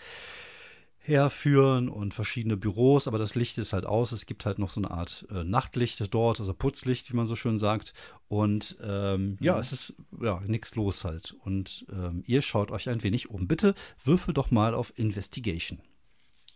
herführen 1.09 1.89
und 1.89 2.13
verschiedene 2.13 2.55
Büros, 2.55 3.07
aber 3.07 3.17
das 3.17 3.35
Licht 3.35 3.57
ist 3.57 3.73
halt 3.73 3.85
aus. 3.85 4.11
Es 4.11 4.25
gibt 4.25 4.45
halt 4.45 4.59
noch 4.59 4.69
so 4.69 4.79
eine 4.79 4.91
Art 4.91 5.25
äh, 5.31 5.43
Nachtlicht 5.43 6.13
dort, 6.13 6.39
also 6.39 6.53
Putzlicht, 6.53 7.11
wie 7.11 7.15
man 7.15 7.25
so 7.25 7.35
schön 7.35 7.57
sagt. 7.57 7.93
Und 8.27 8.77
ähm, 8.81 9.31
mhm. 9.31 9.37
ja, 9.41 9.57
es 9.57 9.71
ist 9.71 9.95
ja 10.21 10.39
nichts 10.45 10.75
los 10.75 11.03
halt. 11.03 11.35
Und 11.43 11.85
ähm, 11.91 12.23
ihr 12.27 12.41
schaut 12.41 12.71
euch 12.71 12.89
ein 12.89 13.03
wenig 13.03 13.29
um. 13.29 13.47
Bitte 13.47 13.73
würfel 14.03 14.33
doch 14.33 14.51
mal 14.51 14.75
auf 14.75 14.93
Investigation. 14.97 15.81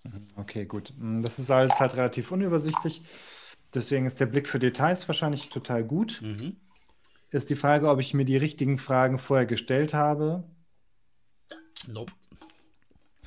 Mhm. 0.03 0.27
Okay, 0.35 0.65
gut. 0.65 0.93
Mm, 0.97 1.21
das 1.21 1.39
ist 1.39 1.49
alles 1.49 1.79
halt 1.79 1.95
relativ 1.95 2.31
unübersichtlich. 2.31 3.01
Deswegen 3.73 4.05
ist 4.05 4.19
der 4.19 4.27
Blick 4.27 4.47
für 4.47 4.59
Details 4.59 5.07
wahrscheinlich 5.07 5.49
total 5.49 5.83
gut. 5.83 6.21
Mhm. 6.21 6.57
Ist 7.31 7.49
die 7.49 7.55
Frage, 7.55 7.89
ob 7.89 7.99
ich 7.99 8.13
mir 8.13 8.25
die 8.25 8.37
richtigen 8.37 8.77
Fragen 8.77 9.17
vorher 9.17 9.47
gestellt 9.47 9.95
habe. 9.95 10.43
Nope. 11.87 12.13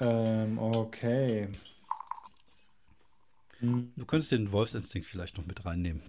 Ähm, 0.01 0.59
okay. 0.59 1.49
Du 3.61 4.05
könntest 4.07 4.33
den 4.33 4.53
Wolfsinstinkt 4.53 5.09
vielleicht 5.09 5.39
noch 5.39 5.47
mit 5.47 5.65
reinnehmen. 5.65 6.03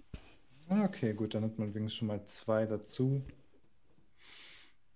Okay, 0.68 1.14
gut, 1.14 1.34
dann 1.34 1.44
hat 1.44 1.58
man 1.58 1.74
wenigstens 1.74 1.98
schon 1.98 2.08
mal 2.08 2.24
zwei 2.26 2.66
dazu. 2.66 3.22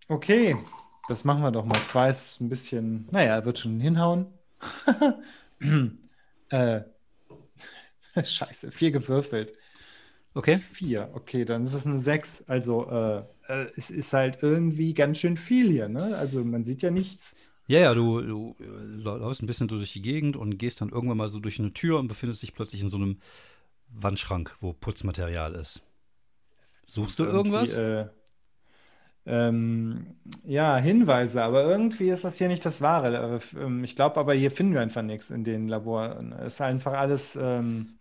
Okay, 0.08 0.56
das 1.08 1.24
machen 1.24 1.42
wir 1.42 1.50
doch 1.50 1.64
mal. 1.64 1.80
Zwei 1.86 2.10
ist 2.10 2.40
ein 2.40 2.50
bisschen, 2.50 3.08
naja, 3.10 3.44
wird 3.44 3.58
schon 3.58 3.80
hinhauen. 3.80 4.26
äh, 6.50 6.82
Scheiße, 8.22 8.70
vier 8.70 8.90
gewürfelt. 8.90 9.54
Okay. 10.34 10.58
Vier, 10.58 11.10
okay, 11.14 11.44
dann 11.44 11.62
ist 11.64 11.74
es 11.74 11.86
eine 11.86 11.98
sechs. 11.98 12.42
Also, 12.48 12.88
äh, 12.90 13.18
äh, 13.48 13.66
es 13.76 13.90
ist 13.90 14.12
halt 14.12 14.42
irgendwie 14.42 14.94
ganz 14.94 15.18
schön 15.18 15.36
viel 15.36 15.70
hier, 15.70 15.88
ne? 15.88 16.16
Also, 16.16 16.44
man 16.44 16.64
sieht 16.64 16.82
ja 16.82 16.90
nichts. 16.90 17.36
Ja, 17.66 17.78
ja, 17.78 17.94
du, 17.94 18.20
du 18.20 18.56
äh, 18.60 18.64
läufst 19.02 19.42
ein 19.42 19.46
bisschen 19.46 19.68
durch 19.68 19.92
die 19.92 20.02
Gegend 20.02 20.36
und 20.36 20.58
gehst 20.58 20.80
dann 20.80 20.90
irgendwann 20.90 21.16
mal 21.16 21.28
so 21.28 21.38
durch 21.38 21.58
eine 21.58 21.72
Tür 21.72 21.98
und 21.98 22.08
befindest 22.08 22.42
dich 22.42 22.54
plötzlich 22.54 22.82
in 22.82 22.88
so 22.88 22.96
einem 22.96 23.18
Wandschrank, 23.88 24.56
wo 24.60 24.72
Putzmaterial 24.72 25.54
ist. 25.54 25.82
Suchst 26.86 27.18
du 27.18 27.24
irgendwas? 27.24 27.76
Äh, 27.76 28.06
ähm, 29.24 30.16
ja, 30.44 30.76
Hinweise, 30.78 31.44
aber 31.44 31.64
irgendwie 31.64 32.08
ist 32.08 32.24
das 32.24 32.38
hier 32.38 32.48
nicht 32.48 32.64
das 32.64 32.80
Wahre. 32.80 33.40
Äh, 33.54 33.58
ähm, 33.58 33.84
ich 33.84 33.94
glaube 33.94 34.18
aber, 34.18 34.34
hier 34.34 34.50
finden 34.50 34.74
wir 34.74 34.80
einfach 34.80 35.02
nichts 35.02 35.30
in 35.30 35.44
den 35.44 35.68
Laboren. 35.68 36.32
Es 36.32 36.54
ist 36.54 36.60
einfach 36.60 36.94
alles 36.94 37.36
ähm, 37.36 37.98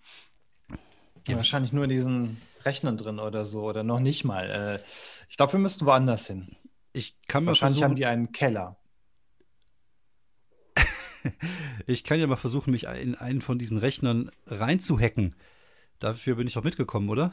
ja. 1.27 1.35
wahrscheinlich 1.35 1.73
nur 1.73 1.83
in 1.83 1.91
diesen 1.91 2.41
Rechnern 2.65 2.97
drin 2.97 3.19
oder 3.19 3.45
so 3.45 3.63
oder 3.63 3.83
noch 3.83 3.99
nicht 3.99 4.23
mal. 4.23 4.49
Äh, 4.49 4.79
ich 5.29 5.37
glaube, 5.37 5.53
wir 5.53 5.59
müssten 5.59 5.85
woanders 5.85 6.27
hin. 6.27 6.55
Ich 6.93 7.15
kann 7.27 7.45
wahrscheinlich 7.45 7.79
versuchen, 7.79 7.91
haben 7.91 7.95
die 7.95 8.05
einen 8.07 8.31
Keller. 8.31 8.77
ich 11.87 12.03
kann 12.03 12.19
ja 12.19 12.27
mal 12.27 12.35
versuchen, 12.35 12.71
mich 12.71 12.85
in 12.85 13.15
einen 13.15 13.41
von 13.41 13.57
diesen 13.57 13.77
Rechnern 13.77 14.31
reinzuhacken. 14.47 15.35
Dafür 15.99 16.35
bin 16.35 16.47
ich 16.47 16.53
doch 16.53 16.63
mitgekommen, 16.63 17.09
oder? 17.09 17.31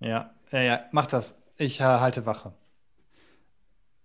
Ja, 0.00 0.34
ja, 0.50 0.60
ja, 0.60 0.84
mach 0.92 1.06
das. 1.06 1.42
Ich 1.56 1.80
äh, 1.80 1.84
halte 1.84 2.26
Wache. 2.26 2.54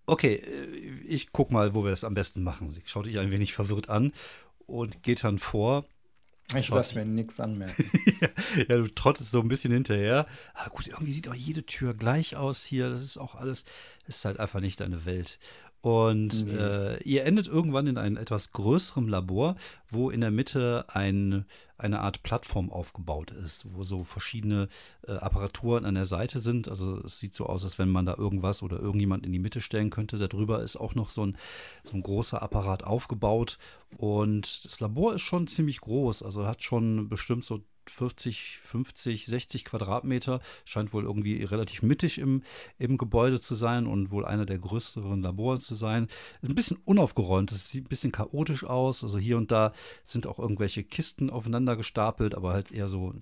Okay, 0.05 0.35
äh, 0.35 0.99
ich 1.05 1.31
guck 1.31 1.51
mal, 1.51 1.73
wo 1.73 1.83
wir 1.83 1.91
das 1.91 2.03
am 2.03 2.13
besten 2.13 2.43
machen. 2.43 2.71
Sie 2.71 2.81
schaut 2.85 3.05
dich 3.05 3.19
ein 3.19 3.31
wenig 3.31 3.53
verwirrt 3.53 3.89
an 3.89 4.13
und 4.65 5.03
geht 5.03 5.23
dann 5.23 5.39
vor. 5.39 5.85
Ich 6.55 6.69
lasse 6.69 6.97
mir 6.97 7.05
nichts 7.05 7.39
anmerken. 7.39 7.91
ja, 8.67 8.77
du 8.77 8.87
trottest 8.87 9.29
so 9.29 9.39
ein 9.39 9.47
bisschen 9.47 9.71
hinterher. 9.71 10.25
Aber 10.55 10.71
gut, 10.71 10.87
irgendwie 10.87 11.11
sieht 11.11 11.29
auch 11.29 11.35
jede 11.35 11.63
Tür 11.63 11.93
gleich 11.93 12.35
aus 12.35 12.65
hier. 12.65 12.89
Das 12.89 13.01
ist 13.01 13.17
auch 13.17 13.35
alles, 13.35 13.65
ist 14.07 14.25
halt 14.25 14.39
einfach 14.39 14.59
nicht 14.59 14.79
deine 14.79 15.05
Welt. 15.05 15.37
Und 15.81 16.45
nee. 16.45 16.51
äh, 16.51 17.03
ihr 17.03 17.23
endet 17.23 17.47
irgendwann 17.47 17.87
in 17.87 17.97
einem 17.97 18.17
etwas 18.17 18.51
größeren 18.51 19.07
Labor, 19.07 19.55
wo 19.89 20.09
in 20.09 20.19
der 20.19 20.31
Mitte 20.31 20.85
ein, 20.89 21.45
eine 21.77 22.01
Art 22.01 22.21
Plattform 22.21 22.69
aufgebaut 22.69 23.31
ist, 23.31 23.73
wo 23.73 23.85
so 23.85 24.03
verschiedene 24.03 24.67
äh, 25.07 25.13
Apparaturen 25.13 25.85
an 25.85 25.95
der 25.95 26.05
Seite 26.05 26.39
sind. 26.39 26.67
Also 26.67 26.99
es 27.05 27.19
sieht 27.19 27.33
so 27.33 27.45
aus, 27.45 27.63
als 27.63 27.79
wenn 27.79 27.89
man 27.89 28.05
da 28.05 28.15
irgendwas 28.15 28.61
oder 28.61 28.77
irgendjemand 28.77 29.25
in 29.25 29.31
die 29.31 29.39
Mitte 29.39 29.61
stellen 29.61 29.89
könnte. 29.89 30.17
Darüber 30.17 30.61
ist 30.61 30.75
auch 30.75 30.95
noch 30.95 31.07
so 31.07 31.25
ein, 31.25 31.37
so 31.83 31.95
ein 31.95 32.03
großer 32.03 32.41
Apparat 32.41 32.83
aufgebaut. 32.83 33.57
Und 33.95 34.65
das 34.65 34.81
Labor 34.81 35.15
ist 35.15 35.21
schon 35.21 35.47
ziemlich 35.47 35.79
groß. 35.79 36.23
Also 36.23 36.45
hat 36.45 36.61
schon 36.61 37.07
bestimmt 37.07 37.45
so 37.45 37.61
40, 37.89 38.59
50, 38.63 39.25
60 39.25 39.65
Quadratmeter. 39.65 40.41
Scheint 40.65 40.93
wohl 40.93 41.03
irgendwie 41.03 41.43
relativ 41.43 41.81
mittig 41.81 42.19
im, 42.19 42.43
im 42.77 42.97
Gebäude 42.97 43.39
zu 43.39 43.55
sein 43.55 43.87
und 43.87 44.11
wohl 44.11 44.25
einer 44.25 44.45
der 44.45 44.59
größeren 44.59 45.21
Labore 45.21 45.59
zu 45.59 45.75
sein. 45.75 46.07
Ein 46.41 46.55
bisschen 46.55 46.77
unaufgeräumt, 46.85 47.51
es 47.51 47.69
sieht 47.69 47.85
ein 47.85 47.89
bisschen 47.89 48.11
chaotisch 48.11 48.63
aus. 48.63 49.03
Also 49.03 49.17
hier 49.17 49.37
und 49.37 49.51
da 49.51 49.73
sind 50.03 50.27
auch 50.27 50.39
irgendwelche 50.39 50.83
Kisten 50.83 51.29
aufeinander 51.29 51.75
gestapelt, 51.75 52.35
aber 52.35 52.53
halt 52.53 52.71
eher 52.71 52.87
so 52.87 53.13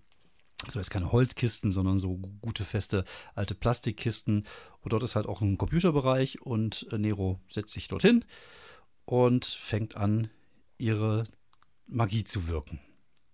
so 0.67 0.79
jetzt 0.79 0.89
keine 0.89 1.11
Holzkisten, 1.11 1.71
sondern 1.71 1.99
so 1.99 2.17
gute, 2.41 2.65
feste, 2.65 3.03
alte 3.35 3.53
Plastikkisten. 3.53 4.45
Und 4.81 4.93
dort 4.93 5.03
ist 5.03 5.15
halt 5.15 5.27
auch 5.27 5.41
ein 5.41 5.57
Computerbereich 5.57 6.41
und 6.41 6.87
äh, 6.91 6.97
Nero 6.97 7.39
setzt 7.47 7.73
sich 7.73 7.87
dorthin 7.87 8.25
und 9.05 9.45
fängt 9.45 9.95
an, 9.95 10.29
ihre 10.77 11.25
Magie 11.87 12.23
zu 12.23 12.47
wirken. 12.47 12.79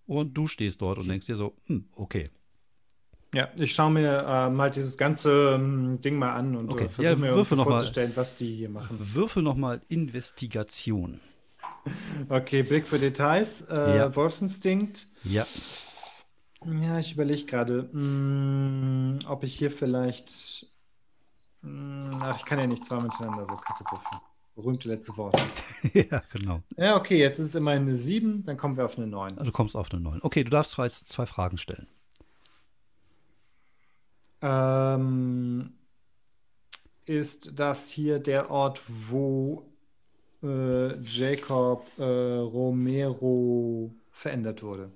Und 0.06 0.34
du 0.34 0.46
stehst 0.46 0.82
dort 0.82 0.98
und 0.98 1.08
denkst 1.08 1.26
dir 1.26 1.36
so, 1.36 1.56
hm, 1.66 1.88
okay. 1.92 2.30
Ja, 3.34 3.48
ich 3.58 3.74
schaue 3.74 3.90
mir 3.90 4.24
äh, 4.28 4.50
mal 4.50 4.70
dieses 4.70 4.96
ganze 4.96 5.54
ähm, 5.54 5.98
Ding 5.98 6.16
mal 6.16 6.34
an 6.34 6.54
und 6.54 6.72
okay. 6.72 6.84
äh, 6.84 6.88
versuche 6.88 7.26
ja, 7.26 7.34
mir 7.34 7.44
vorzustellen, 7.44 8.10
mal, 8.10 8.16
was 8.16 8.36
die 8.36 8.54
hier 8.54 8.68
machen. 8.68 8.96
Würfel 9.00 9.42
nochmal 9.42 9.80
Investigation. 9.88 11.20
Okay, 12.28 12.62
Blick 12.62 12.86
für 12.86 12.98
Details. 12.98 13.62
Äh, 13.62 13.96
ja. 13.96 14.16
Wolfsinstinkt. 14.16 15.08
Ja. 15.24 15.46
Ja, 16.80 16.98
ich 16.98 17.12
überlege 17.12 17.44
gerade, 17.44 17.88
hm, 17.92 19.18
ob 19.26 19.44
ich 19.44 19.54
hier 19.54 19.70
vielleicht. 19.70 20.66
Mh, 21.62 22.04
hm, 22.04 22.22
ach, 22.22 22.38
ich 22.38 22.44
kann 22.44 22.58
ja 22.58 22.66
nicht 22.66 22.84
zwei 22.84 23.00
miteinander 23.00 23.46
so 23.46 23.54
kacke 23.54 23.84
würfeln. 23.90 24.20
Berühmte 24.54 24.88
letzte 24.88 25.16
Worte. 25.16 25.42
ja, 25.92 26.22
genau. 26.32 26.62
Ja, 26.76 26.96
okay, 26.96 27.18
jetzt 27.18 27.38
ist 27.38 27.46
es 27.46 27.54
immerhin 27.54 27.82
eine 27.82 27.96
7, 27.96 28.44
dann 28.44 28.56
kommen 28.56 28.76
wir 28.76 28.84
auf 28.84 28.96
eine 28.96 29.06
9. 29.06 29.32
Also 29.32 29.44
du 29.44 29.52
kommst 29.52 29.76
auf 29.76 29.90
eine 29.92 30.00
9. 30.00 30.20
Okay, 30.22 30.44
du 30.44 30.50
darfst 30.50 30.72
zwei, 30.72 30.88
zwei 30.88 31.26
Fragen 31.26 31.58
stellen. 31.58 31.88
Ähm, 34.42 35.72
ist 37.06 37.58
das 37.58 37.88
hier 37.88 38.18
der 38.18 38.50
Ort, 38.50 38.80
wo 39.08 39.66
äh, 40.42 41.00
Jacob 41.02 41.86
äh, 41.98 42.02
Romero 42.02 43.94
verändert 44.12 44.62
wurde? 44.62 44.92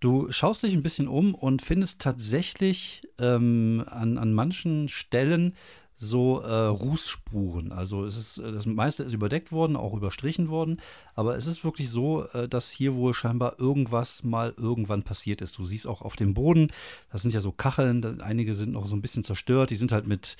Du 0.00 0.32
schaust 0.32 0.62
dich 0.62 0.72
ein 0.72 0.82
bisschen 0.82 1.08
um 1.08 1.34
und 1.34 1.62
findest 1.62 2.00
tatsächlich 2.00 3.02
ähm, 3.18 3.84
an, 3.86 4.16
an 4.18 4.32
manchen 4.32 4.88
Stellen 4.88 5.54
so 6.02 6.40
äh, 6.40 6.50
Rußspuren. 6.50 7.72
Also 7.72 8.06
es 8.06 8.16
ist, 8.16 8.38
äh, 8.38 8.52
das 8.52 8.64
meiste 8.64 9.02
ist 9.02 9.12
überdeckt 9.12 9.52
worden, 9.52 9.76
auch 9.76 9.92
überstrichen 9.92 10.48
worden, 10.48 10.80
aber 11.14 11.36
es 11.36 11.46
ist 11.46 11.62
wirklich 11.62 11.90
so, 11.90 12.24
äh, 12.32 12.48
dass 12.48 12.70
hier 12.70 12.94
wohl 12.94 13.12
scheinbar 13.12 13.60
irgendwas 13.60 14.24
mal 14.24 14.54
irgendwann 14.56 15.02
passiert 15.02 15.42
ist. 15.42 15.58
Du 15.58 15.64
siehst 15.64 15.86
auch 15.86 16.00
auf 16.00 16.16
dem 16.16 16.32
Boden, 16.32 16.72
das 17.12 17.20
sind 17.20 17.34
ja 17.34 17.42
so 17.42 17.52
Kacheln, 17.52 18.22
einige 18.22 18.54
sind 18.54 18.72
noch 18.72 18.86
so 18.86 18.96
ein 18.96 19.02
bisschen 19.02 19.24
zerstört, 19.24 19.68
die 19.70 19.76
sind 19.76 19.92
halt 19.92 20.06
mit 20.06 20.38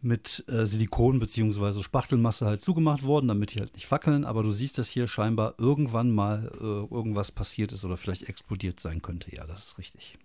mit 0.00 0.44
äh, 0.48 0.64
Silikon 0.64 1.18
bzw. 1.18 1.82
Spachtelmasse 1.82 2.46
halt 2.46 2.60
zugemacht 2.60 3.02
worden, 3.04 3.28
damit 3.28 3.54
die 3.54 3.60
halt 3.60 3.74
nicht 3.74 3.90
wackeln. 3.90 4.24
Aber 4.24 4.44
du 4.44 4.52
siehst, 4.52 4.78
dass 4.78 4.88
hier 4.88 5.08
scheinbar 5.08 5.54
irgendwann 5.58 6.12
mal 6.12 6.52
äh, 6.60 6.94
irgendwas 6.94 7.32
passiert 7.32 7.72
ist 7.72 7.84
oder 7.84 7.96
vielleicht 7.96 8.28
explodiert 8.28 8.78
sein 8.78 9.02
könnte. 9.02 9.34
Ja, 9.34 9.44
das 9.44 9.64
ist 9.64 9.78
richtig. 9.78 10.18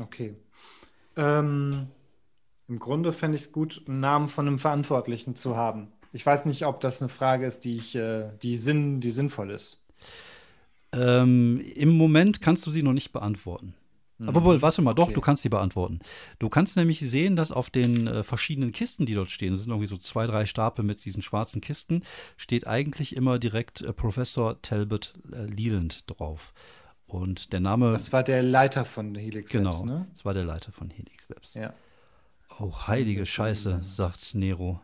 Okay. 0.00 0.34
Ähm, 1.16 1.86
im 2.68 2.78
Grunde 2.78 3.12
fände 3.12 3.36
ich 3.36 3.42
es 3.42 3.52
gut, 3.52 3.82
einen 3.86 4.00
Namen 4.00 4.28
von 4.28 4.46
einem 4.46 4.58
Verantwortlichen 4.58 5.36
zu 5.36 5.56
haben. 5.56 5.88
Ich 6.12 6.24
weiß 6.24 6.46
nicht, 6.46 6.64
ob 6.66 6.80
das 6.80 7.02
eine 7.02 7.08
Frage 7.08 7.44
ist, 7.46 7.64
die 7.64 7.76
ich, 7.76 7.94
äh, 7.96 8.30
die, 8.42 8.56
Sinn, 8.58 9.00
die 9.00 9.10
sinnvoll 9.10 9.50
ist. 9.50 9.82
Ähm, 10.92 11.60
Im 11.74 11.96
Moment 11.96 12.40
kannst 12.40 12.66
du 12.66 12.70
sie 12.70 12.82
noch 12.82 12.92
nicht 12.92 13.12
beantworten. 13.12 13.74
Aber 14.24 14.44
wohl, 14.44 14.62
warte 14.62 14.80
mal, 14.80 14.94
doch, 14.94 15.06
Okay. 15.06 15.14
du 15.14 15.20
kannst 15.20 15.42
sie 15.42 15.48
beantworten. 15.48 15.98
Du 16.38 16.48
kannst 16.48 16.76
nämlich 16.76 17.00
sehen, 17.00 17.34
dass 17.34 17.50
auf 17.50 17.68
den 17.68 18.06
äh, 18.06 18.22
verschiedenen 18.22 18.70
Kisten, 18.70 19.06
die 19.06 19.14
dort 19.14 19.28
stehen, 19.30 19.56
sind 19.56 19.70
irgendwie 19.70 19.88
so 19.88 19.96
zwei, 19.96 20.26
drei 20.26 20.46
Stapel 20.46 20.84
mit 20.84 21.04
diesen 21.04 21.20
schwarzen 21.20 21.60
Kisten, 21.60 22.04
steht 22.36 22.64
eigentlich 22.66 23.16
immer 23.16 23.40
direkt 23.40 23.82
äh, 23.82 23.92
Professor 23.92 24.62
Talbot 24.62 25.14
äh, 25.32 25.46
Leland 25.46 26.04
drauf. 26.08 26.54
Und 27.08 27.52
der 27.52 27.58
Name, 27.60 27.92
Das 27.92 28.12
war 28.12 28.22
der 28.22 28.42
Leiter 28.44 28.84
von 28.84 29.16
Helix 29.16 29.50
genau, 29.50 29.70
Labs, 29.70 29.84
ne? 29.84 30.06
das 30.12 30.24
war 30.24 30.32
der 30.32 30.44
Leiter 30.44 30.70
von 30.70 30.90
Helix 30.90 31.28
Labs. 31.28 31.54
Ja. 31.54 31.74
Oh, 32.60 32.72
heilige 32.86 33.26
Scheiße, 33.26 33.82
sagt 33.84 34.34
Nero. 34.34 34.80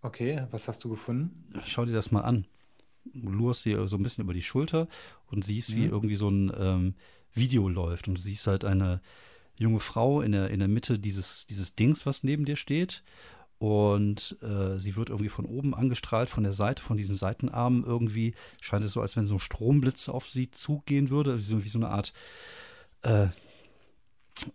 Okay, 0.00 0.46
was 0.50 0.66
hast 0.66 0.82
du 0.82 0.88
gefunden? 0.88 1.52
Schau 1.66 1.84
dir 1.84 1.92
das 1.92 2.10
mal 2.10 2.22
an. 2.22 2.46
Du 3.04 3.30
lurst 3.30 3.66
dir 3.66 3.86
so 3.86 3.96
ein 3.96 4.02
bisschen 4.02 4.24
über 4.24 4.32
die 4.32 4.42
Schulter 4.42 4.88
und 5.26 5.44
siehst, 5.44 5.74
wie 5.74 5.84
irgendwie 5.84 6.14
so 6.14 6.30
ein 6.30 6.52
ähm, 6.56 6.94
Video 7.34 7.68
läuft. 7.68 8.08
Und 8.08 8.16
du 8.16 8.20
siehst 8.20 8.46
halt 8.46 8.64
eine 8.64 9.02
junge 9.58 9.80
Frau 9.80 10.22
in 10.22 10.32
der, 10.32 10.48
in 10.48 10.60
der 10.60 10.68
Mitte 10.68 10.98
dieses, 10.98 11.44
dieses 11.46 11.76
Dings, 11.76 12.06
was 12.06 12.24
neben 12.24 12.46
dir 12.46 12.56
steht. 12.56 13.02
Und 13.58 14.38
äh, 14.40 14.78
sie 14.78 14.96
wird 14.96 15.10
irgendwie 15.10 15.28
von 15.28 15.44
oben 15.44 15.74
angestrahlt, 15.74 16.30
von 16.30 16.44
der 16.44 16.54
Seite, 16.54 16.82
von 16.82 16.96
diesen 16.96 17.14
Seitenarmen 17.14 17.84
irgendwie. 17.84 18.34
Scheint 18.62 18.84
es 18.84 18.92
so, 18.92 19.02
als 19.02 19.16
wenn 19.16 19.26
so 19.26 19.34
ein 19.34 19.38
Stromblitz 19.38 20.08
auf 20.08 20.30
sie 20.30 20.50
zugehen 20.50 21.10
würde. 21.10 21.38
Wie 21.38 21.42
so, 21.42 21.62
wie 21.62 21.68
so 21.68 21.78
eine 21.78 21.90
Art, 21.90 22.14
äh, 23.02 23.26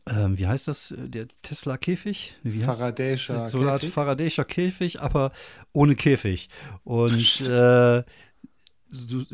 ähm, 0.08 0.38
wie 0.38 0.48
heißt 0.48 0.68
das? 0.68 0.94
Der 0.98 1.28
Tesla-Käfig? 1.42 2.38
Faraday'scher 2.44 3.50
so 3.50 3.60
Käfig? 3.60 3.94
Faraday'scher 3.94 4.46
Käfig, 4.46 5.02
aber 5.02 5.32
ohne 5.74 5.96
Käfig. 5.96 6.50
Und 6.84 7.42
äh, 7.42 8.04
du, 8.90 9.26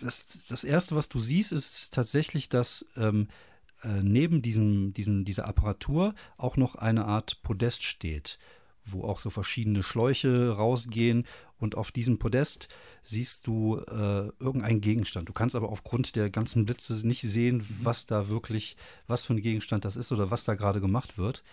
das, 0.00 0.44
das 0.48 0.64
Erste, 0.64 0.96
was 0.96 1.08
du 1.08 1.18
siehst, 1.18 1.52
ist 1.52 1.94
tatsächlich, 1.94 2.48
dass 2.48 2.86
ähm, 2.96 3.28
äh, 3.82 4.02
neben 4.02 4.42
diesem, 4.42 4.92
diesem, 4.94 5.24
dieser 5.24 5.46
Apparatur 5.46 6.14
auch 6.36 6.56
noch 6.56 6.76
eine 6.76 7.04
Art 7.04 7.42
Podest 7.42 7.82
steht, 7.82 8.38
wo 8.84 9.04
auch 9.04 9.20
so 9.20 9.30
verschiedene 9.30 9.82
Schläuche 9.82 10.50
rausgehen. 10.50 11.26
Und 11.58 11.76
auf 11.76 11.92
diesem 11.92 12.18
Podest 12.18 12.68
siehst 13.02 13.46
du 13.46 13.78
äh, 13.78 14.30
irgendeinen 14.40 14.80
Gegenstand. 14.80 15.28
Du 15.28 15.32
kannst 15.32 15.54
aber 15.54 15.68
aufgrund 15.68 16.16
der 16.16 16.28
ganzen 16.30 16.64
Blitze 16.64 17.06
nicht 17.06 17.22
sehen, 17.22 17.64
was 17.82 18.06
da 18.06 18.28
wirklich, 18.28 18.76
was 19.06 19.24
für 19.24 19.34
ein 19.34 19.42
Gegenstand 19.42 19.84
das 19.84 19.96
ist 19.96 20.10
oder 20.12 20.30
was 20.30 20.44
da 20.44 20.54
gerade 20.54 20.80
gemacht 20.80 21.18
wird. 21.18 21.44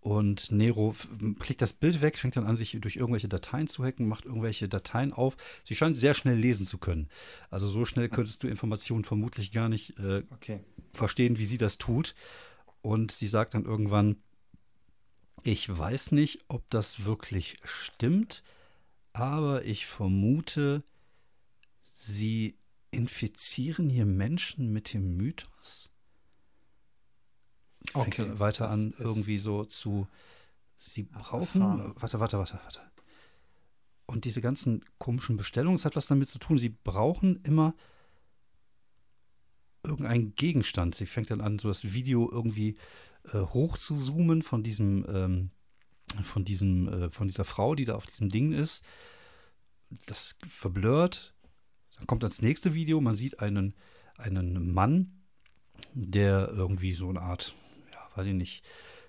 Und 0.00 0.52
Nero 0.52 0.94
klickt 1.40 1.60
das 1.60 1.72
Bild 1.72 2.00
weg, 2.00 2.16
fängt 2.16 2.36
dann 2.36 2.46
an, 2.46 2.56
sich 2.56 2.78
durch 2.80 2.94
irgendwelche 2.94 3.28
Dateien 3.28 3.66
zu 3.66 3.84
hacken, 3.84 4.06
macht 4.06 4.24
irgendwelche 4.24 4.68
Dateien 4.68 5.12
auf. 5.12 5.36
Sie 5.64 5.74
scheint 5.74 5.96
sehr 5.96 6.14
schnell 6.14 6.36
lesen 6.36 6.64
zu 6.64 6.78
können. 6.78 7.08
Also 7.50 7.66
so 7.66 7.84
schnell 7.84 8.08
könntest 8.08 8.44
du 8.44 8.46
Informationen 8.46 9.02
vermutlich 9.02 9.50
gar 9.50 9.68
nicht 9.68 9.98
äh, 9.98 10.22
Okay. 10.30 10.60
verstehen, 10.94 11.38
wie 11.38 11.44
sie 11.44 11.58
das 11.58 11.78
tut. 11.78 12.14
Und 12.82 13.10
sie 13.10 13.26
sagt 13.26 13.54
dann 13.54 13.64
irgendwann, 13.64 14.16
ich 15.42 15.68
weiß 15.68 16.12
nicht, 16.12 16.44
ob 16.48 16.68
das 16.70 17.04
wirklich 17.04 17.58
stimmt, 17.64 18.42
aber 19.12 19.64
ich 19.64 19.86
vermute, 19.86 20.82
sie 21.84 22.58
infizieren 22.90 23.88
hier 23.88 24.06
Menschen 24.06 24.72
mit 24.72 24.92
dem 24.92 25.16
Mythos. 25.16 25.90
Fängt 27.94 28.18
Okay, 28.18 28.26
dann 28.26 28.38
weiter 28.38 28.70
an, 28.70 28.94
irgendwie 28.98 29.38
so 29.38 29.64
zu, 29.64 30.08
sie 30.76 31.04
brauchen, 31.04 31.60
erfahren. 31.62 31.92
warte, 31.96 32.20
warte, 32.20 32.38
warte, 32.38 32.60
warte. 32.62 32.80
Und 34.06 34.24
diese 34.24 34.40
ganzen 34.40 34.84
komischen 34.98 35.36
Bestellungen, 35.36 35.76
es 35.76 35.84
hat 35.84 35.96
was 35.96 36.06
damit 36.06 36.28
zu 36.28 36.38
tun, 36.38 36.58
sie 36.58 36.70
brauchen 36.70 37.42
immer 37.42 37.74
irgendeinen 39.82 40.34
Gegenstand. 40.34 40.94
Sie 40.94 41.06
fängt 41.06 41.30
dann 41.30 41.40
an, 41.40 41.58
so 41.58 41.68
das 41.68 41.92
Video 41.92 42.30
irgendwie 42.30 42.76
äh, 43.32 43.38
hoch 43.38 43.78
zu 43.78 43.96
zoomen 43.96 44.42
von 44.42 44.62
diesem, 44.62 45.06
ähm, 45.08 45.50
von 46.22 46.44
diesem, 46.44 46.88
äh, 46.88 47.10
von 47.10 47.28
dieser 47.28 47.44
Frau, 47.44 47.74
die 47.74 47.84
da 47.84 47.94
auf 47.94 48.06
diesem 48.06 48.28
Ding 48.28 48.52
ist. 48.52 48.84
Das 50.06 50.36
verblurrt. 50.46 51.34
Dann 51.96 52.06
kommt 52.06 52.22
das 52.22 52.42
nächste 52.42 52.74
Video, 52.74 53.00
man 53.00 53.14
sieht 53.14 53.40
einen, 53.40 53.74
einen 54.16 54.72
Mann, 54.72 55.22
der 55.94 56.48
irgendwie 56.50 56.92
so 56.92 57.08
eine 57.08 57.22
Art, 57.22 57.54
ja, 57.92 58.16
weiß 58.16 58.26
ich 58.26 58.34
nicht, 58.34 58.64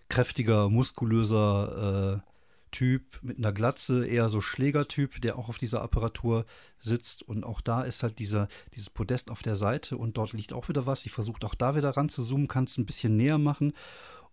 kräftiger, 0.10 0.70
muskulöser 0.70 2.24
äh, 2.24 2.27
Typ 2.72 3.20
mit 3.22 3.38
einer 3.38 3.54
Glatze, 3.54 4.06
eher 4.06 4.30
so 4.30 4.42
Schlägertyp, 4.42 5.22
der 5.22 5.38
auch 5.38 5.50
auf 5.50 5.58
dieser 5.58 5.82
Apparatur 5.82 6.46
sitzt. 6.80 7.24
Und 7.24 7.44
auch 7.44 7.62
da 7.62 7.82
ist 7.84 8.04
halt 8.04 8.20
dieser, 8.20 8.48
dieses 8.74 8.90
Podest 8.90 9.32
auf 9.32 9.42
der 9.42 9.56
Seite 9.56 9.98
und 9.98 10.18
dort 10.18 10.34
liegt 10.34 10.54
auch 10.54 10.70
wieder 10.70 10.86
was. 10.86 11.02
Sie 11.02 11.10
versucht 11.10 11.46
auch 11.46 11.56
da 11.56 11.76
wieder 11.76 11.92
ran 11.92 12.10
zu 12.10 12.24
zoomen, 12.24 12.48
kann 12.48 12.66
es 12.66 12.78
ein 12.78 12.86
bisschen 12.86 13.16
näher 13.16 13.38
machen. 13.38 13.74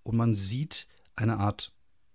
Und 0.02 0.16
man 0.16 0.34
sieht 0.34 0.86
eine 1.16 1.38
Art 1.38 1.72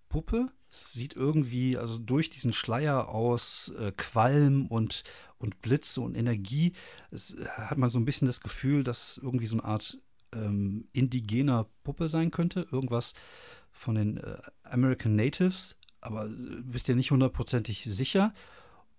Puppe. 0.10 0.48
Sieht 0.72 1.16
irgendwie, 1.16 1.78
also 1.78 1.98
durch 1.98 2.30
diesen 2.30 2.54
Schleier 2.54 3.10
aus 3.10 3.74
äh, 3.80 3.91
Qualm 3.91 4.68
und, 4.68 5.04
und 5.40 5.62
Blitze 5.64 6.00
und 6.02 6.16
Energie, 6.16 6.74
es, 7.10 7.34
äh, 7.34 7.46
hat 7.48 7.80
man 7.80 7.90
so 7.90 7.98
ein 8.00 8.06
bisschen 8.06 8.28
das 8.28 8.41
Gefühl, 8.41 8.84
dass 8.84 9.12
es 9.12 9.18
irgendwie 9.18 9.48
so 9.48 9.56
eine 9.56 9.64
Art 9.64 10.00
ähm, 10.32 10.88
indigener 10.94 11.68
Puppe 11.84 12.08
sein 12.08 12.30
könnte. 12.30 12.68
Irgendwas 12.72 13.16
von 13.72 13.96
den 13.96 14.18
äh, 14.18 14.38
American 14.64 15.16
Natives, 15.16 15.76
aber 16.02 16.28
bist 16.64 16.88
dir 16.88 16.96
nicht 16.96 17.12
hundertprozentig 17.12 17.84
sicher. 17.84 18.34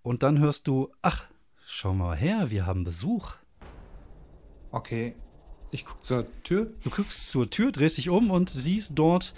Und 0.02 0.22
dann 0.22 0.38
hörst 0.38 0.66
du, 0.66 0.92
ach, 1.02 1.24
schau 1.66 1.92
mal 1.92 2.16
her, 2.16 2.50
wir 2.50 2.66
haben 2.66 2.84
Besuch. 2.84 3.34
Okay. 4.70 5.14
Ich 5.70 5.84
gucke 5.84 6.00
zur 6.00 6.26
Tür. 6.42 6.72
Du 6.82 6.90
guckst 6.90 7.30
zur 7.30 7.48
Tür, 7.48 7.70
drehst 7.70 7.98
dich 7.98 8.08
um 8.08 8.30
und 8.30 8.50
siehst 8.50 8.92
dort 8.96 9.34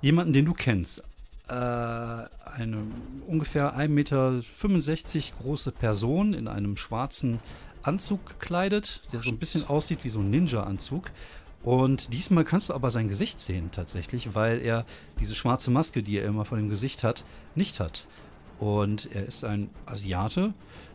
jemanden, 0.00 0.32
den 0.32 0.46
du 0.46 0.52
kennst. 0.52 1.02
Äh, 1.48 1.52
eine 1.52 2.86
ungefähr 3.26 3.76
1,65 3.76 3.88
Meter 3.88 4.42
große 5.40 5.72
Person 5.72 6.34
in 6.34 6.48
einem 6.48 6.76
schwarzen 6.76 7.40
Anzug 7.82 8.26
gekleidet, 8.26 9.02
der 9.12 9.20
so 9.20 9.30
ein 9.30 9.38
bisschen 9.38 9.66
aussieht 9.66 10.04
wie 10.04 10.08
so 10.08 10.20
ein 10.20 10.30
Ninja-Anzug. 10.30 11.10
Und 11.62 12.14
diesmal 12.14 12.44
kannst 12.44 12.70
du 12.70 12.74
aber 12.74 12.90
sein 12.90 13.08
Gesicht 13.08 13.38
sehen 13.38 13.70
tatsächlich, 13.70 14.34
weil 14.34 14.60
er 14.60 14.86
diese 15.18 15.34
schwarze 15.34 15.70
Maske, 15.70 16.02
die 16.02 16.18
er 16.18 16.24
immer 16.24 16.44
vor 16.44 16.56
dem 16.56 16.70
Gesicht 16.70 17.04
hat, 17.04 17.24
nicht 17.54 17.80
hat. 17.80 18.06
Und 18.58 19.10
er 19.14 19.26
ist 19.26 19.44
ein 19.44 19.70
Asiate, 19.86 20.54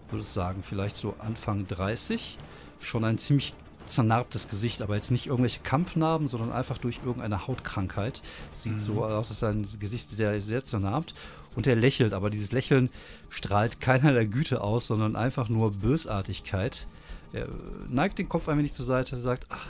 würde 0.09 0.23
ich 0.23 0.29
sagen, 0.29 0.63
vielleicht 0.63 0.95
so 0.95 1.15
Anfang 1.19 1.67
30. 1.67 2.37
Schon 2.79 3.03
ein 3.03 3.17
ziemlich 3.17 3.53
zernarbtes 3.85 4.47
Gesicht, 4.47 4.81
aber 4.81 4.95
jetzt 4.95 5.11
nicht 5.11 5.27
irgendwelche 5.27 5.61
Kampfnarben, 5.61 6.27
sondern 6.27 6.51
einfach 6.51 6.79
durch 6.79 6.99
irgendeine 7.05 7.47
Hautkrankheit. 7.47 8.21
Sieht 8.51 8.81
so 8.81 9.05
aus, 9.05 9.29
als 9.29 9.39
sein 9.39 9.67
Gesicht 9.79 10.09
sehr, 10.09 10.39
sehr 10.41 10.65
zernarbt. 10.65 11.13
Und 11.55 11.67
er 11.67 11.75
lächelt, 11.75 12.13
aber 12.13 12.29
dieses 12.29 12.51
Lächeln 12.51 12.89
strahlt 13.29 13.79
keinerlei 13.81 14.25
Güte 14.25 14.61
aus, 14.61 14.87
sondern 14.87 15.15
einfach 15.15 15.49
nur 15.49 15.71
Bösartigkeit. 15.71 16.87
Er 17.33 17.47
neigt 17.89 18.17
den 18.17 18.29
Kopf 18.29 18.47
ein 18.47 18.57
wenig 18.57 18.73
zur 18.73 18.85
Seite, 18.85 19.17
sagt, 19.17 19.45
ach, 19.49 19.67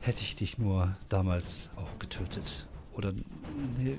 hätte 0.00 0.22
ich 0.22 0.34
dich 0.34 0.58
nur 0.58 0.96
damals 1.08 1.68
auch 1.76 1.98
getötet. 1.98 2.66
Oder 2.96 3.12
nee, 3.78 3.96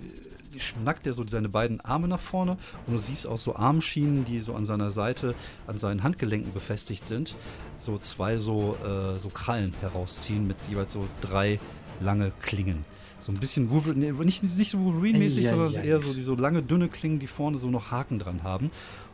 schnackt 0.57 1.07
er 1.07 1.13
so 1.13 1.25
seine 1.25 1.49
beiden 1.49 1.79
Arme 1.81 2.07
nach 2.07 2.19
vorne 2.19 2.57
und 2.85 2.93
du 2.93 2.99
siehst 2.99 3.25
auch 3.25 3.37
so 3.37 3.55
Armschienen, 3.55 4.25
die 4.25 4.41
so 4.41 4.53
an 4.53 4.65
seiner 4.65 4.91
Seite, 4.91 5.35
an 5.67 5.77
seinen 5.77 6.03
Handgelenken 6.03 6.53
befestigt 6.53 7.05
sind, 7.05 7.35
so 7.77 7.97
zwei 7.97 8.37
so, 8.37 8.77
äh, 8.83 9.17
so 9.17 9.29
Krallen 9.29 9.73
herausziehen 9.79 10.45
mit 10.47 10.57
jeweils 10.69 10.93
so 10.93 11.07
drei 11.21 11.59
lange 12.01 12.31
Klingen. 12.41 12.83
So 13.19 13.31
ein 13.31 13.39
bisschen 13.39 13.69
Wolverine, 13.69 14.11
nee, 14.11 14.25
nicht, 14.25 14.43
nicht 14.43 14.71
so 14.71 14.83
Wolverine-mäßig, 14.83 15.45
ei, 15.45 15.49
sondern 15.49 15.75
ei. 15.77 15.85
eher 15.85 15.99
so, 15.99 16.11
die 16.13 16.23
so 16.23 16.35
lange, 16.35 16.63
dünne 16.63 16.89
Klingen, 16.89 17.19
die 17.19 17.27
vorne 17.27 17.59
so 17.59 17.69
noch 17.69 17.91
Haken 17.91 18.17
dran 18.17 18.43
haben. 18.43 18.71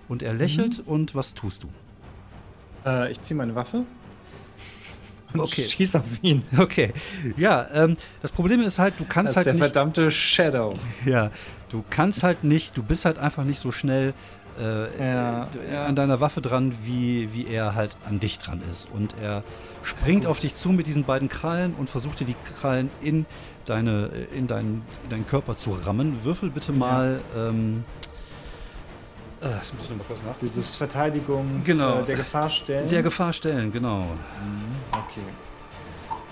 Und 0.08 0.24
er 0.24 0.34
lächelt 0.34 0.82
und 0.86 1.14
was 1.14 1.34
tust 1.34 1.64
du? 1.64 1.68
Äh, 2.86 3.12
ich 3.12 3.20
ziehe 3.20 3.38
meine 3.38 3.56
Waffe 3.56 3.84
Okay. 5.36 5.62
schieß 5.64 5.96
auf 5.98 6.04
ihn. 6.22 6.44
Okay, 6.58 6.94
ja, 7.36 7.68
ähm, 7.74 7.98
das 8.22 8.32
Problem 8.32 8.62
ist 8.62 8.80
halt, 8.80 8.94
du 9.00 9.04
Das 9.04 9.14
kannst 9.14 9.30
ist 9.32 9.36
halt 9.38 9.46
der 9.48 9.54
nicht. 9.54 9.62
verdammte 9.64 10.10
Shadow. 10.12 10.74
Ja, 11.06 11.32
du 11.70 11.84
kannst 11.90 12.24
halt 12.24 12.44
nicht, 12.44 12.76
du 12.78 12.84
bist 12.84 13.06
halt 13.06 13.18
einfach 13.18 13.44
nicht 13.44 13.60
so 13.60 13.72
schnell 13.72 14.14
äh, 14.60 14.64
Ja, 14.64 15.44
äh, 15.44 15.74
ja. 15.74 15.86
an 15.86 15.96
deiner 15.96 16.20
Waffe 16.20 16.42
dran, 16.42 16.74
wie, 16.84 17.30
wie 17.34 17.46
er 17.48 17.76
halt 17.76 17.96
an 18.08 18.20
dich 18.20 18.40
dran 18.40 18.62
ist. 18.72 18.90
Und 18.92 19.14
er 19.22 19.44
springt 19.84 20.26
auf 20.26 20.40
dich 20.40 20.56
zu 20.56 20.70
mit 20.70 20.88
diesen 20.88 21.04
beiden 21.04 21.30
Krallen 21.30 21.74
und 21.76 21.90
versucht 21.90 22.20
dir 22.20 22.26
die 22.26 22.36
Krallen 22.60 22.90
in, 23.02 23.26
deine, 23.66 24.10
in, 24.36 24.48
deinen, 24.48 24.82
in 25.04 25.10
deinen 25.10 25.26
Körper 25.28 25.56
zu 25.58 25.72
rammen. 25.72 26.24
Würfel 26.24 26.50
bitte 26.50 26.72
mal. 26.72 27.20
Ähm, 27.38 27.84
äh, 28.02 28.07
das 29.42 29.74
muss 29.74 29.84
ich 29.84 29.90
noch 29.92 29.98
mal 29.98 30.04
kurz 30.06 30.20
nach. 30.26 30.38
Dieses 30.38 30.76
Verteidigungs 30.76 31.66
Genau. 31.66 32.02
äh, 32.02 32.06
der 32.06 32.16
Gefahr 32.16 32.50
stellen. 32.50 32.90
Der 32.90 33.04
Gefahr 33.04 33.34
stellen, 33.34 33.72
genau. 33.72 34.06
okay. 34.92 35.22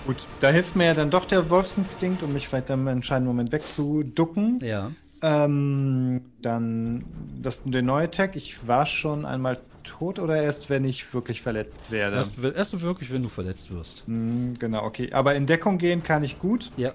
Gut, 0.06 0.26
da 0.40 0.50
hilft 0.50 0.76
mir 0.76 0.86
ja 0.86 0.94
dann 0.94 1.10
doch 1.10 1.24
der 1.24 1.50
Wolfsinstinkt, 1.50 2.22
um 2.22 2.32
mich 2.32 2.48
vielleicht 2.48 2.70
im 2.70 2.86
entscheidenden 2.86 3.28
Moment 3.28 3.50
wegzuducken. 3.50 4.60
Ja. 4.62 4.92
Ähm, 5.22 6.22
dann 6.42 7.04
das, 7.42 7.62
der 7.64 7.82
neue 7.82 8.10
Tag. 8.10 8.36
Ich 8.36 8.68
war 8.68 8.86
schon 8.86 9.24
einmal 9.24 9.58
tot 9.82 10.18
oder 10.18 10.42
erst, 10.42 10.68
wenn 10.68 10.84
ich 10.84 11.12
wirklich 11.14 11.42
verletzt 11.42 11.90
werde? 11.90 12.16
Erst, 12.16 12.36
erst 12.38 12.80
wirklich, 12.80 13.12
wenn 13.12 13.22
du 13.22 13.28
verletzt 13.28 13.72
wirst. 13.72 14.04
Hm, 14.06 14.56
genau, 14.58 14.84
okay. 14.84 15.12
Aber 15.12 15.34
in 15.34 15.46
Deckung 15.46 15.78
gehen 15.78 16.02
kann 16.02 16.22
ich 16.22 16.38
gut. 16.38 16.70
Ja. 16.76 16.92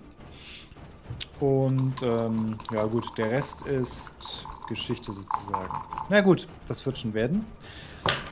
Und 1.39 1.95
ähm, 2.03 2.55
ja 2.71 2.83
gut, 2.83 3.05
der 3.17 3.31
Rest 3.31 3.65
ist 3.65 4.45
Geschichte 4.71 5.13
sozusagen. 5.13 5.73
Na 6.09 6.21
gut, 6.21 6.47
das 6.67 6.85
wird 6.85 6.97
schon 6.97 7.13
werden. 7.13 7.45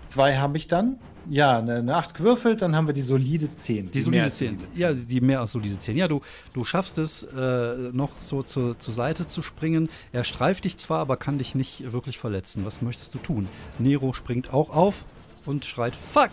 Zwei 0.10 0.38
habe 0.38 0.58
ich 0.58 0.68
dann. 0.68 0.98
Ja, 1.30 1.60
eine, 1.60 1.76
eine 1.76 1.96
8 1.96 2.16
gewürfelt, 2.16 2.62
dann 2.64 2.76
haben 2.76 2.88
wir 2.88 2.94
die 2.94 3.02
solide 3.02 3.54
10. 3.54 3.92
Die, 3.92 4.02
solide 4.02 4.32
10. 4.32 4.58
Ja, 4.74 4.94
die 4.94 5.22
mehr 5.22 5.42
als 5.42 5.52
solide 5.52 5.78
10. 5.78 5.96
Ja, 5.96 6.08
du, 6.08 6.22
du 6.54 6.64
schaffst 6.64 6.98
es, 6.98 7.22
äh, 7.24 7.76
noch 7.92 8.16
so 8.16 8.42
zu, 8.42 8.74
zur 8.74 8.94
Seite 8.94 9.28
zu 9.28 9.44
springen. 9.44 9.90
Er 10.12 10.24
streift 10.24 10.66
dich 10.66 10.78
zwar, 10.78 11.00
aber 11.00 11.18
kann 11.18 11.38
dich 11.38 11.54
nicht 11.54 11.92
wirklich 11.92 12.18
verletzen. 12.18 12.66
Was 12.66 12.82
möchtest 12.82 13.14
du 13.14 13.20
tun? 13.20 13.48
Nero 13.78 14.14
springt 14.14 14.52
auch 14.54 14.72
auf 14.72 15.06
und 15.46 15.66
schreit 15.66 15.96
Fuck! 15.96 16.32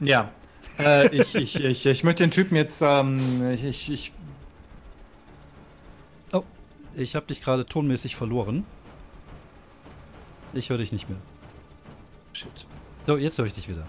Ja. 0.00 0.30
äh, 0.78 1.08
ich, 1.16 1.34
ich, 1.34 1.62
ich, 1.64 1.86
ich 1.86 2.04
möchte 2.04 2.24
den 2.24 2.30
Typen 2.30 2.56
jetzt. 2.56 2.82
Ähm, 2.84 3.52
ich, 3.52 3.90
ich. 3.90 4.12
Ich 6.94 7.14
habe 7.16 7.26
dich 7.26 7.42
gerade 7.42 7.64
tonmäßig 7.66 8.16
verloren. 8.16 8.64
Ich 10.52 10.70
höre 10.70 10.78
dich 10.78 10.92
nicht 10.92 11.08
mehr. 11.08 11.18
Shit. 12.32 12.66
So, 13.06 13.16
jetzt 13.16 13.38
höre 13.38 13.46
ich 13.46 13.52
dich 13.54 13.68
wieder. 13.68 13.84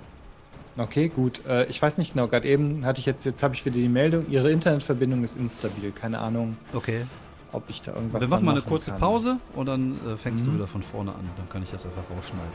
Okay, 0.77 1.09
gut. 1.09 1.45
Äh, 1.45 1.65
ich 1.65 1.81
weiß 1.81 1.97
nicht 1.97 2.13
genau, 2.13 2.27
gerade 2.27 2.47
eben 2.47 2.85
hatte 2.85 2.99
ich 2.99 3.05
jetzt, 3.05 3.25
jetzt 3.25 3.43
habe 3.43 3.53
ich 3.53 3.63
wieder 3.65 3.75
die 3.75 3.89
Meldung, 3.89 4.25
Ihre 4.29 4.51
Internetverbindung 4.51 5.23
ist 5.23 5.37
instabil. 5.37 5.91
Keine 5.91 6.19
Ahnung, 6.19 6.57
Okay. 6.73 7.05
ob 7.51 7.69
ich 7.69 7.81
da 7.83 7.93
irgendwas 7.93 8.21
Wir 8.21 8.27
machen 8.27 8.45
mal 8.45 8.51
eine 8.53 8.61
kurze 8.61 8.91
kann. 8.91 8.99
Pause 8.99 9.37
und 9.55 9.67
dann 9.67 9.99
äh, 10.07 10.17
fängst 10.17 10.45
Mhm. 10.45 10.49
du 10.51 10.55
wieder 10.55 10.67
von 10.67 10.81
vorne 10.81 11.11
an. 11.13 11.29
Dann 11.37 11.47
kann 11.49 11.61
ich 11.61 11.69
das 11.69 11.85
einfach 11.85 12.03
rausschneiden. 12.15 12.49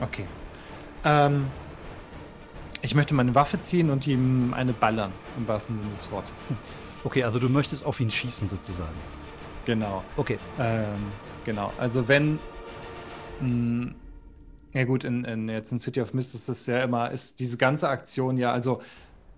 Okay. 0.00 0.26
Ähm, 1.04 1.46
ich 2.88 2.94
möchte 2.94 3.12
meine 3.12 3.34
Waffe 3.34 3.60
ziehen 3.60 3.90
und 3.90 4.06
ihm 4.06 4.54
eine 4.54 4.72
ballern, 4.72 5.12
im 5.36 5.46
wahrsten 5.46 5.76
Sinne 5.76 5.90
des 5.94 6.10
Wortes. 6.10 6.32
Okay, 7.04 7.22
also 7.22 7.38
du 7.38 7.48
möchtest 7.48 7.86
auf 7.86 8.00
ihn 8.00 8.10
schießen 8.10 8.48
sozusagen. 8.48 8.96
Genau. 9.66 10.02
Okay. 10.16 10.36
Ähm, 10.58 10.96
genau. 11.44 11.72
Also 11.78 12.08
wenn. 12.08 12.40
Mh, 13.40 13.92
ja 14.72 14.84
gut, 14.84 15.04
in, 15.04 15.24
in, 15.24 15.48
jetzt 15.48 15.70
in 15.70 15.78
City 15.78 16.00
of 16.00 16.12
Mist 16.12 16.34
ist 16.34 16.48
es 16.48 16.66
ja 16.66 16.82
immer, 16.82 17.10
ist 17.12 17.38
diese 17.38 17.56
ganze 17.56 17.88
Aktion 17.88 18.36
ja, 18.36 18.52
also 18.52 18.82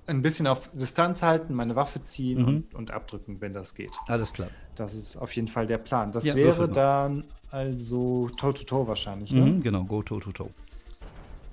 ein 0.06 0.22
bisschen 0.22 0.46
auf 0.46 0.70
Distanz 0.72 1.22
halten, 1.22 1.52
meine 1.54 1.76
Waffe 1.76 2.00
ziehen 2.00 2.40
Mhm. 2.40 2.46
und, 2.48 2.74
und 2.74 2.90
abdrücken, 2.92 3.40
wenn 3.42 3.52
das 3.52 3.74
geht. 3.74 3.92
Alles 4.06 4.32
klar. 4.32 4.48
Das 4.74 4.94
ist 4.94 5.18
auf 5.18 5.30
jeden 5.36 5.48
Fall 5.48 5.66
der 5.66 5.78
Plan. 5.78 6.12
Das 6.12 6.24
Ja, 6.24 6.34
wäre 6.36 6.66
dann 6.66 7.24
also 7.50 8.30
Toe-to-Toe 8.38 8.88
wahrscheinlich, 8.88 9.32
ne? 9.32 9.42
Mhm, 9.42 9.62
genau, 9.62 9.84
go 9.84 10.02
to 10.02 10.18
to 10.18 10.32
to. 10.32 10.50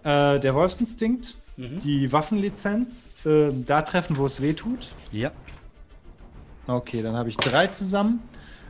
Äh, 0.03 0.39
der 0.39 0.55
Wolfsinstinkt, 0.55 1.35
Mhm. 1.57 1.79
die 1.79 2.11
Waffenlizenz, 2.11 3.09
äh, 3.25 3.49
da 3.65 3.81
treffen, 3.81 4.17
wo 4.17 4.25
es 4.27 4.41
weh 4.41 4.53
tut. 4.53 4.93
Ja. 5.11 5.31
Okay, 6.67 7.01
dann 7.01 7.15
habe 7.15 7.29
ich 7.29 7.37
drei 7.37 7.67
zusammen. 7.67 8.21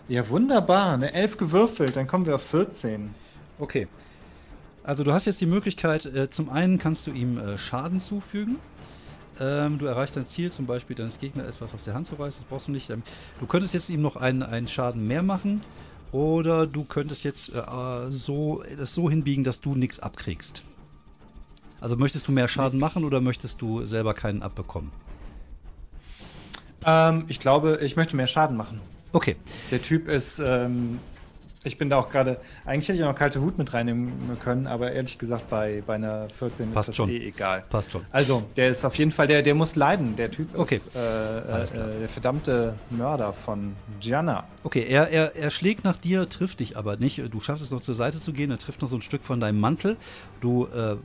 Ja, 0.08 0.30
wunderbar. 0.30 0.94
Eine 0.94 1.14
11 1.14 1.38
gewürfelt, 1.38 1.98
dann 1.98 2.08
kommen 2.08 2.26
wir 2.26 2.36
auf 2.36 2.44
14. 2.44 3.14
Okay. 3.60 3.88
Also 4.84 5.04
du 5.04 5.12
hast 5.12 5.26
jetzt 5.26 5.42
die 5.42 5.46
Möglichkeit, 5.46 6.06
äh, 6.06 6.30
zum 6.30 6.50
einen 6.50 6.78
kannst 6.78 7.06
du 7.08 7.12
ihm 7.12 7.38
äh, 7.38 7.58
Schaden 7.58 8.00
zufügen. 8.00 8.56
Ähm, 9.40 9.80
du 9.80 9.86
erreichst 9.86 10.16
dein 10.16 10.26
Ziel, 10.26 10.52
zum 10.52 10.66
Beispiel 10.66 10.96
deines 10.96 11.20
Gegners 11.20 11.56
etwas 11.56 11.74
aus 11.74 11.84
der 11.84 11.94
Hand 11.94 12.08
zu 12.08 12.16
reißen. 12.16 12.42
Das 12.42 12.50
brauchst 12.50 12.68
du 12.68 12.72
nicht. 12.72 12.90
Ähm, 12.90 13.04
du 13.42 13.48
könntest 13.48 13.74
jetzt 13.74 13.90
ihm 13.90 14.02
noch 14.02 14.16
einen, 14.16 14.44
einen 14.44 14.68
Schaden 14.68 15.06
mehr 15.06 15.24
machen. 15.24 15.62
Oder 16.14 16.66
du 16.66 16.86
könntest 16.86 17.26
jetzt 17.26 17.54
äh, 17.54 17.62
so, 18.10 18.64
das 18.78 18.94
so 18.94 19.10
hinbiegen, 19.10 19.44
dass 19.44 19.60
du 19.60 19.76
nichts 19.76 20.00
abkriegst. 20.00 20.64
Also 21.80 21.96
möchtest 21.96 22.28
du 22.28 22.32
mehr 22.32 22.48
Schaden 22.48 22.80
machen 22.80 23.04
oder 23.04 23.22
möchtest 23.22 23.62
du 23.62 23.86
selber 23.86 24.14
keinen 24.14 24.42
abbekommen? 24.42 24.92
Ähm, 26.86 27.26
ich 27.28 27.40
glaube, 27.40 27.80
ich 27.82 27.96
möchte 27.96 28.16
mehr 28.16 28.28
Schaden 28.28 28.58
machen. 28.58 28.80
Okay. 29.14 29.36
Der 29.72 29.82
Typ 29.82 30.08
ist, 30.08 30.40
ähm, 30.40 31.00
ich 31.64 31.78
bin 31.78 31.90
da 31.90 31.98
auch 31.98 32.10
gerade, 32.10 32.40
eigentlich 32.66 32.88
hätte 32.88 33.00
ich 33.00 33.04
noch 33.06 33.16
kalte 33.16 33.42
Wut 33.42 33.58
mit 33.58 33.74
reinnehmen 33.74 34.38
können, 34.44 34.68
aber 34.68 34.92
ehrlich 34.92 35.18
gesagt, 35.18 35.50
bei, 35.50 35.82
bei 35.86 35.96
einer 35.96 36.30
14 36.30 36.72
Passt 36.72 36.84
ist 36.84 36.88
das 36.90 36.96
schon. 36.98 37.10
eh 37.10 37.18
egal. 37.28 37.64
Passt 37.70 37.92
schon. 37.92 38.06
Also, 38.12 38.44
der 38.56 38.70
ist 38.70 38.86
auf 38.86 38.96
jeden 38.96 39.12
Fall, 39.12 39.28
der, 39.28 39.42
der 39.42 39.56
muss 39.56 39.76
leiden. 39.76 40.16
Der 40.16 40.30
Typ 40.32 40.58
Okay. 40.58 40.76
ist 40.76 40.96
äh, 40.96 41.00
äh, 41.40 41.66
klar. 41.66 41.88
der 42.00 42.10
verdammte 42.10 42.76
Mörder 42.90 43.34
von 43.34 43.76
Gianna. 44.00 44.46
Okay, 44.64 44.86
er, 44.88 45.10
er, 45.10 45.36
er 45.36 45.50
schlägt 45.50 45.84
nach 45.84 45.98
dir, 45.98 46.30
trifft 46.30 46.60
dich 46.60 46.78
aber 46.78 46.98
nicht. 46.98 47.22
Du 47.32 47.40
schaffst 47.40 47.64
es 47.64 47.72
noch 47.72 47.82
zur 47.82 47.96
Seite 47.96 48.20
zu 48.22 48.34
gehen, 48.34 48.52
er 48.52 48.58
trifft 48.58 48.82
noch 48.82 48.90
so 48.90 48.96
ein 48.98 49.02
Stück 49.02 49.24
von 49.24 49.40
deinem 49.40 49.60
Mantel. 49.60 49.98
Du 50.42 50.68
äh, 50.68 50.96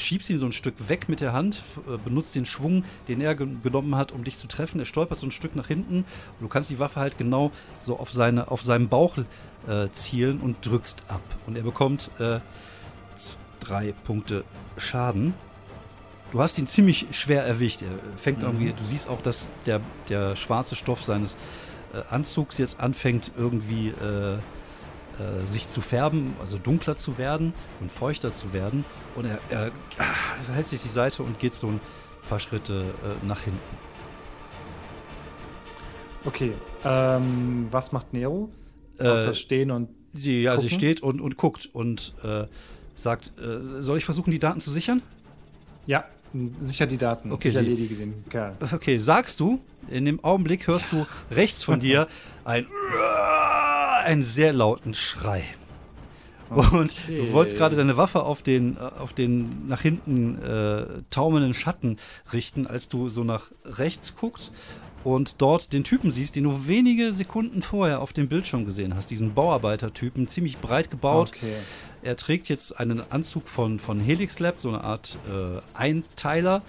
schiebst 0.00 0.30
ihn 0.30 0.38
so 0.38 0.46
ein 0.46 0.52
Stück 0.52 0.74
weg 0.88 1.08
mit 1.08 1.20
der 1.20 1.32
Hand, 1.32 1.62
äh, 1.88 1.96
benutzt 1.98 2.34
den 2.34 2.46
Schwung, 2.46 2.84
den 3.08 3.20
er 3.20 3.34
ge 3.34 3.46
genommen 3.62 3.94
hat, 3.96 4.12
um 4.12 4.24
dich 4.24 4.38
zu 4.38 4.46
treffen. 4.48 4.78
Er 4.80 4.86
stolpert 4.86 5.18
so 5.18 5.26
ein 5.26 5.30
Stück 5.30 5.54
nach 5.56 5.66
hinten 5.68 5.98
und 5.98 6.40
du 6.40 6.48
kannst 6.48 6.70
die 6.70 6.78
Waffe 6.78 7.00
halt 7.00 7.18
genau 7.18 7.52
so 7.82 7.98
auf, 7.98 8.10
seine, 8.12 8.50
auf 8.50 8.62
seinen 8.62 8.88
Bauch 8.88 9.18
äh, 9.68 9.88
zielen 9.92 10.40
und 10.40 10.56
drückst 10.66 11.04
ab. 11.08 11.22
Und 11.46 11.56
er 11.56 11.62
bekommt 11.62 12.10
äh, 12.18 12.40
drei 13.60 13.92
Punkte 14.04 14.44
Schaden. 14.76 15.34
Du 16.32 16.40
hast 16.40 16.58
ihn 16.58 16.66
ziemlich 16.66 17.06
schwer 17.10 17.44
erwischt. 17.44 17.82
Er 17.82 17.88
fängt 18.16 18.38
Mhm. 18.38 18.44
irgendwie, 18.44 18.72
du 18.72 18.84
siehst 18.84 19.08
auch, 19.08 19.20
dass 19.20 19.48
der, 19.66 19.80
der 20.08 20.36
schwarze 20.36 20.76
Stoff 20.76 21.02
seines 21.04 21.36
äh, 21.92 22.02
Anzugs 22.10 22.56
jetzt 22.58 22.80
anfängt 22.80 23.32
irgendwie 23.36 23.92
äh, 25.20 25.46
sich 25.46 25.68
zu 25.68 25.82
färben, 25.82 26.34
also 26.40 26.56
dunkler 26.56 26.96
zu 26.96 27.18
werden 27.18 27.52
und 27.80 27.92
feuchter 27.92 28.32
zu 28.32 28.52
werden. 28.52 28.84
Und 29.16 29.26
er, 29.26 29.38
er 29.50 29.70
ah, 29.98 30.52
hält 30.54 30.66
sich 30.66 30.80
die 30.80 30.88
Seite 30.88 31.22
und 31.22 31.38
geht 31.38 31.52
so 31.54 31.66
ein 31.66 31.80
paar 32.28 32.38
Schritte 32.38 32.84
äh, 33.04 33.26
nach 33.26 33.42
hinten. 33.42 33.60
Okay, 36.24 36.52
ähm, 36.84 37.68
was 37.70 37.92
macht 37.92 38.12
Nero? 38.12 38.50
Äh, 38.98 39.34
stehen 39.34 39.70
und. 39.70 39.88
sie, 40.12 40.42
ja, 40.42 40.56
sie 40.56 40.64
gucken? 40.64 40.78
steht 40.78 41.02
und, 41.02 41.20
und 41.20 41.36
guckt 41.36 41.68
und 41.72 42.14
äh, 42.22 42.46
sagt, 42.94 43.32
äh, 43.38 43.82
soll 43.82 43.98
ich 43.98 44.04
versuchen, 44.04 44.30
die 44.30 44.38
Daten 44.38 44.60
zu 44.60 44.70
sichern? 44.70 45.02
Ja, 45.86 46.04
sicher 46.60 46.86
die 46.86 46.98
Daten. 46.98 47.32
Okay, 47.32 47.48
ich 47.48 47.54
sie- 47.54 47.60
erledige 47.60 47.94
den 47.94 48.24
Kerl. 48.28 48.54
Okay, 48.72 48.98
sagst 48.98 49.40
du, 49.40 49.60
in 49.88 50.04
dem 50.04 50.22
Augenblick 50.22 50.66
hörst 50.66 50.92
du 50.92 51.06
rechts 51.30 51.62
von 51.62 51.80
dir 51.80 52.06
ein 52.50 52.66
einen 54.04 54.22
sehr 54.22 54.52
lauten 54.52 54.94
Schrei. 54.94 55.44
Und 56.50 56.96
du 57.06 57.32
wolltest 57.32 57.56
gerade 57.56 57.76
deine 57.76 57.96
Waffe 57.96 58.24
auf 58.24 58.42
den, 58.42 58.76
äh, 58.76 58.80
auf 58.80 59.12
den 59.12 59.68
nach 59.68 59.82
hinten 59.82 60.42
äh, 60.42 60.84
taumelnden 61.10 61.54
Schatten 61.54 61.98
richten, 62.32 62.66
als 62.66 62.88
du 62.88 63.08
so 63.08 63.22
nach 63.22 63.52
rechts 63.64 64.16
guckst 64.16 64.50
und 65.04 65.36
dort 65.38 65.72
den 65.72 65.84
Typen 65.84 66.10
siehst, 66.10 66.34
den 66.34 66.44
du 66.44 66.66
wenige 66.66 67.12
Sekunden 67.12 67.62
vorher 67.62 68.00
auf 68.00 68.12
dem 68.12 68.28
Bildschirm 68.28 68.64
gesehen 68.66 68.96
hast. 68.96 69.10
Diesen 69.12 69.32
Bauarbeitertypen, 69.32 70.26
ziemlich 70.26 70.58
breit 70.58 70.90
gebaut. 70.90 71.32
Okay. 71.36 71.54
Er 72.02 72.16
trägt 72.16 72.48
jetzt 72.48 72.78
einen 72.80 73.00
Anzug 73.10 73.48
von, 73.48 73.78
von 73.78 74.00
Helix 74.00 74.40
Lab, 74.40 74.58
so 74.58 74.70
eine 74.70 74.82
Art 74.82 75.18
äh, 75.32 75.60
Einteiler. 75.74 76.62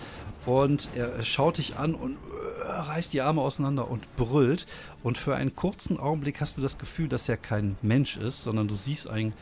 Und 0.46 0.90
er 0.96 1.22
schaut 1.22 1.58
dich 1.58 1.76
an 1.78 1.94
und 1.94 2.18
reißt 2.66 3.14
die 3.14 3.22
Arme 3.22 3.42
auseinander 3.42 3.90
und 3.90 4.16
brüllt. 4.16 4.68
Und 5.04 5.18
für 5.18 5.36
einen 5.36 5.56
kurzen 5.56 6.00
Augenblick 6.00 6.42
hast 6.42 6.58
du 6.58 6.62
das 6.62 6.78
Gefühl, 6.78 7.08
dass 7.08 7.30
er 7.30 7.38
kein 7.38 7.78
Mensch 7.82 8.18
ist, 8.18 8.44
sondern 8.44 8.68
du 8.68 8.76
siehst 8.76 9.10
ein 9.10 9.34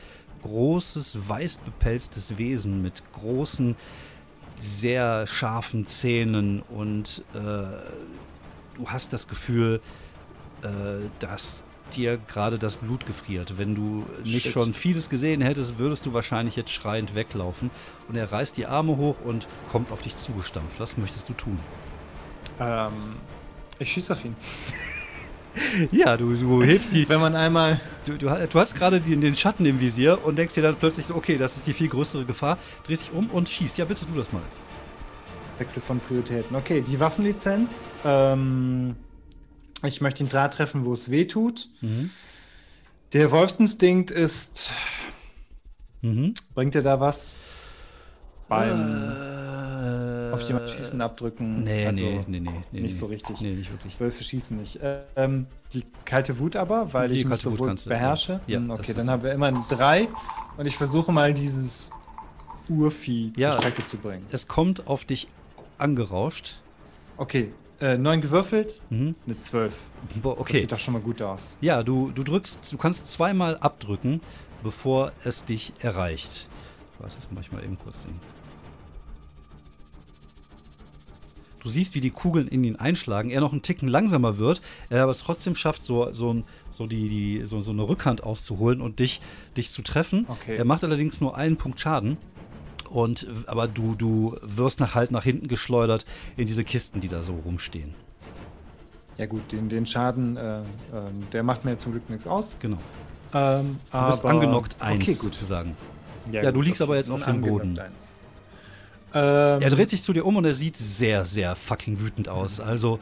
großes, 0.42 1.28
weiß 1.28 1.58
bepelztes 1.58 2.38
Wesen 2.38 2.82
mit 2.82 3.04
großen, 3.14 3.76
sehr 4.60 5.28
scharfen 5.28 5.86
Zähnen. 5.86 6.62
Und 6.70 7.24
äh, 7.34 7.38
du 7.38 8.88
hast 8.88 9.14
das 9.14 9.28
Gefühl, 9.28 9.82
äh, 10.62 10.68
dass 11.20 11.64
dir 11.96 12.18
gerade 12.18 12.60
das 12.60 12.78
Blut 12.78 13.06
gefriert. 13.06 13.58
Wenn 13.58 13.76
du 13.76 14.06
nicht 14.24 14.44
Shit. 14.44 14.54
schon 14.54 14.74
vieles 14.74 15.10
gesehen 15.10 15.42
hättest, 15.42 15.80
würdest 15.80 16.06
du 16.06 16.14
wahrscheinlich 16.14 16.56
jetzt 16.56 16.72
schreiend 16.72 17.16
weglaufen. 17.16 17.72
Und 18.08 18.16
er 18.16 18.32
reißt 18.32 18.58
die 18.58 18.68
Arme 18.68 18.98
hoch 18.98 19.16
und 19.24 19.48
kommt 19.72 19.92
auf 19.92 20.02
dich 20.02 20.16
zugestampft. 20.16 20.80
Was 20.80 20.98
möchtest 20.98 21.30
du 21.30 21.34
tun? 21.34 21.58
Ähm, 22.60 22.94
ich 23.80 23.92
schieße 23.92 24.14
auf 24.14 24.24
ihn. 24.26 24.36
Ja, 25.92 26.16
du, 26.16 26.36
du 26.36 26.64
hebst 26.64 26.94
die. 26.94 27.08
Wenn 27.10 27.20
man 27.20 27.36
einmal. 27.36 27.80
Du, 28.06 28.18
du, 28.18 28.28
du 28.28 28.60
hast 28.60 28.76
gerade 28.76 29.00
den, 29.02 29.36
Schatten 29.36 29.66
im 29.66 29.80
Visier 29.80 30.24
und 30.24 30.38
denkst 30.38 30.54
dir 30.54 30.64
dann 30.64 30.76
plötzlich 30.76 31.06
so, 31.06 31.16
okay, 31.16 31.38
das 31.38 31.58
ist 31.58 31.68
die 31.68 31.74
viel 31.74 31.90
größere 31.90 32.26
Gefahr. 32.26 32.58
Drehst 32.84 33.08
dich 33.08 33.14
um 33.14 33.30
und 33.30 33.50
schießt. 33.50 33.78
Ja, 33.78 33.86
bitte 33.86 34.06
tu 34.06 34.14
das 34.16 34.32
mal. 34.32 34.42
Wechsel 35.58 35.82
von 35.82 36.00
Prioritäten. 36.00 36.56
Okay, 36.56 36.82
die 36.82 37.00
Waffenlizenz. 37.00 37.92
Ähm, 38.06 38.96
ich 39.84 40.02
möchte 40.02 40.24
ihn 40.24 40.30
da 40.30 40.48
treffen, 40.48 40.86
wo 40.86 40.94
es 40.94 41.12
weh 41.12 41.26
tut. 41.26 41.68
Mhm. 41.82 42.12
Der 43.14 43.32
Wolfsinstinkt 43.32 44.12
ist. 44.12 44.70
Mhm. 46.02 46.34
Bringt 46.54 46.76
er 46.76 46.84
da 46.84 47.00
was? 47.00 47.34
Beim. 48.48 49.12
Äh, 49.12 50.19
Auf 50.34 50.42
jemanden 50.42 50.68
schießen, 50.70 51.02
abdrücken. 51.02 51.64
Nee, 51.64 51.86
also 51.88 52.06
nee, 52.06 52.24
nee, 52.28 52.40
nee, 52.40 52.52
nee. 52.72 52.82
nicht 52.82 52.94
nee. 52.94 53.00
so 53.00 53.06
richtig. 53.08 53.42
Nee, 53.42 53.54
nicht 53.56 53.72
wirklich. 53.72 54.00
Wölfe 54.00 54.24
schießen 54.24 54.58
nicht. 54.58 54.80
Ähm, 55.16 55.48
die 55.74 55.84
kalte 56.06 56.40
Wut 56.40 56.56
aber, 56.56 56.94
weil 56.94 57.10
Die 57.10 57.20
ich 57.20 57.26
mich 57.26 57.30
kalte 57.30 57.44
so 57.44 57.52
Wut 57.52 57.60
wohl 57.60 57.76
beherrsche. 57.90 58.42
ja. 58.48 58.58
Hm, 58.58 58.70
das 58.70 58.80
okay, 58.80 58.94
dann 58.94 59.10
haben 59.10 59.24
wir 59.24 59.32
immer 59.34 59.48
ein 59.48 59.64
drei 59.70 60.08
und 60.58 60.66
ich 60.68 60.76
versuche 60.78 61.12
mal 61.12 61.34
dieses 61.34 61.92
Urvieh 62.68 63.34
Ja. 63.36 63.52
zur 63.52 63.62
Strecke 63.62 63.84
zu 63.84 63.98
bringen. 63.98 64.26
Es 64.32 64.48
kommt 64.48 64.88
auf 64.88 65.06
dich 65.06 65.28
angerauscht. 65.78 66.60
Okay, 67.18 67.52
äh, 67.82 67.98
neun 67.98 68.22
gewürfelt, 68.22 68.82
Mhm. 68.90 69.16
eine 69.26 69.40
zwölf. 69.42 69.76
Boah, 70.22 70.34
Das 70.36 70.42
okay. 70.42 70.60
sieht 70.60 70.72
doch 70.72 70.80
schon 70.80 70.94
mal 70.94 71.02
gut 71.02 71.22
aus. 71.22 71.58
Ja, 71.62 71.84
du, 71.84 72.12
du 72.12 72.24
drückst, 72.24 72.72
du 72.74 72.78
kannst 72.78 73.08
zweimal 73.12 73.58
abdrücken, 73.58 74.22
bevor 74.64 75.12
es 75.24 75.46
dich 75.46 75.74
erreicht. 75.80 76.50
Warte, 77.00 77.16
das 77.16 77.32
mache 77.32 77.42
ich 77.46 77.52
mal 77.52 77.64
eben 77.64 77.78
kurz 77.80 78.02
den. 78.02 78.20
Du 81.70 81.74
siehst, 81.74 81.94
wie 81.94 82.02
die 82.02 82.10
Kugeln 82.10 82.48
in 82.48 82.64
ihn 82.64 82.78
einschlagen, 82.78 83.30
er 83.30 83.42
noch 83.42 83.52
einen 83.52 83.62
Ticken 83.62 83.88
langsamer 83.88 84.40
wird, 84.40 84.60
er 84.90 85.04
aber 85.04 85.12
es 85.12 85.20
trotzdem 85.20 85.54
schafft, 85.54 85.84
so, 85.84 86.12
so, 86.12 86.34
ein, 86.34 86.44
so, 86.72 86.88
die, 86.88 87.08
die, 87.10 87.46
so, 87.46 87.62
so 87.62 87.70
eine 87.72 87.88
Rückhand 87.88 88.24
auszuholen 88.24 88.82
und 88.82 88.98
dich, 88.98 89.22
dich 89.56 89.70
zu 89.70 89.84
treffen. 89.84 90.26
Okay. 90.28 90.56
Er 90.58 90.66
macht 90.66 90.84
allerdings 90.84 91.22
nur 91.22 91.38
einen 91.38 91.58
Punkt 91.58 91.80
Schaden. 91.80 92.18
Und, 92.90 93.28
aber 93.46 93.68
du, 93.68 93.94
du 93.94 94.36
wirst 94.42 94.80
nach, 94.80 94.96
halt 94.96 95.12
nach 95.12 95.24
hinten 95.24 95.48
geschleudert 95.48 96.08
in 96.38 96.48
diese 96.48 96.64
Kisten, 96.64 97.02
die 97.02 97.08
da 97.08 97.22
so 97.22 97.34
rumstehen. 97.46 97.94
Ja 99.20 99.28
gut, 99.28 99.52
den, 99.52 99.70
den 99.70 99.86
Schaden, 99.86 100.38
äh, 100.38 100.62
ähm, 100.92 101.28
der 101.34 101.44
macht 101.44 101.66
mir 101.66 101.78
zum 101.78 101.92
Glück 101.92 102.10
nichts 102.10 102.26
aus. 102.26 102.58
Genau. 102.60 102.80
Ähm, 103.36 103.78
Du 103.92 104.08
bist 104.08 104.22
aber- 104.22 104.30
angenockt 104.32 104.82
eins, 104.82 105.04
Okay, 105.04 105.14
gut. 105.14 105.36
sozusagen. 105.36 105.78
Ja, 106.32 106.52
du 106.52 106.64
liegst 106.64 106.82
aber 106.82 106.96
jetzt 106.96 107.12
auf 107.12 107.22
dem 107.24 107.42
Boden. 107.42 107.78
eins. 107.78 108.12
Ähm, 109.14 109.62
Er 109.62 109.70
dreht 109.70 109.90
sich 109.90 110.04
zu 110.04 110.14
dir 110.14 110.26
um 110.26 110.36
und 110.36 110.46
er 110.46 110.54
sieht 110.54 110.78
sehr, 110.78 111.26
sehr 111.26 111.56
fucking 111.56 112.00
wütend 112.00 112.30
aus. 112.30 112.60
Also 112.60 113.00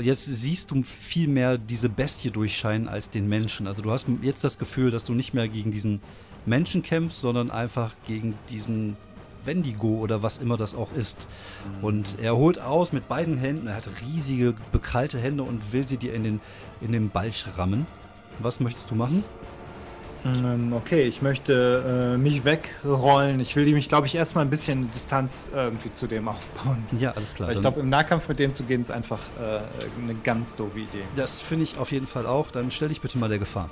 jetzt 0.00 0.24
siehst 0.24 0.70
du 0.70 0.82
viel 0.82 1.28
mehr 1.28 1.58
diese 1.58 1.88
Bestie 1.88 2.30
durchscheinen 2.30 2.88
als 2.88 3.10
den 3.10 3.28
Menschen. 3.28 3.66
Also 3.66 3.82
du 3.82 3.90
hast 3.90 4.06
jetzt 4.22 4.42
das 4.42 4.58
Gefühl, 4.58 4.90
dass 4.90 5.04
du 5.04 5.14
nicht 5.14 5.34
mehr 5.34 5.48
gegen 5.48 5.70
diesen 5.70 6.00
Menschen 6.44 6.82
kämpfst, 6.82 7.20
sondern 7.20 7.50
einfach 7.50 7.94
gegen 8.06 8.34
diesen 8.50 8.96
Wendigo 9.44 9.88
oder 9.98 10.22
was 10.22 10.38
immer 10.38 10.56
das 10.56 10.74
auch 10.74 10.92
ist. 10.92 11.28
Und 11.80 12.16
er 12.20 12.36
holt 12.36 12.58
aus 12.60 12.92
mit 12.92 13.08
beiden 13.08 13.38
Händen, 13.38 13.68
er 13.68 13.76
hat 13.76 13.88
riesige, 14.04 14.54
bekrallte 14.72 15.18
Hände 15.18 15.44
und 15.44 15.72
will 15.72 15.86
sie 15.86 15.96
dir 15.96 16.14
in 16.14 16.24
den, 16.24 16.40
in 16.80 16.92
den 16.92 17.10
Balch 17.10 17.44
rammen. 17.56 17.86
Was 18.40 18.60
möchtest 18.60 18.90
du 18.90 18.94
machen? 18.94 19.24
Ähm, 20.34 20.72
Okay, 20.72 21.02
ich 21.02 21.22
möchte 21.22 22.14
äh, 22.14 22.18
mich 22.18 22.44
wegrollen. 22.44 23.40
Ich 23.40 23.54
will 23.56 23.72
mich, 23.72 23.88
glaube 23.88 24.06
ich, 24.06 24.14
erstmal 24.14 24.44
ein 24.44 24.50
bisschen 24.50 24.90
Distanz 24.90 25.50
irgendwie 25.54 25.92
zu 25.92 26.06
dem 26.06 26.28
aufbauen. 26.28 26.84
Ja, 26.98 27.12
alles 27.12 27.34
klar. 27.34 27.48
Weil 27.48 27.54
ich 27.56 27.60
glaube, 27.60 27.80
im 27.80 27.88
Nahkampf 27.88 28.28
mit 28.28 28.38
dem 28.38 28.52
zu 28.54 28.64
gehen, 28.64 28.80
ist 28.80 28.90
einfach 28.90 29.20
äh, 29.40 29.60
eine 30.02 30.14
ganz 30.22 30.56
doofe 30.56 30.80
Idee. 30.80 31.02
das 31.16 31.40
finde 31.40 31.64
ich 31.64 31.78
auf 31.78 31.92
jeden 31.92 32.06
Fall 32.06 32.26
auch. 32.26 32.50
Dann 32.50 32.70
stell 32.70 32.88
dich 32.88 33.00
bitte 33.00 33.18
mal 33.18 33.28
der 33.28 33.38
Gefahr. 33.38 33.70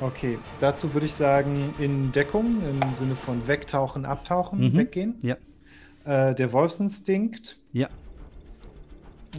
Okay, 0.00 0.38
dazu 0.60 0.94
würde 0.94 1.06
ich 1.06 1.14
sagen, 1.14 1.74
in 1.78 2.12
Deckung, 2.12 2.62
im 2.68 2.94
Sinne 2.94 3.16
von 3.16 3.48
wegtauchen, 3.48 4.04
abtauchen, 4.06 4.60
Mhm. 4.60 4.74
weggehen. 4.74 5.14
Ja, 5.22 5.36
Äh, 6.04 6.34
der 6.34 6.52
Wolfsinstinkt. 6.52 7.58
ja. 7.72 7.88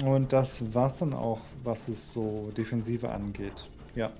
Und 0.06 0.32
das 0.34 0.64
war's 0.74 0.98
dann 1.00 1.14
auch, 1.14 1.40
was 1.64 1.88
es 1.90 2.14
so 2.14 2.52
Defensive 2.56 3.10
angeht. 3.10 3.68
Ja. 3.96 4.12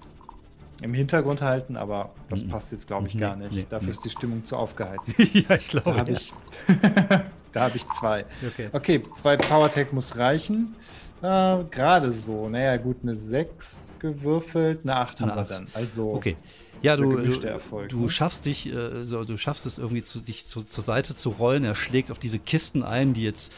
Im 0.82 0.94
Hintergrund 0.94 1.42
halten, 1.42 1.76
aber 1.78 2.12
das 2.30 2.44
Mhm. 2.44 2.50
passt 2.50 2.72
jetzt, 2.72 2.88
glaube 2.88 3.08
ich, 3.08 3.14
Nee, 3.16 3.20
gar 3.22 3.36
nicht. 3.36 3.52
nee, 3.52 3.66
Dafür 3.70 3.88
nee. 3.88 3.92
ist 3.92 4.06
die 4.06 4.10
Stimmung 4.10 4.44
zu 4.44 4.56
aufgeheizt. 4.56 5.14
ja, 5.50 5.56
ich 5.56 5.68
glaube. 5.70 5.92
Da 5.92 5.98
habe 5.98 6.12
ja. 6.12 6.18
ich, 6.18 6.34
da 7.52 7.62
hab 7.62 7.76
ich 7.76 7.88
zwei. 7.90 8.26
Okay. 8.48 8.70
Okay, 8.72 9.04
zwei 9.16 9.36
Power 9.38 9.70
Tag 9.70 9.92
muss 9.94 10.18
reichen. 10.18 10.76
Äh, 11.22 11.64
Gerade 11.70 12.12
so. 12.12 12.48
Naja, 12.48 12.78
gut, 12.78 12.98
eine 13.04 13.14
6 13.16 13.92
gewürfelt, 14.00 14.82
eine 14.84 14.96
8 14.96 15.22
haben 15.22 15.36
wir 15.36 15.44
dann. 15.44 15.68
Also, 15.74 16.14
Okay. 16.14 16.38
Ja, 16.82 16.96
du, 16.96 17.18
du, 17.18 17.42
Erfolg, 17.46 17.90
du 17.90 18.04
ne? 18.04 18.08
schaffst 18.10 18.46
dich, 18.46 18.66
äh, 18.72 19.04
so, 19.04 19.26
du 19.26 19.36
schaffst 19.36 19.66
es 19.66 19.78
irgendwie, 19.78 20.02
zu, 20.02 20.22
dich 20.22 20.48
zu, 20.48 20.64
zur 20.64 20.82
Seite 20.82 21.14
zu 21.14 21.32
rollen. 21.32 21.66
Er 21.66 21.76
schlägt 21.76 22.10
auf 22.10 22.20
diese 22.20 22.40
Kisten 22.40 22.84
ein, 22.84 23.14
die 23.14 23.24
jetzt 23.24 23.52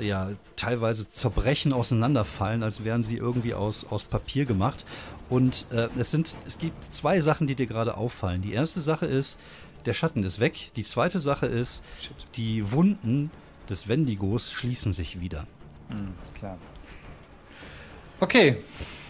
ja 0.00 0.30
teilweise 0.56 1.08
zerbrechen, 1.08 1.72
auseinanderfallen, 1.72 2.64
als 2.64 2.82
wären 2.82 3.04
sie 3.04 3.16
irgendwie 3.18 3.54
aus, 3.54 3.86
aus 3.88 4.02
Papier 4.02 4.46
gemacht. 4.46 4.84
Und 5.28 5.66
äh, 5.72 5.88
es 5.98 6.10
sind, 6.10 6.36
es 6.46 6.58
gibt 6.58 6.84
zwei 6.84 7.20
Sachen, 7.20 7.46
die 7.46 7.54
dir 7.56 7.66
gerade 7.66 7.96
auffallen. 7.96 8.42
Die 8.42 8.52
erste 8.52 8.80
Sache 8.80 9.06
ist, 9.06 9.38
der 9.84 9.92
Schatten 9.92 10.22
ist 10.22 10.38
weg. 10.40 10.70
Die 10.76 10.84
zweite 10.84 11.18
Sache 11.20 11.46
ist, 11.46 11.82
shit. 12.00 12.12
die 12.36 12.70
Wunden 12.72 13.30
des 13.68 13.88
Wendigos 13.88 14.52
schließen 14.52 14.92
sich 14.92 15.20
wieder. 15.20 15.46
Hm, 15.88 16.14
klar. 16.38 16.58
Okay, 18.20 18.56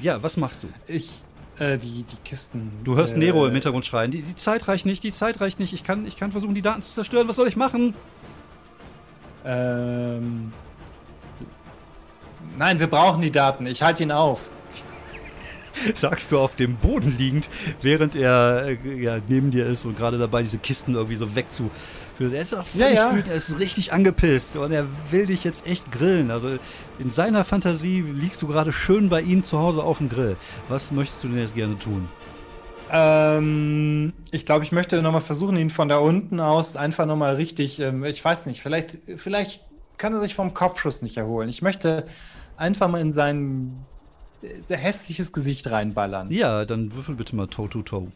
Ja, 0.01 0.23
was 0.23 0.37
machst 0.37 0.63
du? 0.65 0.69
ich, 0.87 1.23
äh, 1.59 1.79
die, 1.79 2.03
die 2.03 2.17
Kisten. 2.25 2.73
Du 2.85 2.97
hörst 2.97 3.15
äh, 3.15 3.19
Nero 3.19 3.47
im 3.47 3.53
Hintergrund 3.53 3.87
schreien. 3.87 4.11
Die, 4.11 4.21
die 4.23 4.35
Zeit 4.37 4.67
reicht 4.69 4.85
nicht, 4.85 5.05
die 5.05 5.13
Zeit 5.13 5.41
reicht 5.41 5.61
nicht. 5.61 5.73
Ich 5.73 5.85
kann, 5.85 6.07
ich 6.07 6.17
kann 6.17 6.33
versuchen, 6.33 6.55
die 6.55 6.63
Daten 6.63 6.83
zu 6.83 6.93
zerstören. 6.93 7.29
Was 7.29 7.37
soll 7.37 7.49
ich 7.49 7.57
machen? 7.57 7.95
Ähm. 9.45 10.53
Nein, 12.59 12.81
wir 12.81 12.87
brauchen 12.89 13.23
die 13.23 13.31
Daten. 13.31 13.67
Ich 13.67 13.83
halte 13.83 14.03
ihn 14.03 14.13
auf. 14.13 14.51
sagst 15.95 16.33
du 16.33 16.39
auf 16.39 16.57
dem 16.57 16.77
Boden 16.77 17.17
liegend, 17.19 17.49
während 17.83 18.17
er 18.17 18.67
äh, 18.85 19.03
ja, 19.03 19.19
neben 19.29 19.51
dir 19.51 19.67
ist 19.67 19.85
und 19.85 19.97
gerade 19.97 20.19
dabei 20.19 20.43
diese 20.43 20.59
Kisten 20.59 20.95
irgendwie 20.95 21.17
so 21.17 21.35
wegzu. 21.35 21.71
Er 22.19 22.41
ist 22.41 22.55
auch 22.55 22.65
völlig 22.65 22.97
Ja, 22.97 23.11
ja. 23.11 23.13
wütend, 23.15 23.29
er 23.29 23.35
ist 23.37 23.59
richtig 23.59 23.93
angepisst 23.93 24.57
und 24.57 24.73
er 24.73 24.87
will 25.11 25.27
dich 25.27 25.45
jetzt 25.45 25.67
echt 25.67 25.93
grillen. 25.93 26.31
Also 26.31 26.49
in 26.99 27.11
seiner 27.11 27.45
Fantasie 27.45 28.01
liegst 28.01 28.41
du 28.41 28.47
gerade 28.47 28.73
schön 28.73 29.11
bei 29.11 29.21
ihm 29.21 29.43
zu 29.43 29.59
Hause 29.59 29.83
auf 29.83 29.99
dem 29.99 30.09
Grill. 30.09 30.37
Was 30.69 30.91
möchtest 30.93 31.23
du 31.25 31.29
denn 31.29 31.39
jetzt 31.39 31.55
gerne 31.55 31.79
tun? 31.79 32.09
Ähm, 32.91 34.13
ich 34.31 34.47
glaube, 34.47 34.65
ich 34.65 34.73
möchte 34.73 35.01
nochmal 35.03 35.21
versuchen, 35.21 35.57
ihn 35.57 35.71
von 35.71 35.89
da 35.89 35.99
unten 35.99 36.41
aus 36.41 36.77
einfach 36.77 37.05
nochmal 37.07 37.35
richtig, 37.35 37.81
ähm, 37.81 38.05
ich 38.05 38.25
weiß 38.25 38.47
nicht, 38.47 38.63
vielleicht, 38.63 38.99
vielleicht 39.17 39.63
kann 39.99 40.15
er 40.15 40.21
sich 40.21 40.35
vom 40.35 40.55
Kopfschuss 40.55 41.03
nicht 41.03 41.17
erholen. 41.17 41.49
Ich 41.49 41.63
möchte 41.63 42.07
einfach 42.57 42.89
mal 42.89 43.01
in 43.01 43.13
sein 43.13 43.73
äh, 43.75 43.96
sehr 44.65 44.77
hässliches 44.77 45.33
Gesicht 45.33 45.71
reinballern. 45.71 46.31
Ja, 46.31 46.65
dann 46.65 46.95
würfel 46.95 47.15
bitte 47.15 47.35
mal 47.37 47.47
Toe-to-Toe. 47.47 48.09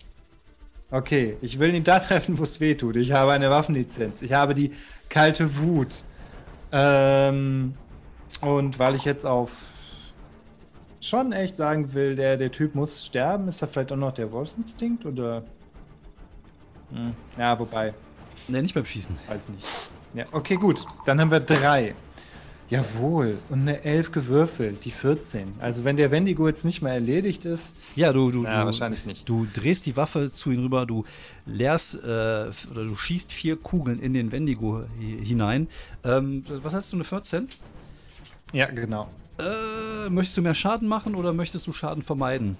Okay, 0.90 1.36
ich 1.40 1.58
will 1.58 1.74
ihn 1.74 1.84
da 1.84 2.00
treffen, 2.00 2.38
wo 2.38 2.42
es 2.42 2.60
weh 2.60 2.74
tut. 2.74 2.96
Ich 2.96 3.12
habe 3.12 3.32
eine 3.32 3.48
Waffenlizenz. 3.50 4.22
Ich 4.22 4.32
habe 4.32 4.54
die 4.54 4.72
kalte 5.08 5.58
Wut. 5.58 6.02
Ähm, 6.72 7.74
und 8.40 8.78
weil 8.78 8.94
ich 8.96 9.04
jetzt 9.04 9.24
auf 9.24 9.56
schon 11.00 11.32
echt 11.32 11.56
sagen 11.56 11.94
will, 11.94 12.16
der, 12.16 12.36
der 12.36 12.52
Typ 12.52 12.74
muss 12.74 13.06
sterben, 13.06 13.48
ist 13.48 13.62
da 13.62 13.66
vielleicht 13.66 13.92
auch 13.92 13.96
noch 13.96 14.12
der 14.12 14.30
Wolfsinstinkt 14.32 15.06
oder? 15.06 15.44
Hm, 16.92 17.14
ja, 17.38 17.58
wobei, 17.58 17.94
Ne, 18.48 18.62
nicht 18.62 18.74
beim 18.74 18.86
Schießen. 18.86 19.16
weiß 19.28 19.50
nicht. 19.50 19.66
Ja, 20.14 20.24
okay, 20.32 20.56
gut. 20.56 20.84
Dann 21.04 21.20
haben 21.20 21.30
wir 21.30 21.40
drei. 21.40 21.94
Jawohl. 22.70 23.38
Und 23.48 23.62
eine 23.62 23.84
elf 23.84 24.12
gewürfelt, 24.12 24.84
die 24.84 24.90
14. 24.92 25.54
Also 25.58 25.84
wenn 25.84 25.96
der 25.96 26.10
Wendigo 26.12 26.46
jetzt 26.46 26.64
nicht 26.64 26.82
mehr 26.82 26.92
erledigt 26.94 27.44
ist. 27.44 27.76
Ja, 27.96 28.12
du, 28.12 28.30
du, 28.30 28.44
Ja, 28.44 28.60
du, 28.60 28.66
wahrscheinlich 28.66 29.04
nicht. 29.04 29.28
Du 29.28 29.46
drehst 29.52 29.86
die 29.86 29.96
Waffe 29.96 30.30
zu 30.30 30.52
ihm 30.52 30.60
rüber, 30.62 30.86
du 30.86 31.04
leerst 31.46 31.96
äh, 31.96 31.98
oder 32.00 32.52
du 32.84 32.94
schießt 32.94 33.32
vier 33.32 33.56
Kugeln 33.56 33.98
in 34.00 34.12
den 34.14 34.30
Wendigo 34.30 34.84
hi- 35.00 35.24
hinein. 35.24 35.66
Ähm, 36.04 36.44
was 36.62 36.72
hast 36.74 36.92
du, 36.92 36.96
eine 36.96 37.04
14? 37.04 37.48
Ja, 38.52 38.66
genau. 38.66 39.08
Äh, 39.38 40.08
möchtest 40.10 40.36
du 40.36 40.42
mehr 40.42 40.54
Schaden 40.54 40.86
machen 40.86 41.14
oder 41.14 41.32
möchtest 41.32 41.66
du 41.66 41.72
Schaden 41.72 42.02
vermeiden? 42.02 42.56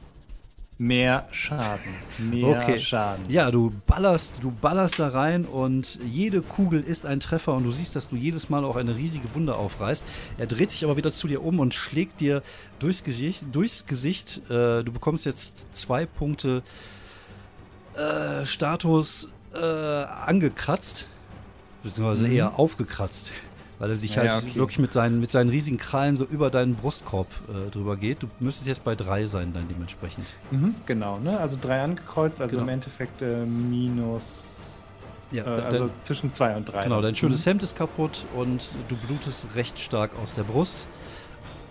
Mehr 0.82 1.28
Schaden. 1.31 1.93
Mehr 2.16 2.59
Okay. 2.62 2.78
Schaden. 2.78 3.27
Ja, 3.28 3.51
du 3.51 3.70
ballerst, 3.86 4.39
du 4.43 4.51
ballerst 4.51 4.98
da 4.98 5.09
rein 5.09 5.44
und 5.44 5.98
jede 6.02 6.40
Kugel 6.40 6.81
ist 6.82 7.05
ein 7.05 7.20
Treffer 7.20 7.52
und 7.52 7.65
du 7.65 7.70
siehst, 7.70 7.94
dass 7.97 8.09
du 8.09 8.16
jedes 8.16 8.48
Mal 8.48 8.65
auch 8.65 8.77
eine 8.77 8.97
riesige 8.97 9.35
Wunde 9.35 9.57
aufreißt. 9.57 10.02
Er 10.39 10.47
dreht 10.47 10.70
sich 10.70 10.82
aber 10.82 10.97
wieder 10.97 11.12
zu 11.12 11.28
dir 11.28 11.44
um 11.44 11.59
und 11.61 11.74
schlägt 11.74 12.23
dir 12.23 12.43
durchs 12.78 13.05
Gesicht. 13.05 13.44
Durchs 13.52 13.85
Gesicht. 13.85 14.40
Äh, 14.48 14.82
du 14.82 14.90
bekommst 14.90 15.27
jetzt 15.27 15.66
zwei 15.77 16.07
Punkte 16.07 16.62
äh, 17.94 18.47
Status 18.47 19.28
äh, 19.52 19.59
angekratzt, 19.59 21.09
beziehungsweise 21.82 22.24
Mhm. 22.27 22.32
eher 22.32 22.59
aufgekratzt. 22.59 23.32
Weil 23.81 23.89
er 23.90 23.97
sich 23.97 24.15
Ja, 24.15 24.23
halt 24.23 24.44
okay. 24.44 24.55
wirklich 24.57 24.78
mit 24.78 24.93
seinen, 24.93 25.20
mit 25.20 25.31
seinen 25.31 25.48
riesigen 25.48 25.78
Krallen 25.78 26.15
so 26.15 26.24
über 26.24 26.51
deinen 26.51 26.74
Brustkorb 26.77 27.27
äh, 27.48 27.70
drüber 27.70 27.97
geht. 27.97 28.23
Du 28.23 28.28
müsstest 28.39 28.69
jetzt 28.69 28.85
bei 28.85 28.94
drei 28.94 29.24
sein, 29.24 29.52
dann 29.55 29.66
dementsprechend. 29.69 30.36
Mhm, 30.51 30.74
genau, 30.85 31.19
ne? 31.19 31.40
Also 31.40 31.57
drei 31.61 31.82
angekreuzt, 31.82 32.43
also 32.43 32.52
Genau. 32.59 32.65
im 32.65 32.69
Endeffekt 32.74 33.23
äh, 33.23 33.44
minus. 33.47 34.85
Ja, 35.32 35.44
Äh, 35.44 35.47
dein- 35.47 35.65
also 35.65 35.90
zwischen 36.02 36.31
zwei 36.35 36.55
und 36.57 36.66
drei. 36.70 36.82
Genau, 36.85 37.01
dein 37.01 37.15
schönes 37.16 37.40
Mhm. 37.47 37.51
Hemd 37.51 37.62
ist 37.62 37.74
kaputt 37.77 38.27
und 38.36 38.69
du 38.89 38.97
blutest 38.97 39.47
recht 39.55 39.78
stark 39.81 40.11
aus 40.23 40.35
der 40.35 40.43
Brust. 40.43 40.86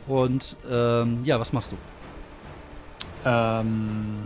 Und 0.07 0.55
ähm, 0.69 1.19
ja, 1.23 1.39
was 1.39 1.53
machst 1.53 1.71
du? 1.73 1.77
Ähm, 3.23 4.23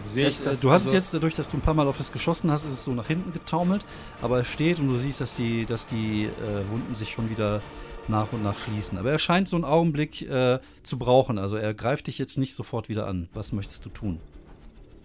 Sehe 0.00 0.26
Es, 0.26 0.38
ich 0.38 0.44
das 0.44 0.60
du 0.60 0.70
hast 0.70 0.82
es 0.82 0.86
also- 0.88 0.96
jetzt, 0.96 1.14
dadurch, 1.14 1.34
dass 1.34 1.50
du 1.50 1.56
ein 1.56 1.60
paar 1.60 1.74
Mal 1.74 1.86
auf 1.86 2.00
es 2.00 2.10
geschossen 2.12 2.50
hast, 2.50 2.64
ist 2.64 2.72
es 2.72 2.84
so 2.84 2.92
nach 2.92 3.06
hinten 3.06 3.32
getaumelt, 3.32 3.84
aber 4.22 4.40
es 4.40 4.48
steht 4.48 4.78
und 4.78 4.88
du 4.88 4.96
siehst, 4.98 5.20
dass 5.20 5.34
die, 5.36 5.66
dass 5.66 5.86
die 5.86 6.24
äh, 6.24 6.70
Wunden 6.70 6.94
sich 6.94 7.10
schon 7.10 7.28
wieder 7.30 7.60
nach 8.08 8.32
und 8.32 8.42
nach 8.42 8.58
schließen. 8.58 8.98
Aber 8.98 9.10
er 9.10 9.18
scheint 9.18 9.48
so 9.48 9.56
einen 9.56 9.64
Augenblick 9.64 10.22
äh, 10.22 10.58
zu 10.82 10.98
brauchen. 10.98 11.38
Also 11.38 11.56
er 11.56 11.72
greift 11.74 12.06
dich 12.06 12.18
jetzt 12.18 12.36
nicht 12.38 12.54
sofort 12.54 12.88
wieder 12.88 13.06
an. 13.06 13.28
Was 13.32 13.52
möchtest 13.52 13.84
du 13.84 13.88
tun? 13.90 14.20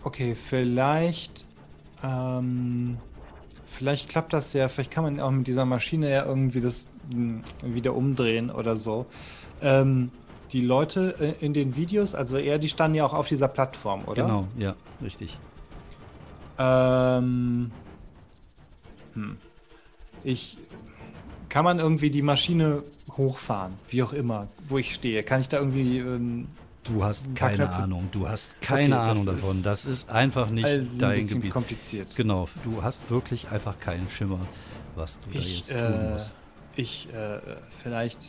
Okay, 0.03 0.35
vielleicht. 0.35 1.45
Ähm, 2.03 2.97
vielleicht 3.65 4.09
klappt 4.09 4.33
das 4.33 4.53
ja. 4.53 4.67
Vielleicht 4.69 4.91
kann 4.91 5.03
man 5.03 5.19
auch 5.19 5.31
mit 5.31 5.47
dieser 5.47 5.65
Maschine 5.65 6.09
ja 6.09 6.25
irgendwie 6.25 6.61
das 6.61 6.89
mh, 7.15 7.41
wieder 7.63 7.95
umdrehen 7.95 8.49
oder 8.51 8.75
so. 8.77 9.05
Ähm, 9.61 10.11
die 10.51 10.61
Leute 10.61 11.15
äh, 11.19 11.45
in 11.45 11.53
den 11.53 11.75
Videos, 11.75 12.15
also 12.15 12.37
eher, 12.37 12.59
die 12.59 12.69
standen 12.69 12.95
ja 12.95 13.05
auch 13.05 13.13
auf 13.13 13.27
dieser 13.27 13.47
Plattform, 13.47 14.03
oder? 14.05 14.23
Genau, 14.23 14.47
ja, 14.57 14.75
richtig. 15.03 15.37
Ähm, 16.57 17.71
hm. 19.13 19.37
Ich. 20.23 20.57
Kann 21.47 21.63
man 21.65 21.79
irgendwie 21.79 22.11
die 22.11 22.21
Maschine 22.21 22.83
hochfahren, 23.17 23.73
wie 23.89 24.03
auch 24.03 24.13
immer, 24.13 24.47
wo 24.67 24.77
ich 24.77 24.93
stehe? 24.93 25.23
Kann 25.23 25.41
ich 25.41 25.49
da 25.49 25.57
irgendwie. 25.57 25.97
Ähm, 25.99 26.47
Du 26.83 27.03
hast 27.03 27.27
Ein 27.27 27.33
keine 27.35 27.55
Knöpfe. 27.57 27.83
Ahnung. 27.83 28.07
Du 28.11 28.27
hast 28.27 28.59
keine 28.61 28.99
Okay, 28.99 29.09
Ahnung 29.11 29.25
davon. 29.25 29.51
ist 29.57 29.65
Das 29.65 29.85
ist 29.85 30.09
einfach 30.09 30.49
nicht 30.49 30.65
also 30.65 30.93
ein 30.95 30.99
dein 30.99 31.15
bisschen 31.19 31.35
Gebiet. 31.41 31.51
kompliziert. 31.53 32.15
Genau, 32.15 32.47
du 32.63 32.81
hast 32.81 33.09
wirklich 33.11 33.49
einfach 33.51 33.79
keinen 33.79 34.09
Schimmer, 34.09 34.39
was 34.95 35.19
du 35.19 35.29
da 35.31 35.39
Ich, 35.39 35.59
jetzt 35.67 35.71
tun 35.71 35.77
äh, 35.93 36.09
musst. 36.13 36.33
ich, 36.77 37.13
äh, 37.13 37.39
vielleicht, 37.69 38.19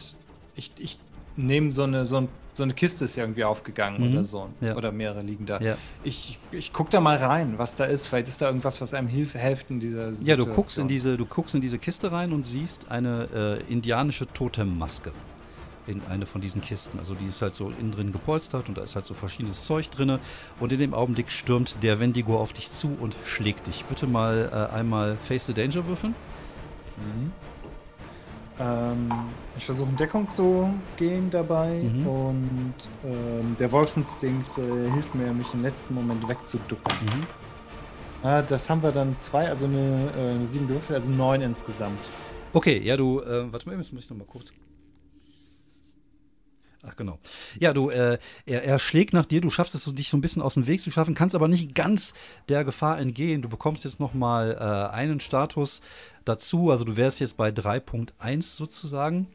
ich, 0.56 0.72
ich 0.78 0.98
nehme 1.36 1.72
so 1.72 1.82
eine, 1.84 2.06
so, 2.06 2.16
ein, 2.18 2.28
so 2.54 2.62
eine 2.62 2.74
Kiste 2.74 3.04
ist 3.04 3.16
ja 3.16 3.24
irgendwie 3.24 3.44
aufgegangen 3.44 4.02
Mhm, 4.06 4.12
oder 4.16 4.24
so. 4.24 4.48
ja. 4.60 4.76
Oder 4.76 4.92
mehrere 4.92 5.20
liegen 5.22 5.46
da. 5.46 5.60
Ja. 5.60 5.76
Ich, 6.02 6.38
ich 6.52 6.72
gucke 6.72 6.90
da 6.90 7.00
mal 7.00 7.16
rein, 7.16 7.54
was 7.56 7.76
da 7.76 7.84
ist. 7.84 8.08
Vielleicht 8.08 8.28
ist 8.28 8.40
da 8.42 8.46
irgendwas, 8.46 8.80
was 8.80 8.92
einem 8.94 9.08
hilf, 9.08 9.32
hilft 9.32 9.70
in 9.70 9.80
dieser 9.80 10.10
Ja, 10.22 10.36
du 10.36 10.44
guckst, 10.46 10.78
in 10.78 10.82
Situation. 10.84 10.88
diese, 10.88 11.16
du 11.16 11.26
guckst 11.26 11.54
in 11.54 11.60
diese 11.60 11.78
Kiste 11.78 12.12
rein 12.12 12.32
und 12.32 12.46
siehst 12.46 12.90
eine 12.90 13.60
äh, 13.68 13.72
indianische 13.72 14.26
Totemmaske 14.26 15.12
in 15.86 16.02
eine 16.08 16.26
von 16.26 16.40
diesen 16.40 16.60
Kisten. 16.60 16.98
Also 16.98 17.14
die 17.14 17.24
ist 17.24 17.40
halt 17.42 17.54
so 17.54 17.72
innen 17.80 17.90
drin 17.90 18.12
gepolstert 18.12 18.68
und 18.68 18.76
da 18.78 18.82
ist 18.82 18.94
halt 18.94 19.06
so 19.06 19.14
verschiedenes 19.14 19.62
Zeug 19.64 19.90
drin. 19.90 20.18
Und 20.60 20.72
in 20.72 20.78
dem 20.78 20.94
Augenblick 20.94 21.30
stürmt 21.30 21.82
der 21.82 21.98
Wendigo 21.98 22.38
auf 22.38 22.52
dich 22.52 22.70
zu 22.70 22.96
und 23.00 23.16
schlägt 23.24 23.66
dich. 23.66 23.84
Bitte 23.86 24.06
mal 24.06 24.50
äh, 24.72 24.74
einmal 24.74 25.16
Face 25.16 25.46
the 25.46 25.54
Danger 25.54 25.86
würfeln. 25.86 26.14
Mhm. 26.96 27.32
Ähm, 28.60 29.10
ich 29.56 29.64
versuche 29.64 29.88
in 29.88 29.96
Deckung 29.96 30.30
zu 30.32 30.72
gehen 30.96 31.30
dabei 31.30 31.78
Mhm. 31.82 32.06
und 32.06 32.74
ähm, 33.04 33.56
der 33.58 33.72
Wolfsinstinkt 33.72 34.58
äh, 34.58 34.90
hilft 34.92 35.14
mir, 35.14 35.32
mich 35.32 35.52
im 35.54 35.62
letzten 35.62 35.94
Moment 35.94 36.28
wegzuducken. 36.28 36.94
Mhm. 37.06 37.26
Ah, 38.22 38.42
das 38.42 38.68
haben 38.68 38.82
wir 38.82 38.92
dann 38.92 39.18
zwei, 39.18 39.48
also 39.48 39.64
eine, 39.64 40.10
äh, 40.16 40.30
eine 40.34 40.46
sieben 40.46 40.68
gewürfelt, 40.68 40.98
also 40.98 41.10
neun 41.10 41.40
insgesamt. 41.40 41.98
Okay, 42.52 42.78
ja, 42.78 42.96
du, 42.98 43.20
äh, 43.20 43.50
warte 43.50 43.66
mal, 43.66 43.78
jetzt 43.78 43.92
muss 43.94 44.04
ich 44.04 44.10
noch 44.10 44.16
mal 44.18 44.26
kurz. 44.26 44.52
Ach, 46.82 46.96
genau. 46.96 47.18
Ja, 47.58 47.74
du, 47.74 47.90
äh, 47.90 48.18
er, 48.46 48.64
er 48.64 48.78
schlägt 48.78 49.12
nach 49.12 49.26
dir, 49.26 49.42
du 49.42 49.50
schaffst 49.50 49.74
es, 49.74 49.84
dich 49.94 50.08
so 50.08 50.16
ein 50.16 50.22
bisschen 50.22 50.40
aus 50.40 50.54
dem 50.54 50.66
Weg 50.66 50.80
zu 50.80 50.90
schaffen, 50.90 51.14
kannst 51.14 51.34
aber 51.34 51.46
nicht 51.46 51.74
ganz 51.74 52.14
der 52.48 52.64
Gefahr 52.64 52.98
entgehen. 52.98 53.42
Du 53.42 53.50
bekommst 53.50 53.84
jetzt 53.84 54.00
noch 54.00 54.14
mal 54.14 54.52
äh, 54.58 54.94
einen 54.94 55.20
Status 55.20 55.82
dazu, 56.24 56.70
also 56.70 56.84
du 56.84 56.96
wärst 56.96 57.20
jetzt 57.20 57.36
bei 57.36 57.50
3.1 57.50 58.42
sozusagen. 58.42 59.28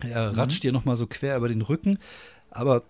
Er 0.00 0.36
ratscht 0.36 0.62
dir 0.62 0.72
noch 0.72 0.84
mal 0.84 0.96
so 0.96 1.06
quer 1.06 1.36
über 1.36 1.48
den 1.48 1.60
Rücken, 1.60 1.98
aber 2.50 2.82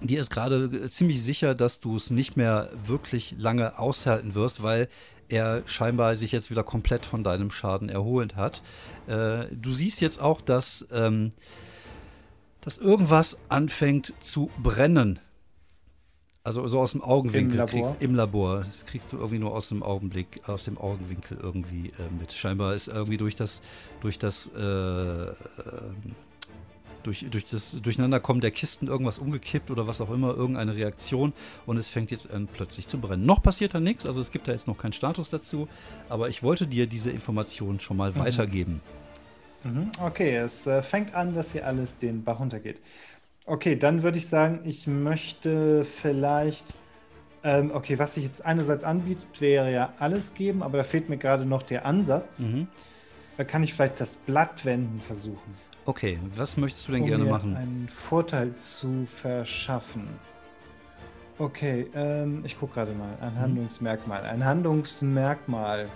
dir 0.00 0.20
ist 0.20 0.30
gerade 0.30 0.88
ziemlich 0.90 1.22
sicher, 1.22 1.54
dass 1.54 1.80
du 1.80 1.96
es 1.96 2.10
nicht 2.10 2.36
mehr 2.36 2.70
wirklich 2.84 3.34
lange 3.38 3.78
aushalten 3.78 4.34
wirst, 4.34 4.62
weil 4.62 4.88
er 5.28 5.62
scheinbar 5.66 6.16
sich 6.16 6.32
jetzt 6.32 6.50
wieder 6.50 6.64
komplett 6.64 7.04
von 7.04 7.22
deinem 7.22 7.50
Schaden 7.50 7.88
erholt 7.88 8.36
hat. 8.36 8.62
Äh, 9.06 9.46
du 9.52 9.70
siehst 9.70 10.00
jetzt 10.00 10.20
auch, 10.20 10.40
dass, 10.40 10.86
ähm, 10.92 11.30
dass 12.60 12.78
irgendwas 12.78 13.38
anfängt 13.48 14.14
zu 14.20 14.50
brennen. 14.62 15.20
Also 16.48 16.66
so 16.66 16.80
aus 16.80 16.92
dem 16.92 17.02
Augenwinkel 17.02 17.50
Im 17.52 17.56
Labor? 17.58 17.82
kriegst 17.82 18.02
im 18.02 18.14
Labor 18.14 18.60
Das 18.60 18.86
kriegst 18.86 19.12
du 19.12 19.18
irgendwie 19.18 19.38
nur 19.38 19.54
aus 19.54 19.68
dem 19.68 19.82
Augenblick, 19.82 20.40
aus 20.48 20.64
dem 20.64 20.78
Augenwinkel 20.78 21.36
irgendwie 21.42 21.88
äh, 21.88 22.10
mit. 22.18 22.32
Scheinbar 22.32 22.74
ist 22.74 22.88
irgendwie 22.88 23.18
durch 23.18 23.34
das, 23.34 23.60
durch 24.00 24.18
das 24.18 24.50
äh, 24.56 24.60
ähm, 24.60 25.34
durch, 27.02 27.26
durch 27.30 27.44
das 27.44 27.72
Durcheinanderkommen 27.82 28.40
der 28.40 28.50
Kisten 28.50 28.86
irgendwas 28.86 29.18
umgekippt 29.18 29.70
oder 29.70 29.86
was 29.86 30.00
auch 30.00 30.10
immer, 30.10 30.34
irgendeine 30.34 30.74
Reaktion 30.74 31.34
und 31.66 31.76
es 31.76 31.90
fängt 31.90 32.10
jetzt 32.10 32.30
an 32.30 32.48
plötzlich 32.50 32.88
zu 32.88 32.98
brennen. 32.98 33.26
Noch 33.26 33.42
passiert 33.42 33.74
da 33.74 33.80
nichts, 33.80 34.06
also 34.06 34.18
es 34.22 34.30
gibt 34.30 34.48
da 34.48 34.52
jetzt 34.52 34.68
noch 34.68 34.78
keinen 34.78 34.94
Status 34.94 35.28
dazu, 35.28 35.68
aber 36.08 36.30
ich 36.30 36.42
wollte 36.42 36.66
dir 36.66 36.86
diese 36.86 37.10
Information 37.10 37.78
schon 37.78 37.98
mal 37.98 38.16
weitergeben. 38.16 38.80
Mhm, 39.64 39.90
Okay, 40.00 40.36
es 40.36 40.66
äh, 40.66 40.82
fängt 40.82 41.14
an, 41.14 41.34
dass 41.34 41.52
hier 41.52 41.66
alles 41.66 41.98
den 41.98 42.24
Bach 42.24 42.40
runtergeht. 42.40 42.80
Okay, 43.48 43.76
dann 43.76 44.02
würde 44.02 44.18
ich 44.18 44.28
sagen, 44.28 44.60
ich 44.64 44.86
möchte 44.86 45.86
vielleicht. 45.86 46.74
Ähm, 47.42 47.70
okay, 47.72 47.98
was 47.98 48.14
sich 48.14 48.24
jetzt 48.24 48.44
einerseits 48.44 48.84
anbietet, 48.84 49.40
wäre 49.40 49.72
ja 49.72 49.94
alles 49.98 50.34
geben, 50.34 50.62
aber 50.62 50.76
da 50.76 50.84
fehlt 50.84 51.08
mir 51.08 51.16
gerade 51.16 51.46
noch 51.46 51.62
der 51.62 51.86
Ansatz. 51.86 52.40
Mhm. 52.40 52.68
Da 53.38 53.44
kann 53.44 53.62
ich 53.62 53.72
vielleicht 53.72 54.00
das 54.00 54.16
Blatt 54.16 54.66
wenden 54.66 55.00
versuchen. 55.00 55.54
Okay, 55.86 56.18
was 56.36 56.58
möchtest 56.58 56.88
du 56.88 56.92
denn 56.92 57.02
um 57.02 57.08
gerne 57.08 57.24
mir 57.24 57.30
machen? 57.30 57.56
einen 57.56 57.88
Vorteil 57.88 58.54
zu 58.56 59.06
verschaffen. 59.06 60.08
Okay, 61.38 61.86
ähm, 61.94 62.42
ich 62.44 62.58
gucke 62.58 62.74
gerade 62.74 62.92
mal. 62.92 63.12
Mhm. 63.16 63.22
Ein 63.22 63.40
Handlungsmerkmal. 63.40 64.22
Ein 64.24 64.44
Handlungsmerkmal. 64.44 65.88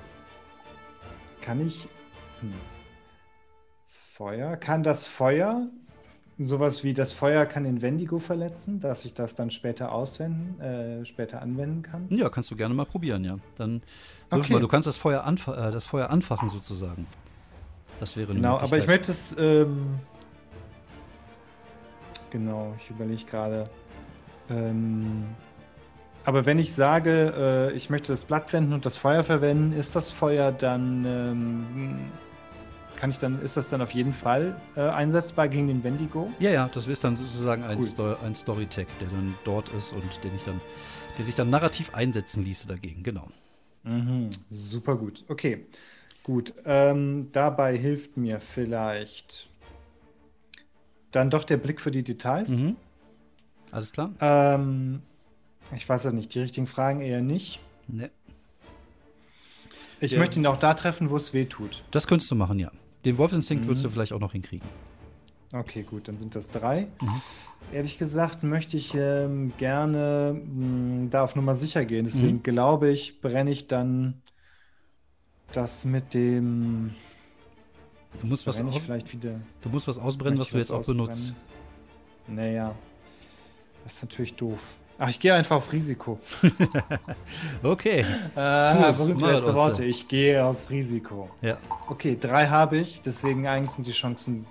Kann 1.42 1.66
ich. 1.66 1.86
Hm. 2.40 2.54
Feuer? 4.14 4.56
Kann 4.56 4.82
das 4.82 5.06
Feuer. 5.06 5.68
Sowas 6.38 6.82
wie 6.82 6.94
das 6.94 7.12
Feuer 7.12 7.44
kann 7.46 7.64
den 7.64 7.82
Wendigo 7.82 8.18
verletzen, 8.18 8.80
dass 8.80 9.04
ich 9.04 9.14
das 9.14 9.34
dann 9.34 9.50
später 9.50 9.92
auswenden, 9.92 10.60
äh, 10.60 11.04
später 11.04 11.42
anwenden 11.42 11.82
kann. 11.82 12.06
Ja, 12.10 12.30
kannst 12.30 12.50
du 12.50 12.56
gerne 12.56 12.74
mal 12.74 12.86
probieren, 12.86 13.24
ja. 13.24 13.36
Dann 13.56 13.82
Okay. 14.30 14.54
mal, 14.54 14.60
du 14.60 14.68
kannst 14.68 14.88
das 14.88 14.96
Feuer, 14.96 15.24
anfa 15.24 15.68
äh, 15.68 15.72
das 15.72 15.84
Feuer 15.84 16.08
anfachen 16.08 16.48
sozusagen. 16.48 17.06
Das 18.00 18.16
wäre 18.16 18.30
eine 18.30 18.40
Genau, 18.40 18.58
aber 18.58 18.78
ich 18.78 18.86
möchte 18.86 19.12
es. 19.12 19.36
Ähm, 19.38 19.98
genau, 22.30 22.74
ich 22.82 22.90
überlege 22.90 23.24
gerade. 23.24 23.68
Ähm, 24.48 25.24
aber 26.24 26.46
wenn 26.46 26.58
ich 26.58 26.72
sage, 26.72 27.70
äh, 27.72 27.76
ich 27.76 27.90
möchte 27.90 28.12
das 28.12 28.24
Blatt 28.24 28.52
wenden 28.52 28.72
und 28.72 28.86
das 28.86 28.96
Feuer 28.96 29.22
verwenden, 29.22 29.72
ist 29.72 29.94
das 29.94 30.10
Feuer 30.10 30.50
dann. 30.50 31.04
Ähm, 31.04 31.96
kann 33.02 33.10
ich 33.10 33.18
dann, 33.18 33.42
ist 33.42 33.56
das 33.56 33.68
dann 33.68 33.82
auf 33.82 33.90
jeden 33.94 34.12
Fall 34.12 34.54
äh, 34.76 34.82
einsetzbar 34.82 35.48
gegen 35.48 35.66
den 35.66 35.82
Wendigo? 35.82 36.30
Ja, 36.38 36.52
ja, 36.52 36.70
das 36.72 36.86
ist 36.86 37.02
dann 37.02 37.16
sozusagen 37.16 37.64
ein, 37.64 37.78
Cool. 37.78 37.84
Sto 37.84 38.14
ein 38.24 38.36
Storytag, 38.36 38.86
der 39.00 39.08
dann 39.08 39.34
dort 39.42 39.70
ist 39.70 39.92
und 39.92 40.22
den 40.22 40.32
ich 40.36 40.44
dann, 40.44 40.60
der 41.18 41.24
sich 41.24 41.34
dann 41.34 41.50
narrativ 41.50 41.92
einsetzen 41.96 42.44
ließe 42.44 42.68
dagegen, 42.68 43.02
genau. 43.02 43.26
Mhm, 43.82 44.30
super 44.52 44.94
gut. 44.94 45.24
Okay, 45.26 45.66
gut. 46.22 46.54
Ähm, 46.64 47.30
dabei 47.32 47.76
hilft 47.76 48.16
mir 48.16 48.38
vielleicht 48.38 49.48
dann 51.10 51.28
doch 51.28 51.42
der 51.42 51.56
Blick 51.56 51.80
für 51.80 51.90
die 51.90 52.04
Details. 52.04 52.50
Mhm. 52.50 52.76
Alles 53.72 53.90
klar? 53.90 54.12
Ähm, 54.20 55.02
ich 55.74 55.88
weiß 55.88 56.04
ja 56.04 56.12
nicht, 56.12 56.32
die 56.36 56.38
richtigen 56.38 56.68
Fragen 56.68 57.00
eher 57.00 57.20
nicht. 57.20 57.58
Ne. 57.88 58.12
Ich 59.98 60.12
Ja. 60.12 60.20
möchte 60.20 60.38
ihn 60.38 60.46
auch 60.46 60.56
da 60.56 60.74
treffen, 60.74 61.10
wo 61.10 61.16
es 61.16 61.34
weh 61.34 61.46
tut. 61.46 61.82
Das 61.90 62.06
könntest 62.06 62.30
du 62.30 62.36
machen, 62.36 62.60
ja. 62.60 62.70
Den 63.04 63.18
Wolfinstinkt 63.18 63.64
Mhm. 63.64 63.68
würdest 63.68 63.84
du 63.84 63.88
vielleicht 63.88 64.12
auch 64.12 64.20
noch 64.20 64.32
hinkriegen. 64.32 64.66
Okay, 65.52 65.82
gut, 65.82 66.08
dann 66.08 66.16
sind 66.16 66.34
das 66.34 66.48
drei. 66.50 66.86
Mhm. 67.02 67.22
Ehrlich 67.72 67.98
gesagt 67.98 68.42
möchte 68.42 68.76
ich 68.76 68.94
ähm, 68.94 69.52
gerne 69.58 70.34
mh, 70.34 71.08
da 71.10 71.24
auf 71.24 71.36
Nummer 71.36 71.56
sicher 71.56 71.84
gehen. 71.84 72.04
Deswegen 72.06 72.36
Mhm. 72.38 72.42
glaube 72.42 72.90
ich, 72.90 73.20
brenne 73.20 73.50
ich 73.50 73.66
dann 73.66 74.22
das 75.52 75.84
mit 75.84 76.14
dem. 76.14 76.94
Du 78.20 78.26
musst 78.26 78.46
was, 78.46 78.60
aus, 78.60 78.84
vielleicht 78.84 79.12
wieder. 79.12 79.40
du 79.62 79.68
musst 79.68 79.88
was 79.88 79.98
ausbrennen, 79.98 80.38
was 80.38 80.50
du 80.50 80.56
ich 80.56 80.62
jetzt 80.62 80.70
auch 80.72 80.84
benutzt. 80.84 81.34
Naja, 82.28 82.74
das 83.84 83.94
ist 83.94 84.02
natürlich 84.02 84.34
doof. 84.34 84.58
Ach, 85.04 85.08
ich 85.08 85.18
gehe 85.18 85.34
einfach 85.34 85.56
auf 85.56 85.72
Risiko. 85.72 86.20
Okay. 87.64 88.04
Es, 88.36 88.98
berühmte 88.98 89.32
letzte 89.32 89.54
Worte. 89.54 89.84
Ich 89.84 90.06
gehe 90.06 90.44
auf 90.44 90.70
Risiko. 90.70 91.28
Ja. 91.40 91.58
Okay, 91.88 92.16
drei 92.20 92.46
habe 92.46 92.76
ich, 92.76 93.02
deswegen 93.02 93.48
eigentlich 93.48 93.70
sind 93.70 93.86
die 93.86 93.92
Chancen. 93.92 94.46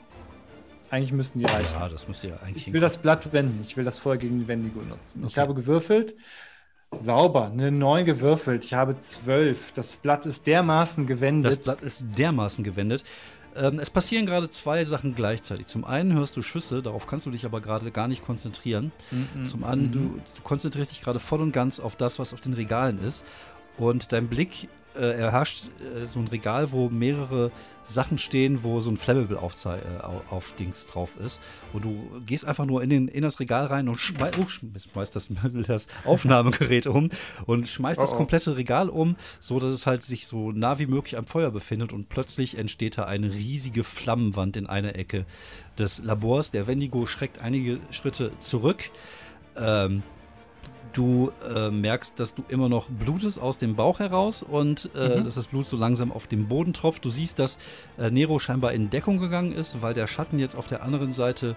Eigentlich 0.89 1.13
müssten 1.13 1.39
die 1.39 1.45
reichen. 1.45 1.79
ja, 1.79 1.87
das 1.87 2.05
müsste 2.09 2.27
ja 2.27 2.35
eigentlich 2.43 2.67
Ich 2.67 2.73
will 2.73 2.81
das 2.81 2.97
Blatt 2.97 3.31
wenden. 3.31 3.61
Ich 3.65 3.77
will 3.77 3.85
das 3.85 3.97
vorher 3.97 4.19
gegen 4.19 4.39
den 4.39 4.47
Wendigo 4.49 4.81
nutzen. 4.81 5.21
Ich 5.25 5.33
Okay. 5.33 5.39
habe 5.39 5.53
gewürfelt. 5.53 6.15
Sauber, 6.93 7.45
eine 7.45 7.71
9 7.71 8.03
gewürfelt. 8.03 8.65
Ich 8.65 8.73
habe 8.73 8.99
12. 8.99 9.71
Das 9.71 9.95
Blatt 9.95 10.25
ist 10.25 10.47
dermaßen 10.47 11.07
gewendet. 11.07 11.51
Das 11.59 11.61
Blatt 11.61 11.81
ist 11.81 12.03
dermaßen 12.17 12.65
gewendet. 12.65 13.05
Ähm, 13.55 13.79
es 13.79 13.89
passieren 13.89 14.25
gerade 14.25 14.49
zwei 14.49 14.83
Sachen 14.83 15.15
gleichzeitig. 15.15 15.67
Zum 15.67 15.83
einen 15.83 16.13
hörst 16.13 16.37
du 16.37 16.41
Schüsse, 16.41 16.81
darauf 16.81 17.07
kannst 17.07 17.25
du 17.25 17.31
dich 17.31 17.45
aber 17.45 17.61
gerade 17.61 17.91
gar 17.91 18.07
nicht 18.07 18.23
konzentrieren. 18.23 18.91
Mhm. 19.11 19.45
Zum 19.45 19.63
anderen, 19.63 19.91
du, 19.91 19.99
du 20.35 20.41
konzentrierst 20.41 20.91
dich 20.91 21.01
gerade 21.01 21.19
voll 21.19 21.41
und 21.41 21.51
ganz 21.51 21.79
auf 21.79 21.95
das, 21.95 22.19
was 22.19 22.33
auf 22.33 22.41
den 22.41 22.53
Regalen 22.53 22.99
ist. 23.03 23.25
Und 23.77 24.11
dein 24.11 24.27
Blick 24.27 24.67
äh, 24.95 25.17
erhascht 25.17 25.69
äh, 25.79 26.05
so 26.05 26.19
ein 26.19 26.27
Regal, 26.27 26.71
wo 26.73 26.89
mehrere 26.89 27.51
Sachen 27.85 28.17
stehen, 28.17 28.63
wo 28.63 28.81
so 28.81 28.91
ein 28.91 28.97
Flammable 28.97 29.39
Aufzei 29.41 29.77
äh, 29.77 30.03
au- 30.03 30.21
auf 30.29 30.53
Dings 30.59 30.85
drauf 30.85 31.11
ist. 31.25 31.41
Und 31.71 31.85
du 31.85 32.21
gehst 32.25 32.43
einfach 32.45 32.65
nur 32.65 32.83
in, 32.83 32.89
den, 32.89 33.07
in 33.07 33.21
das 33.21 33.39
Regal 33.39 33.65
rein 33.67 33.87
und 33.87 33.95
schmei 33.97 34.31
oh, 34.39 34.47
schmeißt 34.47 35.15
das, 35.15 35.29
das 35.65 35.87
Aufnahmegerät 36.03 36.87
um 36.87 37.09
und 37.45 37.69
schmeißt 37.69 38.01
das 38.01 38.11
Oh, 38.11 38.15
oh. 38.15 38.17
komplette 38.17 38.57
Regal 38.57 38.89
um, 38.89 39.15
so 39.39 39.59
dass 39.61 39.71
es 39.71 39.87
halt 39.87 40.03
sich 40.03 40.27
so 40.27 40.51
nah 40.51 40.77
wie 40.77 40.87
möglich 40.87 41.17
am 41.17 41.25
Feuer 41.25 41.51
befindet 41.51 41.93
und 41.93 42.09
plötzlich 42.09 42.57
entsteht 42.57 42.97
da 42.97 43.05
eine 43.05 43.33
riesige 43.33 43.85
Flammenwand 43.85 44.57
in 44.57 44.67
einer 44.67 44.95
Ecke 44.95 45.25
des 45.79 46.03
Labors. 46.03 46.51
Der 46.51 46.67
Wendigo 46.67 47.05
schreckt 47.05 47.39
einige 47.39 47.79
Schritte 47.91 48.31
zurück. 48.39 48.91
Ähm, 49.55 50.03
Du 50.93 51.31
äh, 51.47 51.69
merkst, 51.69 52.19
dass 52.19 52.35
du 52.35 52.43
immer 52.49 52.67
noch 52.69 52.89
blutest 52.89 53.39
aus 53.39 53.57
dem 53.57 53.75
Bauch 53.75 53.99
heraus 53.99 54.43
und 54.43 54.89
äh, 54.95 55.19
Mhm. 55.19 55.23
dass 55.23 55.35
das 55.35 55.47
Blut 55.47 55.65
so 55.67 55.77
langsam 55.77 56.11
auf 56.11 56.27
den 56.27 56.47
Boden 56.47 56.73
tropft. 56.73 57.05
Du 57.05 57.09
siehst, 57.09 57.39
dass 57.39 57.57
äh, 57.97 58.09
Nero 58.11 58.39
scheinbar 58.39 58.73
in 58.73 58.89
Deckung 58.89 59.17
gegangen 59.19 59.51
ist, 59.53 59.81
weil 59.81 59.93
der 59.93 60.07
Schatten 60.07 60.37
jetzt 60.39 60.55
auf 60.55 60.67
der 60.67 60.83
anderen 60.83 61.11
Seite 61.13 61.55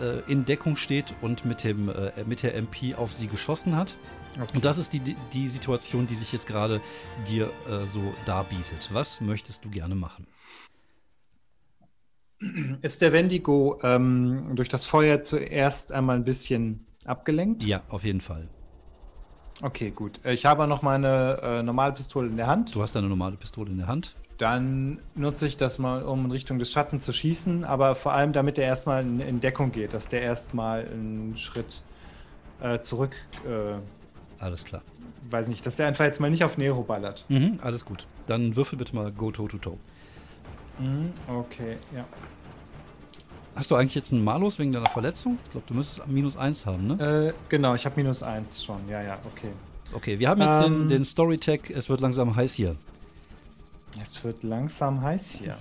äh, 0.00 0.30
in 0.30 0.44
Deckung 0.44 0.76
steht 0.76 1.14
und 1.22 1.44
mit, 1.44 1.64
dem, 1.64 1.88
äh, 1.88 2.12
mit 2.26 2.42
der 2.42 2.54
MP 2.56 2.94
auf 2.94 3.14
sie 3.14 3.28
geschossen 3.28 3.76
hat. 3.76 3.96
Okay. 4.40 4.56
Und 4.56 4.64
das 4.64 4.78
ist 4.78 4.92
die, 4.92 5.00
die 5.32 5.48
Situation, 5.48 6.06
die 6.06 6.16
sich 6.16 6.32
jetzt 6.32 6.46
gerade 6.46 6.80
dir 7.28 7.50
äh, 7.68 7.86
so 7.86 8.00
darbietet. 8.26 8.90
Was 8.92 9.20
möchtest 9.20 9.64
du 9.64 9.70
gerne 9.70 9.94
machen? 9.94 10.26
Ist 12.82 13.00
der 13.00 13.12
Wendigo 13.12 13.78
ähm, 13.82 14.50
durch 14.54 14.68
das 14.68 14.84
Feuer 14.84 15.22
zuerst 15.22 15.92
einmal 15.92 16.16
ein 16.16 16.24
bisschen 16.24 16.86
abgelenkt? 17.04 17.62
Ja, 17.64 17.82
auf 17.88 18.04
jeden 18.04 18.20
Fall. 18.20 18.48
Okay, 19.64 19.90
gut. 19.90 20.20
Äh, 20.24 20.34
Ich 20.34 20.44
habe 20.44 20.66
noch 20.66 20.82
meine 20.82 21.40
äh, 21.42 21.62
normale 21.62 21.92
Pistole 21.92 22.28
in 22.28 22.36
der 22.36 22.46
Hand. 22.46 22.74
Du 22.74 22.82
hast 22.82 22.94
deine 22.94 23.08
normale 23.08 23.36
Pistole 23.36 23.70
in 23.70 23.78
der 23.78 23.86
Hand. 23.86 24.14
Dann 24.36 24.98
nutze 25.14 25.46
ich 25.46 25.56
das 25.56 25.78
mal, 25.78 26.02
um 26.02 26.26
in 26.26 26.30
Richtung 26.32 26.58
des 26.58 26.70
Schattens 26.70 27.04
zu 27.04 27.12
schießen, 27.14 27.64
aber 27.64 27.94
vor 27.94 28.12
allem, 28.12 28.34
damit 28.34 28.58
er 28.58 28.66
erstmal 28.66 29.02
in, 29.02 29.20
in 29.20 29.40
Deckung 29.40 29.72
geht, 29.72 29.94
dass 29.94 30.08
der 30.08 30.20
erstmal 30.20 30.80
einen 30.84 31.36
Schritt 31.38 31.80
äh, 32.60 32.80
zurück, 32.80 33.14
äh, 33.46 34.42
Alles 34.42 34.64
klar. 34.64 34.82
weiß 35.30 35.48
nicht, 35.48 35.64
dass 35.64 35.76
der 35.76 35.86
einfach 35.86 36.04
jetzt 36.04 36.20
mal 36.20 36.30
nicht 36.30 36.44
auf 36.44 36.58
Nero 36.58 36.82
ballert. 36.82 37.24
Mhm, 37.28 37.58
alles 37.62 37.84
gut. 37.86 38.06
Dann 38.26 38.54
würfel 38.56 38.76
bitte 38.76 38.94
mal 38.94 39.10
Go 39.12 39.30
Toe 39.30 39.48
to 39.48 39.56
Toe. 39.58 39.78
Mhm, 40.78 41.12
okay, 41.28 41.78
ja. 41.94 42.04
Hast 43.56 43.70
du 43.70 43.76
eigentlich 43.76 43.94
jetzt 43.94 44.12
einen 44.12 44.24
Malus 44.24 44.58
wegen 44.58 44.72
deiner 44.72 44.88
Verletzung? 44.90 45.38
Ich 45.44 45.50
glaube, 45.52 45.66
du 45.68 45.74
müsstest 45.74 46.06
minus 46.08 46.36
eins 46.36 46.66
haben, 46.66 46.86
ne? 46.88 47.28
Äh, 47.28 47.32
genau, 47.48 47.74
ich 47.74 47.86
habe 47.86 47.94
minus 47.96 48.22
eins 48.22 48.64
schon. 48.64 48.80
Ja, 48.88 49.00
ja, 49.00 49.18
okay. 49.32 49.50
Okay, 49.92 50.18
wir 50.18 50.28
haben 50.28 50.40
jetzt 50.40 50.60
den, 50.60 50.72
ähm, 50.82 50.88
den 50.88 51.04
Story-Tag. 51.04 51.70
Es 51.70 51.88
wird 51.88 52.00
langsam 52.00 52.34
heiß 52.34 52.52
hier. 52.54 52.74
Es 54.02 54.22
wird 54.24 54.42
langsam 54.42 55.00
heiß 55.02 55.30
hier. 55.30 55.56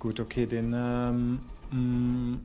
Gut, 0.00 0.18
okay, 0.18 0.46
den, 0.46 0.72
ähm, 0.74 1.40
mh, 1.70 2.38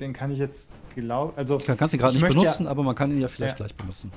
den 0.00 0.12
kann 0.12 0.32
ich 0.32 0.38
jetzt 0.38 0.72
glauben. 0.96 1.32
Also, 1.36 1.58
Du 1.58 1.76
kannst 1.76 1.94
ihn 1.94 2.00
gerade 2.00 2.16
ich 2.16 2.22
nicht 2.22 2.28
benutzen, 2.34 2.66
aber 2.66 2.82
man 2.82 2.96
kann 2.96 3.12
ihn 3.12 3.20
ja 3.20 3.28
vielleicht 3.28 3.58
Ja. 3.60 3.66
gleich 3.66 3.76
benutzen. 3.76 4.10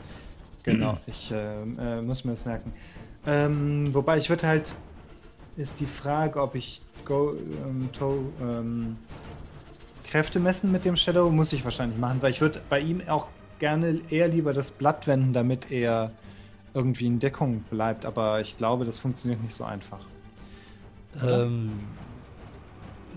Genau, 0.63 0.97
ich 1.05 1.31
äh, 1.31 1.61
äh, 1.61 2.01
muss 2.01 2.23
mir 2.25 2.31
das 2.31 2.45
merken. 2.45 2.73
Ähm, 3.27 3.93
wobei 3.93 4.17
ich 4.17 4.29
würde 4.31 4.47
halt, 4.47 4.73
ist 5.57 5.79
die 5.79 5.85
Frage, 5.85 6.41
ob 6.41 6.55
ich 6.55 6.81
Go, 7.05 7.33
ähm, 7.65 7.89
to, 7.93 8.31
ähm, 8.41 8.97
Kräfte 10.03 10.39
messen 10.39 10.71
mit 10.71 10.85
dem 10.85 10.95
Shadow, 10.95 11.29
muss 11.29 11.53
ich 11.53 11.63
wahrscheinlich 11.63 11.97
machen, 11.99 12.21
weil 12.21 12.31
ich 12.31 12.41
würde 12.41 12.61
bei 12.69 12.79
ihm 12.79 13.01
auch 13.07 13.27
gerne 13.59 13.99
eher 14.09 14.27
lieber 14.27 14.53
das 14.53 14.71
Blatt 14.71 15.07
wenden, 15.07 15.33
damit 15.33 15.71
er 15.71 16.11
irgendwie 16.73 17.07
in 17.07 17.19
Deckung 17.19 17.61
bleibt, 17.69 18.05
aber 18.05 18.41
ich 18.41 18.57
glaube, 18.57 18.85
das 18.85 18.99
funktioniert 18.99 19.41
nicht 19.41 19.55
so 19.55 19.63
einfach. 19.63 19.99
Ähm, 21.25 21.71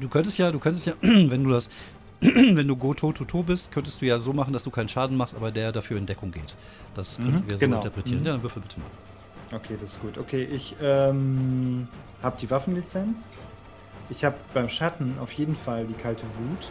du 0.01 0.09
könntest 0.09 0.39
ja, 0.39 0.51
du 0.53 0.59
könntest 0.59 0.87
ja, 0.87 0.95
wenn 1.01 1.43
du 1.45 1.51
das, 1.51 1.71
wenn 2.21 2.69
du 2.69 2.77
Go 2.77 2.95
Toe 2.95 3.13
to 3.13 3.25
Toe 3.25 3.43
bist, 3.43 3.73
könntest 3.73 4.01
du 4.01 4.07
ja 4.07 4.19
so 4.19 4.33
machen, 4.33 4.53
dass 4.53 4.65
du 4.65 4.71
keinen 4.71 4.89
Schaden 4.89 5.17
machst, 5.17 5.35
aber 5.35 5.51
der 5.51 5.73
dafür 5.73 5.99
in 5.99 6.07
Deckung 6.07 6.31
geht. 6.31 6.55
Das 6.95 7.17
könnten 7.17 7.33
Mhm, 7.45 7.51
wir 7.51 7.59
so 7.59 7.65
genau. 7.65 7.77
interpretieren. 7.77 8.21
Mhm. 8.21 8.27
Ja, 8.27 8.33
dann 8.33 8.43
würfel 8.43 8.63
bitte 8.63 8.77
mal. 8.81 9.57
Okay, 9.57 9.77
das 9.81 9.93
ist 9.93 10.01
gut. 10.01 10.19
Okay, 10.19 10.45
ich 10.45 10.77
ähm, 10.81 11.89
habe 12.23 12.37
die 12.41 12.51
Waffenlizenz. 12.51 13.39
Ich 14.11 14.25
habe 14.25 14.37
beim 14.55 14.69
Schatten 14.69 15.17
auf 15.21 15.33
jeden 15.33 15.55
Fall 15.55 15.87
die 15.87 15.95
kalte 15.95 16.25
Wut. 16.25 16.71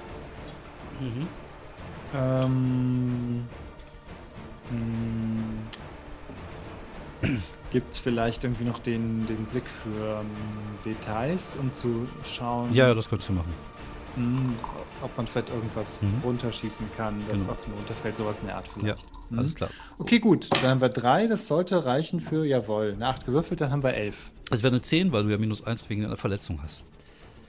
Ähm, 2.15 3.45
Gibt 7.71 7.91
es 7.91 7.97
vielleicht 7.99 8.43
irgendwie 8.43 8.63
noch 8.63 8.79
den, 8.79 9.27
den 9.27 9.45
Blick 9.45 9.65
für 9.69 10.21
ähm, 10.21 10.27
Details, 10.85 11.57
um 11.61 11.73
zu 11.73 12.07
schauen, 12.23 12.73
Ja, 12.73 12.87
ja, 12.87 12.93
das 12.93 13.09
könntest 13.09 13.29
du 13.29 13.33
machen. 13.33 13.53
mh, 14.15 14.41
ob 15.03 15.15
man 15.17 15.27
vielleicht 15.27 15.49
irgendwas 15.49 16.01
Mhm. 16.01 16.21
runterschießen 16.23 16.89
kann, 16.95 17.21
das 17.29 17.41
Genau. 17.41 17.51
auf 17.51 17.61
den 17.65 17.73
runterfällt, 17.73 18.17
sowas 18.17 18.39
in 18.39 18.47
der 18.47 18.55
Art 18.55 18.65
Ja, 18.67 18.73
vielleicht. 18.95 19.03
Mhm. 19.31 19.39
alles 19.39 19.55
klar. 19.55 19.69
Okay, 19.99 20.19
gut. 20.19 20.49
Dann 20.63 20.71
haben 20.71 20.81
wir 20.81 20.89
drei. 20.89 21.27
Das 21.27 21.47
sollte 21.47 21.85
reichen 21.85 22.19
für, 22.21 22.45
jawohl, 22.45 22.93
eine 22.95 23.07
acht 23.07 23.25
gewürfelt, 23.25 23.59
dann 23.61 23.71
haben 23.71 23.83
wir 23.83 23.93
elf. 23.93 24.31
Es 24.49 24.63
wäre 24.63 24.71
eine 24.71 24.81
10, 24.81 25.11
weil 25.11 25.23
du 25.23 25.29
ja 25.29 25.37
minus 25.37 25.63
1 25.63 25.89
wegen 25.89 26.03
deiner 26.03 26.17
Verletzung 26.17 26.59
hast. 26.63 26.83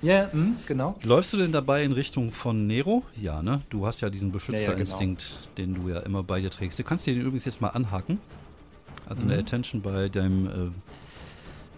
Ja, 0.01 0.29
mh, 0.33 0.59
genau. 0.67 0.97
Läufst 1.05 1.33
du 1.33 1.37
denn 1.39 1.51
dabei 1.51 1.83
in 1.83 1.93
Richtung 1.93 2.31
von 2.31 2.67
Nero? 2.67 3.03
Ja, 3.21 3.43
ne? 3.43 3.63
Du 3.69 3.85
hast 3.87 4.01
ja 4.01 4.11
diesen 4.11 4.29
Ja, 4.29 4.33
ja, 4.33 4.39
genau. 4.39 4.39
Beschützerinstinkt, 4.79 5.39
den 5.59 5.75
du 5.75 5.89
ja 5.89 6.01
immer 6.01 6.23
bei 6.23 6.41
dir 6.41 6.51
trägst. 6.51 6.79
Du 6.79 6.85
kannst 6.85 7.07
dir 7.07 7.15
den 7.15 7.23
übrigens 7.23 7.45
jetzt 7.47 7.61
mal 7.61 7.69
anhaken. 7.71 8.19
Also 9.09 9.23
eine 9.25 9.35
Mhm. 9.35 9.41
Attention 9.41 9.83
bei 9.83 10.09
deinem, 10.09 10.47
äh, 10.47 10.51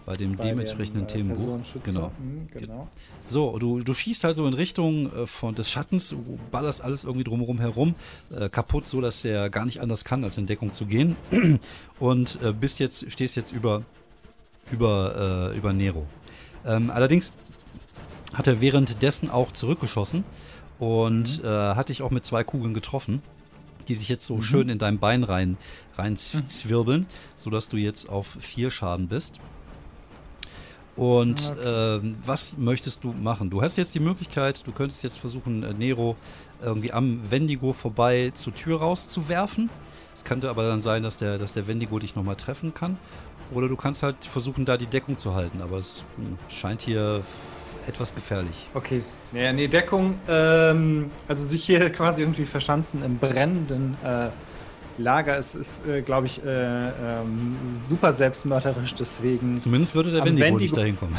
bei 0.05 0.13
dem 0.13 0.35
Bei 0.35 0.43
dementsprechenden 0.43 1.07
dem, 1.07 1.31
äh, 1.31 1.35
Themenbuch. 1.35 1.59
Genau. 1.83 2.11
Mhm, 2.19 2.47
genau. 2.53 2.87
So, 3.25 3.57
du, 3.57 3.79
du 3.79 3.93
schießt 3.93 4.23
halt 4.23 4.35
so 4.35 4.45
in 4.45 4.53
Richtung 4.53 5.11
äh, 5.13 5.25
von 5.25 5.55
des 5.55 5.71
Schattens, 5.71 6.09
du 6.09 6.37
ballerst 6.51 6.83
alles 6.83 7.03
irgendwie 7.05 7.23
drumherum 7.23 7.59
herum, 7.59 7.95
äh, 8.29 8.49
kaputt, 8.49 8.85
so 8.85 9.01
dass 9.01 9.25
er 9.25 9.49
gar 9.49 9.65
nicht 9.65 9.81
anders 9.81 10.03
kann, 10.05 10.23
als 10.23 10.37
in 10.37 10.45
Deckung 10.45 10.73
zu 10.73 10.85
gehen. 10.85 11.15
Und 11.99 12.39
äh, 12.43 12.51
bist 12.53 12.79
jetzt, 12.79 13.11
stehst 13.11 13.35
jetzt 13.35 13.51
über, 13.51 13.81
über, 14.71 15.51
äh, 15.53 15.57
über 15.57 15.73
Nero. 15.73 16.05
Ähm, 16.65 16.91
allerdings 16.91 17.31
hat 18.33 18.47
er 18.47 18.61
währenddessen 18.61 19.29
auch 19.29 19.51
zurückgeschossen 19.51 20.23
und 20.79 21.43
äh, 21.43 21.47
hat 21.47 21.89
dich 21.89 22.01
auch 22.01 22.11
mit 22.11 22.25
zwei 22.25 22.43
Kugeln 22.43 22.73
getroffen, 22.73 23.21
die 23.87 23.95
sich 23.95 24.09
jetzt 24.09 24.25
so 24.25 24.37
Mhm. 24.37 24.41
schön 24.41 24.69
in 24.69 24.79
dein 24.79 24.99
Bein 24.99 25.23
rein, 25.23 25.57
rein 25.97 26.15
zwirbeln, 26.15 27.05
sodass 27.35 27.69
du 27.69 27.77
jetzt 27.77 28.09
auf 28.09 28.37
vier 28.39 28.69
Schaden 28.69 29.07
bist. 29.07 29.39
Und 30.95 31.55
ähm, 31.63 32.17
was 32.25 32.57
möchtest 32.57 33.03
du 33.03 33.13
machen? 33.13 33.49
Du 33.49 33.61
hast 33.61 33.77
jetzt 33.77 33.95
die 33.95 33.99
Möglichkeit, 33.99 34.65
du 34.67 34.71
könntest 34.71 35.03
jetzt 35.03 35.17
versuchen, 35.17 35.63
äh, 35.63 35.73
Nero 35.73 36.15
irgendwie 36.61 36.91
am 36.91 37.31
Wendigo 37.31 37.73
vorbei 37.73 38.31
zur 38.35 38.53
Tür 38.53 38.79
rauszuwerfen. 38.81 39.69
Es 40.13 40.25
könnte 40.25 40.49
aber 40.49 40.67
dann 40.67 40.81
sein, 40.81 41.01
dass 41.01 41.17
der, 41.17 41.37
dass 41.37 41.53
der 41.53 41.65
Wendigo 41.65 41.97
dich 41.97 42.15
nochmal 42.15 42.35
treffen 42.35 42.73
kann. 42.73 42.97
Oder 43.53 43.67
du 43.67 43.75
kannst 43.77 44.03
halt 44.03 44.25
versuchen, 44.25 44.65
da 44.65 44.77
die 44.77 44.85
Deckung 44.85 45.17
zu 45.17 45.33
halten. 45.33 45.61
Aber 45.61 45.77
es 45.77 46.03
hm, 46.17 46.37
scheint 46.49 46.81
hier 46.81 47.23
etwas 47.87 48.13
gefährlich. 48.15 48.69
Okay. 48.73 49.01
Ja, 49.33 49.53
nee, 49.53 49.67
Deckung, 49.67 50.19
ähm, 50.27 51.09
also 51.27 51.43
sich 51.43 51.63
hier 51.63 51.89
quasi 51.93 52.21
irgendwie 52.21 52.45
verschanzen 52.45 53.03
im 53.03 53.17
brennenden 53.17 53.95
äh, 54.03 54.29
Lager 54.97 55.37
ist, 55.37 55.55
ist 55.55 55.87
äh, 55.87 56.01
glaube 56.01 56.27
ich, 56.27 56.43
äh, 56.43 56.49
ähm, 56.89 57.55
super 57.73 58.11
selbstmörderisch, 58.13 58.93
deswegen. 58.95 59.59
Zumindest 59.59 59.95
würde 59.95 60.11
der 60.11 60.25
Wendigo, 60.25 60.45
Wendigo- 60.47 60.59
nicht 60.59 60.77
dahin 60.77 60.97
kommen. 60.99 61.17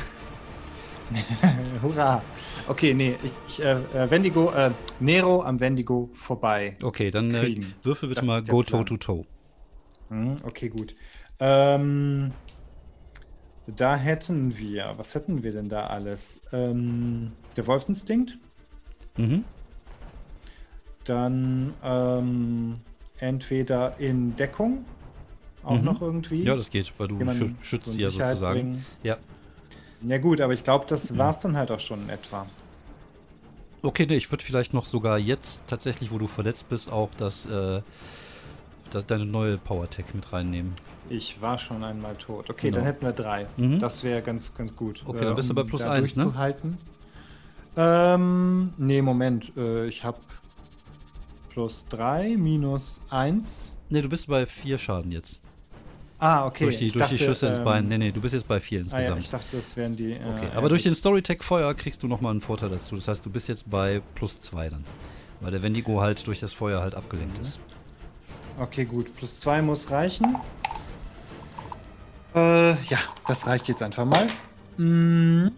Hurra! 1.83 2.23
Okay, 2.69 2.95
nee, 2.95 3.17
ich, 3.49 3.63
äh, 3.63 3.73
äh, 3.73 4.11
Wendigo, 4.11 4.51
äh, 4.53 4.71
Nero 5.01 5.43
am 5.43 5.59
Wendigo 5.59 6.11
vorbei. 6.15 6.77
Okay, 6.83 7.11
dann 7.11 7.35
äh, 7.35 7.61
würfel 7.83 8.09
bitte 8.11 8.21
Das 8.21 8.27
mal 8.29 8.43
Go 8.43 8.63
Plan. 8.63 8.85
Toe 8.87 8.97
to 8.99 9.15
Toe. 9.15 9.25
Hm, 10.11 10.37
okay, 10.45 10.69
gut. 10.69 10.95
Ähm, 11.41 12.31
da 13.67 13.97
hätten 13.97 14.57
wir, 14.59 14.95
was 14.97 15.15
hätten 15.15 15.43
wir 15.43 15.53
denn 15.53 15.69
da 15.69 15.87
alles? 15.87 16.41
Ähm, 16.53 17.33
der 17.57 17.67
Wolfsinstinkt, 17.67 18.37
Mhm. 19.17 19.45
dann 21.05 21.75
ähm, 21.83 22.77
entweder 23.19 23.99
in 23.99 24.37
Deckung, 24.37 24.85
auch 25.65 25.79
Mhm. 25.79 25.85
noch 25.85 26.01
irgendwie. 26.01 26.43
Ja, 26.45 26.57
das 26.57 26.71
geht, 26.71 26.93
weil 26.99 27.09
du 27.09 27.25
schü 27.35 27.51
schützt 27.63 27.93
sie 27.93 28.03
ja 28.03 28.11
sozusagen. 28.11 28.69
bringen. 28.69 28.87
Ja. 29.03 29.17
Ja 30.05 30.19
gut, 30.19 30.41
aber 30.41 30.53
ich 30.53 30.65
glaube, 30.65 30.87
das 30.89 31.17
war's 31.19 31.41
dann 31.41 31.57
halt 31.57 31.71
auch 31.71 31.81
schon 31.81 32.03
in 32.03 32.09
etwa. 32.11 32.47
Okay, 33.85 34.07
nee, 34.07 34.17
ich 34.17 34.31
würde 34.31 34.45
vielleicht 34.45 34.75
noch 34.75 34.85
sogar 34.85 35.19
jetzt 35.19 35.63
tatsächlich, 35.67 36.13
wo 36.13 36.19
du 36.19 36.29
verletzt 36.29 36.69
bist, 36.69 36.91
auch 36.91 37.11
das, 37.19 37.47
äh, 37.47 37.81
deine 38.95 39.25
neue 39.27 39.59
Power-Tech 39.59 40.07
mit 40.15 40.33
reinnehmen. 40.33 40.73
Ich 41.09 41.41
war 41.41 41.59
schon 41.59 41.83
einmal 41.85 42.15
tot. 42.17 42.49
Okay, 42.51 42.69
Genau. 42.69 42.77
dann 42.79 42.85
hätten 42.87 43.05
wir 43.05 43.13
drei. 43.13 43.47
Mhm. 43.57 43.81
Das 43.81 44.05
wäre 44.05 44.23
ganz, 44.23 44.55
ganz 44.55 44.75
gut. 44.77 45.03
Okay, 45.07 45.25
dann 45.25 45.35
bist 45.35 45.51
du 45.51 45.55
bei 45.55 45.63
plus 45.65 45.83
eins, 45.83 46.17
ne? 46.17 46.25
durchzuhalten. 46.25 46.79
Ähm, 47.77 48.73
nee, 48.77 49.01
Moment. 49.03 49.53
Äh, 49.57 49.87
ich 49.87 50.05
habe 50.05 50.19
plus 51.51 51.87
drei 51.89 52.37
minus 52.37 53.01
eins. 53.11 53.79
Ne, 53.89 54.03
du 54.03 54.09
bist 54.09 54.27
bei 54.29 54.47
vier 54.47 54.79
Schaden 54.79 55.11
jetzt. 55.13 55.41
Ah, 56.19 56.47
okay. 56.47 56.65
durch 56.65 56.77
die, 56.79 56.87
Ich 56.87 56.93
durch 56.93 57.07
die 57.09 57.17
dachte, 57.17 57.25
Schüsse 57.25 57.49
ins 57.49 57.59
ähm, 57.59 57.65
Bein. 57.65 57.89
Nee, 57.89 57.99
nee, 57.99 58.13
du 58.13 58.21
bist 58.21 58.33
jetzt 58.35 58.47
bei 58.47 58.61
vier 58.61 58.79
Ah, 58.79 58.83
ja, 58.83 58.97
insgesamt. 58.99 59.21
ich 59.23 59.31
dachte, 59.31 59.57
das 59.57 59.77
wären 59.77 59.97
die. 59.97 60.13
Äh, 60.13 60.19
okay, 60.37 60.49
aber 60.55 60.69
durch 60.69 60.83
den 60.83 60.95
Storytech 60.95 61.43
Feuer 61.43 61.75
kriegst 61.75 62.03
du 62.03 62.07
nochmal 62.07 62.31
einen 62.31 62.41
Vorteil 62.41 62.69
dazu. 62.69 62.95
Das 62.95 63.09
heißt, 63.09 63.27
du 63.27 63.31
bist 63.31 63.49
jetzt 63.49 63.69
bei 63.69 64.01
plus 64.15 64.41
zwei 64.41 64.69
dann. 64.69 64.85
Weil 65.41 65.51
der 65.51 65.63
Wendigo 65.63 66.01
halt 66.01 66.25
durch 66.29 66.39
das 66.39 66.53
Feuer 66.53 66.81
halt 66.81 66.95
abgelenkt 66.95 67.39
Mhm. 67.39 67.43
ist. 67.43 67.61
Okay, 68.59 68.85
gut. 68.85 69.15
Plus 69.17 69.41
zwei 69.41 69.63
muss 69.63 69.91
reichen. 69.91 70.37
Äh, 72.35 72.71
ja, 72.85 72.99
das 73.27 73.47
reicht 73.47 73.69
jetzt 73.69 73.83
einfach 73.83 74.05
mal. 74.07 74.27
Mm, 74.79 75.49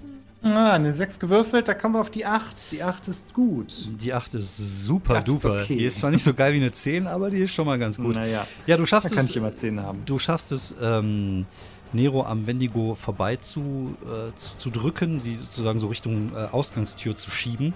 ah, 0.45 0.73
eine 0.73 0.93
6 0.93 1.21
gewürfelt, 1.21 1.69
da 1.69 1.75
kommen 1.75 1.95
wir 1.95 2.01
auf 2.01 2.11
die 2.11 2.27
8. 2.27 2.73
Die 2.73 2.83
8 2.83 3.07
ist 3.09 3.33
gut. 3.35 3.89
Die 4.01 4.12
8 4.12 4.35
ist 4.35 4.57
super 4.85 5.15
Das 5.21 5.29
ist 5.29 5.45
duper. 5.45 5.61
okay. 5.62 5.77
Die 5.77 5.85
ist 5.85 5.99
zwar 5.99 6.11
nicht 6.11 6.25
so 6.25 6.35
geil 6.35 6.53
wie 6.53 6.57
eine 6.59 6.73
10, 6.73 7.07
aber 7.07 7.31
die 7.31 7.39
ist 7.39 7.55
schon 7.55 7.66
mal 7.66 7.79
ganz 7.79 7.97
gut. 7.97 8.16
Naja, 8.16 8.47
Ja, 8.66 8.77
du 8.77 8.83
da 8.83 8.87
schaffst 8.87 9.11
kann 9.15 9.25
es. 9.25 9.31
ich 9.31 9.37
immer 9.37 9.55
10 9.55 9.81
haben. 9.81 10.03
Du 10.05 10.19
schaffst 10.19 10.51
es, 10.53 10.75
ähm, 10.81 11.47
Nero 11.93 12.25
am 12.25 12.45
Wendigo 12.49 12.97
vorbei 12.97 13.37
zu, 13.37 13.97
äh, 14.05 14.35
zu, 14.35 14.57
zu 14.57 14.71
drücken, 14.71 15.21
sie 15.21 15.37
sozusagen 15.37 15.79
so 15.79 15.87
Richtung 15.87 16.33
äh, 16.35 16.47
Ausgangstür 16.51 17.15
zu 17.15 17.31
schieben. 17.31 17.73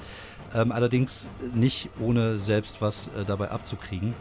Ähm, 0.53 0.73
allerdings 0.73 1.28
nicht 1.55 1.89
ohne 2.01 2.36
selbst 2.36 2.81
was 2.82 3.09
äh, 3.16 3.24
dabei 3.24 3.53
abzukriegen. 3.53 4.15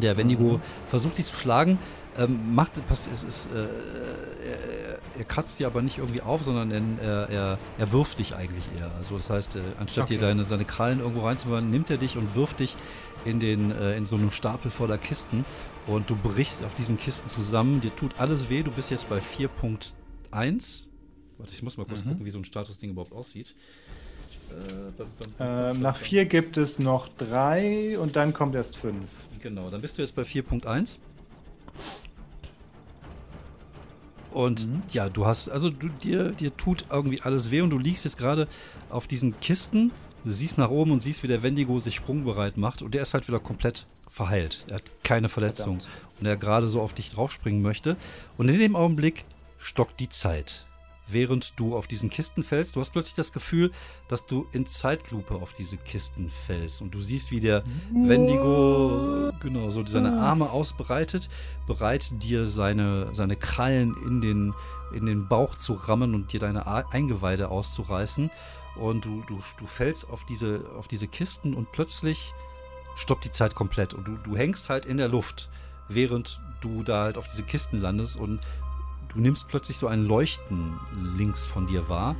Der 0.00 0.16
Wendigo 0.16 0.60
versucht 0.88 1.18
dich 1.18 1.26
zu 1.26 1.36
schlagen, 1.36 1.78
ähm, 2.18 2.54
macht, 2.54 2.72
es 2.90 3.06
ist, 3.06 3.46
äh, 3.54 3.58
er, 3.58 4.98
er 5.18 5.24
kratzt 5.24 5.60
dir 5.60 5.66
aber 5.66 5.80
nicht 5.82 5.98
irgendwie 5.98 6.22
auf, 6.22 6.42
sondern 6.42 6.70
er, 7.00 7.28
er, 7.28 7.58
er 7.78 7.92
wirft 7.92 8.18
dich 8.18 8.34
eigentlich 8.34 8.64
eher. 8.78 8.90
Also 8.98 9.16
das 9.16 9.30
heißt, 9.30 9.56
äh, 9.56 9.60
anstatt 9.78 10.10
dir 10.10 10.16
Okay. 10.18 10.26
deine, 10.26 10.44
seine 10.44 10.64
Krallen 10.64 11.00
irgendwo 11.00 11.20
reinzuwerfen, 11.26 11.70
nimmt 11.70 11.88
er 11.90 11.98
dich 11.98 12.16
und 12.16 12.34
wirft 12.34 12.60
dich 12.60 12.74
in, 13.24 13.38
den, 13.38 13.70
äh, 13.70 13.96
in 13.96 14.06
so 14.06 14.16
einem 14.16 14.30
Stapel 14.30 14.70
voller 14.70 14.98
Kisten 14.98 15.44
und 15.86 16.10
du 16.10 16.16
brichst 16.16 16.64
auf 16.64 16.74
diesen 16.74 16.98
Kisten 16.98 17.28
zusammen. 17.28 17.80
Dir 17.80 17.94
tut 17.94 18.12
alles 18.18 18.48
weh. 18.50 18.62
Du 18.62 18.70
bist 18.72 18.90
jetzt 18.90 19.08
bei 19.08 19.18
4.1. 19.20 20.86
Warte, 21.38 21.52
ich 21.52 21.62
muss 21.62 21.76
mal 21.78 21.86
kurz 21.86 22.04
Mhm. 22.04 22.08
gucken, 22.10 22.26
wie 22.26 22.30
so 22.30 22.38
ein 22.38 22.44
Statusding 22.44 22.90
überhaupt 22.90 23.12
aussieht. 23.12 23.54
Äh, 24.50 24.52
bam, 24.98 25.06
bam, 25.18 25.32
bam, 25.38 25.76
Ähm, 25.76 25.80
nach 25.82 25.94
bam. 25.96 26.02
4 26.04 26.24
gibt 26.26 26.56
es 26.56 26.78
noch 26.78 27.08
3 27.18 27.98
und 27.98 28.16
dann 28.16 28.32
kommt 28.32 28.54
erst 28.54 28.76
5. 28.76 28.96
Genau, 29.42 29.70
dann 29.70 29.80
bist 29.80 29.96
du 29.98 30.02
jetzt 30.02 30.14
bei 30.14 30.22
4.1. 30.22 30.98
Und 34.32 34.68
Mhm. 34.68 34.82
ja, 34.92 35.08
du 35.08 35.26
hast, 35.26 35.48
also 35.48 35.70
du, 35.70 35.88
dir, 35.88 36.30
dir 36.30 36.56
tut 36.56 36.84
irgendwie 36.90 37.20
alles 37.22 37.50
weh 37.50 37.62
und 37.62 37.70
du 37.70 37.78
liegst 37.78 38.04
jetzt 38.04 38.16
gerade 38.16 38.46
auf 38.88 39.06
diesen 39.06 39.38
Kisten, 39.40 39.90
du 40.24 40.30
siehst 40.30 40.56
nach 40.56 40.70
oben 40.70 40.92
und 40.92 41.00
siehst, 41.00 41.22
wie 41.22 41.28
der 41.28 41.42
Wendigo 41.42 41.78
sich 41.80 41.96
sprungbereit 41.96 42.56
macht 42.56 42.82
und 42.82 42.94
der 42.94 43.02
ist 43.02 43.12
halt 43.14 43.26
wieder 43.26 43.40
komplett 43.40 43.86
verheilt. 44.08 44.64
Er 44.68 44.76
hat 44.76 44.90
keine 45.02 45.28
Verletzung 45.28 45.80
Verdammt. 45.80 46.20
und 46.20 46.26
er 46.26 46.36
gerade 46.36 46.68
so 46.68 46.80
auf 46.80 46.92
dich 46.92 47.10
draufspringen 47.10 47.62
möchte. 47.62 47.96
Und 48.36 48.48
in 48.48 48.58
dem 48.58 48.76
Augenblick 48.76 49.24
stockt 49.58 49.98
die 50.00 50.08
Zeit. 50.08 50.64
Während 51.12 51.58
du 51.58 51.76
auf 51.76 51.86
diesen 51.86 52.10
Kisten 52.10 52.42
fällst, 52.42 52.76
du 52.76 52.80
hast 52.80 52.90
plötzlich 52.90 53.14
das 53.14 53.32
Gefühl, 53.32 53.72
dass 54.08 54.26
du 54.26 54.46
in 54.52 54.66
Zeitlupe 54.66 55.34
auf 55.34 55.52
diese 55.52 55.76
Kisten 55.76 56.30
fällst. 56.46 56.82
Und 56.82 56.94
du 56.94 57.00
siehst, 57.00 57.30
wie 57.30 57.40
der 57.40 57.64
Wendigo 57.92 59.32
genau 59.40 59.70
so 59.70 59.84
seine 59.86 60.20
Arme 60.20 60.50
ausbreitet, 60.50 61.28
bereit 61.66 62.10
dir 62.22 62.46
seine, 62.46 63.08
seine 63.12 63.36
Krallen 63.36 63.96
in 64.06 64.20
den, 64.20 64.54
in 64.94 65.06
den 65.06 65.28
Bauch 65.28 65.56
zu 65.56 65.74
rammen 65.74 66.14
und 66.14 66.32
dir 66.32 66.40
deine 66.40 66.66
Eingeweide 66.66 67.48
auszureißen. 67.48 68.30
Und 68.76 69.04
du, 69.04 69.22
du, 69.26 69.38
du 69.58 69.66
fällst 69.66 70.08
auf 70.10 70.24
diese, 70.24 70.64
auf 70.78 70.88
diese 70.88 71.08
Kisten 71.08 71.54
und 71.54 71.72
plötzlich 71.72 72.32
stoppt 72.94 73.24
die 73.24 73.32
Zeit 73.32 73.54
komplett. 73.54 73.94
Und 73.94 74.06
du, 74.06 74.16
du 74.16 74.36
hängst 74.36 74.68
halt 74.68 74.86
in 74.86 74.96
der 74.96 75.08
Luft, 75.08 75.50
während 75.88 76.40
du 76.60 76.82
da 76.82 77.04
halt 77.04 77.18
auf 77.18 77.26
diese 77.26 77.42
Kisten 77.42 77.80
landest 77.80 78.16
und 78.16 78.40
du 79.12 79.20
nimmst 79.20 79.48
plötzlich 79.48 79.76
so 79.76 79.86
ein 79.86 80.04
Leuchten 80.04 80.74
links 81.16 81.46
von 81.46 81.66
dir 81.66 81.88
wahr. 81.88 82.16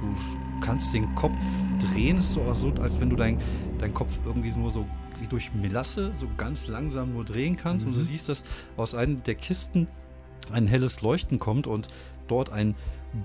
Du 0.00 0.60
kannst 0.60 0.92
den 0.92 1.14
Kopf 1.14 1.42
drehen, 1.78 2.18
es 2.18 2.24
ist 2.24 2.32
so, 2.34 2.52
so 2.54 2.72
als 2.82 3.00
wenn 3.00 3.10
du 3.10 3.16
deinen 3.16 3.40
dein 3.78 3.94
Kopf 3.94 4.18
irgendwie 4.24 4.50
nur 4.50 4.70
so 4.70 4.86
wie 5.20 5.26
durch 5.28 5.52
Melasse 5.54 6.12
so 6.14 6.26
ganz 6.36 6.66
langsam 6.66 7.12
nur 7.12 7.24
drehen 7.24 7.56
kannst. 7.56 7.86
Und 7.86 7.92
du 7.94 7.98
Mhm. 8.00 8.04
siehst, 8.04 8.28
dass 8.28 8.44
aus 8.76 8.94
einem 8.94 9.22
der 9.22 9.36
Kisten 9.36 9.86
ein 10.52 10.66
helles 10.66 11.00
Leuchten 11.02 11.38
kommt 11.38 11.66
und 11.66 11.88
dort 12.28 12.50
ein 12.50 12.74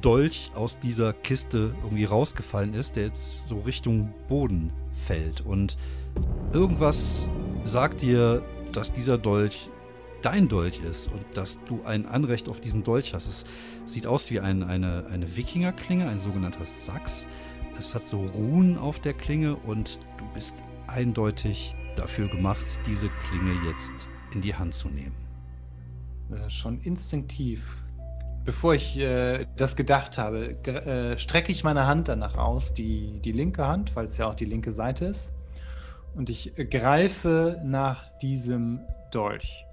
Dolch 0.02 0.52
aus 0.54 0.80
dieser 0.80 1.14
Kiste 1.14 1.74
irgendwie 1.84 2.06
rausgefallen 2.06 2.76
ist, 2.76 2.96
der 2.96 3.06
jetzt 3.06 3.48
so 3.48 3.60
Richtung 3.60 4.14
Boden 4.28 4.72
fällt. 5.08 5.42
Und 5.42 5.78
irgendwas 6.54 7.30
sagt 7.64 8.02
dir, 8.02 8.44
dass 8.72 8.92
dieser 8.94 9.18
Dolch 9.18 9.72
dein 10.22 10.48
Dolch 10.48 10.82
ist 10.82 11.08
und 11.08 11.26
dass 11.34 11.64
du 11.66 11.84
ein 11.84 12.06
Anrecht 12.06 12.50
auf 12.50 12.60
diesen 12.60 12.84
Dolch 12.84 13.14
hast. 13.14 13.28
Es 13.28 13.46
sieht 13.86 14.06
aus 14.06 14.30
wie 14.32 14.40
ein, 14.40 14.64
eine, 14.64 15.06
eine 15.12 15.36
Wikingerklinge, 15.36 16.08
ein 16.08 16.20
sogenannter 16.20 16.66
Sachs. 16.66 17.28
Es 17.78 17.96
hat 17.96 18.08
so 18.08 18.26
Runen 18.26 18.78
auf 18.78 19.00
der 19.00 19.14
Klinge 19.14 19.56
und 19.56 20.00
du 20.18 20.26
bist 20.34 20.56
eindeutig 20.88 21.76
dafür 21.96 22.28
gemacht, 22.28 22.66
diese 22.86 23.10
Klinge 23.10 23.54
jetzt 23.68 23.94
in 24.34 24.42
die 24.42 24.56
Hand 24.56 24.74
zu 24.74 24.90
nehmen. 24.90 25.16
Äh, 26.32 26.50
schon 26.50 26.80
instinktiv. 26.82 27.78
Bevor 28.46 28.74
ich 28.74 28.98
äh, 28.98 29.46
das 29.58 29.76
gedacht 29.76 30.18
habe, 30.18 30.56
äh, 30.66 31.18
strecke 31.18 31.52
ich 31.52 31.64
meine 31.64 31.88
Hand 31.88 32.08
danach 32.08 32.36
aus, 32.36 32.74
die, 32.74 33.20
die 33.22 33.32
linke 33.32 33.68
Hand, 33.68 33.96
weil 33.96 34.06
es 34.06 34.18
ja 34.18 34.28
auch 34.28 34.36
die 34.36 34.46
linke 34.46 34.72
Seite 34.72 35.06
ist. 35.06 35.36
Und 36.16 36.30
ich 36.30 36.54
greife 36.70 37.62
nach 37.64 38.18
diesem 38.20 38.82
Dolch. 39.12 39.66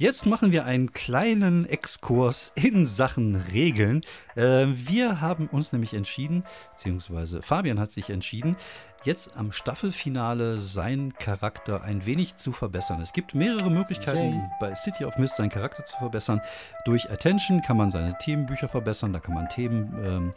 Jetzt 0.00 0.24
machen 0.24 0.50
wir 0.50 0.64
einen 0.64 0.94
kleinen 0.94 1.66
Exkurs 1.66 2.52
in 2.54 2.86
Sachen 2.86 3.34
Regeln. 3.34 4.00
Äh, 4.34 4.68
wir 4.68 5.20
haben 5.20 5.46
uns 5.46 5.74
nämlich 5.74 5.92
entschieden, 5.92 6.42
beziehungsweise 6.72 7.42
Fabian 7.42 7.78
hat 7.78 7.90
sich 7.92 8.08
entschieden, 8.08 8.56
jetzt 9.04 9.36
am 9.36 9.52
Staffelfinale 9.52 10.56
seinen 10.56 11.12
Charakter 11.12 11.82
ein 11.82 12.06
wenig 12.06 12.36
zu 12.36 12.50
verbessern. 12.50 13.02
Es 13.02 13.12
gibt 13.12 13.34
mehrere 13.34 13.70
Möglichkeiten, 13.70 14.36
Yay. 14.38 14.50
bei 14.58 14.74
City 14.74 15.04
of 15.04 15.18
Mist 15.18 15.36
seinen 15.36 15.50
Charakter 15.50 15.84
zu 15.84 15.98
verbessern. 15.98 16.40
Durch 16.86 17.10
Attention 17.10 17.60
kann 17.60 17.76
man 17.76 17.90
seine 17.90 18.16
Themenbücher 18.16 18.70
verbessern, 18.70 19.12
da 19.12 19.20
kann 19.20 19.34
man 19.34 19.50
Themen. 19.50 19.94
Ähm, 20.02 20.32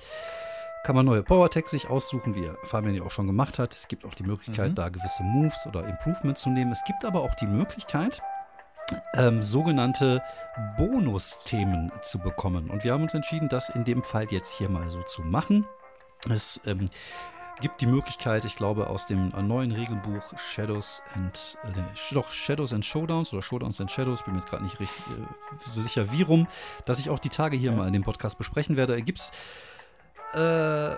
kann 0.83 0.97
man 0.97 1.05
neue 1.05 1.23
Power-Tags 1.23 1.71
sich 1.71 1.89
aussuchen, 1.89 2.35
wie 2.35 2.49
Fabian 2.65 2.93
ja 2.95 3.03
auch 3.03 3.11
schon 3.11 3.27
gemacht 3.27 3.57
hat. 3.57 3.73
Es 3.73 3.87
gibt 3.87 4.03
auch 4.03 4.13
die 4.13 4.23
Möglichkeit, 4.23 4.71
Mhm. 4.71 4.75
da 4.75 4.89
gewisse 4.89 5.23
Moves 5.23 5.65
oder 5.65 5.87
Improvements 5.87 6.41
zu 6.41 6.49
nehmen. 6.49 6.73
Es 6.73 6.83
gibt 6.83 7.05
aber 7.05 7.21
auch 7.21 7.33
die 7.35 7.47
Möglichkeit, 7.47 8.21
ähm, 9.15 9.41
sogenannte 9.41 10.21
Bonusthemen 10.77 11.91
zu 12.01 12.19
bekommen. 12.19 12.69
Und 12.69 12.83
wir 12.83 12.93
haben 12.93 13.03
uns 13.03 13.13
entschieden, 13.13 13.49
das 13.49 13.69
in 13.69 13.83
dem 13.83 14.03
Fall 14.03 14.27
jetzt 14.29 14.53
hier 14.57 14.69
mal 14.69 14.89
so 14.89 15.01
zu 15.03 15.21
machen. 15.21 15.65
Es 16.29 16.61
ähm, 16.65 16.89
gibt 17.61 17.81
die 17.81 17.87
Möglichkeit, 17.87 18.45
ich 18.45 18.55
glaube, 18.55 18.87
aus 18.87 19.05
dem 19.05 19.29
neuen 19.47 19.71
Regelbuch 19.71 20.37
Shadows 20.37 21.03
and 21.15 21.57
äh, 21.63 21.81
doch 22.13 22.31
Shadows 22.31 22.73
and 22.73 22.83
Showdowns 22.83 23.33
oder 23.33 23.41
Showdowns 23.41 23.79
and 23.81 23.91
Shadows, 23.91 24.23
bin 24.23 24.33
mir 24.33 24.39
jetzt 24.39 24.49
gerade 24.49 24.63
nicht 24.63 24.79
richtig 24.79 25.03
äh, 25.07 25.69
so 25.71 25.81
sicher, 25.81 26.11
wie 26.11 26.23
rum, 26.23 26.47
dass 26.85 26.99
ich 26.99 27.09
auch 27.09 27.19
die 27.19 27.29
Tage 27.29 27.57
hier 27.57 27.71
mal 27.71 27.87
in 27.87 27.93
dem 27.93 28.03
Podcast 28.03 28.37
besprechen 28.37 28.75
werde. 28.75 29.01
Gibt 29.01 29.19
es 29.19 29.31
äh, 30.33 30.95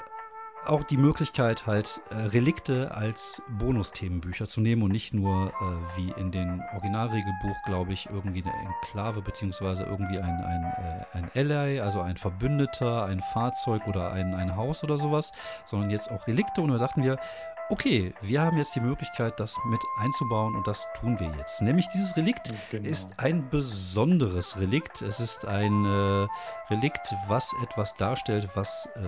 auch 0.68 0.84
die 0.84 0.98
Möglichkeit, 0.98 1.68
halt 1.68 2.02
äh, 2.10 2.16
Relikte 2.16 2.94
als 2.96 3.42
Bonusthemenbücher 3.60 4.46
zu 4.46 4.62
nehmen 4.62 4.84
und 4.84 4.92
nicht 4.92 5.14
nur 5.14 5.48
äh, 5.50 5.98
wie 5.98 6.12
in 6.20 6.32
den 6.32 6.62
Originalregelbuch, 6.74 7.56
glaube 7.66 7.94
ich, 7.94 8.08
irgendwie 8.10 8.44
eine 8.44 8.54
Enklave 8.54 9.22
beziehungsweise 9.22 9.84
irgendwie 9.84 10.18
ein, 10.18 10.44
ein, 10.44 10.64
äh, 10.64 11.18
ein 11.18 11.32
Ally, 11.36 11.80
also 11.80 12.02
ein 12.02 12.18
Verbündeter, 12.18 13.06
ein 13.06 13.22
Fahrzeug 13.34 13.88
oder 13.88 14.12
ein, 14.12 14.34
ein 14.34 14.56
Haus 14.56 14.84
oder 14.84 14.98
sowas, 14.98 15.32
sondern 15.66 15.90
jetzt 15.90 16.12
auch 16.12 16.28
Relikte. 16.28 16.62
Und 16.62 16.70
da 16.72 16.78
dachten 16.78 17.04
wir, 17.04 17.18
okay, 17.70 18.14
wir 18.22 18.42
haben 18.42 18.58
jetzt 18.58 18.76
die 18.76 18.80
Möglichkeit, 18.82 19.40
das 19.40 19.58
mit 19.66 19.80
einzubauen 20.00 20.56
und 20.56 20.68
das 20.68 20.88
tun 21.00 21.20
wir 21.20 21.32
jetzt. 21.38 21.62
Nämlich 21.62 21.88
dieses 21.90 22.16
Relikt 22.16 22.54
Genau. 22.72 22.88
ist 22.88 23.12
ein 23.18 23.50
besonderes 23.50 24.60
Relikt. 24.60 25.02
Es 25.02 25.20
ist 25.20 25.46
ein 25.46 25.86
äh, 25.86 26.28
Relikt, 26.70 27.14
was 27.28 27.54
etwas 27.64 27.94
darstellt, 27.96 28.50
was 28.56 28.88
äh, 28.96 29.00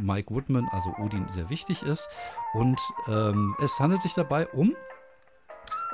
Mike 0.00 0.34
Woodman, 0.34 0.68
also 0.72 0.94
Odin, 0.98 1.28
sehr 1.28 1.48
wichtig 1.50 1.82
ist. 1.82 2.08
Und 2.54 2.80
ähm, 3.08 3.54
es 3.62 3.78
handelt 3.78 4.02
sich 4.02 4.14
dabei 4.14 4.46
um. 4.48 4.74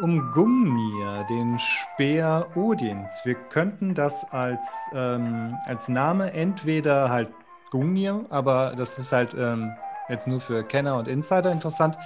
Um 0.00 0.30
Gumnir, 0.32 1.24
den 1.28 1.58
Speer 1.58 2.46
Odins. 2.54 3.20
Wir 3.24 3.34
könnten 3.34 3.94
das 3.94 4.24
als, 4.30 4.64
ähm, 4.94 5.56
als 5.66 5.88
Name 5.88 6.32
entweder 6.32 7.10
halt 7.10 7.30
Gungnir, 7.70 8.24
aber 8.30 8.74
das 8.76 8.98
ist 8.98 9.12
halt 9.12 9.34
ähm, 9.36 9.72
jetzt 10.09 10.26
nur 10.26 10.40
für 10.40 10.64
Kenner 10.64 10.97
und 10.97 11.09
Insider 11.09 11.51
interessant. 11.52 11.97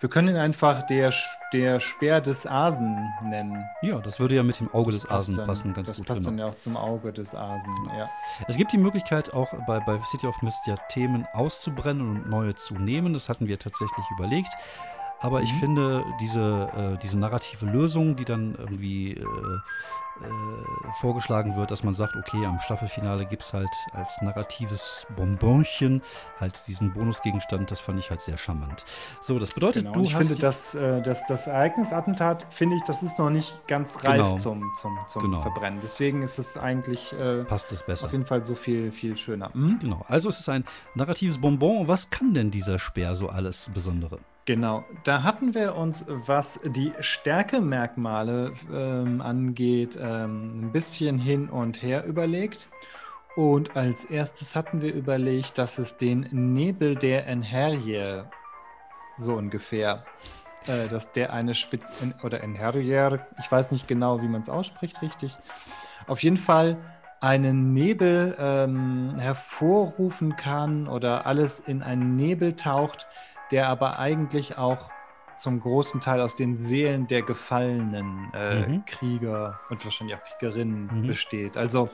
Wir 0.00 0.08
können 0.08 0.28
ihn 0.28 0.36
einfach 0.36 0.82
der, 0.82 1.12
der 1.52 1.78
Speer 1.78 2.20
des 2.20 2.44
Asen 2.44 3.08
nennen. 3.22 3.64
Ja, 3.82 3.98
das 4.00 4.18
würde 4.18 4.34
ja 4.34 4.42
mit 4.42 4.58
dem 4.58 4.72
Auge 4.74 4.90
des 4.90 5.02
Das 5.02 5.10
Asen 5.12 5.36
dann- 5.36 5.46
passen, 5.46 5.74
ganz 5.74 5.86
das 5.88 5.98
gut. 5.98 6.06
passt 6.06 6.20
genau. 6.22 6.30
dann 6.30 6.38
ja 6.38 6.46
auch 6.46 6.56
zum 6.56 6.76
Auge 6.76 7.12
des 7.12 7.36
Asen, 7.36 7.72
ja. 7.96 8.10
Es 8.48 8.56
gibt 8.56 8.72
die 8.72 8.78
Möglichkeit, 8.78 9.32
auch 9.32 9.54
bei, 9.64 9.78
bei 9.78 10.00
City 10.10 10.26
of 10.26 10.42
Mist 10.42 10.66
ja 10.66 10.74
Themen 10.88 11.24
auszubrennen 11.32 12.02
und 12.16 12.28
neue 12.28 12.52
zu 12.56 12.74
nehmen. 12.74 13.12
Das 13.12 13.28
hatten 13.28 13.46
wir 13.46 13.60
tatsächlich 13.60 14.04
überlegt. 14.18 14.52
Aber 15.20 15.40
ich 15.42 15.52
Mhm. 15.52 15.58
finde, 15.60 16.04
diese, 16.20 16.68
äh, 16.76 16.98
diese 17.00 17.16
narrative 17.16 17.64
Lösung, 17.66 18.16
die 18.16 18.24
dann 18.24 18.56
irgendwie 18.58 19.12
äh, 19.12 19.24
äh, 20.24 20.92
vorgeschlagen 21.00 21.56
wird, 21.56 21.70
dass 21.70 21.82
man 21.84 21.94
sagt, 21.94 22.16
okay, 22.16 22.44
am 22.44 22.60
Staffelfinale 22.60 23.26
gibt 23.26 23.42
es 23.42 23.52
halt 23.52 23.70
als 23.92 24.20
narratives 24.22 25.06
Bonbonchen 25.16 26.02
halt 26.38 26.66
diesen 26.66 26.92
Bonusgegenstand, 26.92 27.70
das 27.70 27.80
fand 27.80 27.98
ich 27.98 28.10
halt 28.10 28.20
sehr 28.20 28.36
charmant. 28.36 28.84
So, 29.20 29.38
das 29.38 29.52
bedeutet, 29.52 29.82
Genau. 29.84 29.94
du 29.94 30.02
ich 30.02 30.14
hast. 30.14 30.18
finde, 30.20 30.34
die- 30.34 30.40
dass, 30.40 30.74
äh, 30.74 31.00
das 31.02 31.46
Ereignisattentat, 31.46 32.46
finde 32.50 32.76
ich, 32.76 32.82
das 32.82 33.02
ist 33.02 33.18
noch 33.18 33.30
nicht 33.30 33.66
ganz 33.66 34.04
reif 34.04 34.16
Genau. 34.22 34.36
zum, 34.36 34.72
zum, 34.80 34.98
zum 35.06 35.22
Genau. 35.22 35.40
Verbrennen. 35.42 35.80
Deswegen 35.82 36.22
ist 36.22 36.38
es 36.38 36.56
eigentlich 36.56 37.12
äh, 37.12 37.44
passt 37.44 37.72
es 37.72 37.82
besser. 37.82 38.06
auf 38.06 38.12
jeden 38.12 38.26
Fall 38.26 38.42
so 38.44 38.54
viel, 38.54 38.92
viel 38.92 39.16
schöner. 39.16 39.50
Mhm. 39.54 39.78
Genau, 39.80 40.04
also 40.08 40.28
es 40.28 40.40
ist 40.40 40.48
ein 40.48 40.64
narratives 40.94 41.40
Bonbon. 41.40 41.88
Was 41.88 42.10
kann 42.10 42.34
denn 42.34 42.50
dieser 42.50 42.78
Speer 42.78 43.14
so 43.14 43.28
alles 43.28 43.70
Besondere? 43.72 44.18
Genau, 44.44 44.84
da 45.04 45.22
hatten 45.22 45.54
wir 45.54 45.76
uns, 45.76 46.04
was 46.08 46.58
die 46.64 46.92
Stärkemerkmale 46.98 48.52
ähm, 48.72 49.20
angeht, 49.20 49.96
ähm, 50.00 50.64
ein 50.64 50.72
bisschen 50.72 51.16
hin 51.16 51.48
und 51.48 51.80
her 51.80 52.04
überlegt. 52.04 52.66
Und 53.36 53.76
als 53.76 54.04
erstes 54.04 54.56
hatten 54.56 54.82
wir 54.82 54.92
überlegt, 54.92 55.58
dass 55.58 55.78
es 55.78 55.96
den 55.96 56.26
Nebel 56.32 56.96
der 56.96 57.28
Enherje 57.28 58.28
so 59.16 59.34
ungefähr, 59.34 60.04
äh, 60.66 60.88
dass 60.88 61.12
der 61.12 61.32
eine 61.32 61.54
Spitz 61.54 61.84
oder 62.24 62.42
Enherjer, 62.42 63.26
ich 63.38 63.50
weiß 63.50 63.70
nicht 63.70 63.86
genau, 63.86 64.22
wie 64.22 64.28
man 64.28 64.42
es 64.42 64.48
ausspricht, 64.48 65.02
richtig. 65.02 65.36
Auf 66.08 66.20
jeden 66.20 66.36
Fall 66.36 66.76
einen 67.20 67.72
Nebel 67.72 68.36
ähm, 68.40 69.14
hervorrufen 69.18 70.34
kann 70.34 70.88
oder 70.88 71.26
alles 71.26 71.60
in 71.60 71.80
einen 71.82 72.16
Nebel 72.16 72.56
taucht, 72.56 73.06
der 73.52 73.68
aber 73.68 73.98
eigentlich 73.98 74.58
auch 74.58 74.90
zum 75.36 75.60
großen 75.60 76.00
Teil 76.00 76.20
aus 76.20 76.36
den 76.36 76.54
Seelen 76.54 77.06
der 77.06 77.22
gefallenen 77.22 78.32
äh, 78.34 78.66
Mhm. 78.66 78.84
Krieger 78.86 79.60
und 79.70 79.84
wahrscheinlich 79.84 80.16
auch 80.16 80.22
Kriegerinnen 80.24 81.02
Mhm. 81.02 81.06
besteht. 81.06 81.56
Also 81.56 81.90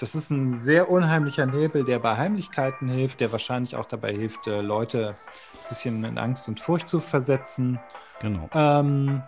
das 0.00 0.14
ist 0.14 0.30
ein 0.30 0.58
sehr 0.58 0.90
unheimlicher 0.90 1.46
Nebel, 1.46 1.84
der 1.84 1.98
bei 2.00 2.16
Heimlichkeiten 2.16 2.88
hilft, 2.88 3.20
der 3.20 3.30
wahrscheinlich 3.32 3.76
auch 3.76 3.84
dabei 3.84 4.12
hilft, 4.12 4.46
äh, 4.46 4.60
Leute 4.60 5.16
ein 5.54 5.68
bisschen 5.68 6.04
in 6.04 6.18
Angst 6.18 6.48
und 6.48 6.60
Furcht 6.60 6.88
zu 6.88 7.00
versetzen. 7.00 7.78
Genau. 8.20 8.48
Ähm, 8.54 9.22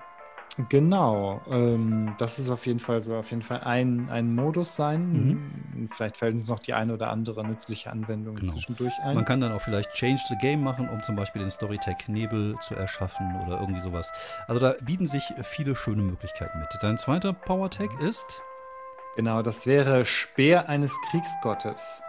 genau, 0.68 1.40
ähm, 1.50 2.14
das 2.18 2.38
ist 2.38 2.48
auf 2.48 2.66
jeden 2.66 2.78
Fall 2.80 3.00
so 3.02 3.16
auf 3.16 3.30
jeden 3.30 3.42
Fall 3.42 3.60
ein, 3.60 4.08
ein 4.10 4.34
Modus 4.34 4.74
sein. 4.76 5.88
Vielleicht 5.94 6.16
fällt 6.16 6.34
uns 6.34 6.48
noch 6.48 6.58
die 6.58 6.72
eine 6.74 6.94
oder 6.94 7.10
andere 7.10 7.46
nützliche 7.46 7.90
Anwendung 7.90 8.34
Mhm. 8.34 8.40
Genau. 8.40 8.52
zwischendurch 8.54 8.94
ein. 9.02 9.14
Man 9.14 9.24
kann 9.24 9.40
dann 9.40 9.52
auch 9.52 9.60
vielleicht 9.60 9.92
Change 9.92 10.20
the 10.28 10.36
Game 10.36 10.62
machen, 10.62 10.88
um 10.88 11.02
zum 11.02 11.16
Beispiel 11.16 11.40
den 11.42 11.50
Storytech 11.50 12.08
Nebel 12.08 12.56
zu 12.60 12.74
erschaffen 12.74 13.40
oder 13.46 13.60
irgendwie 13.60 13.80
sowas. 13.80 14.10
Also 14.48 14.60
da 14.60 14.74
bieten 14.82 15.06
sich 15.06 15.24
viele 15.42 15.76
schöne 15.76 16.02
Möglichkeiten 16.02 16.58
mit. 16.58 16.68
Dein 16.80 16.98
zweiter 16.98 17.32
Power 17.32 17.70
Tag 17.70 17.90
ist. 18.00 18.42
Genau, 19.16 19.42
das 19.42 19.66
wäre 19.66 20.04
Speer 20.04 20.68
eines 20.68 20.92
Kriegsgottes. 21.10 22.02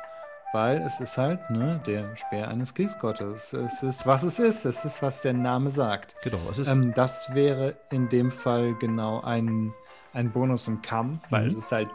Weil 0.53 0.77
es 0.81 0.99
ist 1.01 1.17
halt, 1.17 1.49
ne, 1.49 1.81
der 1.85 2.15
Speer 2.15 2.47
eines 2.47 2.73
Kriegsgottes. 2.73 3.51
Es 3.53 3.83
ist, 3.83 4.07
was 4.07 4.23
es 4.23 4.39
ist. 4.39 4.65
Es 4.65 4.85
ist, 4.85 5.01
was 5.01 5.21
der 5.21 5.33
Name 5.33 5.69
sagt. 5.69 6.15
Genau, 6.23 6.39
es 6.49 6.57
ist. 6.59 6.71
Ähm, 6.71 6.93
das 6.93 7.33
wäre 7.35 7.75
in 7.91 8.07
dem 8.09 8.31
Fall 8.31 8.73
genau 8.75 9.21
ein, 9.21 9.73
ein 10.13 10.31
Bonus 10.31 10.67
im 10.67 10.81
Kampf, 10.81 11.21
weil 11.29 11.43
Mhm. 11.43 11.47
es 11.49 11.57
ist 11.57 11.71
halt 11.71 11.89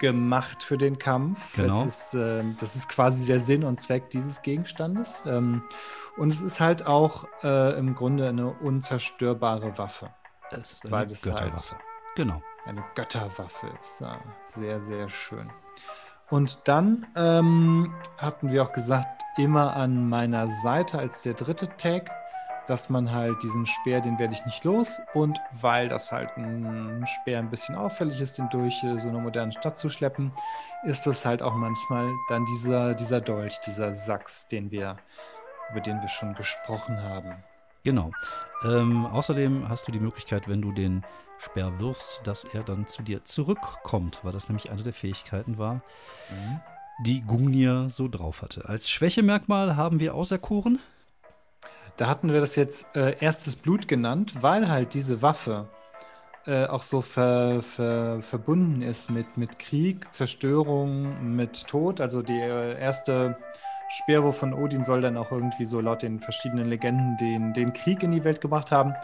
gemacht 0.00 0.62
für 0.62 0.76
den 0.76 0.98
Kampf. 0.98 1.38
Genau. 1.56 1.84
Ist, 1.84 2.12
ähm, 2.14 2.56
das 2.60 2.76
ist 2.76 2.88
quasi 2.88 3.24
der 3.24 3.40
Sinn 3.40 3.64
und 3.64 3.80
Zweck 3.80 4.10
dieses 4.10 4.42
Gegenstandes. 4.42 5.22
Ähm, 5.26 5.62
und 6.18 6.32
es 6.32 6.42
ist 6.42 6.60
halt 6.60 6.86
auch 6.86 7.26
äh, 7.42 7.78
im 7.78 7.94
Grunde 7.94 8.28
eine 8.28 8.48
unzerstörbare 8.48 9.78
Waffe. 9.78 10.10
es 10.50 10.72
ist 10.72 10.92
eine 10.92 11.06
das 11.06 11.22
Götterwaffe. 11.22 11.76
Genau. 12.16 12.42
Eine 12.66 12.84
Götterwaffe 12.94 13.68
ist 13.80 14.00
ja, 14.00 14.20
sehr, 14.42 14.80
sehr 14.80 15.08
schön. 15.08 15.50
Und 16.32 16.66
dann 16.66 17.06
ähm, 17.14 17.94
hatten 18.16 18.50
wir 18.50 18.62
auch 18.62 18.72
gesagt, 18.72 19.22
immer 19.36 19.76
an 19.76 20.08
meiner 20.08 20.48
Seite 20.62 20.98
als 20.98 21.20
der 21.20 21.34
dritte 21.34 21.68
Tag, 21.76 22.10
dass 22.66 22.88
man 22.88 23.12
halt 23.12 23.42
diesen 23.42 23.66
Speer, 23.66 24.00
den 24.00 24.18
werde 24.18 24.32
ich 24.32 24.46
nicht 24.46 24.64
los. 24.64 24.98
Und 25.12 25.38
weil 25.60 25.90
das 25.90 26.10
halt 26.10 26.34
ein 26.38 27.04
Speer 27.06 27.38
ein 27.38 27.50
bisschen 27.50 27.74
auffällig 27.74 28.18
ist, 28.18 28.38
den 28.38 28.48
durch 28.48 28.82
äh, 28.82 28.98
so 28.98 29.10
eine 29.10 29.18
moderne 29.18 29.52
Stadt 29.52 29.76
zu 29.76 29.90
schleppen, 29.90 30.32
ist 30.84 31.06
das 31.06 31.26
halt 31.26 31.42
auch 31.42 31.54
manchmal 31.54 32.10
dann 32.30 32.46
dieser, 32.46 32.94
dieser 32.94 33.20
Dolch, 33.20 33.60
dieser 33.66 33.92
Sachs, 33.92 34.48
den 34.48 34.70
wir, 34.70 34.96
über 35.70 35.82
den 35.82 36.00
wir 36.00 36.08
schon 36.08 36.32
gesprochen 36.32 37.02
haben. 37.02 37.44
Genau. 37.84 38.12
Ähm, 38.64 39.06
außerdem 39.06 39.68
hast 39.68 39.88
du 39.88 39.92
die 39.92 40.00
Möglichkeit, 40.00 40.48
wenn 40.48 40.62
du 40.62 40.72
den 40.72 41.04
Speer 41.38 41.80
wirfst, 41.80 42.24
dass 42.24 42.44
er 42.44 42.62
dann 42.62 42.86
zu 42.86 43.02
dir 43.02 43.24
zurückkommt, 43.24 44.20
weil 44.22 44.32
das 44.32 44.48
nämlich 44.48 44.70
eine 44.70 44.82
der 44.82 44.92
Fähigkeiten 44.92 45.58
war, 45.58 45.82
die 47.00 47.22
Gungnir 47.22 47.88
so 47.90 48.06
drauf 48.06 48.42
hatte. 48.42 48.68
Als 48.68 48.88
Schwächemerkmal 48.88 49.76
haben 49.76 49.98
wir 49.98 50.14
auserkoren. 50.14 50.78
Da 51.96 52.06
hatten 52.08 52.32
wir 52.32 52.40
das 52.40 52.56
jetzt 52.56 52.94
äh, 52.96 53.18
erstes 53.18 53.56
Blut 53.56 53.88
genannt, 53.88 54.34
weil 54.40 54.68
halt 54.68 54.94
diese 54.94 55.20
Waffe 55.20 55.68
äh, 56.46 56.66
auch 56.66 56.82
so 56.82 57.02
ver, 57.02 57.62
ver, 57.62 58.22
verbunden 58.22 58.82
ist 58.82 59.10
mit, 59.10 59.36
mit 59.36 59.58
Krieg, 59.58 60.12
Zerstörung, 60.14 61.34
mit 61.36 61.66
Tod. 61.66 62.00
Also 62.00 62.22
die 62.22 62.40
äh, 62.40 62.78
erste 62.80 63.36
Speerwurf 63.94 64.38
von 64.38 64.54
Odin 64.54 64.84
soll 64.84 65.02
dann 65.02 65.16
auch 65.16 65.30
irgendwie 65.32 65.66
so 65.66 65.80
laut 65.80 66.02
den 66.02 66.18
verschiedenen 66.20 66.66
Legenden 66.68 67.16
den, 67.18 67.52
den 67.52 67.72
Krieg 67.72 68.02
in 68.02 68.12
die 68.12 68.24
Welt 68.24 68.40
gebracht 68.40 68.72
haben. 68.72 68.94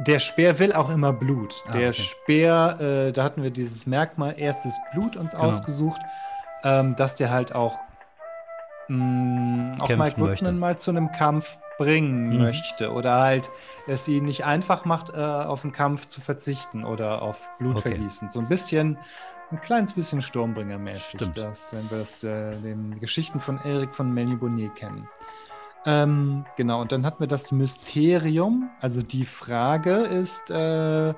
Der 0.00 0.18
Speer 0.18 0.58
will 0.58 0.72
auch 0.72 0.90
immer 0.90 1.12
Blut. 1.12 1.64
Ah, 1.66 1.72
Der 1.72 1.88
okay. 1.90 2.02
Speer, 2.02 2.78
äh, 3.08 3.12
da 3.12 3.24
hatten 3.24 3.42
wir 3.42 3.50
dieses 3.50 3.86
Merkmal 3.86 4.38
erstes 4.38 4.78
Blut 4.92 5.16
uns 5.16 5.32
Genau. 5.32 5.44
ausgesucht, 5.44 6.00
ähm, 6.62 6.94
dass 6.96 7.16
der 7.16 7.30
halt 7.30 7.54
auch 7.54 7.80
mh, 8.88 9.82
auch 9.82 9.86
Kämpfen 9.88 9.98
Mike 10.04 10.20
möchte. 10.20 10.44
Woodman 10.46 10.58
mal 10.58 10.78
zu 10.78 10.90
einem 10.90 11.10
Kampf 11.12 11.58
bringen 11.78 12.28
Mhm. 12.30 12.38
möchte 12.38 12.92
oder 12.92 13.20
halt 13.20 13.50
es 13.86 14.08
ihn 14.08 14.24
nicht 14.24 14.44
einfach 14.44 14.84
macht, 14.84 15.10
äh, 15.10 15.16
auf 15.16 15.62
den 15.62 15.72
Kampf 15.72 16.06
zu 16.06 16.20
verzichten 16.20 16.84
oder 16.84 17.22
auf 17.22 17.48
Blut 17.58 17.78
Okay. 17.78 17.90
vergießen. 17.90 18.30
So 18.30 18.40
ein 18.40 18.48
bisschen, 18.48 18.98
ein 19.50 19.60
kleines 19.60 19.92
bisschen 19.94 20.20
Sturmbringermäßig, 20.20 21.20
das, 21.34 21.72
wenn 21.72 21.90
wir 21.90 21.98
das, 21.98 22.22
äh, 22.24 22.56
den 22.60 22.98
Geschichten 23.00 23.40
von 23.40 23.58
Erik 23.64 23.94
von 23.94 24.12
Melibonnet 24.12 24.74
kennen. 24.76 25.08
Ähm, 25.86 26.44
genau, 26.56 26.80
und 26.80 26.92
dann 26.92 27.06
hatten 27.06 27.20
wir 27.20 27.28
das 27.28 27.52
Mysterium. 27.52 28.70
Also 28.80 29.02
die 29.02 29.24
Frage 29.24 29.94
ist, 29.94 30.50
äh, 30.50 31.14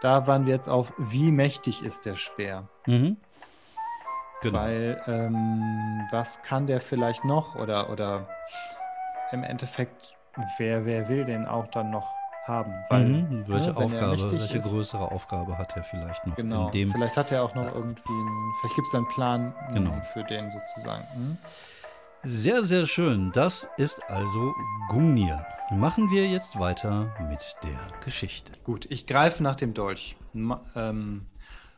da 0.00 0.26
waren 0.26 0.46
wir 0.46 0.54
jetzt 0.54 0.68
auf, 0.68 0.92
wie 0.96 1.30
mächtig 1.30 1.82
ist 1.82 2.06
der 2.06 2.16
Speer? 2.16 2.68
Mhm. 2.86 3.18
Genau. 4.42 4.58
Weil, 4.58 5.02
ähm, 5.06 6.06
was 6.10 6.42
kann 6.42 6.66
der 6.66 6.80
vielleicht 6.80 7.24
noch? 7.26 7.56
Oder, 7.56 7.90
oder 7.90 8.26
im 9.32 9.44
Endeffekt, 9.44 10.16
wer, 10.56 10.86
wer 10.86 11.10
will 11.10 11.26
den 11.26 11.46
auch 11.46 11.66
dann 11.66 11.90
noch 11.90 12.19
haben? 12.50 12.74
Weil, 12.90 13.04
mhm. 13.06 13.44
Welche 13.48 13.70
ne, 13.70 13.76
wenn 13.76 13.92
er 13.92 14.08
Aufgabe, 14.10 14.32
welche 14.32 14.58
ist- 14.58 14.68
größere 14.68 15.10
Aufgabe 15.10 15.56
hat 15.56 15.76
er 15.76 15.84
vielleicht 15.84 16.26
noch 16.26 16.36
Genau, 16.36 16.66
in 16.66 16.72
dem 16.72 16.92
vielleicht 16.92 17.16
hat 17.16 17.32
er 17.32 17.42
auch 17.44 17.54
noch 17.54 17.74
irgendwie, 17.74 18.02
einen, 18.12 18.52
vielleicht 18.60 18.76
gibt 18.76 18.88
es 18.88 18.94
einen 18.94 19.08
Plan 19.08 19.46
mh, 19.68 19.72
Genau. 19.72 20.02
für 20.12 20.24
den 20.24 20.50
sozusagen. 20.50 21.04
hm? 21.14 21.38
Sehr, 22.22 22.64
sehr 22.64 22.84
schön. 22.84 23.32
Das 23.32 23.66
ist 23.78 24.02
also 24.10 24.52
Gungnir. 24.90 25.46
Machen 25.70 26.10
wir 26.10 26.26
jetzt 26.28 26.58
weiter 26.60 27.06
mit 27.30 27.56
der 27.62 27.78
Geschichte. 28.04 28.52
Gut, 28.64 28.86
ich 28.90 29.06
greife 29.06 29.42
nach 29.42 29.56
dem 29.56 29.72
Dolch. 29.72 30.16
Ma 30.34 30.60
ähm, 30.76 31.24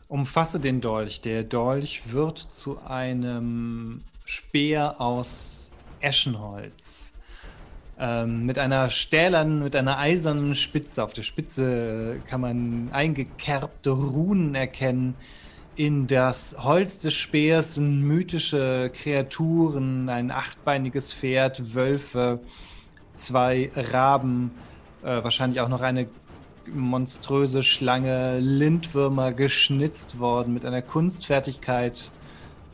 umfasse 0.09 0.59
den 0.59 0.81
Dolch. 0.81 1.21
Der 1.21 1.45
Dolch 1.45 2.11
wird 2.13 2.39
zu 2.39 2.81
einem 2.85 4.03
Speer 4.25 5.01
aus 5.01 5.71
Eschenholz. 6.01 7.12
Ähm, 8.05 8.47
mit 8.47 8.59
einer 8.59 8.91
stählernen, 8.91 9.63
mit 9.63 9.77
einer 9.77 9.97
eisernen 9.97 10.57
Spitze. 10.57 11.05
Auf 11.05 11.13
der 11.13 11.23
Spitze 11.23 12.17
kann 12.29 12.41
man 12.41 12.89
eingekerbte 12.91 13.91
Runen 13.91 14.57
erkennen. 14.57 15.15
In 15.77 16.09
das 16.09 16.57
Holz 16.59 16.99
des 16.99 17.15
Speers 17.15 17.75
sind 17.75 18.03
mythische 18.03 18.91
Kreaturen, 18.93 20.09
ein 20.09 20.33
achtbeiniges 20.33 21.13
Pferd, 21.13 21.77
Wölfe, 21.77 22.41
zwei 23.15 23.71
Raben, 23.77 24.51
äh, 25.05 25.23
wahrscheinlich 25.23 25.61
auch 25.61 25.69
noch 25.69 25.83
eine 25.83 26.09
monströse 26.67 27.63
Schlange, 27.63 28.41
Lindwürmer 28.41 29.33
geschnitzt 29.33 30.19
worden 30.19 30.53
mit 30.55 30.65
einer 30.65 30.83
Kunstfertigkeit, 30.83 32.11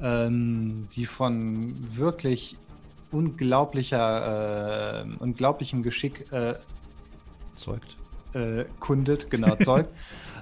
ähm, 0.00 0.88
die 0.96 1.04
von 1.04 1.74
wirklich 1.90 2.56
unglaublicher, 3.10 5.04
äh, 5.04 5.22
unglaublichem 5.22 5.82
Geschick 5.82 6.30
äh, 6.32 6.54
Zeugt. 7.54 7.96
äh, 8.34 8.64
kundet, 8.80 9.30
genau, 9.30 9.56
zeugt. 9.62 9.90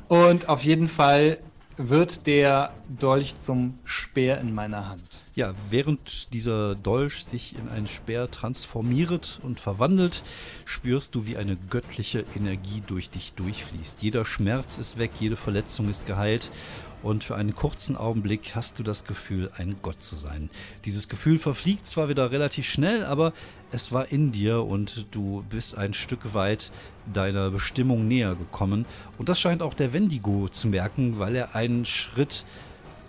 Und 0.08 0.48
auf 0.48 0.64
jeden 0.64 0.88
Fall 0.88 1.38
wird 1.78 2.26
der 2.26 2.72
Dolch 2.88 3.36
zum 3.36 3.78
Speer 3.84 4.40
in 4.40 4.54
meiner 4.54 4.88
Hand. 4.88 5.24
Ja, 5.34 5.54
während 5.70 6.32
dieser 6.32 6.74
Dolch 6.74 7.24
sich 7.24 7.54
in 7.58 7.68
einen 7.68 7.86
Speer 7.86 8.30
transformiert 8.30 9.40
und 9.42 9.60
verwandelt, 9.60 10.22
spürst 10.64 11.14
du, 11.14 11.26
wie 11.26 11.36
eine 11.36 11.56
göttliche 11.68 12.24
Energie 12.34 12.82
durch 12.86 13.10
dich 13.10 13.34
durchfließt. 13.34 14.02
Jeder 14.02 14.24
Schmerz 14.24 14.78
ist 14.78 14.98
weg, 14.98 15.10
jede 15.20 15.36
Verletzung 15.36 15.88
ist 15.88 16.06
geheilt 16.06 16.50
und 17.06 17.22
für 17.22 17.36
einen 17.36 17.54
kurzen 17.54 17.96
Augenblick 17.96 18.56
hast 18.56 18.80
du 18.80 18.82
das 18.82 19.04
Gefühl, 19.04 19.50
ein 19.56 19.76
Gott 19.80 20.02
zu 20.02 20.16
sein. 20.16 20.50
Dieses 20.84 21.08
Gefühl 21.08 21.38
verfliegt 21.38 21.86
zwar 21.86 22.08
wieder 22.08 22.32
relativ 22.32 22.68
schnell, 22.68 23.04
aber 23.04 23.32
es 23.70 23.92
war 23.92 24.10
in 24.10 24.32
dir 24.32 24.64
und 24.64 25.06
du 25.12 25.44
bist 25.48 25.78
ein 25.78 25.92
Stück 25.92 26.34
weit 26.34 26.72
deiner 27.12 27.50
Bestimmung 27.50 28.08
näher 28.08 28.34
gekommen. 28.34 28.86
Und 29.18 29.28
das 29.28 29.38
scheint 29.38 29.62
auch 29.62 29.74
der 29.74 29.92
Wendigo 29.92 30.48
zu 30.48 30.66
merken, 30.66 31.20
weil 31.20 31.36
er 31.36 31.54
einen 31.54 31.84
Schritt 31.84 32.44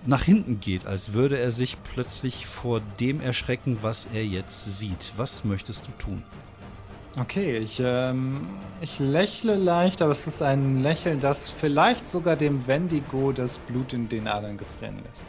nach 0.06 0.22
hinten 0.22 0.60
geht, 0.60 0.86
als 0.86 1.14
würde 1.14 1.40
er 1.40 1.50
sich 1.50 1.76
plötzlich 1.82 2.46
vor 2.46 2.82
dem 3.00 3.20
erschrecken, 3.20 3.80
was 3.82 4.08
er 4.14 4.24
jetzt 4.24 4.78
sieht. 4.78 5.14
Was 5.18 5.44
möchtest 5.44 5.88
du 5.88 5.92
tun? 5.98 6.24
Okay, 7.20 7.58
ich, 7.58 7.82
ähm, 7.84 8.48
ich 8.80 9.00
lächle 9.00 9.56
leicht, 9.56 10.04
aber 10.04 10.12
es 10.12 10.28
ist 10.28 10.44
ein 10.44 10.84
Lächeln, 10.84 11.20
das 11.20 11.50
vielleicht 11.50 12.08
sogar 12.08 12.36
dem 12.36 12.68
Wendigo 12.68 13.32
das 13.32 13.58
Blut 13.58 13.94
in 13.94 14.08
den 14.08 14.28
Adern 14.28 14.58
gefrieren 14.58 15.00
lässt. 15.04 15.28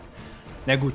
Na 0.67 0.77
gut, 0.77 0.93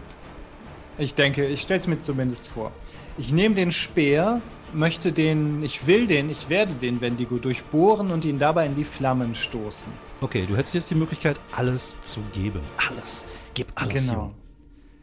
ich 1.00 1.16
denke, 1.16 1.48
ich 1.48 1.62
stelle 1.62 1.80
es 1.80 1.88
mir 1.88 2.00
zumindest 2.00 2.48
vor. 2.48 2.72
Ich 3.18 3.32
nehme 3.32 3.56
den 3.56 3.72
Speer, 3.72 4.40
möchte 4.72 5.12
den, 5.12 5.64
ich 5.64 5.88
will 5.88 6.06
den, 6.06 6.30
ich 6.30 6.50
werde 6.50 6.76
den 6.76 7.02
Wendigo 7.02 7.38
durchbohren 7.38 8.12
und 8.12 8.24
ihn 8.24 8.38
dabei 8.38 8.68
in 8.68 8.76
die 8.76 8.84
Flammen 8.84 9.34
stoßen. 9.34 9.92
Okay, 10.22 10.46
du 10.48 10.56
hättest 10.56 10.76
jetzt 10.76 10.92
die 10.92 10.96
Möglichkeit, 10.96 11.40
alles 11.52 11.98
zu 12.04 12.20
geben. 12.34 12.60
Alles. 12.78 13.26
Gib 13.56 13.72
alles. 13.76 14.08
Genau. 14.08 14.14
Junge. 14.14 14.34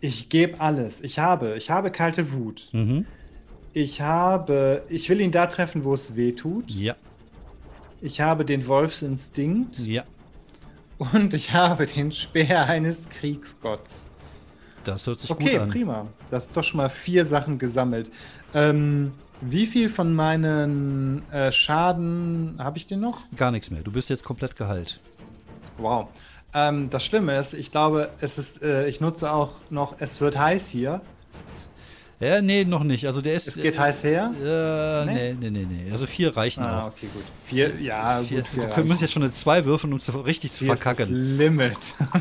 Ich 0.01 0.29
gebe 0.29 0.61
alles. 0.61 1.01
Ich 1.03 1.19
habe, 1.19 1.57
ich 1.57 1.69
habe 1.69 1.91
kalte 1.91 2.33
Wut. 2.33 2.69
Mhm. 2.73 3.07
Ich 3.73 4.01
habe, 4.01 4.83
ich 4.89 5.09
will 5.09 5.21
ihn 5.21 5.31
da 5.31 5.47
treffen, 5.47 5.85
wo 5.85 5.95
es 5.95 6.17
weh 6.17 6.33
tut. 6.33 6.71
Ja, 6.71 6.97
Ich 8.01 8.21
habe 8.21 8.45
den 8.45 8.67
Wolfsinstinkt 8.67 9.79
ja. 9.81 10.05
und 10.99 11.35
ich 11.35 11.53
habe 11.53 11.87
den 11.87 12.11
Speer 12.13 12.67
eines 12.67 13.09
Kriegsgotts. 13.09 14.07
Das 14.85 15.07
hört 15.07 15.21
sich 15.21 15.29
gut 15.29 15.41
Okay, 15.41 15.59
an. 15.59 15.69
prima. 15.69 16.07
Das 16.31 16.47
ist 16.47 16.57
doch 16.57 16.65
schon 16.65 16.79
mal 16.79 16.89
vier 16.89 17.25
Sachen 17.25 17.59
gesammelt. 17.59 18.11
Ähm, 18.55 19.13
wie 19.43 19.67
viel 19.67 19.89
von 19.89 20.15
meinen 20.15 21.23
äh, 21.31 21.53
Schaden 21.53 22.57
habe 22.59 22.79
ich 22.79 22.87
denn 22.87 23.01
noch? 23.01 23.21
Gar 23.37 23.51
nichts 23.53 23.71
mehr. 23.71 23.83
Du 23.83 23.93
bist 23.93 24.11
jetzt 24.11 24.25
komplett 24.25 24.57
geheilt. 24.57 24.99
Wow. 25.79 26.09
Ähm, 26.55 26.91
das 26.91 27.05
Schlimme 27.05 27.39
ist, 27.39 27.55
ich 27.55 27.71
glaube, 27.71 28.11
es 28.21 28.37
ist, 28.39 28.63
äh, 28.63 28.89
ich 28.89 29.01
nutze 29.01 29.33
auch 29.33 29.53
noch, 29.71 29.97
es 30.01 30.21
wird 30.21 30.37
heiß 30.37 30.69
hier. 30.71 31.01
Ja, 32.21 32.43
nee, 32.43 32.65
noch 32.65 32.85
nicht. 32.85 33.07
Also 33.07 33.23
der 33.23 33.35
ist. 33.35 33.49
Es 33.49 33.57
geht 33.57 33.79
heiß 33.79 34.05
her. 34.05 34.31
Äh, 34.39 35.07
Nee? 35.07 35.35
nee, 35.41 35.51
nee, 35.51 35.67
nee. 35.69 35.91
Also 35.91 36.05
vier 36.07 36.37
reichen 36.37 36.63
Ah, 36.63 36.83
auch. 36.83 36.87
okay, 36.89 37.09
gut. 37.15 37.25
Vier, 37.47 37.81
ja, 37.81 38.21
Vier, 38.23 38.39
gut. 38.39 38.47
Vier 38.49 38.63
du 38.67 38.85
müssen 38.85 39.01
jetzt 39.01 39.13
schon 39.13 39.23
eine 39.23 39.33
2 39.33 39.65
würfeln, 39.65 39.93
um 39.95 39.99
es 39.99 40.13
richtig 40.27 40.53
zu 40.53 40.65
Vier 40.65 40.75
ist 40.75 40.81
das 40.85 40.97
verkacken. 40.97 41.39
Limit. 41.39 41.79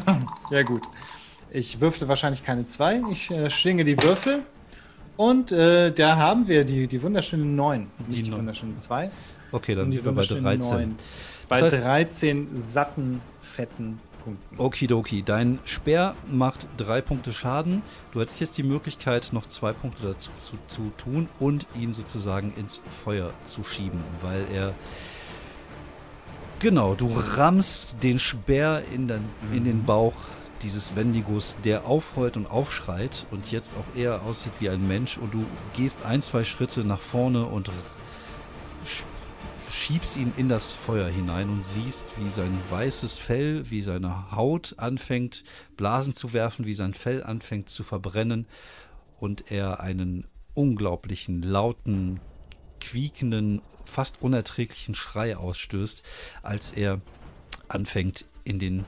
ja, 0.51 0.63
gut. 0.63 0.83
Ich 1.51 1.81
würfte 1.81 2.07
wahrscheinlich 2.07 2.43
keine 2.45 2.65
zwei. 2.65 3.01
Ich 3.11 3.29
äh, 3.31 3.49
schwinge 3.49 3.83
die 3.83 4.01
Würfel. 4.01 4.43
Und 5.17 5.51
äh, 5.51 5.91
da 5.91 6.15
haben 6.15 6.47
wir 6.47 6.63
die, 6.63 6.87
die 6.87 7.03
wunderschöne 7.03 7.43
9. 7.43 7.87
Die 8.07 8.15
Nicht 8.15 8.27
die 8.27 8.31
wunderschöne 8.31 8.77
2. 8.77 9.11
Okay, 9.51 9.73
dann 9.73 9.91
sind 9.91 9.95
wir 9.95 10.01
bei 10.03 10.09
wunderschöne 10.11 10.41
13. 10.43 10.59
Neun. 10.69 10.95
Bei 11.49 11.59
Das 11.59 11.73
heißt- 11.73 11.81
13 11.83 12.47
satten, 12.55 13.19
fetten 13.41 13.99
Punkten. 14.23 14.59
Okidoki, 14.59 15.23
dein 15.23 15.59
Speer 15.65 16.15
macht 16.29 16.67
drei 16.77 17.01
Punkte 17.01 17.33
Schaden. 17.33 17.81
Du 18.11 18.21
hättest 18.21 18.39
jetzt 18.39 18.57
die 18.57 18.63
Möglichkeit, 18.63 19.29
noch 19.31 19.45
zwei 19.47 19.73
Punkte 19.73 20.03
dazu 20.03 20.31
zu, 20.39 20.57
zu 20.67 20.91
tun 20.97 21.29
und 21.39 21.67
ihn 21.75 21.93
sozusagen 21.93 22.53
ins 22.55 22.81
Feuer 23.03 23.31
zu 23.43 23.63
schieben, 23.63 24.03
weil 24.21 24.45
er. 24.53 24.73
Genau, 26.59 26.93
du 26.93 27.07
rammst 27.07 28.03
den 28.03 28.19
Speer 28.19 28.83
in 28.93 29.07
den, 29.07 29.21
in 29.53 29.63
den 29.63 29.85
Bauch 29.85 30.13
dieses 30.61 30.95
Wendigos, 30.95 31.57
der 31.63 31.85
aufheult 31.85 32.35
und 32.35 32.51
aufschreit 32.51 33.25
und 33.31 33.51
jetzt 33.51 33.73
auch 33.75 33.97
eher 33.97 34.21
aussieht 34.23 34.51
wie 34.59 34.69
ein 34.69 34.85
Mensch 34.87 35.17
und 35.17 35.33
du 35.33 35.45
gehst 35.73 36.05
ein, 36.05 36.21
zwei 36.21 36.43
Schritte 36.43 36.83
nach 36.83 36.99
vorne 36.99 37.45
und 37.45 37.71
schiebst 39.79 40.17
ihn 40.17 40.33
in 40.35 40.49
das 40.49 40.73
Feuer 40.73 41.07
hinein 41.07 41.49
und 41.49 41.65
siehst, 41.65 42.03
wie 42.17 42.29
sein 42.29 42.59
weißes 42.69 43.17
Fell, 43.17 43.69
wie 43.71 43.81
seine 43.81 44.31
Haut 44.31 44.75
anfängt 44.77 45.45
Blasen 45.77 46.13
zu 46.13 46.33
werfen, 46.33 46.65
wie 46.65 46.73
sein 46.73 46.93
Fell 46.93 47.23
anfängt 47.23 47.69
zu 47.69 47.83
verbrennen 47.83 48.45
und 49.19 49.51
er 49.51 49.79
einen 49.79 50.27
unglaublichen, 50.53 51.41
lauten, 51.41 52.19
quiekenden, 52.81 53.61
fast 53.85 54.21
unerträglichen 54.21 54.95
Schrei 54.95 55.37
ausstößt, 55.37 56.03
als 56.43 56.71
er 56.71 56.99
anfängt 57.69 58.25
in 58.43 58.59
den, 58.59 58.85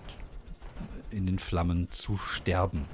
in 1.09 1.25
den 1.25 1.39
Flammen 1.39 1.89
zu 1.91 2.17
sterben. 2.17 2.85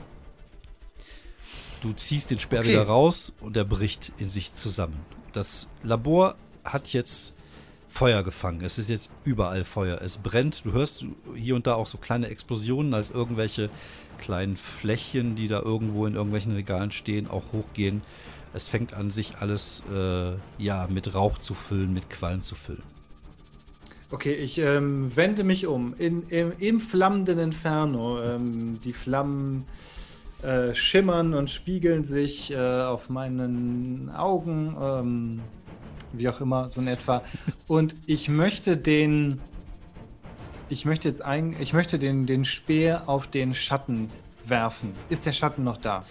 Du 1.81 1.93
ziehst 1.93 2.29
den 2.29 2.39
Speer 2.39 2.59
Okay. 2.59 2.69
wieder 2.69 2.83
raus 2.83 3.33
und 3.39 3.57
er 3.57 3.65
bricht 3.65 4.13
in 4.19 4.29
sich 4.29 4.53
zusammen. 4.53 4.99
Das 5.33 5.67
Labor 5.83 6.35
hat 6.63 6.93
jetzt 6.93 7.33
Feuer 7.97 8.21
gefangen. 8.21 8.61
Es 8.63 8.77
ist 8.77 8.91
jetzt 8.91 9.09
überall 9.23 9.63
Feuer. 9.63 9.99
Es 10.03 10.17
brennt. 10.17 10.63
Du 10.63 10.71
hörst 10.71 11.03
hier 11.33 11.55
und 11.55 11.65
da 11.65 11.73
auch 11.73 11.87
so 11.87 11.97
kleine 11.97 12.27
Explosionen, 12.27 12.93
als 12.93 13.09
irgendwelche 13.09 13.71
kleinen 14.19 14.55
Flächen, 14.55 15.35
die 15.35 15.47
da 15.47 15.61
irgendwo 15.61 16.05
in 16.05 16.13
irgendwelchen 16.13 16.53
Regalen 16.53 16.91
stehen, 16.91 17.27
auch 17.27 17.53
hochgehen. 17.53 18.03
Es 18.53 18.67
fängt 18.67 18.93
an, 18.93 19.09
sich 19.09 19.37
alles 19.39 19.83
äh, 19.91 20.33
ja 20.59 20.85
mit 20.87 21.15
Rauch 21.15 21.39
zu 21.39 21.55
füllen, 21.55 21.91
mit 21.91 22.11
Qualm 22.11 22.43
zu 22.43 22.53
füllen. 22.53 22.83
Okay, 24.11 24.35
ich 24.35 24.59
ähm, 24.59 25.15
wende 25.15 25.43
mich 25.43 25.65
um. 25.65 25.95
In, 25.97 26.29
im, 26.29 26.51
Im 26.59 26.79
flammenden 26.79 27.39
Inferno. 27.39 28.21
Ähm, 28.21 28.77
die 28.83 28.93
Flammen 28.93 29.65
äh, 30.43 30.75
schimmern 30.75 31.33
und 31.33 31.49
spiegeln 31.49 32.05
sich 32.05 32.51
äh, 32.51 32.57
auf 32.57 33.09
meinen 33.09 34.11
Augen. 34.15 34.77
Ähm, 34.79 35.41
wie 36.13 36.29
auch 36.29 36.41
immer, 36.41 36.69
so 36.69 36.81
in 36.81 36.87
etwa. 36.87 37.21
Und 37.67 37.95
ich 38.05 38.29
möchte 38.29 38.77
den. 38.77 39.39
Ich 40.69 40.83
möchte 40.83 41.07
jetzt 41.07 41.21
ein, 41.21 41.55
ich 41.61 41.71
möchte 41.71 41.97
den, 41.97 42.25
den 42.25 42.43
Speer 42.43 43.07
auf 43.07 43.27
den 43.27 43.53
Schatten 43.53 44.09
werfen. 44.45 44.93
Ist 45.09 45.25
der 45.25 45.31
Schatten 45.31 45.63
noch 45.63 45.77
da? 45.77 46.03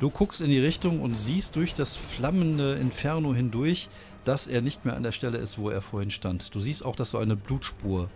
Du 0.00 0.10
guckst 0.10 0.40
in 0.40 0.50
die 0.50 0.58
Richtung 0.58 1.00
und 1.00 1.14
siehst 1.14 1.54
durch 1.54 1.74
das 1.74 1.94
flammende 1.94 2.74
Inferno 2.74 3.34
hindurch, 3.34 3.88
dass 4.24 4.46
er 4.46 4.62
nicht 4.62 4.84
mehr 4.84 4.96
an 4.96 5.02
der 5.02 5.12
Stelle 5.12 5.38
ist, 5.38 5.58
wo 5.58 5.70
er 5.70 5.80
vorhin 5.80 6.10
stand. 6.10 6.54
Du 6.54 6.60
siehst 6.60 6.84
auch, 6.84 6.96
dass 6.96 7.10
so 7.10 7.18
eine 7.18 7.36
Blutspur 7.36 8.08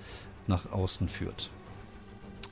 nach 0.47 0.73
außen 0.73 1.09
führt. 1.09 1.51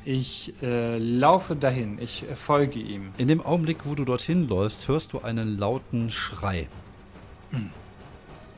Ich 0.04 0.52
äh, 0.62 0.98
laufe 0.98 1.54
dahin. 1.54 1.98
Ich 2.00 2.28
äh, 2.28 2.36
folge 2.36 2.80
ihm. 2.80 3.10
In 3.18 3.28
dem 3.28 3.40
Augenblick, 3.40 3.86
wo 3.86 3.94
du 3.94 4.04
dorthin 4.04 4.48
läufst, 4.48 4.88
hörst 4.88 5.12
du 5.12 5.20
einen 5.20 5.58
lauten 5.58 6.10
Schrei. 6.10 6.68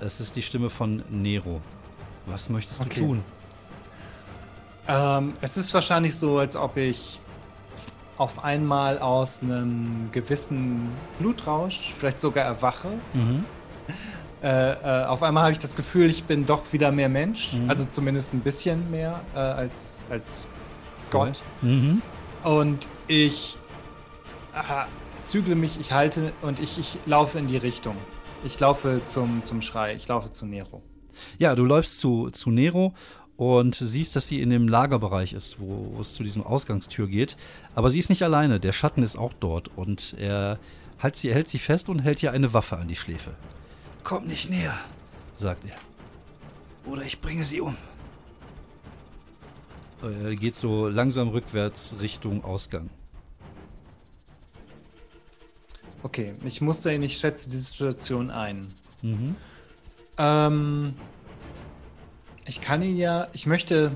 Es 0.01 0.21
ist 0.21 0.37
die 0.37 0.43
Stimme 0.43 0.71
von 0.71 1.03
Nero. 1.11 1.61
Was 2.27 2.49
möchtest 2.49 2.81
du 2.81 2.85
Okay. 2.85 3.01
tun? 3.01 3.25
Ähm, 4.87 5.35
es 5.41 5.57
ist 5.57 5.73
wahrscheinlich 5.73 6.15
so, 6.17 6.39
als 6.39 6.57
ob 6.57 6.77
ich 6.77 7.21
auf 8.17 8.45
einmal 8.45 8.99
aus 8.99 9.43
einem 9.43 10.09
gewissen 10.13 10.91
Blutrausch 11.19 11.93
vielleicht 11.99 12.21
sogar 12.21 12.45
erwache. 12.45 12.89
Mhm. 13.13 13.45
Äh, 14.43 14.73
äh, 14.73 15.05
auf 15.07 15.23
einmal 15.23 15.45
habe 15.45 15.53
ich 15.53 15.59
das 15.59 15.75
Gefühl, 15.75 16.11
ich 16.11 16.25
bin 16.25 16.45
doch 16.45 16.73
wieder 16.73 16.93
mehr 16.93 17.09
Mensch. 17.09 17.55
Mhm. 17.55 17.71
Also 17.71 17.87
zumindest 17.91 18.35
ein 18.35 18.41
bisschen 18.41 18.91
mehr 18.91 19.21
äh, 19.35 19.39
als, 19.39 20.05
als 20.11 20.45
Gott. 21.11 21.43
Mhm. 21.63 22.03
Und 22.43 22.89
ich 23.09 23.57
äh, 24.55 24.85
zügle 25.25 25.55
mich, 25.55 25.81
ich 25.81 25.93
halte 25.93 26.33
und 26.43 26.61
ich, 26.61 26.79
ich 26.79 26.99
laufe 27.07 27.39
in 27.39 27.49
die 27.49 27.57
Richtung. 27.57 27.97
Ich 28.45 28.61
laufe 28.61 29.01
zum, 29.07 29.43
zum 29.43 29.63
Schrei, 29.63 29.95
ich 29.95 30.07
laufe 30.07 30.31
zu 30.31 30.45
Nero. 30.45 30.83
Ja, 31.39 31.55
du 31.55 31.65
läufst 31.65 31.99
zu, 31.99 32.29
zu 32.31 32.51
Nero 32.51 32.93
und 33.37 33.75
siehst, 33.75 34.15
dass 34.17 34.29
sie 34.29 34.43
in 34.43 34.51
dem 34.51 34.69
Lagerbereich 34.69 35.33
ist, 35.33 35.59
wo, 35.59 35.93
wo 35.95 36.01
es 36.03 36.13
zu 36.13 36.23
diesem 36.23 36.43
Ausgangstür 36.43 37.07
geht. 37.07 37.39
Aber 37.75 37.89
sie 37.89 37.99
ist 37.99 38.11
nicht 38.11 38.23
alleine. 38.23 38.61
Der 38.61 38.73
Schatten 38.73 39.03
ist 39.03 39.17
auch 39.17 39.33
dort 39.33 39.71
und 39.77 40.15
er 40.19 40.59
hält 40.99 41.17
sie, 41.17 41.33
hält 41.33 41.49
sie 41.49 41.59
fest 41.59 41.89
und 41.89 42.01
hält 42.01 42.23
ihr 42.23 42.33
eine 42.33 42.53
Waffe 42.53 42.77
an 42.77 42.87
die 42.87 42.97
Schläfe. 42.97 43.31
Komm 44.03 44.27
nicht 44.27 44.51
näher, 44.51 44.79
sagt 45.37 45.65
er. 45.65 46.91
Oder 46.91 47.03
ich 47.03 47.21
bringe 47.21 47.45
sie 47.45 47.63
um. 47.63 47.77
Er 50.03 50.37
geht 50.37 50.55
so 50.55 50.89
langsam 50.89 51.29
rückwärts 51.29 51.97
Richtung 51.99 52.45
Ausgang. 52.45 52.91
Okay, 56.05 56.35
ich 56.45 56.61
musste 56.61 56.93
ihn, 56.93 57.03
ich 57.03 57.17
schätze 57.17 57.49
die 57.49 57.57
Situation 57.57 58.31
ein. 58.31 58.75
Mhm. 59.01 59.35
Ähm, 60.19 60.95
ich 62.45 62.61
kann 62.61 62.83
ihn 62.83 62.99
ja, 62.99 63.29
ich 63.33 63.47
möchte. 63.47 63.91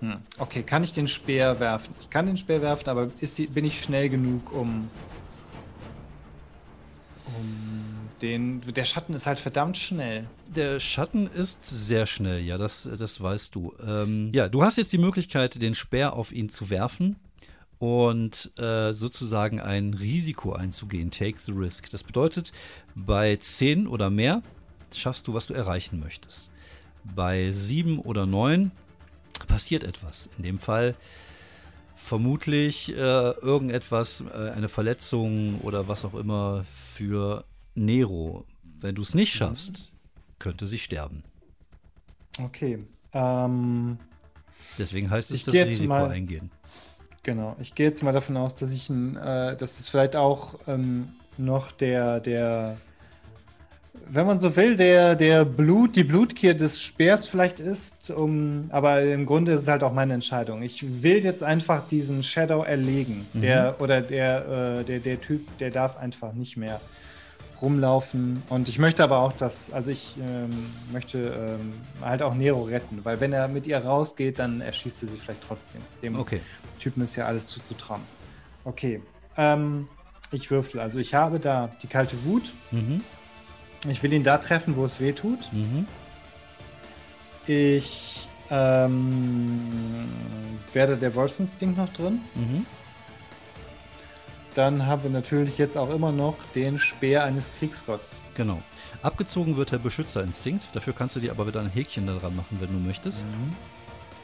Hm, 0.00 0.16
okay, 0.38 0.62
kann 0.62 0.82
ich 0.82 0.94
den 0.94 1.06
Speer 1.06 1.60
werfen? 1.60 1.94
Ich 2.00 2.08
kann 2.08 2.24
den 2.24 2.38
Speer 2.38 2.62
werfen, 2.62 2.88
aber 2.88 3.08
die- 3.08 3.46
bin 3.46 3.66
ich 3.66 3.82
schnell 3.82 4.08
genug, 4.08 4.52
um. 4.52 4.88
Um 7.26 8.08
den. 8.22 8.62
Der 8.62 8.86
Schatten 8.86 9.12
ist 9.12 9.26
halt 9.26 9.38
verdammt 9.38 9.76
schnell. 9.76 10.26
Der 10.46 10.80
Schatten 10.80 11.26
ist 11.26 11.62
sehr 11.64 12.06
schnell, 12.06 12.40
ja, 12.40 12.56
das, 12.56 12.88
das 12.98 13.20
weißt 13.20 13.54
du. 13.54 13.74
Ähm, 13.86 14.30
ja, 14.34 14.48
du 14.48 14.62
hast 14.62 14.78
jetzt 14.78 14.94
die 14.94 14.98
Möglichkeit, 14.98 15.60
den 15.60 15.74
Speer 15.74 16.14
auf 16.14 16.32
ihn 16.32 16.48
zu 16.48 16.70
werfen 16.70 17.16
und 17.78 18.52
äh, 18.58 18.92
sozusagen 18.92 19.60
ein 19.60 19.94
Risiko 19.94 20.52
einzugehen. 20.52 21.10
Take 21.10 21.38
the 21.40 21.52
risk. 21.52 21.90
Das 21.90 22.02
bedeutet, 22.02 22.52
bei 22.94 23.36
10 23.36 23.86
oder 23.86 24.10
mehr 24.10 24.42
schaffst 24.94 25.26
du, 25.28 25.34
was 25.34 25.46
du 25.46 25.54
erreichen 25.54 26.00
möchtest. 26.00 26.50
Bei 27.04 27.50
7 27.50 27.98
oder 27.98 28.26
9 28.26 28.70
passiert 29.48 29.84
etwas. 29.84 30.28
In 30.38 30.44
dem 30.44 30.58
Fall 30.60 30.94
vermutlich 31.96 32.90
äh, 32.90 32.94
irgendetwas, 32.94 34.22
äh, 34.32 34.50
eine 34.50 34.68
Verletzung 34.68 35.60
oder 35.60 35.88
was 35.88 36.04
auch 36.04 36.14
immer 36.14 36.64
für 36.94 37.44
Nero. 37.74 38.44
Wenn 38.80 38.94
du 38.94 39.02
es 39.02 39.14
nicht 39.14 39.32
schaffst, 39.32 39.92
könnte 40.38 40.66
sie 40.66 40.78
sterben. 40.78 41.24
Okay. 42.38 42.78
Ähm, 43.12 43.98
Deswegen 44.78 45.08
heißt 45.10 45.30
es 45.30 45.44
das 45.44 45.54
Risiko 45.54 45.88
mal- 45.88 46.10
eingehen. 46.10 46.50
Genau. 47.24 47.56
Ich 47.60 47.74
gehe 47.74 47.88
jetzt 47.88 48.02
mal 48.02 48.12
davon 48.12 48.36
aus, 48.36 48.54
dass 48.54 48.72
ich 48.72 48.88
ein, 48.88 49.16
äh, 49.16 49.56
dass 49.56 49.80
es 49.80 49.88
vielleicht 49.88 50.14
auch 50.14 50.54
ähm, 50.68 51.08
noch 51.36 51.72
der, 51.72 52.20
der, 52.20 52.76
wenn 54.08 54.26
man 54.26 54.38
so 54.38 54.54
will, 54.54 54.76
der, 54.76 55.16
der 55.16 55.44
Blut, 55.44 55.96
die 55.96 56.04
Blutgier 56.04 56.54
des 56.54 56.80
Speers 56.80 57.26
vielleicht 57.26 57.58
ist, 57.58 58.10
um, 58.10 58.66
aber 58.70 59.02
im 59.02 59.26
Grunde 59.26 59.52
ist 59.52 59.62
es 59.62 59.68
halt 59.68 59.82
auch 59.82 59.92
meine 59.92 60.14
Entscheidung. 60.14 60.62
Ich 60.62 61.02
will 61.02 61.24
jetzt 61.24 61.42
einfach 61.42 61.88
diesen 61.88 62.22
Shadow 62.22 62.62
erlegen. 62.62 63.26
Mhm. 63.32 63.40
Der, 63.40 63.74
oder 63.80 64.00
der, 64.00 64.78
äh, 64.80 64.84
der, 64.84 65.00
der 65.00 65.20
Typ, 65.20 65.58
der 65.58 65.70
darf 65.70 65.96
einfach 65.96 66.32
nicht 66.32 66.56
mehr 66.56 66.80
rumlaufen. 67.64 68.42
Und 68.48 68.68
ich 68.68 68.78
möchte 68.78 69.02
aber 69.02 69.18
auch, 69.18 69.32
dass, 69.32 69.72
also 69.72 69.90
ich 69.90 70.14
ähm, 70.20 70.66
möchte 70.92 71.18
ähm, 71.58 71.72
halt 72.00 72.22
auch 72.22 72.34
Nero 72.34 72.62
retten, 72.62 73.00
weil 73.04 73.20
wenn 73.20 73.32
er 73.32 73.48
mit 73.48 73.66
ihr 73.66 73.78
rausgeht, 73.78 74.38
dann 74.38 74.60
erschießt 74.60 75.02
er 75.02 75.08
sie 75.08 75.18
vielleicht 75.18 75.42
trotzdem. 75.42 75.80
Dem 76.02 76.16
Okay. 76.18 76.40
Typen 76.78 77.02
ist 77.02 77.16
ja 77.16 77.24
alles 77.24 77.48
zuzutrauen. 77.48 78.02
Okay. 78.64 79.02
Ähm, 79.36 79.88
ich 80.30 80.50
würfel. 80.50 80.80
Also 80.80 81.00
ich 81.00 81.14
habe 81.14 81.40
da 81.40 81.70
die 81.82 81.86
kalte 81.86 82.24
Wut. 82.24 82.52
Mhm. 82.70 83.02
Ich 83.88 84.02
will 84.02 84.12
ihn 84.12 84.22
da 84.22 84.38
treffen, 84.38 84.76
wo 84.76 84.84
es 84.84 85.00
weh 85.00 85.12
tut. 85.12 85.52
Mhm. 85.52 85.86
Ich 87.46 88.28
ähm, 88.50 89.60
werde 90.72 90.96
der 90.96 91.14
Wolfsinstinkt 91.14 91.76
noch 91.76 91.92
drin. 91.92 92.20
Mhm. 92.34 92.66
Dann 94.54 94.86
haben 94.86 95.02
wir 95.02 95.10
natürlich 95.10 95.58
jetzt 95.58 95.76
auch 95.76 95.90
immer 95.90 96.12
noch 96.12 96.36
den 96.54 96.78
Speer 96.78 97.24
eines 97.24 97.52
Kriegsgotts. 97.58 98.20
Genau. 98.34 98.62
Abgezogen 99.02 99.56
wird 99.56 99.72
der 99.72 99.78
Beschützerinstinkt. 99.78 100.68
Dafür 100.72 100.92
kannst 100.92 101.16
du 101.16 101.20
dir 101.20 101.32
aber 101.32 101.46
wieder 101.46 101.60
ein 101.60 101.68
Häkchen 101.68 102.06
daran 102.06 102.36
machen, 102.36 102.58
wenn 102.60 102.68
du 102.68 102.78
möchtest. 102.78 103.24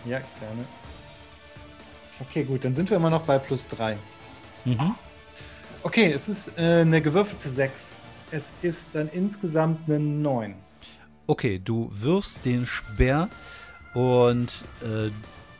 Ja, 0.05 0.19
gerne. 0.19 0.65
Okay, 2.20 2.44
gut, 2.44 2.65
dann 2.65 2.77
sind 2.77 2.89
wir 2.90 2.97
immer 2.97 3.11
noch 3.11 3.23
bei 3.23 3.39
plus 3.39 3.66
3. 3.66 3.98
Mhm. 4.65 4.94
Okay, 5.82 6.12
es 6.12 6.28
ist 6.28 6.57
äh, 6.59 6.82
eine 6.82 7.02
gewürfelte 7.02 7.48
6. 7.48 7.97
Es 8.31 8.52
ist 8.62 8.90
dann 8.93 9.09
insgesamt 9.09 9.89
eine 9.89 9.98
9. 9.98 10.55
Okay, 11.27 11.61
du 11.62 11.90
wirfst 11.93 12.44
den 12.44 12.66
Speer 12.66 13.28
und 13.94 14.65
äh, 14.82 15.11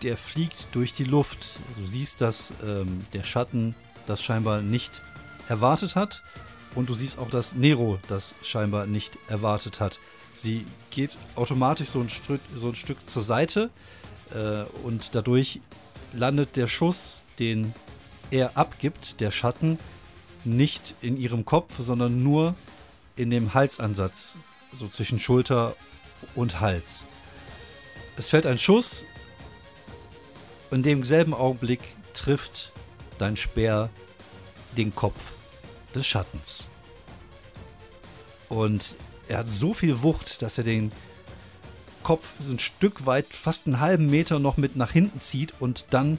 der 0.03 0.17
fliegt 0.17 0.69
durch 0.73 0.93
die 0.93 1.05
Luft. 1.05 1.59
Du 1.77 1.87
siehst, 1.87 2.21
dass 2.21 2.53
ähm, 2.65 3.07
der 3.13 3.25
Schatten 3.25 3.75
das 4.07 4.23
scheinbar 4.23 4.63
nicht 4.63 5.03
erwartet 5.49 5.97
hat. 5.97 6.23
Und 6.75 6.89
du 6.89 6.95
siehst 6.95 7.19
auch, 7.19 7.29
dass 7.29 7.55
Nero 7.55 7.99
das 8.09 8.35
scheinbar 8.43 8.87
nicht 8.87 9.19
erwartet 9.29 9.81
hat. 9.81 9.99
Sie 10.35 10.67
geht 10.91 11.19
automatisch 11.35 11.89
so 11.89 12.01
ein 12.01 12.09
Stück, 12.09 12.41
so 12.55 12.69
ein 12.69 12.75
Stück 12.75 13.09
zur 13.09 13.23
Seite 13.23 13.71
äh, 14.33 14.63
und 14.85 15.15
dadurch 15.15 15.61
landet 16.13 16.57
der 16.57 16.69
Schuss, 16.69 17.25
den 17.39 17.75
er 18.31 18.57
abgibt, 18.57 19.21
der 19.21 19.31
Schatten, 19.31 19.79
nicht 20.45 20.95
in 21.03 21.17
ihrem 21.17 21.45
Kopf, 21.45 21.75
sondern 21.81 22.23
nur 22.23 22.55
in 23.17 23.31
dem 23.31 23.53
Halsansatz, 23.55 24.37
so 24.73 24.87
zwischen 24.89 25.19
Schulter 25.19 25.77
und 26.35 26.61
Hals. 26.61 27.07
Es 28.17 28.29
fällt 28.29 28.47
ein 28.47 28.59
Schuss, 28.59 29.05
in 30.71 30.83
demselben 30.83 31.35
Augenblick 31.35 31.81
trifft 32.15 32.70
dein 33.21 33.37
Speer 33.37 33.91
den 34.77 34.95
Kopf 34.95 35.33
des 35.95 36.07
Schattens. 36.07 36.69
Und 38.49 38.97
er 39.29 39.39
hat 39.39 39.49
so 39.49 39.73
viel 39.73 40.03
Wucht, 40.03 40.43
dass 40.43 40.59
er 40.59 40.65
den 40.65 40.93
Kopf 42.03 42.35
so 42.41 42.51
ein 42.51 42.59
Stück 42.59 43.07
weit, 43.07 43.27
fast 43.27 43.67
einen 43.67 43.81
halben 43.81 44.07
Meter 44.07 44.39
noch 44.39 44.57
mit 44.57 44.77
nach 44.77 44.91
hinten 44.91 45.21
zieht 45.21 45.55
und 45.61 45.87
dann 45.91 46.19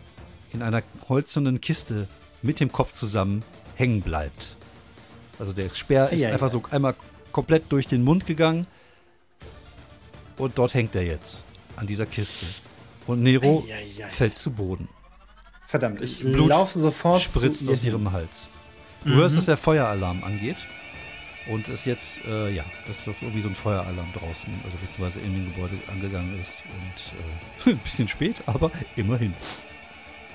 in 0.53 0.61
einer 0.61 0.83
holzernen 1.09 1.59
Kiste 1.59 2.07
mit 2.41 2.59
dem 2.59 2.71
Kopf 2.71 2.93
zusammen 2.93 3.43
hängen 3.75 4.01
bleibt. 4.01 4.55
Also 5.39 5.53
der 5.53 5.73
Speer 5.73 6.09
ist 6.09 6.21
Eieiei. 6.21 6.33
einfach 6.33 6.49
so 6.49 6.61
einmal 6.71 6.95
komplett 7.31 7.71
durch 7.71 7.87
den 7.87 8.03
Mund 8.03 8.25
gegangen 8.25 8.67
und 10.37 10.57
dort 10.57 10.73
hängt 10.73 10.95
er 10.95 11.03
jetzt 11.03 11.45
an 11.75 11.87
dieser 11.87 12.05
Kiste. 12.05 12.45
Und 13.07 13.23
Nero 13.23 13.65
Eieiei. 13.67 14.07
fällt 14.09 14.37
zu 14.37 14.51
Boden. 14.51 14.87
Verdammt, 15.71 16.01
ich 16.01 16.19
Blut 16.21 16.49
laufe 16.49 16.77
sofort 16.77 17.21
spritzt 17.21 17.65
zu 17.65 17.71
aus 17.71 17.83
ihr. 17.83 17.91
ihrem 17.93 18.11
Hals. 18.11 18.49
Du 19.05 19.09
Mhm. 19.09 19.15
hörst, 19.15 19.37
dass 19.37 19.45
der 19.45 19.57
Feueralarm 19.57 20.23
angeht. 20.23 20.67
Und 21.47 21.69
es 21.69 21.85
jetzt, 21.85 22.21
äh, 22.25 22.49
ja, 22.51 22.63
dass 22.85 23.05
doch 23.05 23.15
irgendwie 23.21 23.41
so 23.41 23.49
ein 23.49 23.55
Feueralarm 23.55 24.11
draußen, 24.13 24.53
also 24.63 24.77
beziehungsweise 24.85 25.21
in 25.25 25.33
dem 25.33 25.53
Gebäude 25.53 25.75
angegangen 25.91 26.37
ist. 26.39 26.61
Und 27.65 27.67
äh, 27.67 27.69
ein 27.71 27.77
bisschen 27.79 28.07
spät, 28.07 28.43
aber 28.45 28.69
immerhin. 28.95 29.33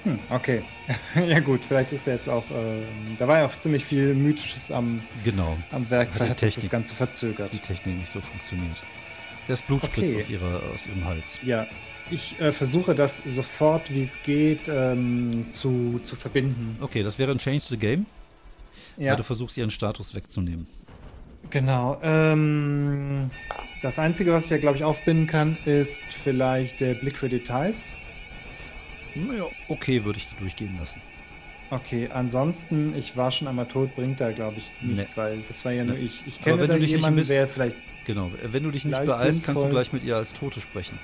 Hm, 0.05 0.19
okay. 0.31 0.63
ja 1.29 1.39
gut, 1.41 1.61
vielleicht 1.69 1.93
ist 1.93 2.07
er 2.09 2.15
jetzt 2.15 2.29
auch, 2.29 2.45
ähm, 2.51 3.17
da 3.19 3.29
war 3.29 3.39
ja 3.39 3.47
auch 3.47 3.57
ziemlich 3.61 3.85
viel 3.85 4.15
Mythisches 4.15 4.71
am, 4.73 5.01
Genau. 5.23 5.57
am 5.71 5.89
Werk, 5.91 6.09
vielleicht 6.13 6.31
hat 6.31 6.43
das 6.43 6.49
das 6.49 6.55
Technik. 6.55 6.73
Ganze 6.73 6.95
verzögert. 6.95 7.53
Die 7.53 7.59
Technik 7.59 7.99
nicht 7.99 8.11
so 8.11 8.21
funktioniert. 8.21 8.83
Das 9.49 9.63
Blut 9.63 9.85
spritzt 9.85 10.11
Okay. 10.13 10.19
aus, 10.23 10.31
ihrer, 10.31 10.63
aus 10.75 10.87
ihrem 10.89 11.05
Hals. 11.05 11.39
Ja, 11.45 11.67
ich 12.11 12.39
äh, 12.41 12.53
versuche 12.53 12.95
das 12.95 13.19
sofort, 13.19 13.91
wie 13.93 14.03
es 14.03 14.23
geht, 14.23 14.69
ähm, 14.69 15.47
zu, 15.51 16.01
zu 16.05 16.17
verbinden. 16.17 16.77
Okay, 16.81 17.03
das 17.03 17.19
wäre 17.19 17.33
ein 17.33 17.39
Change 17.39 17.61
the 17.67 17.77
Game, 17.77 18.07
Ja, 18.97 19.11
weil 19.11 19.17
du 19.17 19.25
versuchst, 19.25 19.57
ihren 19.57 19.71
Status 19.71 20.15
wegzunehmen. 20.15 20.67
genau. 21.51 21.99
Ähm, 22.03 23.31
das 23.83 23.99
Einzige, 23.99 24.33
was 24.33 24.45
ich 24.47 24.51
ja, 24.51 24.59
glaube 24.59 24.77
ich, 24.77 24.85
aufbinden 24.85 25.27
kann, 25.27 25.57
ist 25.65 26.05
vielleicht 26.23 26.81
der 26.81 26.95
Blick 26.95 27.19
für 27.19 27.29
Details. 27.29 27.93
Ja, 29.15 29.45
okay, 29.69 30.05
würde 30.05 30.19
ich 30.19 30.27
durchgehen 30.39 30.77
lassen. 30.79 31.01
Okay, 31.71 32.09
ansonsten, 32.13 32.95
ich 32.97 33.17
war 33.17 33.31
schon 33.33 33.49
einmal 33.49 33.67
tot, 33.67 33.95
bringt 33.97 34.21
da, 34.21 34.31
glaube 34.31 34.59
ich, 34.59 34.73
nichts, 34.81 35.17
weil 35.17 35.41
das 35.49 35.65
war 35.65 35.73
ja 35.73 35.83
nur 35.85 35.97
Nee. 35.97 36.05
ich. 36.05 36.23
Ich 36.27 36.41
kenne 36.41 36.61
wenn 36.61 36.69
da 36.69 36.75
du 36.75 36.81
dich 36.81 36.91
nicht 36.93 36.99
jemanden, 37.01 37.19
miss- 37.21 37.29
der 37.29 37.49
vielleicht 37.49 37.77
Genau, 38.05 38.31
wenn 38.41 38.63
du 38.63 38.71
dich 38.71 38.85
nicht 38.85 38.97
beeilst, 38.97 39.43
kannst 39.43 39.49
du 39.49 39.53
sinnvoll. 39.63 39.71
gleich 39.71 39.93
mit 39.93 40.05
ihr 40.05 40.15
als 40.17 40.33
Tote 40.33 40.61
sprechen. 40.61 40.97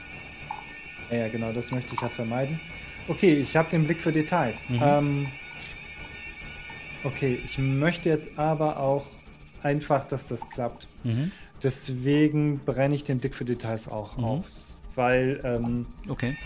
Ja, 1.13 1.19
ja, 1.19 1.29
genau, 1.29 1.53
das 1.53 1.71
möchte 1.71 1.95
ich 1.95 2.01
ja 2.01 2.09
vermeiden. 2.09 2.59
Okay, 3.07 3.35
ich 3.35 3.55
habe 3.57 3.69
den 3.69 3.85
Blick 3.85 4.01
für 4.01 4.13
Details. 4.13 4.69
Mhm. 4.71 4.79
Ähm, 4.83 5.27
okay, 7.05 7.39
ich 7.45 7.59
möchte 7.59 8.09
jetzt 8.09 8.39
aber 8.39 8.79
auch 8.81 9.05
einfach, 9.63 10.05
dass 10.05 10.29
das 10.29 10.49
klappt. 10.49 10.89
Mhm. 11.05 11.31
Deswegen 11.63 12.61
brenne 12.65 12.95
ich 12.95 13.05
den 13.05 13.19
Blick 13.19 13.35
für 13.35 13.45
Details 13.45 13.89
auch 13.89 14.17
Mhm. 14.17 14.25
aus. 14.25 14.81
Weil 14.95 15.41
ähm, 15.45 15.87
Okay. 16.09 16.37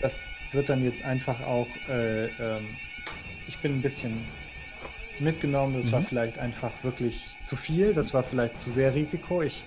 das 0.00 0.18
wird 0.52 0.68
dann 0.68 0.82
jetzt 0.84 1.04
einfach 1.04 1.40
auch. 1.42 1.68
Äh, 1.88 2.26
ähm, 2.26 2.66
ich 3.46 3.58
bin 3.58 3.74
ein 3.76 3.82
bisschen 3.82 4.24
mitgenommen. 5.20 5.74
Das 5.76 5.92
war 5.92 6.00
Mhm. 6.00 6.04
vielleicht 6.04 6.38
einfach 6.40 6.72
wirklich 6.82 7.36
zu 7.44 7.54
viel. 7.56 7.94
Das 7.94 8.12
war 8.12 8.22
vielleicht 8.24 8.58
zu 8.58 8.70
sehr 8.70 8.92
Risiko. 8.94 9.42
Ich 9.42 9.64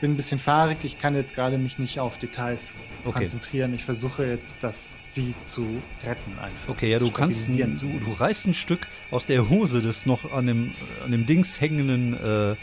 bin 0.00 0.12
ein 0.12 0.16
bisschen 0.16 0.38
fahrig. 0.38 0.78
Ich 0.82 0.98
kann 0.98 1.14
jetzt 1.14 1.34
gerade 1.34 1.58
mich 1.58 1.78
nicht 1.78 2.00
auf 2.00 2.18
Details 2.18 2.76
Okay. 3.04 3.18
konzentrieren. 3.20 3.74
Ich 3.74 3.84
versuche 3.84 4.26
jetzt, 4.26 4.62
das 4.62 4.94
sie 5.12 5.34
zu 5.42 5.66
retten 6.04 6.38
einfach. 6.38 6.68
Okay, 6.68 6.90
ja, 6.92 6.98
du 6.98 7.10
kannst, 7.10 7.48
du, 7.58 7.98
du 7.98 8.12
reißt 8.12 8.46
ein 8.46 8.54
Stück 8.54 8.86
aus 9.10 9.26
der 9.26 9.48
Hose 9.48 9.80
des 9.80 10.06
noch 10.06 10.30
an 10.32 10.46
dem, 10.46 10.72
an 11.04 11.10
dem 11.10 11.26
Dings 11.26 11.60
hängenden 11.60 12.14
äh, 12.14 12.56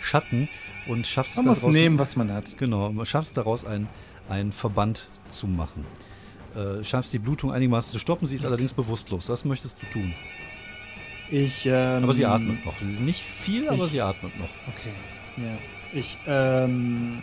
Schatten 0.00 0.48
und 0.88 1.06
schaffst 1.06 1.36
Man 1.36 1.44
es 1.46 1.48
muss 1.48 1.60
daraus, 1.60 1.74
nehmen, 1.74 1.98
was 1.98 2.16
man 2.16 2.32
hat. 2.32 2.58
genau, 2.58 2.90
man 2.90 3.06
schaffst 3.06 3.36
daraus 3.36 3.64
ein, 3.64 3.86
ein 4.28 4.50
Verband 4.50 5.08
zu 5.28 5.46
machen. 5.46 5.84
Äh, 6.56 6.82
schaffst 6.82 7.12
die 7.12 7.20
Blutung 7.20 7.52
einigermaßen 7.52 7.92
zu 7.92 7.98
stoppen, 8.00 8.26
sie 8.26 8.34
ist 8.34 8.44
allerdings 8.44 8.72
bewusstlos. 8.72 9.28
Was 9.28 9.44
möchtest 9.44 9.80
du 9.80 9.86
tun? 9.86 10.12
Ich, 11.30 11.64
ähm, 11.66 12.02
aber 12.02 12.12
sie 12.12 12.26
atmet 12.26 12.64
noch. 12.66 12.80
Nicht 12.80 13.20
viel, 13.22 13.68
aber 13.68 13.84
ich- 13.84 13.92
sie 13.92 14.00
atmet 14.02 14.36
noch. 14.38 14.50
Okay, 14.68 14.92
ja. 15.36 15.56
Ich, 15.92 16.16
ähm, 16.26 17.22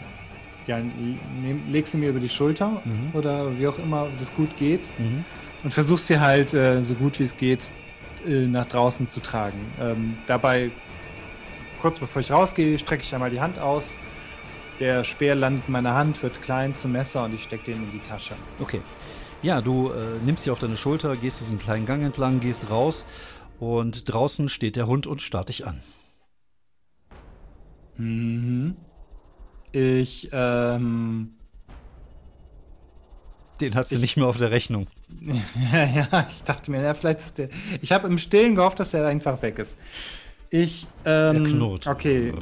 ja, 0.68 0.78
nehm, 0.80 1.62
leg 1.72 1.88
sie 1.88 1.98
mir 1.98 2.10
über 2.10 2.20
die 2.20 2.30
Schulter 2.30 2.82
Mhm. 2.86 3.10
oder 3.14 3.58
wie 3.58 3.68
auch 3.68 3.80
immer 3.80 4.08
das 4.18 4.34
gut 4.36 4.56
geht 4.58 4.92
Mhm. 5.00 5.26
und 5.64 5.74
versuch 5.74 5.98
sie 6.00 6.20
halt 6.20 6.54
äh, 6.54 6.84
so 6.84 6.94
gut 6.94 7.20
wie 7.20 7.24
es 7.24 7.36
geht 7.38 7.72
äh, 8.28 8.46
nach 8.46 8.66
draußen 8.66 9.08
zu 9.10 9.20
tragen. 9.22 9.60
Ähm, 9.82 10.18
dabei, 10.28 10.70
kurz 11.82 11.98
bevor 12.00 12.22
ich 12.22 12.32
rausgehe, 12.32 12.78
strecke 12.78 13.04
ich 13.04 13.14
einmal 13.14 13.30
die 13.32 13.42
Hand 13.42 13.58
aus. 13.58 13.98
Der 14.80 15.04
Speer 15.04 15.36
landet 15.36 15.64
in 15.68 15.74
meiner 15.74 15.94
Hand, 15.96 16.22
wird 16.24 16.42
klein 16.42 16.76
zum 16.76 16.92
Messer 16.94 17.26
und 17.26 17.34
ich 17.34 17.44
stecke 17.44 17.66
den 17.66 17.84
in 17.84 17.92
die 17.92 18.00
Tasche. 18.00 18.36
Okay. 18.60 18.82
Ja, 19.42 19.62
du 19.62 19.90
äh, 19.90 19.94
nimmst 20.26 20.44
sie 20.44 20.52
auf 20.52 20.60
deine 20.60 20.76
Schulter, 20.78 21.16
gehst 21.16 21.40
diesen 21.40 21.58
kleinen 21.60 21.86
Gang 21.86 22.04
entlang, 22.04 22.40
gehst 22.42 22.70
raus 22.70 23.06
und 23.60 24.12
draußen 24.12 24.50
steht 24.50 24.76
der 24.76 24.86
Hund 24.88 25.08
und 25.08 25.22
starrt 25.22 25.50
dich 25.50 25.66
an. 25.66 25.80
Mhm. 28.00 28.76
Ich, 29.72 30.30
ähm, 30.32 31.34
Den 33.62 33.76
hat 33.76 33.88
sie 33.90 33.96
Ich- 33.96 34.02
nicht 34.02 34.18
mehr 34.18 34.26
auf 34.28 34.38
der 34.38 34.52
Rechnung. 34.52 34.88
Ja, 35.72 35.86
ja, 36.12 36.28
ich 36.30 36.44
dachte 36.44 36.72
mir, 36.72 36.82
ja, 36.82 36.94
vielleicht 36.94 37.20
ist 37.20 37.38
der. 37.38 37.50
Ich 37.82 37.92
habe 37.92 38.08
im 38.08 38.18
Stillen 38.18 38.56
gehofft, 38.56 38.80
dass 38.80 38.94
er 38.94 39.06
einfach 39.08 39.42
weg 39.42 39.60
ist. 39.60 39.80
Ich, 40.50 40.88
ähm. 41.06 41.46
Er 41.46 41.52
knurrt. 41.52 41.88
Okay. 41.88 42.34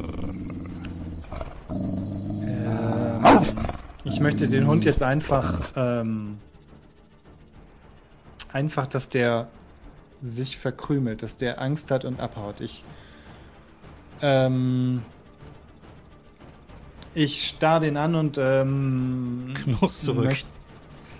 Ähm, 1.69 3.25
ich 4.03 4.19
möchte 4.19 4.47
den 4.47 4.67
Hund 4.67 4.85
jetzt 4.85 5.01
einfach, 5.03 5.73
ähm. 5.75 6.38
Einfach, 8.53 8.88
dass 8.88 9.09
der 9.09 9.49
sich 10.21 10.57
verkrümelt, 10.57 11.21
dass 11.21 11.35
der 11.38 11.61
Angst 11.61 11.91
hat 11.91 12.05
und 12.05 12.19
abhaut. 12.21 12.61
Ich, 12.61 12.84
ähm. 14.21 15.01
Ich 17.19 17.48
starr 17.48 17.80
den 17.80 17.98
an 17.98 18.14
und, 18.14 18.38
ähm. 18.38 19.56
Knurrst 19.56 20.03
zurück. 20.03 20.38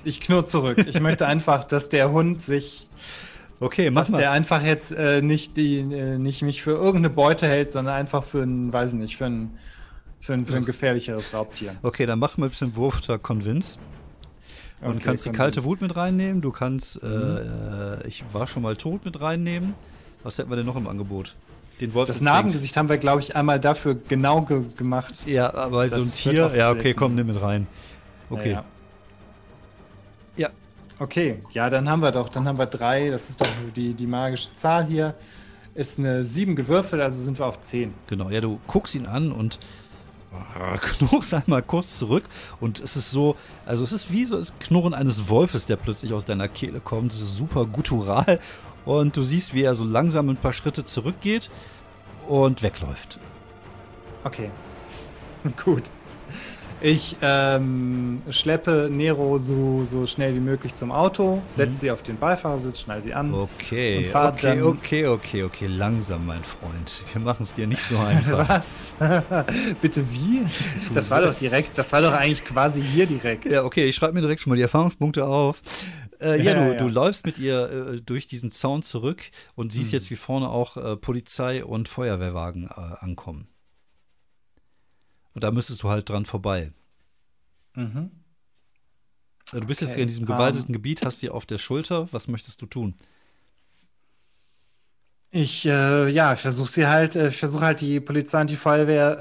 ich 0.04 0.22
knurr 0.22 0.46
zurück. 0.46 0.78
Ich 0.88 1.00
möchte 1.00 1.26
einfach, 1.34 1.64
dass 1.64 1.90
der 1.90 2.12
Hund 2.12 2.40
sich, 2.40 2.88
Okay, 3.60 3.90
mach 3.90 4.02
dass 4.02 4.12
der 4.12 4.30
mal. 4.30 4.36
einfach 4.36 4.62
jetzt 4.64 4.92
äh, 4.92 5.24
nicht 5.24 5.58
die, 5.58 5.80
äh, 5.80 6.20
nicht 6.20 6.44
mich 6.44 6.62
für 6.62 6.74
irgendeine 6.74 7.10
Beute 7.10 7.48
hält, 7.48 7.72
sondern 7.72 7.96
einfach 7.96 8.24
für 8.24 8.44
ein, 8.44 8.72
weiß 8.72 8.94
nicht, 8.94 9.18
für 9.18 9.26
ein, 9.26 9.58
für 10.20 10.34
ein, 10.34 10.46
für 10.46 10.58
ein 10.58 10.66
gefährlicheres 10.66 11.34
Raubtier. 11.34 11.76
Okay, 11.82 12.06
dann 12.06 12.20
mach 12.20 12.38
mal 12.38 12.46
ein 12.46 12.50
bisschen 12.52 12.76
Wurf 12.76 13.02
oder 13.10 13.18
Convince. 13.18 13.80
Und 14.82 14.98
Okay, 14.98 15.00
kannst 15.04 15.26
die 15.26 15.32
kalte 15.32 15.64
Wut 15.64 15.82
mit 15.82 15.96
reinnehmen. 15.96 16.44
Du 16.44 16.52
kannst, 16.52 17.02
äh, 17.02 17.08
äh, 17.08 18.08
ich 18.08 18.24
war 18.32 18.46
schon 18.46 18.62
mal 18.62 18.76
tot 18.76 19.04
mit 19.04 19.20
reinnehmen. 19.20 19.74
Was 20.22 20.38
hätten 20.38 20.52
wir 20.52 20.58
denn 20.58 20.68
noch 20.68 20.76
im 20.76 20.86
Angebot? 20.88 21.36
Den 21.80 21.94
Wolf 21.94 22.08
Das 22.08 22.22
Narbengesicht 22.22 22.76
haben 22.76 22.90
wir, 22.90 22.98
glaube 22.98 23.22
ich, 23.22 23.36
einmal 23.36 23.60
dafür 23.60 23.96
genau 23.96 24.42
ge 24.42 24.64
gemacht. 24.76 25.24
Ja, 25.28 25.54
aber 25.54 25.88
so 25.90 26.02
ein 26.02 26.12
Tier. 26.12 26.52
Ja, 26.56 26.72
okay, 26.72 26.94
komm, 26.94 27.16
nimm 27.16 27.28
mit 27.28 27.42
rein. 27.42 27.68
Okay. 28.30 28.54
Ja. 28.54 28.66
Ja. 30.36 30.50
Okay, 31.00 31.44
ja, 31.52 31.70
dann 31.70 31.90
haben 31.90 32.02
wir 32.02 32.12
doch, 32.12 32.30
dann 32.30 32.48
haben 32.48 32.58
wir 32.58 32.66
drei. 32.66 33.10
Das 33.10 33.30
ist 33.30 33.40
doch 33.40 33.48
die, 33.76 33.94
die 33.94 34.08
magische 34.08 34.56
Zahl 34.56 34.86
hier. 34.86 35.14
Ist 35.76 36.00
eine 36.00 36.24
sieben 36.24 36.56
gewürfelt, 36.56 37.02
also 37.02 37.22
sind 37.24 37.38
wir 37.38 37.46
auf 37.46 37.62
zehn. 37.62 37.94
Genau, 38.08 38.32
ja, 38.32 38.42
du 38.42 38.60
guckst 38.66 38.96
ihn 38.96 39.06
an 39.06 39.32
und 39.32 39.60
äh, 40.32 40.78
knurrst 40.82 41.36
einmal 41.36 41.62
kurz 41.62 42.00
zurück 42.00 42.24
und 42.60 42.80
es 42.80 42.96
ist 42.96 43.12
so, 43.12 43.36
also 43.68 43.84
es 43.84 43.92
ist 43.92 44.12
wie 44.12 44.26
so 44.26 44.38
das 44.38 44.58
Knurren 44.58 44.96
eines 44.96 45.30
Wolfes, 45.30 45.68
der 45.68 45.76
plötzlich 45.76 46.14
aus 46.14 46.26
deiner 46.26 46.48
Kehle 46.48 46.80
kommt. 46.80 47.14
Es 47.14 47.22
ist 47.22 47.36
super 47.36 47.68
guttural 47.68 48.40
und 48.88 49.16
du 49.16 49.22
siehst, 49.22 49.54
wie 49.54 49.64
er 49.64 49.76
so 49.76 49.84
langsam 49.84 50.30
ein 50.30 50.38
paar 50.38 50.54
Schritte 50.54 50.84
zurückgeht 50.86 51.50
und 52.28 52.64
wegläuft. 52.64 53.20
Okay. 54.24 54.50
Gut. 55.64 55.84
Ich 56.80 57.16
ähm, 57.24 58.22
schleppe 58.30 58.88
Nero 58.92 59.40
so, 59.40 59.84
so 59.90 60.06
schnell 60.06 60.36
wie 60.36 60.40
möglich 60.40 60.76
zum 60.76 60.92
Auto, 60.92 61.42
setze 61.50 61.76
sie 61.76 61.90
auf 61.90 62.04
den 62.04 62.18
Beifahrersitz, 62.20 62.82
schnall 62.82 63.02
sie 63.02 63.16
an. 63.16 63.34
Okay, 63.34 64.12
okay, 64.14 64.38
dann- 64.44 64.62
okay, 64.62 65.08
okay, 65.08 65.42
okay, 65.44 65.66
langsam, 65.66 66.28
mein 66.28 66.44
Freund. 66.44 67.02
Wir 67.14 67.20
machen 67.22 67.42
es 67.44 67.54
dir 67.54 67.66
nicht 67.66 67.82
so 67.82 67.98
einfach. 67.98 68.48
Was? 68.50 68.94
Bitte 69.82 70.06
wie? 70.12 70.42
Du 70.88 70.94
Das 70.94 71.10
war 71.10 71.22
doch 71.22 71.28
sollst- 71.30 71.42
direkt, 71.42 71.76
das 71.80 71.92
war 71.94 72.02
doch 72.04 72.14
eigentlich 72.14 72.46
quasi 72.46 72.84
hier 72.84 73.08
direkt. 73.08 73.52
Ja, 73.52 73.64
okay, 73.64 73.86
ich 73.86 73.96
schreibe 73.96 74.14
mir 74.14 74.22
direkt 74.22 74.42
schon 74.42 74.52
mal 74.52 74.56
die 74.58 74.62
Erfahrungspunkte 74.62 75.26
auf. 75.26 75.62
Äh, 76.22 76.42
ja, 76.42 76.54
Ja, 76.54 76.54
du, 76.54 76.74
ja. 76.74 76.76
du 76.76 76.88
läufst 76.88 77.26
mit 77.26 77.38
ihr 77.40 77.70
äh, 77.96 78.02
durch 78.02 78.28
diesen 78.28 78.52
Zaun 78.52 78.84
zurück 78.84 79.24
und 79.56 79.72
siehst 79.72 79.92
Hm. 79.92 79.94
jetzt, 79.94 80.10
wie 80.12 80.16
vorne 80.16 80.50
auch 80.50 80.78
äh, 80.78 80.96
Polizei 80.98 81.66
und 81.66 81.90
Feuerwehrwagen 81.90 82.66
äh, 82.68 82.74
ankommen. 83.00 83.48
Und 85.34 85.44
da 85.46 85.52
müsstest 85.52 85.84
du 85.84 85.90
halt 85.90 86.10
dran 86.10 86.26
vorbei. 86.26 86.74
Mhm. 87.76 88.12
Äh, 89.52 89.60
Du 89.60 89.68
bist 89.68 89.82
jetzt 89.82 89.92
Okay, 89.92 90.02
in 90.02 90.08
diesem 90.08 90.26
ähm, 90.26 90.26
gewalteten 90.26 90.72
Gebiet, 90.74 91.04
hast 91.06 91.20
sie 91.20 91.30
auf 91.30 91.46
der 91.46 91.58
Schulter. 91.58 92.08
Was 92.14 92.28
möchtest 92.28 92.62
du 92.62 92.66
tun? 92.66 92.96
Ich, 95.30 95.66
äh, 95.66 96.08
ja, 96.10 96.34
ich 96.34 96.40
versuche 96.40 96.70
sie 96.70 96.88
halt, 96.88 97.16
ich 97.16 97.38
versuche 97.38 97.66
halt 97.66 97.82
die 97.82 98.00
Polizei 98.00 98.42
und 98.42 98.50
die 98.50 98.56
Feuerwehr, 98.56 99.18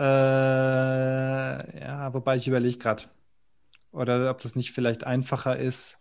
ja, 1.81 2.15
wobei 2.15 2.37
ich 2.37 2.47
überlege 2.49 2.79
gerade. 2.79 3.05
Oder 3.93 4.31
ob 4.31 4.41
das 4.41 4.57
nicht 4.57 4.73
vielleicht 4.73 5.05
einfacher 5.05 5.57
ist. 5.59 6.01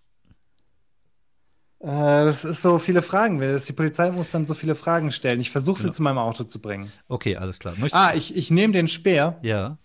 Äh, 1.80 1.88
das 2.26 2.46
ist 2.46 2.62
so 2.62 2.80
viele 2.80 3.02
Fragen. 3.02 3.40
das- 3.40 3.66
Die 3.66 3.74
Polizei 3.74 4.10
muss 4.12 4.32
dann 4.32 4.46
so 4.46 4.54
viele 4.54 4.76
Fragen 4.76 5.12
stellen. 5.12 5.40
Ich 5.40 5.52
versuche 5.52 5.78
sie 5.78 5.84
Genau. 5.84 5.94
zu 5.94 6.04
meinem 6.04 6.18
Auto 6.18 6.44
zu 6.46 6.60
bringen. 6.60 6.92
Okay, 7.08 7.36
alles 7.36 7.60
klar. 7.60 7.74
Möchtest 7.78 7.96
Ah, 7.96 8.14
ich, 8.16 8.36
ich 8.36 8.50
nehme 8.52 8.74
den 8.74 8.88
Speer 8.88 9.38
Ja, 9.44 9.78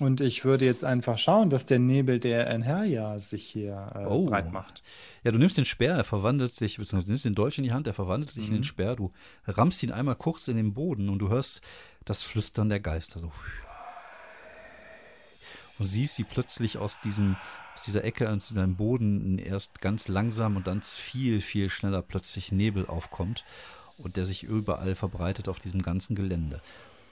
und 0.00 0.20
ich 0.20 0.44
würde 0.44 0.64
jetzt 0.64 0.84
einfach 0.84 1.18
schauen, 1.18 1.50
dass 1.50 1.66
der 1.66 1.78
Nebel 1.78 2.18
der 2.18 2.48
Enherja 2.48 3.16
sich 3.20 3.44
hier 3.44 3.92
äh, 3.94 4.04
Oh. 4.06 4.26
breit 4.26 4.52
macht. 4.52 4.82
Ja, 5.22 5.30
du 5.30 5.38
nimmst 5.38 5.56
den 5.56 5.64
Speer, 5.64 5.94
er 5.94 6.02
verwandelt 6.04 6.52
sich, 6.52 6.76
beziehungsweise 6.78 7.06
du 7.06 7.12
nimmst 7.12 7.24
den 7.24 7.36
Dolch 7.36 7.58
in 7.58 7.64
die 7.64 7.72
Hand, 7.72 7.86
er 7.86 7.94
verwandelt 7.94 8.32
sich 8.32 8.46
in 8.46 8.50
Mhm. 8.54 8.56
den 8.58 8.64
Speer, 8.64 8.96
du 8.96 9.12
rammst 9.46 9.82
ihn 9.84 9.92
einmal 9.92 10.16
kurz 10.16 10.48
in 10.48 10.56
den 10.56 10.74
Boden 10.74 11.08
und 11.08 11.20
du 11.20 11.28
hörst 11.28 11.60
das 12.04 12.24
Flüstern 12.24 12.68
der 12.68 12.80
Geister 12.80 13.20
so. 13.20 13.30
Und 15.78 15.86
siehst, 15.86 16.18
wie 16.18 16.24
plötzlich 16.24 16.78
aus 16.78 17.00
diesem, 17.00 17.36
aus 17.74 17.84
dieser 17.84 18.04
Ecke, 18.04 18.30
aus 18.30 18.48
deinem 18.50 18.76
Boden 18.76 19.38
erst 19.38 19.80
ganz 19.80 20.08
langsam 20.08 20.56
und 20.56 20.66
dann 20.66 20.82
viel, 20.82 21.40
viel 21.40 21.68
schneller 21.68 22.02
plötzlich 22.02 22.52
Nebel 22.52 22.86
aufkommt 22.86 23.44
und 23.98 24.16
der 24.16 24.24
sich 24.24 24.44
überall 24.44 24.94
verbreitet 24.94 25.48
auf 25.48 25.58
diesem 25.58 25.82
ganzen 25.82 26.14
Gelände. 26.14 26.60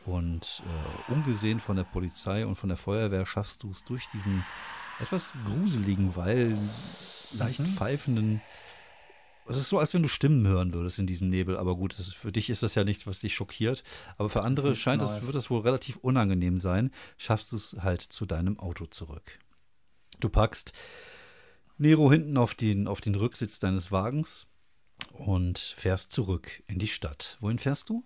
Und 0.04 0.62
äh, 1.08 1.12
ungesehen 1.12 1.60
von 1.60 1.76
der 1.76 1.84
Polizei 1.84 2.44
und 2.46 2.56
von 2.56 2.68
der 2.68 2.78
Feuerwehr 2.78 3.24
schaffst 3.26 3.62
du 3.62 3.70
es 3.70 3.84
durch 3.84 4.08
diesen 4.08 4.44
etwas 5.00 5.34
gruseligen, 5.46 6.14
weil 6.16 6.58
leicht 7.32 7.60
Mhm. 7.60 7.66
pfeifenden. 7.66 8.40
Es 9.52 9.58
ist 9.58 9.68
so, 9.68 9.78
als 9.78 9.94
wenn 9.94 10.02
du 10.02 10.08
Stimmen 10.08 10.46
hören 10.46 10.72
würdest 10.72 10.98
in 10.98 11.06
diesem 11.06 11.28
Nebel. 11.28 11.56
Aber 11.56 11.76
gut, 11.76 11.98
das 11.98 12.12
für 12.12 12.32
dich 12.32 12.50
ist 12.50 12.62
das 12.62 12.74
ja 12.74 12.84
nichts, 12.84 13.06
was 13.06 13.20
dich 13.20 13.34
schockiert. 13.34 13.84
Aber 14.18 14.28
für 14.28 14.42
andere 14.42 14.74
scheint 14.74 15.02
es, 15.02 15.22
wird 15.22 15.34
das 15.34 15.50
wohl 15.50 15.60
relativ 15.60 15.96
unangenehm 15.96 16.58
sein. 16.58 16.90
Schaffst 17.16 17.52
du 17.52 17.56
es 17.56 17.76
halt 17.80 18.00
zu 18.02 18.26
deinem 18.26 18.58
Auto 18.58 18.86
zurück. 18.86 19.38
Du 20.20 20.28
packst 20.28 20.72
Nero 21.78 22.10
hinten 22.10 22.36
auf 22.36 22.54
den, 22.54 22.86
auf 22.86 23.00
den 23.00 23.14
Rücksitz 23.14 23.58
deines 23.58 23.92
Wagens 23.92 24.46
und 25.10 25.58
fährst 25.58 26.12
zurück 26.12 26.62
in 26.66 26.78
die 26.78 26.88
Stadt. 26.88 27.38
Wohin 27.40 27.58
fährst 27.58 27.88
du? 27.88 28.04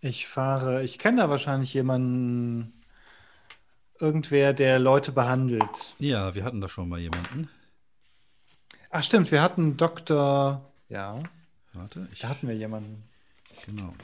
Ich 0.00 0.26
fahre, 0.26 0.82
ich 0.82 0.98
kenne 0.98 1.18
da 1.18 1.28
wahrscheinlich 1.28 1.74
jemanden, 1.74 2.72
irgendwer, 3.98 4.54
der 4.54 4.78
Leute 4.78 5.12
behandelt. 5.12 5.94
Ja, 5.98 6.34
wir 6.34 6.44
hatten 6.44 6.60
da 6.60 6.68
schon 6.68 6.88
mal 6.88 6.98
jemanden. 6.98 7.50
Ach 8.90 9.04
stimmt, 9.04 9.30
wir 9.30 9.40
hatten 9.42 9.76
Dr. 9.76 10.64
Ja, 10.88 11.22
Warte, 11.72 12.08
ich, 12.12 12.18
da 12.20 12.28
hatten 12.30 12.48
wir 12.48 12.56
jemanden. 12.56 13.02
genau. 13.66 13.94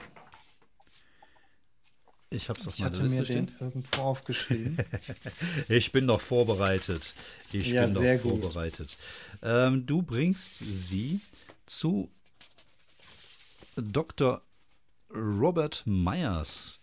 Ich 2.31 2.49
hab's 2.49 2.67
auf 2.67 2.75
Ich 2.75 2.81
meiner 2.81 2.91
hatte 2.93 3.03
mir 3.05 3.21
Liste 3.21 3.33
den 3.35 3.49
stehen. 3.49 3.57
irgendwo 3.61 4.01
aufgeschrieben. 4.03 4.79
Ich 5.69 5.93
bin 5.93 6.07
doch 6.07 6.21
vorbereitet. 6.21 7.15
Ich 7.53 7.69
Ja, 7.69 7.87
bin 7.87 7.95
doch 7.95 8.21
vorbereitet. 8.21 8.97
Ähm, 9.43 9.87
du 9.87 10.03
bringst 10.03 10.57
sie 10.57 11.21
zu 11.67 12.09
Dr. 13.77 14.43
Robert 15.15 15.83
Myers. 15.87 16.81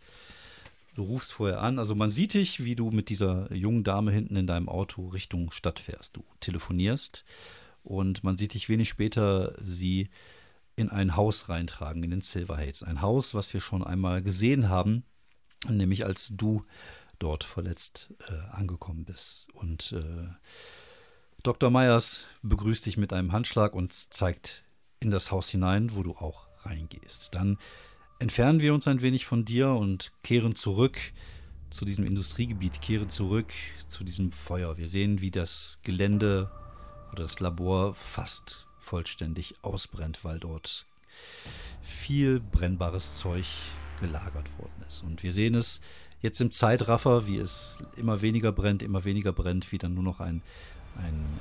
Du 0.95 1.03
rufst 1.03 1.33
vorher 1.33 1.61
an. 1.61 1.77
Also 1.79 1.93
man 1.95 2.09
sieht 2.09 2.33
dich, 2.35 2.63
wie 2.63 2.75
du 2.75 2.91
mit 2.91 3.09
dieser 3.09 3.51
jungen 3.53 3.83
Dame 3.83 4.11
hinten 4.11 4.35
in 4.37 4.47
deinem 4.47 4.69
Auto 4.69 5.07
Richtung 5.09 5.51
Stadt 5.51 5.79
fährst. 5.79 6.15
Du 6.15 6.23
telefonierst 6.39 7.23
und 7.83 8.23
man 8.23 8.37
sieht 8.37 8.53
dich 8.53 8.69
wenig 8.69 8.89
später 8.89 9.55
sie 9.61 10.09
in 10.75 10.89
ein 10.89 11.15
Haus 11.15 11.49
reintragen, 11.49 12.03
in 12.03 12.11
den 12.11 12.21
Silver 12.21 12.57
Heights. 12.57 12.83
Ein 12.83 13.01
Haus, 13.01 13.33
was 13.33 13.53
wir 13.53 13.61
schon 13.61 13.83
einmal 13.83 14.23
gesehen 14.23 14.69
haben, 14.69 15.03
nämlich 15.69 16.05
als 16.05 16.35
du 16.35 16.65
dort 17.19 17.43
verletzt 17.43 18.13
äh, 18.27 18.55
angekommen 18.55 19.05
bist. 19.05 19.47
Und 19.53 19.91
äh, 19.93 20.27
Dr. 21.43 21.69
Myers 21.69 22.25
begrüßt 22.41 22.85
dich 22.85 22.97
mit 22.97 23.13
einem 23.13 23.31
Handschlag 23.31 23.75
und 23.75 23.93
zeigt 23.93 24.63
in 24.99 25.11
das 25.11 25.31
Haus 25.31 25.49
hinein, 25.49 25.95
wo 25.95 26.01
du 26.01 26.13
auch 26.13 26.47
reingehst. 26.65 27.35
Dann 27.35 27.57
entfernen 28.19 28.61
wir 28.61 28.73
uns 28.73 28.87
ein 28.87 29.01
wenig 29.01 29.25
von 29.25 29.45
dir 29.45 29.69
und 29.69 30.11
kehren 30.23 30.55
zurück 30.55 30.97
zu 31.69 31.85
diesem 31.85 32.05
Industriegebiet, 32.05 32.81
kehren 32.81 33.09
zurück 33.09 33.51
zu 33.87 34.03
diesem 34.03 34.31
Feuer. 34.31 34.77
Wir 34.77 34.87
sehen, 34.87 35.21
wie 35.21 35.31
das 35.31 35.79
Gelände 35.83 36.49
oder 37.13 37.23
das 37.23 37.39
Labor 37.39 37.93
fast 37.93 38.65
vollständig 38.79 39.55
ausbrennt, 39.61 40.25
weil 40.25 40.39
dort 40.39 40.85
viel 41.81 42.39
brennbares 42.39 43.17
Zeug 43.17 43.45
gelagert 43.99 44.57
worden 44.57 44.83
ist. 44.87 45.03
Und 45.03 45.23
wir 45.23 45.31
sehen 45.31 45.55
es 45.55 45.79
jetzt 46.21 46.41
im 46.41 46.51
Zeitraffer, 46.51 47.27
wie 47.27 47.37
es 47.37 47.77
immer 47.95 48.21
weniger 48.21 48.51
brennt, 48.51 48.81
immer 48.81 49.05
weniger 49.05 49.31
brennt, 49.31 49.71
wie 49.71 49.77
dann 49.77 49.93
nur 49.93 50.03
noch 50.03 50.19
ein, 50.19 50.41
ein 50.97 51.39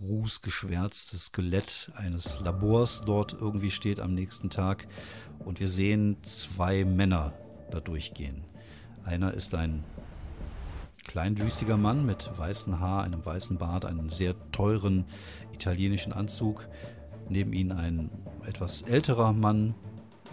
äh, 0.00 0.04
rußgeschwärztes 0.04 1.26
Skelett 1.26 1.90
eines 1.94 2.40
Labors 2.40 3.02
dort 3.04 3.32
irgendwie 3.32 3.70
steht 3.70 3.98
am 3.98 4.14
nächsten 4.14 4.50
Tag. 4.50 4.86
Und 5.38 5.58
wir 5.60 5.68
sehen 5.68 6.18
zwei 6.22 6.84
Männer 6.84 7.32
da 7.70 7.80
durchgehen. 7.80 8.44
Einer 9.04 9.32
ist 9.32 9.54
ein 9.54 9.84
kleinwüchsiger 11.04 11.76
Mann 11.76 12.04
mit 12.06 12.30
weißem 12.36 12.80
Haar, 12.80 13.04
einem 13.04 13.24
weißen 13.24 13.58
Bart, 13.58 13.84
einem 13.84 14.08
sehr 14.08 14.34
teuren 14.52 15.04
italienischen 15.52 16.12
Anzug. 16.12 16.68
Neben 17.28 17.52
ihm 17.52 17.72
ein 17.72 18.10
etwas 18.46 18.82
älterer 18.82 19.32
Mann 19.32 19.74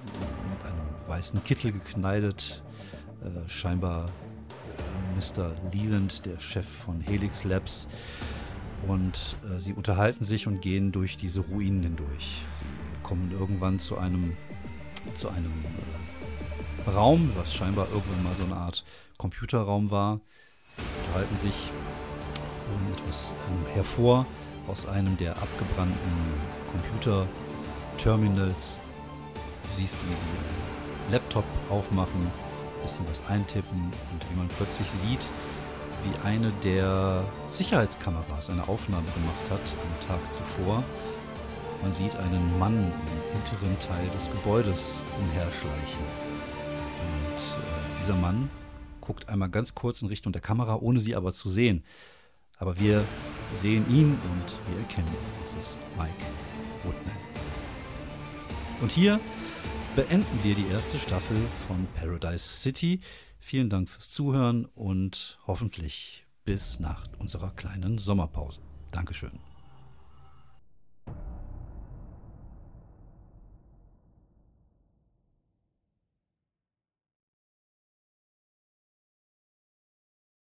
mit 0.04 0.66
einem 0.66 1.08
weißen 1.08 1.44
Kittel 1.44 1.72
gekneidet, 1.72 2.64
äh, 3.24 3.48
scheinbar 3.50 4.06
äh, 4.06 5.16
Mr. 5.16 5.54
Leland, 5.72 6.26
der 6.26 6.40
Chef 6.40 6.68
von 6.68 7.02
Helix 7.02 7.44
Labs. 7.44 7.88
Und 8.88 9.38
äh, 9.50 9.60
sie 9.60 9.74
unterhalten 9.74 10.24
sich 10.24 10.48
und 10.48 10.62
gehen 10.62 10.92
durch 10.92 11.18
diese 11.18 11.42
Ruinen 11.42 11.84
hindurch. 11.84 12.46
Sie 12.54 13.04
kommen 13.04 13.32
irgendwann 13.32 13.80
zu 13.80 13.98
einem, 13.98 14.36
zu 15.14 15.30
einem 15.30 15.54
äh, 16.86 16.90
Raum, 16.90 17.32
was 17.36 17.54
scheinbar 17.54 17.88
irgendwann 17.90 18.24
mal 18.24 18.34
so 18.38 18.46
eine 18.46 18.56
Art 18.56 18.84
Computerraum 19.18 19.92
war. 19.92 20.22
Unterhalten 21.06 21.38
sich, 21.38 21.72
holen 22.70 22.94
etwas 22.94 23.34
ähm, 23.50 23.66
hervor 23.74 24.26
aus 24.68 24.86
einem 24.88 25.18
der 25.18 25.32
abgebrannten 25.32 25.98
Computer-Terminals. 26.72 28.80
Du 29.64 29.70
siehst, 29.76 30.04
wie 30.04 30.16
sie 30.16 30.22
einen 30.22 31.12
Laptop 31.12 31.46
aufmachen, 31.70 32.22
ein 32.22 32.32
bisschen 32.84 33.06
was 33.10 33.24
eintippen 33.30 33.92
und 34.12 34.30
wie 34.30 34.38
man 34.38 34.48
plötzlich 34.50 34.90
sieht, 34.90 35.30
wie 36.04 36.28
eine 36.28 36.52
der 36.64 37.24
Sicherheitskameras 37.50 38.50
eine 38.50 38.68
Aufnahme 38.68 39.08
gemacht 39.14 39.50
hat 39.50 39.62
am 39.62 40.08
Tag 40.08 40.34
zuvor. 40.34 40.84
Man 41.82 41.94
sieht 41.94 42.16
einen 42.16 42.60
Mann 42.60 42.76
im 42.76 43.34
hinteren 43.34 43.80
Teil 43.80 44.08
des 44.16 44.30
Gebäudes 44.32 45.02
umherschleichen. 45.20 46.06
Und 47.02 47.38
äh, 47.38 48.02
dieser 48.02 48.16
Mann 48.16 48.50
guckt 49.08 49.30
einmal 49.30 49.50
ganz 49.50 49.74
kurz 49.74 50.02
in 50.02 50.10
Richtung 50.10 50.34
der 50.34 50.42
Kamera, 50.42 50.76
ohne 50.76 51.00
sie 51.00 51.16
aber 51.16 51.32
zu 51.32 51.48
sehen. 51.48 51.86
Aber 52.58 52.78
wir 52.78 53.06
sehen 53.54 53.90
ihn 53.90 54.12
und 54.12 54.60
wir 54.70 54.80
erkennen. 54.80 55.08
Das 55.44 55.54
ist 55.54 55.80
Mike 55.98 56.14
Woodman. 56.84 57.16
Und 58.82 58.92
hier 58.92 59.20
beenden 59.96 60.44
wir 60.44 60.56
die 60.56 60.68
erste 60.68 61.00
Staffel 61.00 61.38
von 61.68 61.88
Paradise 61.96 62.46
City. 62.46 63.00
Vielen 63.40 63.70
Dank 63.70 63.90
fürs 63.90 64.10
Zuhören 64.10 64.66
und 64.66 65.40
hoffentlich 65.48 66.26
bis 66.44 66.82
nach 66.82 67.06
unserer 67.18 67.52
kleinen 67.52 67.98
Sommerpause. 67.98 68.60
Dankeschön. 68.92 69.47